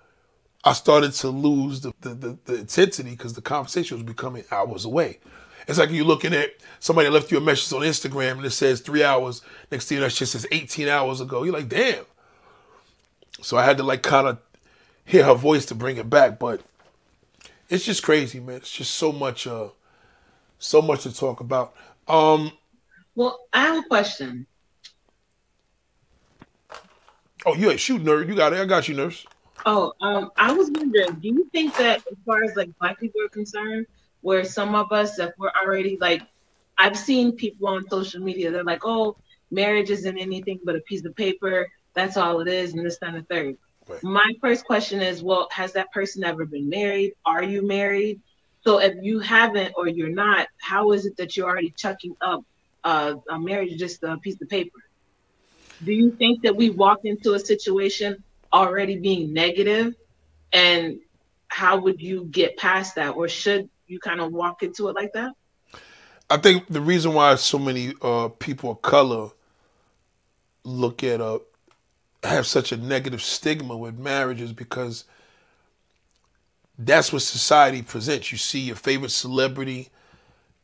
[0.64, 4.84] I started to lose the, the, the, the intensity because the conversation was becoming hours
[4.84, 5.20] away.
[5.68, 8.80] It's like you're looking at somebody left you a message on Instagram and it says
[8.80, 9.42] three hours.
[9.70, 11.42] Next thing you know, that shit says 18 hours ago.
[11.42, 12.04] You're like, damn.
[13.42, 14.38] So I had to like kind of
[15.04, 16.38] hear her voice to bring it back.
[16.38, 16.62] But
[17.68, 18.56] it's just crazy, man.
[18.56, 19.68] It's just so much, uh,
[20.58, 21.74] so much to talk about.
[22.08, 22.52] Um,
[23.14, 24.46] Well, I have a question.
[27.46, 28.28] oh, you ain't shoot nerd.
[28.28, 28.60] You got it.
[28.60, 29.26] I got you, nurse.
[29.66, 33.22] Oh, um, I was wondering, do you think that as far as like black people
[33.22, 33.86] are concerned,
[34.20, 36.22] where some of us if we're already like
[36.76, 39.16] I've seen people on social media, they're like, Oh,
[39.50, 43.14] marriage isn't anything but a piece of paper, that's all it is, and this, that,
[43.14, 43.56] and the third.
[43.86, 44.02] Right.
[44.02, 47.12] My first question is, well, has that person ever been married?
[47.24, 48.20] Are you married?
[48.62, 52.42] So if you haven't or you're not, how is it that you're already chucking up
[52.82, 54.78] uh, a marriage just a piece of paper?
[55.82, 58.22] Do you think that we walk into a situation
[58.54, 59.94] already being negative
[60.52, 60.98] and
[61.48, 65.12] how would you get past that or should you kind of walk into it like
[65.12, 65.32] that
[66.30, 69.30] I think the reason why so many uh, people of color
[70.64, 71.40] look at uh,
[72.22, 75.04] have such a negative stigma with marriage is because
[76.78, 78.32] that's what society presents.
[78.32, 79.90] You see your favorite celebrity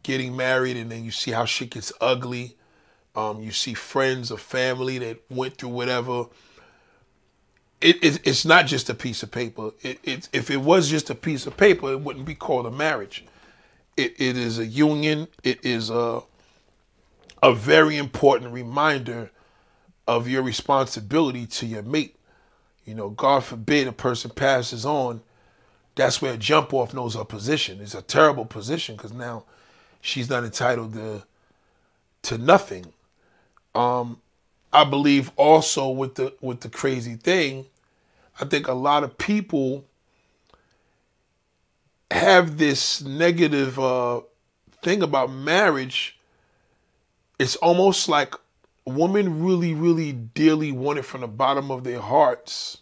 [0.03, 2.57] getting married, and then you see how shit gets ugly.
[3.15, 6.25] Um, you see friends or family that went through whatever.
[7.81, 9.73] It, it, it's not just a piece of paper.
[9.83, 13.25] It, if it was just a piece of paper, it wouldn't be called a marriage.
[13.97, 15.29] It, it is a union.
[15.43, 16.23] It is a
[17.43, 19.31] a very important reminder
[20.07, 22.17] of your responsibility to your mate.
[22.85, 25.23] You know, God forbid a person passes on.
[25.95, 27.81] That's where a jump off knows her position.
[27.81, 29.45] It's a terrible position because now
[30.01, 31.25] she's not entitled to
[32.23, 32.87] to nothing.
[33.75, 34.21] Um,
[34.73, 37.67] I believe also with the with the crazy thing,
[38.41, 39.85] I think a lot of people
[42.11, 44.21] have this negative uh,
[44.83, 46.19] thing about marriage.
[47.39, 48.35] It's almost like
[48.85, 52.79] women really, really dearly want it from the bottom of their hearts,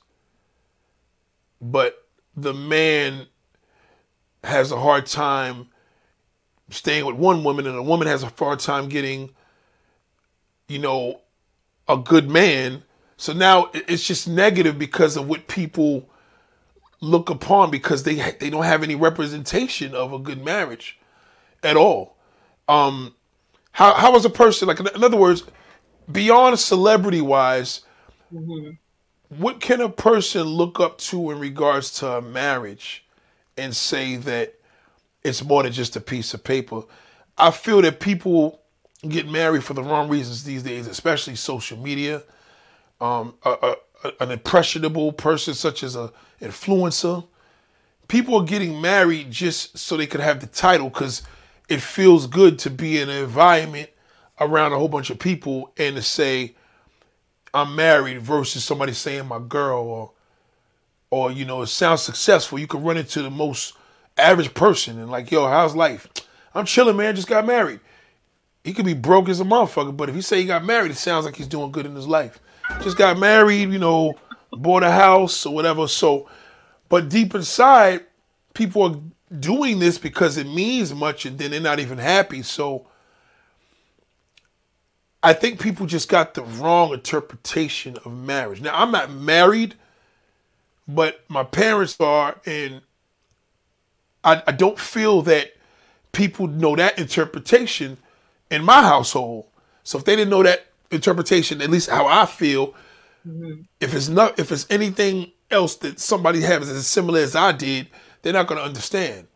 [1.60, 3.26] but the man
[4.44, 5.68] has a hard time
[6.70, 9.30] staying with one woman, and a woman has a hard time getting,
[10.68, 11.20] you know,
[11.88, 12.82] a good man.
[13.16, 16.08] So now it's just negative because of what people
[17.00, 20.98] look upon because they they don't have any representation of a good marriage
[21.62, 22.16] at all.
[22.68, 23.14] Um,
[23.72, 25.44] how how was a person like in other words,
[26.10, 27.82] beyond celebrity wise,
[28.32, 28.70] mm-hmm.
[29.40, 33.06] what can a person look up to in regards to a marriage
[33.56, 34.54] and say that
[35.24, 36.82] it's more than just a piece of paper?
[37.36, 38.60] I feel that people
[39.06, 42.22] get married for the wrong reasons these days, especially social media.
[43.00, 47.26] Um, a, a, an impressionable person such as a influencer.
[48.08, 51.22] People are getting married just so they could have the title because
[51.68, 53.90] it feels good to be in an environment
[54.40, 56.54] around a whole bunch of people and to say
[57.52, 60.12] I'm married versus somebody saying my girl or
[61.10, 62.58] or you know it sounds successful.
[62.58, 63.74] You could run into the most
[64.16, 66.08] average person and like, yo, how's life?
[66.54, 67.14] I'm chilling, man.
[67.14, 67.80] Just got married.
[68.64, 70.96] He could be broke as a motherfucker, but if he say he got married, it
[70.96, 72.38] sounds like he's doing good in his life.
[72.82, 74.14] Just got married, you know,
[74.52, 75.88] bought a house or whatever.
[75.88, 76.28] So,
[76.88, 78.04] but deep inside,
[78.54, 79.00] people are
[79.38, 82.42] doing this because it means much, and then they're not even happy.
[82.42, 82.86] So
[85.22, 88.60] I think people just got the wrong interpretation of marriage.
[88.60, 89.74] Now, I'm not married,
[90.86, 92.82] but my parents are, and
[94.22, 95.52] I, I don't feel that
[96.12, 97.98] people know that interpretation
[98.50, 99.46] in my household.
[99.84, 102.74] So if they didn't know that interpretation, at least how I feel,
[103.26, 103.62] mm-hmm.
[103.80, 107.88] if it's not, if it's anything else that somebody has as similar as I did,
[108.22, 109.26] they're not going to understand.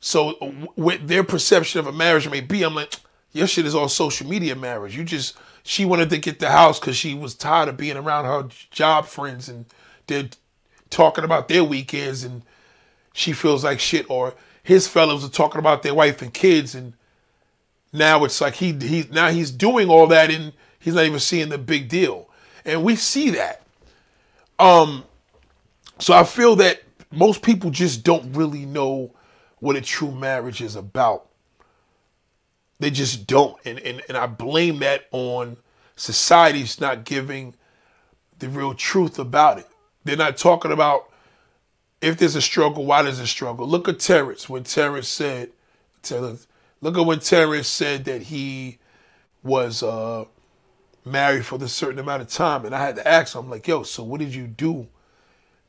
[0.00, 0.32] So
[0.74, 2.94] what their perception of a marriage may be, I'm like,
[3.32, 4.96] your shit is all social media marriage.
[4.96, 8.26] You just she wanted to get the house because she was tired of being around
[8.26, 9.64] her job friends and
[10.06, 10.28] they're
[10.90, 12.42] talking about their weekends and
[13.14, 14.08] she feels like shit.
[14.10, 16.94] Or his fellows are talking about their wife and kids and
[17.94, 21.48] now it's like he he now he's doing all that and he's not even seeing
[21.48, 22.28] the big deal.
[22.64, 23.62] And we see that.
[24.58, 25.04] Um
[25.98, 26.82] so I feel that
[27.12, 29.14] most people just don't really know
[29.60, 31.26] what a true marriage is about.
[32.80, 33.56] They just don't.
[33.64, 35.56] And, and, and I blame that on
[35.94, 37.54] society's not giving
[38.40, 39.68] the real truth about it.
[40.02, 41.10] They're not talking about
[42.00, 43.66] if there's a struggle, why there's a struggle.
[43.66, 45.50] Look at Terrence when Terrence said,
[46.84, 48.78] look at when Terrence said that he
[49.42, 50.26] was uh,
[51.02, 52.66] married for a certain amount of time.
[52.66, 54.86] And I had to ask him, like, yo, so what did you do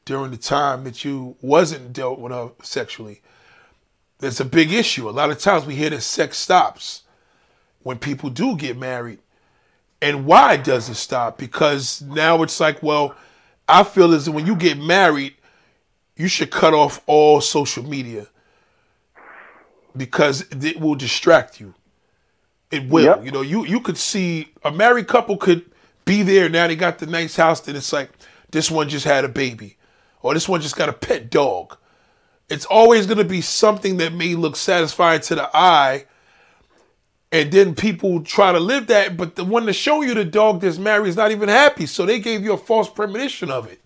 [0.04, 3.22] during the time that you wasn't dealt with her sexually?
[4.20, 5.10] That's a big issue.
[5.10, 7.04] A lot of times we hear that sex stops
[7.82, 9.20] when people do get married.
[10.02, 11.38] And why does it stop?
[11.38, 13.16] Because now it's like, well,
[13.70, 15.36] I feel as when you get married,
[16.18, 18.28] you should cut off all social media
[19.96, 21.74] because it will distract you.
[22.72, 23.06] It will.
[23.06, 23.26] Yep.
[23.26, 25.66] You know, you you could see a married couple could
[26.06, 28.12] be there now they got the nice house, then it's like
[28.52, 29.78] this one just had a baby.
[30.22, 31.78] Or this one just got a pet dog
[32.50, 36.06] it's always going to be something that may look satisfying to the eye.
[37.32, 40.62] And then people try to live that, but the one to show you the dog
[40.62, 41.86] that's married is not even happy.
[41.86, 43.82] So they gave you a false premonition of it.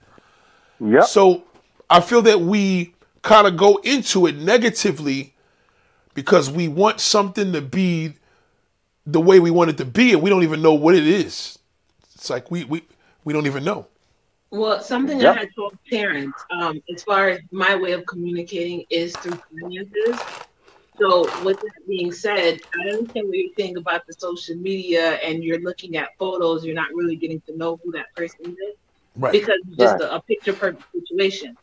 [0.79, 1.01] Yeah.
[1.01, 1.45] So
[1.89, 5.33] I feel that we kind of go into it negatively
[6.13, 8.15] because we want something to be
[9.05, 11.59] the way we want it to be, and we don't even know what it is.
[12.15, 12.83] It's like we we
[13.23, 13.87] we don't even know.
[14.51, 15.35] Well, something Yep.
[15.35, 20.21] I had told parents, um, as far as my way of communicating is through finances.
[21.01, 25.43] So, with that being said, I understand what you're saying about the social media and
[25.43, 28.75] you're looking at photos, you're not really getting to know who that person is
[29.15, 29.41] Right.
[29.41, 30.01] because it's just Right.
[30.01, 31.57] a, a picture perfect situation.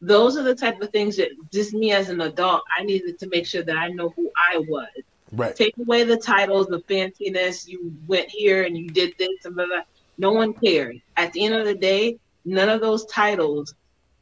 [0.00, 3.28] Those are the type of things that just me as an adult, I needed to
[3.28, 4.88] make sure that I know who I was.
[5.32, 5.56] Right.
[5.56, 7.66] Take away the titles, the fanciness.
[7.66, 9.82] You went here and you did this and blah, blah.
[10.18, 10.98] No one cares.
[11.16, 13.74] At the end of the day, none of those titles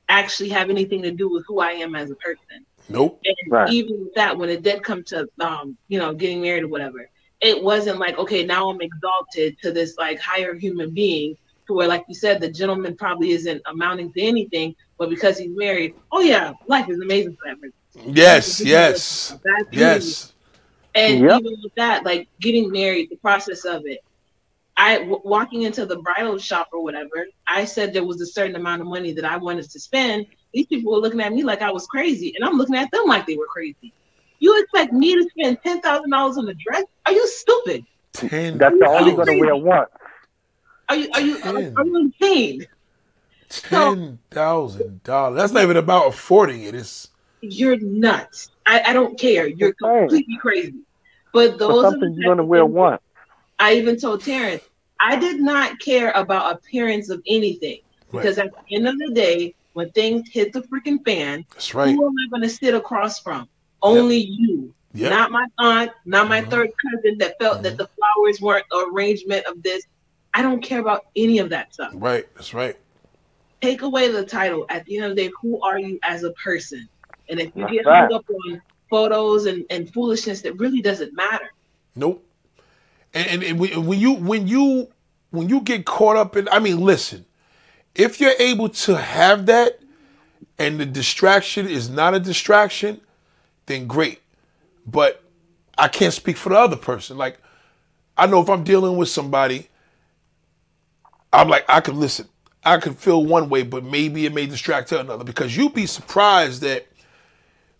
[0.08, 2.64] actually have anything to do with who I am as a person.
[2.88, 3.20] Nope.
[3.24, 3.72] And Right.
[3.72, 7.08] even with that, when it did come to um, you know, getting married or whatever,
[7.40, 11.36] it wasn't like, okay, now I'm exalted to this like higher human being
[11.66, 15.52] to where, like you said, the gentleman probably isn't amounting to anything, but because he's
[15.54, 18.14] married, oh yeah, life is amazing for that person.
[18.14, 18.64] Yes.
[18.64, 19.36] Yes.
[19.70, 20.32] Yes.
[20.94, 21.30] and Yep.
[21.30, 23.98] even with that, like getting married, the process of it,
[24.76, 28.56] I w- walking into the bridal shop or whatever, I said there was a certain
[28.56, 30.26] amount of money that I wanted to spend.
[30.52, 33.04] These people were looking at me like I was crazy, and I'm looking at them
[33.06, 33.92] like they were crazy.
[34.40, 36.84] You expect me to spend ten thousand dollars on a dress?
[37.06, 37.84] Are you stupid?
[38.12, 38.58] Ten.
[38.58, 39.88] That's the only Oh, gonna wear once.
[40.88, 41.74] Are you are you are, Ten.
[41.76, 42.66] are you insane?
[43.48, 45.36] Ten thousand dollars.
[45.36, 46.74] That's not even about affording it.
[46.74, 47.08] It's
[47.40, 48.50] You're nuts.
[48.66, 49.46] I, I don't care.
[49.46, 50.74] You're completely crazy.
[51.32, 53.02] But those are something you're gonna wear once.
[53.58, 54.62] I even told Terrence,
[55.00, 57.80] I did not care about appearance of anything
[58.10, 61.94] because at the end of the day, when things hit the freaking fan, that's right.
[61.94, 63.48] who am I going to sit across from?
[63.82, 65.10] Only you, Yep.
[65.10, 66.50] not my aunt, not my Mhm.
[66.50, 69.84] third cousin that felt that the flowers weren't an arrangement of this.
[70.34, 71.92] I don't care about any of that stuff.
[71.94, 72.26] Right.
[72.34, 72.76] That's right.
[73.62, 74.66] Take away the title.
[74.68, 76.88] At the end of the day, who are you as a person?
[77.28, 78.00] And if you That's get right.
[78.02, 81.50] hung up on photos and, and foolishness that really doesn't matter.
[81.96, 82.24] Nope.
[83.14, 84.88] And, and, and when when you when you
[85.30, 87.24] when you get caught up in, I mean, listen,
[87.94, 89.80] if you're able to have that,
[90.58, 93.00] and the distraction is not a distraction,
[93.66, 94.20] then great.
[94.86, 95.22] But
[95.78, 97.16] I can't speak for the other person.
[97.16, 97.38] Like,
[98.16, 99.68] I know if I'm dealing with somebody,
[101.34, 102.28] I'm like, I could listen.
[102.64, 105.24] I could feel one way, but maybe it may distract to another.
[105.24, 106.86] Because you'd be surprised that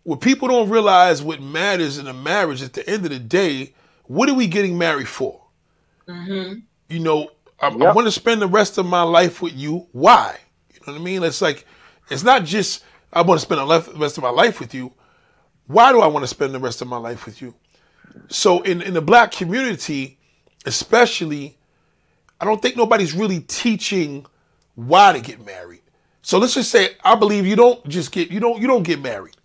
[0.05, 3.74] what people don't realize what matters in a marriage at the end of the day,
[4.05, 5.42] what are we getting married for?
[6.08, 6.55] hmm
[6.89, 9.89] You know, I, I want to spend the rest of my life with you.
[9.92, 10.39] Why?
[10.73, 11.23] You know what I mean?
[11.23, 11.66] It's like,
[12.10, 14.92] it's not just I want to spend the rest of my life with you.
[15.66, 17.55] Why do I want to spend the rest of my life with you?
[18.28, 20.18] So in, in the black community,
[20.66, 21.58] especially,
[22.41, 24.27] I don't think nobody's really teaching
[24.75, 25.83] why to get married.
[26.23, 29.01] So let's just say I believe you don't just get you don't you don't get
[29.01, 29.37] married.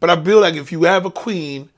[0.00, 1.70] But I feel like if you have a queen,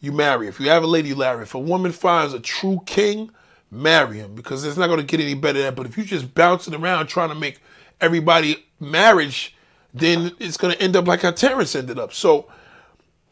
[0.00, 0.46] you marry.
[0.46, 1.42] If you have a lady, you marry.
[1.42, 3.30] If a woman finds a true king,
[3.70, 5.76] marry him because it's not going to get any better than that.
[5.76, 7.60] But if you're just bouncing around trying to make
[8.00, 9.56] everybody marriage,
[9.94, 12.12] then it's going to end up like how Terrence ended up.
[12.12, 12.50] So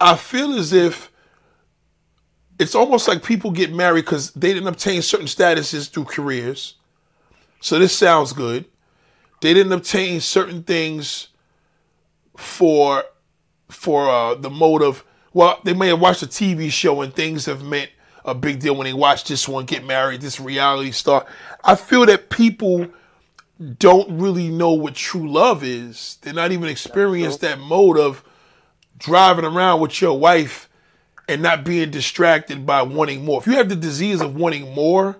[0.00, 1.10] I feel as if
[2.58, 6.74] it's almost like people get married because they didn't obtain certain statuses through careers.
[7.60, 8.64] So this sounds good.
[9.40, 11.28] They didn't obtain certain things
[12.36, 13.04] for
[13.68, 15.04] for uh, the motive.
[15.32, 17.90] Well, they may have watched a TV show and things have meant
[18.24, 21.24] a big deal when they watch this one get married, this reality star.
[21.62, 22.88] I feel that people
[23.78, 26.18] don't really know what true love is.
[26.22, 28.24] They're not even experienced that mode of
[28.98, 30.68] driving around with your wife
[31.28, 33.40] and not being distracted by wanting more.
[33.40, 35.18] If you have the disease of wanting more,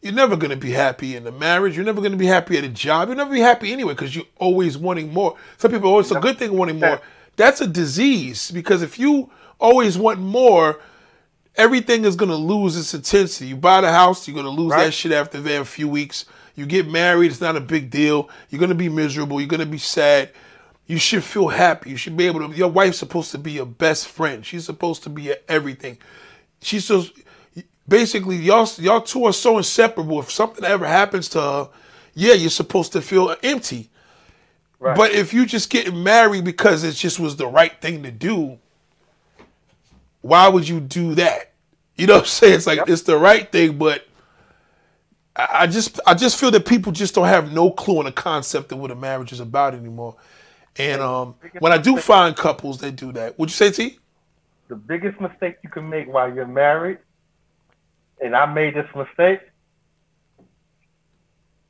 [0.00, 1.76] you're never going to be happy in the marriage.
[1.76, 3.08] You're never going to be happy at a job.
[3.08, 5.36] You're never be happy anyway because you're always wanting more.
[5.56, 7.00] Some people, oh, it's a good thing wanting more.
[7.36, 10.80] That's a disease because if you always want more,
[11.56, 13.48] everything is going to lose its intensity.
[13.48, 16.24] You buy the house, you're going to lose that shit after a few weeks.
[16.54, 18.28] You get married, it's not a big deal.
[18.50, 19.40] You're going to be miserable.
[19.40, 20.30] You're going to be sad.
[20.86, 21.90] You should feel happy.
[21.90, 22.56] You should be able to.
[22.56, 24.44] Your wife's supposed to be your best friend.
[24.44, 25.98] She's supposed to be your everything.
[26.60, 27.12] She's just
[27.88, 30.20] basically y'all y'all two are so inseparable.
[30.20, 31.68] If something ever happens to her,
[32.14, 33.90] yeah, you're supposed to feel empty.
[34.78, 34.96] Right.
[34.96, 38.58] But if you just getting married because it just was the right thing to do,
[40.20, 41.52] why would you do that?
[41.96, 42.54] You know what I'm saying?
[42.54, 44.06] It's like it's the right thing, but
[45.34, 48.12] I, I just I just feel that people just don't have no clue on the
[48.12, 50.16] concept of what a marriage is about anymore.
[50.76, 53.98] And um, when I do find couples that do that, would you say T?
[54.68, 56.98] the biggest mistake you can make while you're married,
[58.20, 59.40] and I made this mistake,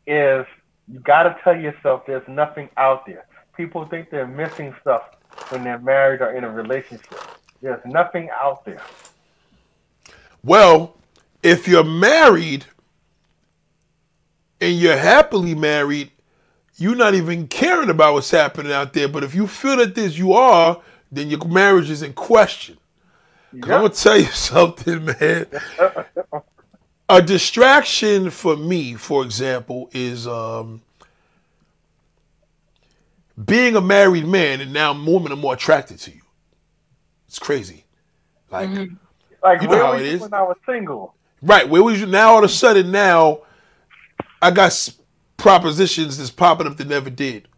[0.07, 0.47] is
[0.91, 3.27] you got to tell yourself there's nothing out there.
[3.57, 5.03] People think they're missing stuff
[5.51, 7.21] when they're married or in a relationship.
[7.61, 8.81] There's nothing out there.
[10.43, 10.97] Well,
[11.43, 12.65] if you're married
[14.61, 16.11] and you're happily married,
[16.77, 19.09] you're not even caring about what's happening out there.
[19.09, 22.79] But if you feel that this you are, then your marriage is in question.
[23.53, 25.47] 'Cause I'm gonna tell you something, man.
[27.09, 30.83] A distraction for me, for example, is um,
[33.43, 36.21] being a married man and now women are more attracted to you.
[37.27, 37.85] It's crazy.
[38.51, 38.71] Like,
[39.43, 40.21] Like You know where how were it you is.
[40.21, 41.15] when I was single?
[41.43, 43.41] right, where was you now all of a sudden now
[44.43, 44.89] I got
[45.37, 47.49] propositions that's popping up that never did.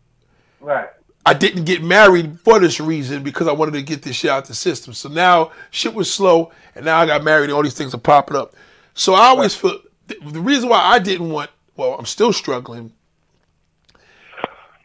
[0.61, 0.89] Right.
[1.25, 4.47] I didn't get married for this reason because I wanted to get this shit out
[4.47, 4.95] the system.
[4.95, 7.99] So now shit was slow, and now I got married, and all these things are
[7.99, 8.55] popping up.
[8.95, 12.93] So I always feel the reason why I didn't want, well, I'm still struggling,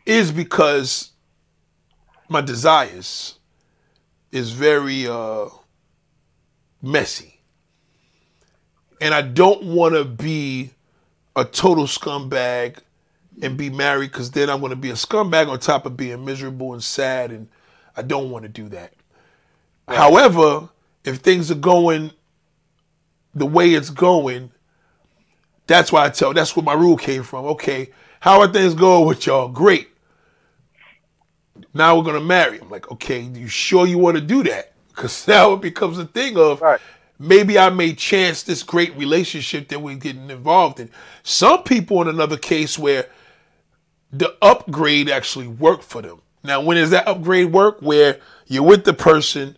[0.06, 1.12] is because
[2.30, 3.40] my desires
[4.32, 5.48] is very uh,
[6.82, 7.40] messy,
[9.00, 10.72] and I don't want to be
[11.36, 12.78] a total scumbag
[13.42, 16.24] and be married because then I'm going to be a scumbag on top of being
[16.26, 17.48] miserable and sad, and
[17.96, 18.94] I don't want to do that.
[19.88, 20.70] However,
[21.04, 22.12] if things are going
[23.34, 24.52] the way it's going,
[25.68, 26.34] that's why I tell.
[26.34, 27.46] That's where my rule came from.
[27.46, 27.90] Okay,
[28.22, 29.50] how are things going with y'all?
[29.50, 29.90] Great.
[31.74, 32.60] Now we're gonna marry.
[32.60, 34.74] I'm like, okay, you sure you want to do that?
[34.90, 36.80] Because now it becomes a thing of Right.
[37.20, 40.90] maybe I may chance this great relationship that we're getting involved in.
[41.24, 43.08] Some people in another case where
[44.12, 46.22] the upgrade actually worked for them.
[46.44, 47.82] Now, when does that upgrade work?
[47.82, 49.58] Where you're with the person,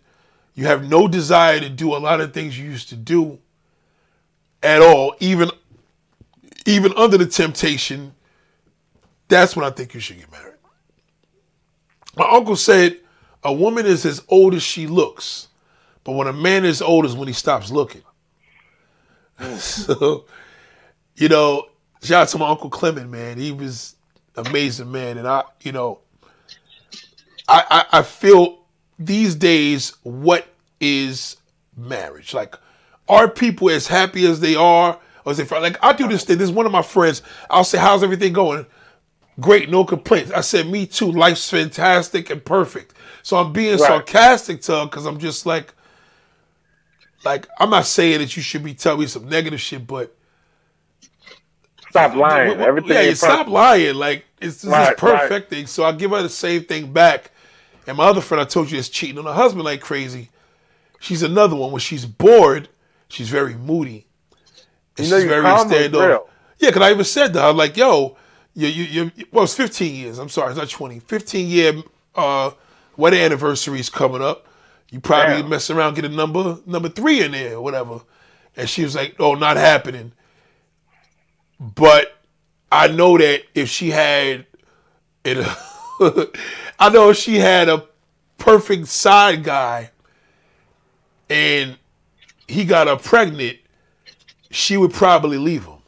[0.54, 3.38] you have no desire to do a lot of things you used to do
[4.62, 5.50] at all, even
[6.66, 8.14] even under the temptation.
[9.28, 10.54] That's when I think you should get married.
[12.16, 12.98] My uncle said
[13.44, 15.48] a woman is as old as she looks,
[16.02, 18.02] but when a man is old is when he stops looking.
[19.58, 20.24] so,
[21.14, 21.66] you know,
[22.02, 23.38] shout out to my uncle Clement, man.
[23.38, 23.94] He was
[24.38, 25.18] amazing, man.
[25.18, 26.00] And I, you know,
[27.48, 28.60] I, I, I feel
[28.98, 30.46] these days, what
[30.80, 31.36] is
[31.76, 32.34] marriage?
[32.34, 32.56] Like,
[33.08, 34.98] are people as happy as they are?
[35.24, 36.38] Or is they like I do this thing?
[36.38, 37.22] This is one of my friends.
[37.50, 38.66] I'll say, "How's everything going?"
[39.40, 40.30] Great, no complaints.
[40.32, 41.10] I said, "Me too.
[41.12, 43.80] Life's fantastic and perfect." So I'm being Right.
[43.80, 45.74] sarcastic to her because I'm just like,
[47.24, 50.14] like I'm not saying that you should be telling me some negative shit, but
[51.90, 52.60] Stop lying.
[52.60, 53.94] Everything Yeah, stop lying.
[53.94, 55.66] Like it's this Right, is perfecting.
[55.66, 57.30] So I give her the same thing back.
[57.86, 60.30] And my other friend I told you is cheating on her husband like crazy.
[61.00, 61.70] She's another one.
[61.72, 62.68] When she's bored,
[63.08, 64.06] she's very moody.
[64.96, 65.44] And You know she's very
[65.90, 65.98] standoff.
[66.58, 68.16] Yeah, because I even said to her, like, yo,
[68.54, 70.18] you, you, you, well, it's 15 years.
[70.18, 70.98] I'm sorry, it's not 20.
[71.00, 71.82] 15 year
[72.16, 72.50] uh,
[72.96, 74.46] wedding anniversary is coming up.
[74.90, 75.50] You probably Damn.
[75.50, 78.00] mess around, get a number number three in there or whatever.
[78.56, 80.12] And she was like, oh, not happening.
[81.60, 82.17] But
[82.70, 84.46] I know that if she had
[85.24, 85.38] it,
[86.78, 87.86] I know if she had a
[88.36, 89.90] perfect side guy
[91.30, 91.76] and
[92.46, 93.58] he got her pregnant,
[94.50, 95.78] she would probably leave him.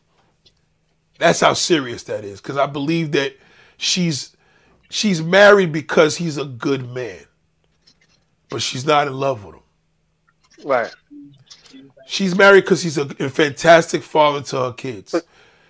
[1.19, 2.41] That's how serious that is.
[2.41, 3.37] Because I believe that
[3.77, 4.37] she's
[4.89, 7.21] she's married because he's a good man,
[8.49, 9.63] but she's not in love with him.
[10.65, 10.95] Right.
[12.07, 15.15] She's married because he's a, a fantastic father to her kids.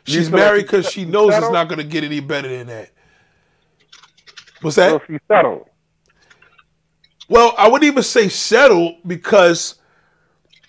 [0.05, 2.49] She's feel like married she- because she knows it's not going to get any better
[2.49, 2.91] than that.
[4.62, 4.95] What's that?
[4.95, 5.69] if you settle.
[7.29, 9.77] Well, I wouldn't even say settle because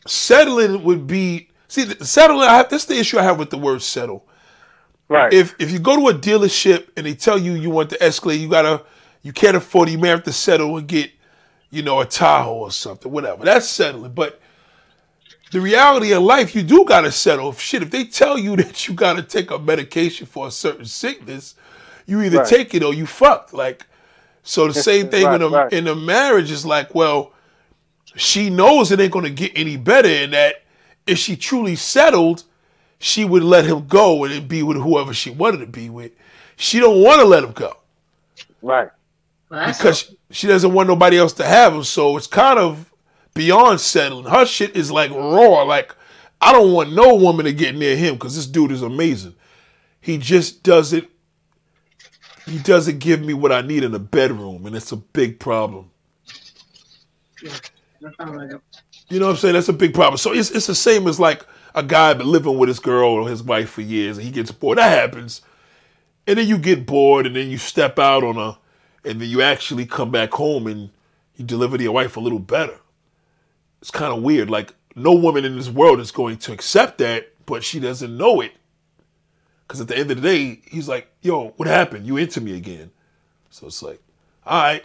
[0.08, 2.48] settling would be see the- settling.
[2.48, 4.27] I have, this is the issue I have with the word settle.
[5.10, 5.34] Right.
[5.34, 8.38] If if you go to a dealership and they tell you you want the Escalade,
[8.38, 8.84] you gotta
[9.24, 9.93] you can't afford it.
[9.93, 11.11] You may have to settle and get
[11.69, 13.43] you know a Tahoe or something, whatever.
[13.43, 14.14] That's settling.
[14.14, 14.40] But
[15.52, 17.54] the reality of life, you do gotta settle.
[17.54, 21.56] Shit, if they tell you that you gotta take a medication for a certain sickness,
[22.08, 22.48] you either Right.
[22.48, 23.54] take it or you fucked.
[23.54, 23.86] Like
[24.44, 25.74] so, the same thing Right, in a right.
[25.74, 27.34] in a marriage is like, well,
[28.16, 30.64] she knows it ain't gonna get any better, and that
[31.08, 32.44] if she truly settled,
[33.00, 36.12] she would let him go and be with whoever she wanted to be with.
[36.58, 37.78] She don't want to let him go
[38.62, 38.90] right.
[39.50, 41.84] Well, that's because she doesn't want nobody else to have him.
[41.84, 42.91] So it's kind of
[43.34, 44.26] beyond settling.
[44.26, 45.64] Her shit is like raw.
[45.64, 45.95] Like
[46.42, 49.35] I don't want no woman to get near him because this dude is amazing.
[50.01, 51.08] He just doesn't.
[52.45, 55.92] He doesn't give me what I need in the bedroom, and it's a big problem.
[58.19, 58.51] sounds like
[59.10, 59.53] You know what I'm saying?
[59.56, 60.18] That's a big problem.
[60.18, 61.45] So it's it's the same as like
[61.76, 64.51] a guy been living with his girl or his wife for years and he gets
[64.51, 64.80] bored.
[64.80, 65.42] That happens.
[66.27, 68.58] And then you get bored and then you step out on a
[69.10, 70.92] and then you actually come back home and
[71.38, 72.81] you deliver to your wife a little better.
[73.82, 74.50] It's kind of weird.
[74.50, 78.42] Like no woman in this world is going to accept that, but she doesn't know
[78.42, 78.53] it.
[79.68, 82.06] Because at the end of the day, he's like, yo, what happened?
[82.06, 82.92] You into me again.
[83.50, 84.01] So it's like,
[84.45, 84.84] all right,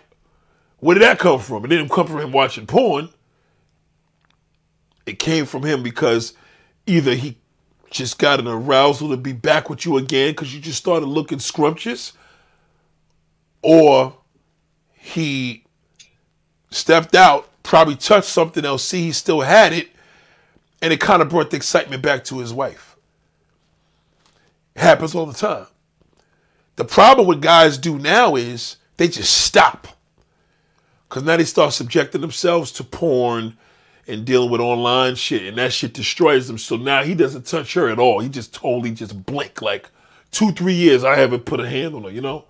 [0.78, 1.64] where did that come from?
[1.64, 3.08] It didn't come from him watching porn.
[5.06, 6.34] It came from him because
[6.86, 7.38] either he
[7.90, 11.38] just got an arousal to be back with you again because you just started looking
[11.38, 12.12] scrumptious,
[13.62, 14.16] or
[14.92, 15.64] he
[16.70, 19.88] stepped out, probably touched something else, see he still had it,
[20.80, 22.96] and it kind of brought the excitement back to his wife.
[24.74, 25.66] It happens all the time.
[26.76, 29.88] The problem with guys do now is they just stop.
[31.08, 33.56] Because now they start subjecting themselves to porn
[34.06, 36.58] and dealing with online shit, and that shit destroys them.
[36.58, 38.20] So now he doesn't touch her at all.
[38.20, 39.60] He just totally just blink.
[39.60, 39.90] Like
[40.30, 42.44] two, three years, I haven't put a hand on her, you know?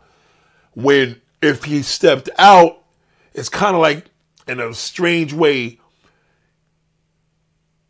[0.74, 2.82] When if he stepped out,
[3.32, 4.06] it's kind of like
[4.46, 5.78] in a strange way,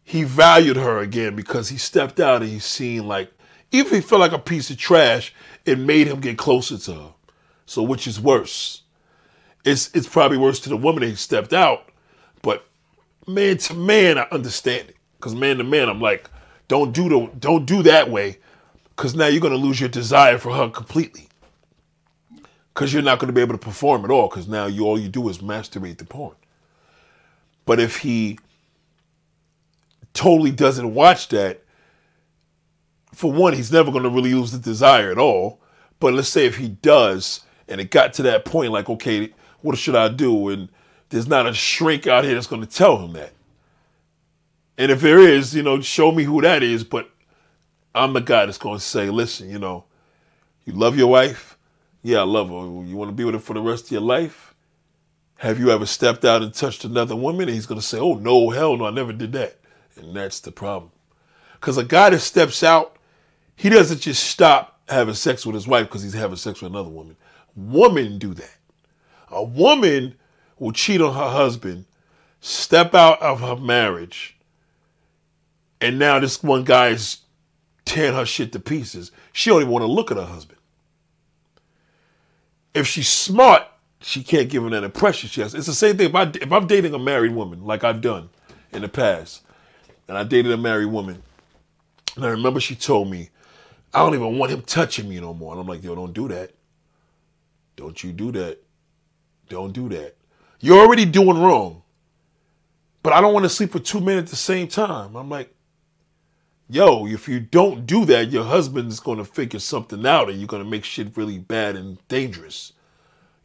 [0.02, 3.32] he valued her again because he stepped out and he's seen like,
[3.72, 6.94] even if he felt like a piece of trash, it made him get closer to
[6.94, 7.12] her.
[7.66, 8.82] So which is worse?
[9.64, 11.88] It's it's probably worse to the woman that he stepped out,
[12.40, 12.64] but
[13.26, 14.96] man to man, I understand it.
[15.18, 16.30] Cause man to man, I'm like,
[16.68, 18.38] don't do the don't do that way,
[18.94, 21.28] cause now you're gonna lose your desire for her completely.
[22.74, 25.08] Cause you're not gonna be able to perform at all, cause now you all you
[25.08, 26.36] do is masturbate the porn.
[27.66, 28.38] But if he
[30.14, 31.62] totally doesn't watch that,
[33.12, 35.60] for one, he's never gonna really lose the desire at all.
[36.00, 39.78] But let's say if he does, and it got to that point, like, okay, what
[39.78, 40.48] should I do?
[40.48, 40.68] And
[41.08, 43.32] there's not a shrink out here that's going to tell him that.
[44.78, 46.84] And if there is, you know, show me who that is.
[46.84, 47.10] But
[47.94, 49.84] I'm the guy that's going to say, listen, you know,
[50.64, 51.56] you love your wife?
[52.02, 52.84] Yeah, I love her.
[52.84, 54.45] You want to be with her for the rest of your life?
[55.36, 57.48] Have you ever stepped out and touched another woman?
[57.48, 59.58] And he's going to say, oh, no, hell no, I never did that.
[59.96, 60.92] And that's the problem.
[61.54, 62.96] Because a guy that steps out,
[63.54, 66.88] he doesn't just stop having sex with his wife because he's having sex with another
[66.88, 67.16] woman.
[67.54, 68.56] Women do that.
[69.30, 70.14] A woman
[70.58, 71.86] will cheat on her husband,
[72.40, 74.36] step out of her marriage,
[75.80, 77.18] and now this one guy is
[77.84, 79.12] tearing her shit to pieces.
[79.32, 80.58] She don't even want to look at her husband.
[82.74, 83.66] If she's smart,
[84.06, 85.52] she can't give him that impression she has.
[85.52, 88.28] It's the same thing if, I, if I'm dating a married woman, like I've done
[88.72, 89.42] in the past,
[90.06, 91.24] and I dated a married woman,
[92.14, 93.30] and I remember she told me,
[93.92, 95.52] I don't even want him touching me no more.
[95.52, 96.52] And I'm like, yo, don't do that.
[97.74, 98.62] Don't you do that.
[99.48, 100.14] Don't do that.
[100.60, 101.82] You're already doing wrong.
[103.02, 105.16] But I don't want to sleep with two men at the same time.
[105.16, 105.52] I'm like,
[106.68, 110.46] yo, if you don't do that, your husband's going to figure something out and you're
[110.46, 112.72] going to make shit really bad and dangerous.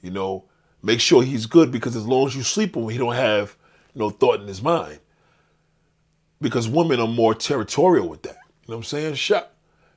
[0.02, 0.46] You know,
[0.84, 3.56] make sure he's good because as long as you sleep with him, he don't have
[3.96, 5.00] no thought in his mind.
[6.40, 8.38] Because women are more territorial with that.
[8.66, 9.16] You know what I'm saying?
[9.16, 9.50] Shout,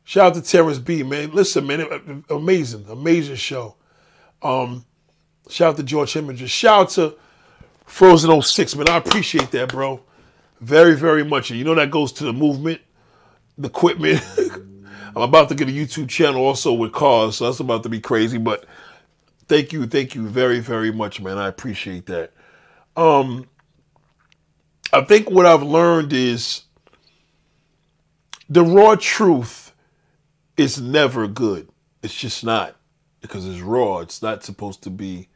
[0.04, 1.32] shout out to Terrence B, man.
[1.32, 3.76] Listen, man, amazing, amazing show.
[4.42, 4.84] Um,
[5.48, 6.46] shout out to George Heminger.
[6.46, 7.16] Shout out to
[7.86, 8.88] Frozen 06, man.
[8.88, 10.02] I appreciate that, bro.
[10.60, 11.50] Very, very much.
[11.50, 12.80] You know that goes to the movement,
[13.56, 14.22] the equipment.
[15.16, 18.00] I'm about to get a YouTube channel also with cars, so that's about to be
[18.00, 18.38] crazy.
[18.38, 18.64] But
[19.48, 21.38] thank you, thank you very, very much, man.
[21.38, 22.32] I appreciate that.
[22.96, 23.48] Um,
[24.92, 26.62] I think what I've learned is
[28.48, 29.72] the raw truth
[30.56, 31.68] is never good.
[32.02, 32.76] It's just not
[33.20, 33.98] because it's raw.
[33.98, 35.28] It's not supposed to be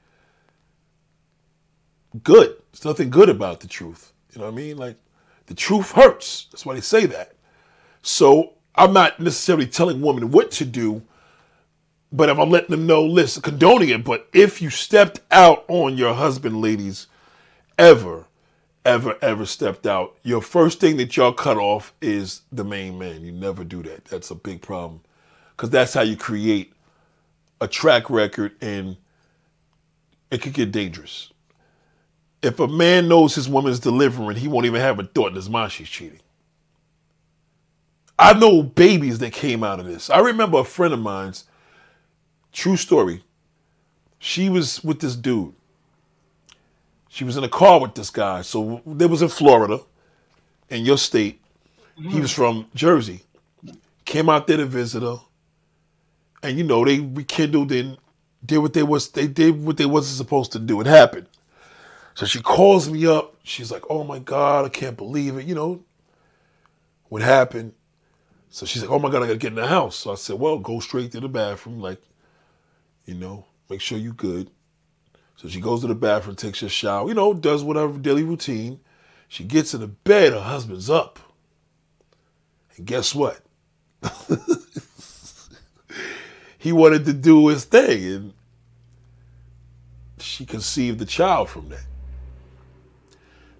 [2.22, 2.54] good.
[2.72, 4.12] There's nothing good about the truth.
[4.32, 4.76] You know what I mean?
[4.76, 4.96] Like
[5.46, 6.46] the truth hurts.
[6.50, 7.32] That's why they say that.
[8.02, 11.02] So I'm not necessarily telling women what to do,
[12.12, 14.04] but if I'm letting them know, listen, condoning it.
[14.04, 17.06] But if you stepped out on your husband, ladies,
[17.78, 18.26] ever,
[18.84, 23.22] ever, ever stepped out, your first thing that y'all cut off is the main man.
[23.22, 24.06] You never do that.
[24.06, 25.02] That's a big problem.
[25.56, 26.72] Because that's how you create
[27.60, 28.96] a track record and
[30.30, 31.32] it could get dangerous.
[32.40, 35.50] If a man knows his woman's delivering, he won't even have a thought in his
[35.50, 36.20] mind she's cheating.
[38.18, 40.10] I know babies that came out of this.
[40.10, 41.44] I remember a friend of mine's,
[42.52, 43.22] true story.
[44.18, 45.54] She was with this dude.
[47.08, 48.42] She was in a car with this guy.
[48.42, 49.80] So they was in Florida,
[50.68, 51.40] in your state.
[51.96, 52.20] He mm-hmm.
[52.20, 53.22] was from Jersey.
[54.04, 55.20] Came out there to visit her.
[56.42, 57.98] And you know, they rekindled and
[58.44, 60.80] did what they was they did what they wasn't supposed to do.
[60.80, 61.26] It happened.
[62.14, 63.36] So she calls me up.
[63.42, 65.84] She's like, "Oh my god, I can't believe it." You know
[67.08, 67.74] what happened.
[68.50, 70.38] So she's like, "Oh my god, I gotta get in the house." So I said,
[70.38, 72.00] "Well, go straight to the bathroom, like,
[73.08, 74.50] you know, make sure you good."
[75.36, 78.80] So she goes to the bathroom, takes a shower, you know, does whatever daily routine.
[79.28, 81.20] She gets in the bed, her husband's up.
[82.76, 83.40] And guess what?
[86.58, 88.32] he wanted to do his thing, and
[90.18, 91.86] she conceived the child from that.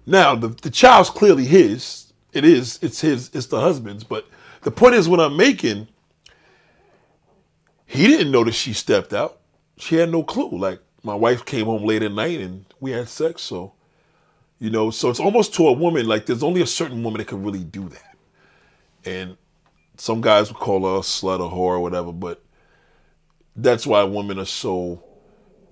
[0.05, 2.11] Now, the, the child's clearly his.
[2.33, 2.79] It is.
[2.81, 3.29] It's his.
[3.33, 4.03] It's the husband's.
[4.03, 4.27] But
[4.61, 5.87] the point is, what I'm making,
[7.85, 9.38] he didn't know that she stepped out.
[9.79, 10.57] She had no clue.
[10.57, 13.41] Like my wife came home late at night and we had sex.
[13.41, 13.73] So,
[14.59, 16.05] you know, so it's almost to a woman.
[16.05, 18.17] Like there's only a certain woman that can really do that.
[19.05, 19.37] And
[19.97, 22.11] some guys would call her a slut or whore or whatever.
[22.11, 22.43] But
[23.55, 25.03] that's why women are so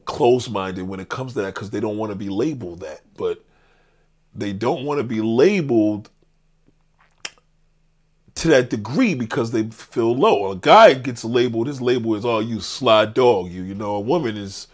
[0.05, 3.01] close-minded when it comes to that because they don't want to be labeled that.
[3.17, 3.43] But
[4.33, 6.09] they don't want to be labeled
[8.37, 10.51] to that degree because they feel low.
[10.51, 13.49] A guy gets labeled, his label is, oh, you sly dog.
[13.51, 14.67] You, you know, a woman is,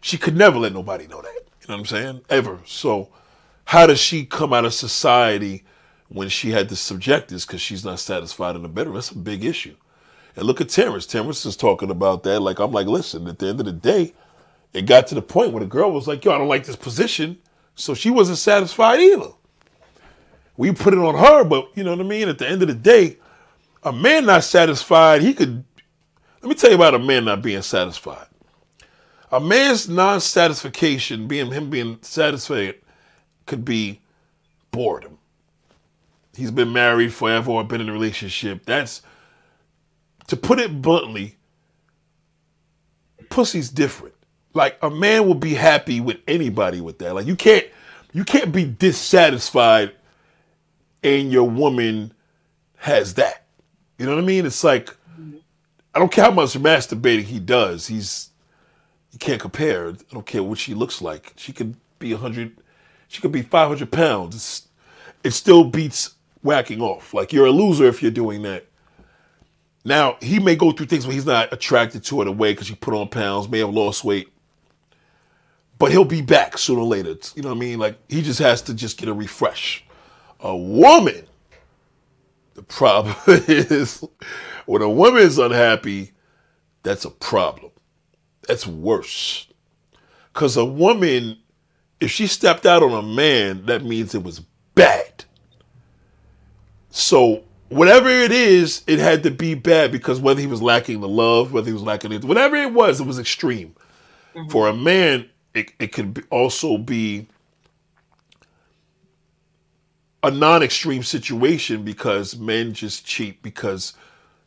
[0.00, 1.34] she could never let nobody know that.
[1.34, 2.20] You know what I'm saying?
[2.28, 2.58] Ever.
[2.66, 3.10] So
[3.64, 5.64] how does she come out of society
[6.08, 8.94] when she had to subject this because she's not satisfied in the bedroom?
[8.94, 9.76] That's a big issue.
[10.34, 11.06] And look at Terrence.
[11.06, 12.40] Terrence is talking about that.
[12.40, 14.14] Like, I'm like, listen, at the end of the day,
[14.72, 16.76] it got to the point where the girl was like, yo, I don't like this
[16.76, 17.38] position.
[17.74, 19.30] So she wasn't satisfied either.
[20.56, 22.28] We put it on her, but you know what I mean?
[22.28, 23.16] At the end of the day,
[23.82, 25.64] a man not satisfied, he could.
[26.40, 28.26] Let me tell you about a man not being satisfied.
[29.30, 32.76] A man's non satisfaction, being him being satisfied,
[33.46, 34.00] could be
[34.70, 35.18] boredom.
[36.34, 38.64] He's been married forever or been in a relationship.
[38.64, 39.02] That's,
[40.28, 41.36] to put it bluntly,
[43.30, 44.14] pussy's different.
[44.54, 47.14] Like a man will be happy with anybody with that.
[47.14, 47.66] Like you can't
[48.12, 49.92] you can't be dissatisfied
[51.02, 52.12] and your woman
[52.76, 53.44] has that.
[53.98, 54.46] You know what I mean?
[54.46, 54.96] It's like
[55.94, 57.86] I don't care how much masturbating he does.
[57.86, 58.30] He's
[59.12, 59.90] you can't compare.
[59.90, 61.34] I don't care what she looks like.
[61.36, 62.56] She could be hundred.
[63.08, 64.34] She could be five hundred pounds.
[64.34, 64.68] It's,
[65.22, 67.14] it still beats whacking off.
[67.14, 68.66] Like you're a loser if you're doing that.
[69.84, 72.68] Now he may go through things where he's not attracted to her the way because
[72.68, 74.28] she put on pounds, may have lost weight
[75.82, 77.16] but he'll be back sooner or later.
[77.34, 77.80] You know what I mean?
[77.80, 79.84] Like he just has to just get a refresh.
[80.42, 81.24] A woman,
[82.54, 84.04] the problem is
[84.66, 86.12] when a woman is unhappy,
[86.82, 87.70] that's a problem.
[88.48, 89.46] That's worse.
[90.32, 91.38] Because a woman,
[92.00, 94.40] if she stepped out on a man, that means it was
[94.74, 95.24] bad.
[96.90, 101.08] So whatever it is, it had to be bad because whether he was lacking the
[101.08, 103.74] love, whether he was lacking it, whatever it was, it was extreme.
[104.34, 104.50] Mm-hmm.
[104.50, 107.26] For a man, it, it could also be
[110.22, 113.94] a non-extreme situation because men just cheat because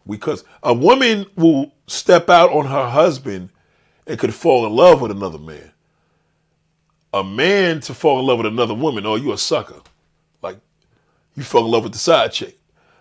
[0.08, 3.50] because a woman will step out on her husband
[4.06, 5.72] and could fall in love with another man.
[7.12, 9.82] A man to fall in love with another woman, oh, you a sucker.
[10.44, 10.58] Like
[11.36, 12.58] you fell in love with the side chick.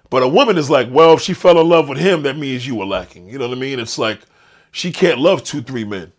[0.08, 2.66] But a woman is like, well, if she fell in love with him, that means
[2.66, 3.28] you were lacking.
[3.28, 3.80] You know what I mean?
[3.80, 4.20] It's like
[4.70, 6.12] she can't love two, three men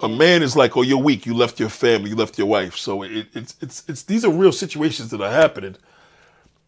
[0.00, 1.26] a man is like, oh, you're weak.
[1.26, 2.10] You left your family.
[2.10, 2.76] You left your wife.
[2.76, 5.76] So it, it's it's it's these are real situations that are happening.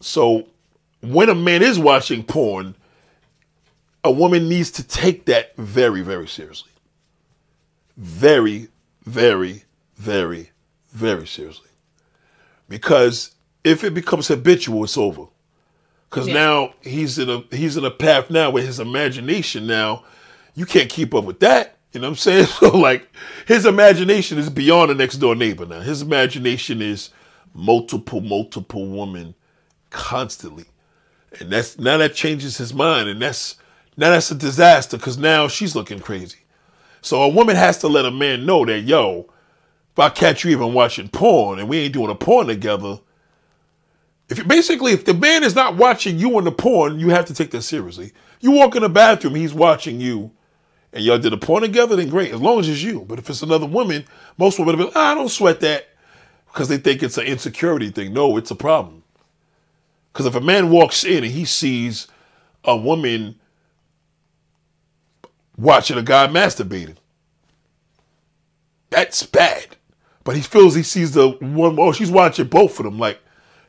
[0.00, 0.48] So
[1.00, 2.74] when a man is watching porn,
[4.02, 6.72] a woman needs to take that very very seriously.
[7.96, 8.68] Very
[9.04, 9.64] very
[9.96, 10.50] very
[10.92, 11.70] very seriously.
[12.68, 15.26] Because if it becomes habitual, it's over.
[16.08, 16.34] Because yeah.
[16.34, 20.04] now he's in a he's in a path now where his imagination now,
[20.56, 22.46] you can't keep up with that you know what I'm saying?
[22.60, 23.08] So like
[23.46, 25.80] his imagination is beyond the next door neighbor now.
[25.80, 27.10] His imagination is
[27.54, 29.34] multiple, multiple women
[29.90, 30.66] constantly.
[31.38, 33.56] And that's now that changes his mind and that's
[33.96, 36.38] now that's a disaster because now she's looking crazy.
[37.02, 39.30] So a woman has to let a man know that, yo,
[39.92, 43.00] if I catch you even watching porn and we ain't doing a porn together,
[44.28, 47.24] if you basically if the man is not watching you in the porn, you have
[47.26, 48.12] to take that seriously.
[48.40, 50.30] You walk in the bathroom, he's watching you
[50.92, 53.04] and y'all did a porn together, then great, as long as it's you.
[53.08, 54.04] But if it's another woman,
[54.38, 55.88] most women will be like, ah, I don't sweat that
[56.52, 58.12] because they think it's an insecurity thing.
[58.12, 59.02] No, it's a problem.
[60.12, 62.08] Because if a man walks in and he sees
[62.64, 63.38] a woman
[65.56, 66.96] watching a guy masturbating,
[68.90, 69.76] that's bad.
[70.24, 72.98] But he feels he sees the one, oh, she's watching both of them.
[72.98, 73.20] Like,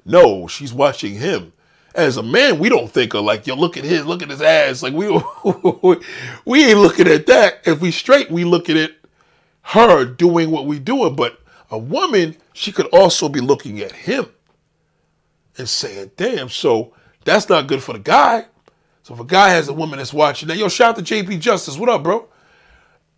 [0.03, 1.53] no, she's watching him
[1.93, 4.41] as a man, we don't think of like, yo, look at his, look at his
[4.41, 4.81] ass.
[4.81, 5.07] Like we,
[6.45, 7.61] we ain't looking at that.
[7.65, 8.91] If we straight, we looking at
[9.63, 11.15] her doing what we doing.
[11.15, 11.39] But
[11.69, 14.27] a woman, she could also be looking at him
[15.57, 16.93] and saying, damn, so
[17.25, 18.45] that's not good for the guy.
[19.03, 21.39] So if a guy has a woman that's watching that, yo, shout out to JP
[21.39, 21.77] Justice.
[21.77, 22.27] What up, bro?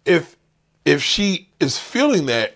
[0.05, 0.37] If
[0.85, 2.55] if she is feeling that,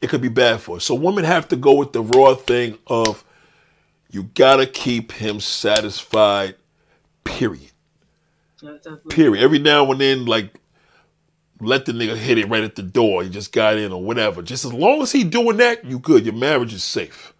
[0.00, 0.80] it could be bad for her.
[0.80, 3.24] So women have to go with the raw thing of
[4.12, 6.54] you gotta keep him satisfied,
[7.24, 7.72] period.
[9.08, 9.42] Period.
[9.42, 10.54] Every now and then, like,
[11.60, 13.22] let the nigga hit it right at the door.
[13.24, 14.42] He just got in or whatever.
[14.42, 16.24] Just as long as he doing that, you good.
[16.24, 17.32] Your marriage is safe.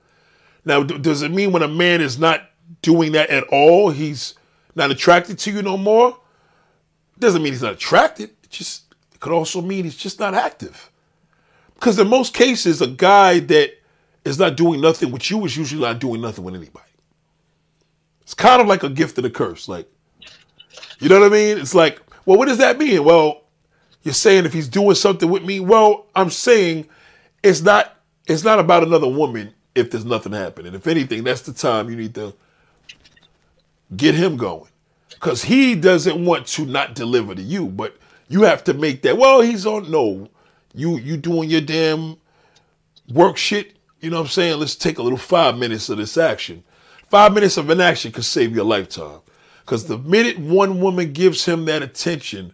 [0.64, 4.34] Now, d- does it mean when a man is not doing that at all, he's
[4.74, 6.18] not attracted to you no more?
[7.18, 8.30] Doesn't mean he's not attracted.
[8.42, 10.90] It just it could also mean he's just not active.
[11.74, 13.74] Because in most cases, a guy that
[14.24, 16.86] is not doing nothing with you is usually not doing nothing with anybody.
[18.22, 19.68] It's kind of like a gift and a curse.
[19.68, 19.90] Like,
[21.00, 21.58] you know what I mean?
[21.58, 23.04] It's like, well, what does that mean?
[23.04, 23.42] Well,
[24.02, 26.86] you're saying if he's doing something with me, well, I'm saying
[27.42, 30.74] it's not it's not about another woman if there's nothing happening.
[30.74, 32.34] If anything, that's the time you need to
[33.96, 34.68] get him going.
[35.20, 37.96] Cause he doesn't want to not deliver to you, but
[38.28, 40.28] you have to make that, well, he's on no.
[40.74, 42.16] You you doing your damn
[43.12, 44.58] work shit, you know what I'm saying?
[44.58, 46.64] Let's take a little five minutes of this action.
[47.08, 49.20] Five minutes of inaction could save your lifetime.
[49.60, 52.52] Because the minute one woman gives him that attention,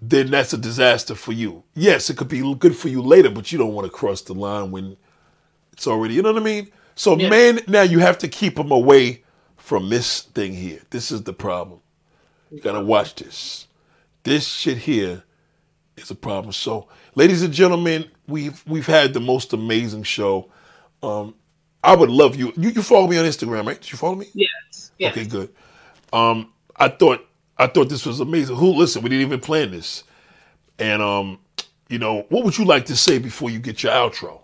[0.00, 1.62] then that's a disaster for you.
[1.74, 4.32] Yes, it could be good for you later, but you don't want to cross the
[4.32, 4.96] line when
[5.72, 6.70] it's already, you know what I mean?
[6.94, 7.28] So, Yeah.
[7.28, 9.24] man, now you have to keep him away
[9.56, 10.80] from this thing here.
[10.90, 11.80] This is the problem.
[12.50, 13.66] You got to watch this.
[14.22, 15.24] This shit here
[15.96, 16.52] is a problem.
[16.52, 20.48] So, ladies and gentlemen, we've we've had the most amazing show.
[21.02, 21.34] Um,
[21.82, 22.52] I would love you.
[22.56, 23.80] You you follow me on Instagram, right?
[23.80, 24.28] Did you follow me?
[24.32, 24.92] Yes.
[24.98, 25.12] Yes.
[25.12, 25.50] Okay, good.
[26.12, 27.26] Um, I thought
[27.58, 28.56] I thought this was amazing.
[28.56, 29.02] Who listen?
[29.02, 30.04] We didn't even plan this.
[30.78, 31.40] And um,
[31.88, 34.40] you know, what would you like to say before you get your outro?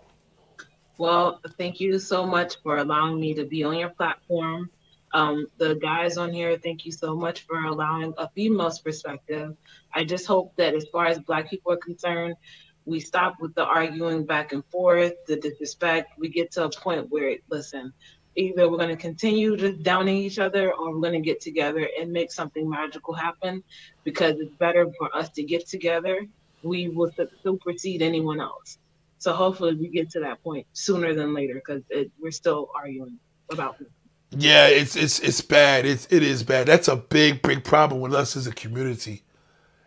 [0.97, 4.69] Well, thank you so much for allowing me to be on your platform.
[5.13, 9.55] Um, the guys on here, thank you so much for allowing a female's perspective.
[9.93, 12.35] I just hope that as far as Black people are concerned,
[12.85, 16.17] we stop with the arguing back and forth, the disrespect.
[16.19, 17.93] We get to a point where, listen,
[18.35, 21.87] either we're going to continue to downing each other or we're going to get together
[21.99, 23.63] and make something magical happen
[24.03, 26.25] because it's better for us to get together.
[26.63, 27.11] We will
[27.43, 28.77] supersede anyone else.
[29.17, 31.81] So hopefully we get to that point sooner than later because
[32.19, 33.17] we're still arguing
[33.51, 33.89] about it.
[34.31, 35.85] Yeah, it's it's it's bad.
[35.85, 36.67] It's it is bad.
[36.67, 39.23] That's a big big problem with us as a community,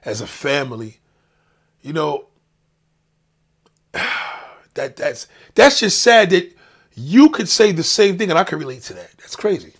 [0.04, 1.00] as a family.
[1.82, 2.27] You know,
[4.74, 6.54] that that's that's just sad that
[6.94, 9.10] you could say the same thing and I can relate to that.
[9.18, 9.74] That's crazy.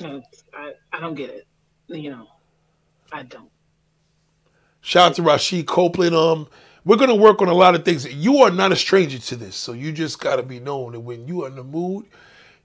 [0.00, 1.46] I, I don't get it.
[1.88, 2.28] You know,
[3.12, 3.50] I don't.
[4.80, 6.14] Shout out to Rashid Copeland.
[6.14, 6.48] Um,
[6.84, 8.06] we're gonna work on a lot of things.
[8.12, 11.26] You are not a stranger to this, so you just gotta be known that when
[11.26, 12.06] you are in the mood,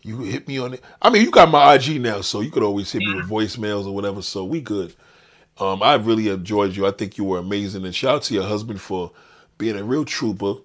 [0.01, 0.81] you hit me on it.
[1.01, 3.85] I mean, you got my IG now, so you could always hit me with voicemails
[3.85, 4.21] or whatever.
[4.21, 4.95] So we good.
[5.59, 6.85] Um, I really enjoyed you.
[6.87, 9.11] I think you were amazing, and shout out to your husband for
[9.57, 10.55] being a real trooper.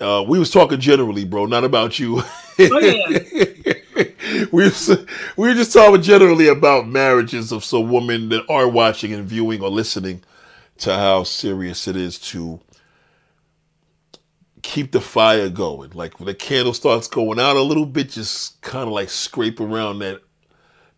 [0.00, 2.22] Uh, we was talking generally, bro, not about you.
[2.58, 3.74] Oh, yeah.
[4.52, 4.88] we was,
[5.36, 9.62] we were just talking generally about marriages of some women that are watching and viewing
[9.62, 10.22] or listening
[10.78, 12.60] to how serious it is to
[14.62, 15.90] keep the fire going.
[15.94, 19.60] Like when the candle starts going out a little bit, just kind of like scrape
[19.60, 20.22] around that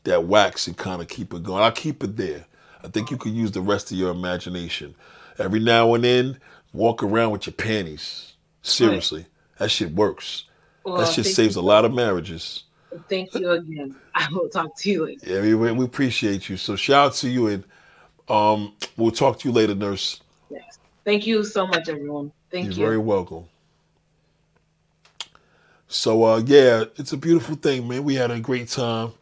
[0.04, 1.62] that wax and kind of keep it going.
[1.62, 2.44] I'll keep it there.
[2.82, 4.94] I think you could use the rest of your imagination.
[5.38, 6.40] Every now and then,
[6.73, 8.34] walk around with your panties.
[8.62, 9.26] Seriously,
[9.59, 10.44] that shit works.
[10.84, 12.65] Well, that shit saves a lot of marriages.
[13.09, 13.97] Thank you again.
[14.15, 15.26] I will talk to you later.
[15.26, 16.57] Yeah, we, we appreciate you.
[16.57, 17.65] So shout out to you, and
[18.28, 20.20] um, we'll talk to you later, nurse.
[20.51, 20.78] Yes.
[21.05, 22.33] Thank you so much, everyone.
[22.51, 22.84] Thank You're you.
[22.84, 23.47] very welcome.
[25.89, 28.02] So uh yeah, it's a beautiful thing, man.
[28.02, 29.12] We had a great time.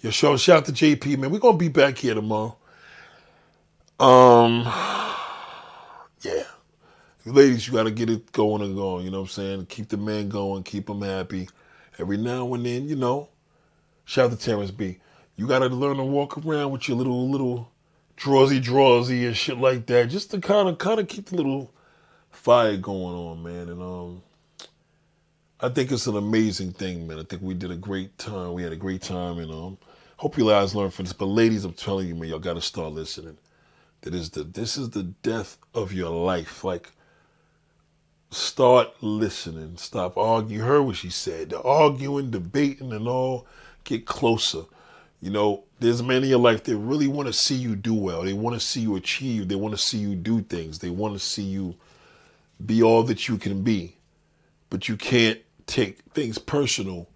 [0.00, 1.30] Your show, shout out to JP, man.
[1.30, 2.56] We're gonna be back here tomorrow.
[3.98, 4.58] Um.
[4.58, 5.03] You
[7.32, 9.66] ladies, you gotta get it going and going, you know what I'm saying?
[9.66, 11.48] Keep the man going, keep him happy.
[11.98, 13.28] Every now and then, you know.
[14.04, 14.98] Shout out to Terrence B.
[15.36, 17.70] You gotta learn to walk around with your little little
[18.16, 20.08] drawsy drawsy and shit like that.
[20.08, 21.72] Just to kind of kind of keep the little
[22.30, 23.68] fire going on, man.
[23.68, 24.22] And um,
[25.60, 27.18] I think it's an amazing thing, man.
[27.18, 28.52] I think we did a great time.
[28.52, 29.78] We had a great time, and um,
[30.18, 31.14] hope you guys learned from this.
[31.14, 33.38] But ladies, I'm telling you, man, y'all got to start listening.
[34.02, 36.64] That is the this is the death of your life.
[36.64, 36.90] Like,
[38.34, 39.76] start listening.
[39.76, 40.60] Stop arguing.
[40.60, 41.50] You heard what she said.
[41.50, 43.46] The arguing, debating, and all.
[43.84, 44.64] Get closer.
[45.22, 48.22] You know, there's men in your life that really want to see you do well.
[48.22, 49.48] They want to see you achieve.
[49.48, 50.80] They want to see you do things.
[50.80, 51.76] They want to see you
[52.64, 53.96] be all that you can be.
[54.70, 57.08] But you can't take things personal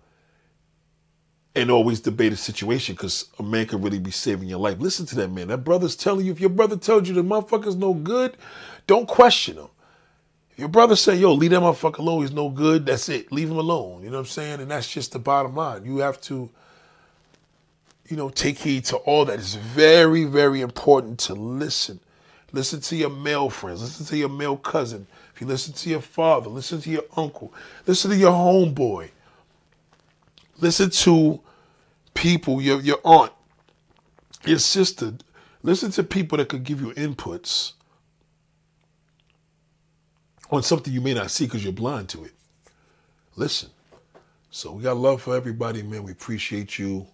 [1.55, 4.79] and always debate a situation because a man could really be saving your life.
[4.81, 5.49] Listen to that man.
[5.49, 8.37] That brother's telling you, if your brother tells you the motherfucker's no good,
[8.87, 9.69] don't question him.
[10.59, 13.33] Your brother say, yo, leave that motherfucker alone, he's no good, that's it.
[13.33, 14.03] Leave him alone.
[14.03, 14.61] You know what I'm saying?
[14.61, 15.87] And that's just the bottom line.
[15.87, 16.51] You have to
[18.09, 19.39] you know, take heed to all that.
[19.39, 22.01] It's very, very important to listen.
[22.53, 23.83] Listen to your male friends.
[23.83, 25.07] Listen to your male cousin.
[25.35, 27.53] If you listen to your father, listen to your uncle.
[27.87, 29.11] Listen to your homeboy.
[30.59, 31.41] Listen to
[32.15, 33.33] people, your, your aunt,
[34.45, 35.13] your sister.
[35.63, 37.73] Listen to people that could give you inputs
[40.51, 42.33] on something you may not see because you're blind to it.
[43.37, 43.71] Listen.
[44.51, 46.03] So we got love for everybody, man.
[46.05, 47.07] We appreciate you.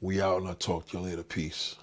[0.00, 1.22] We out and I'll talk to you later.
[1.22, 1.76] Peace.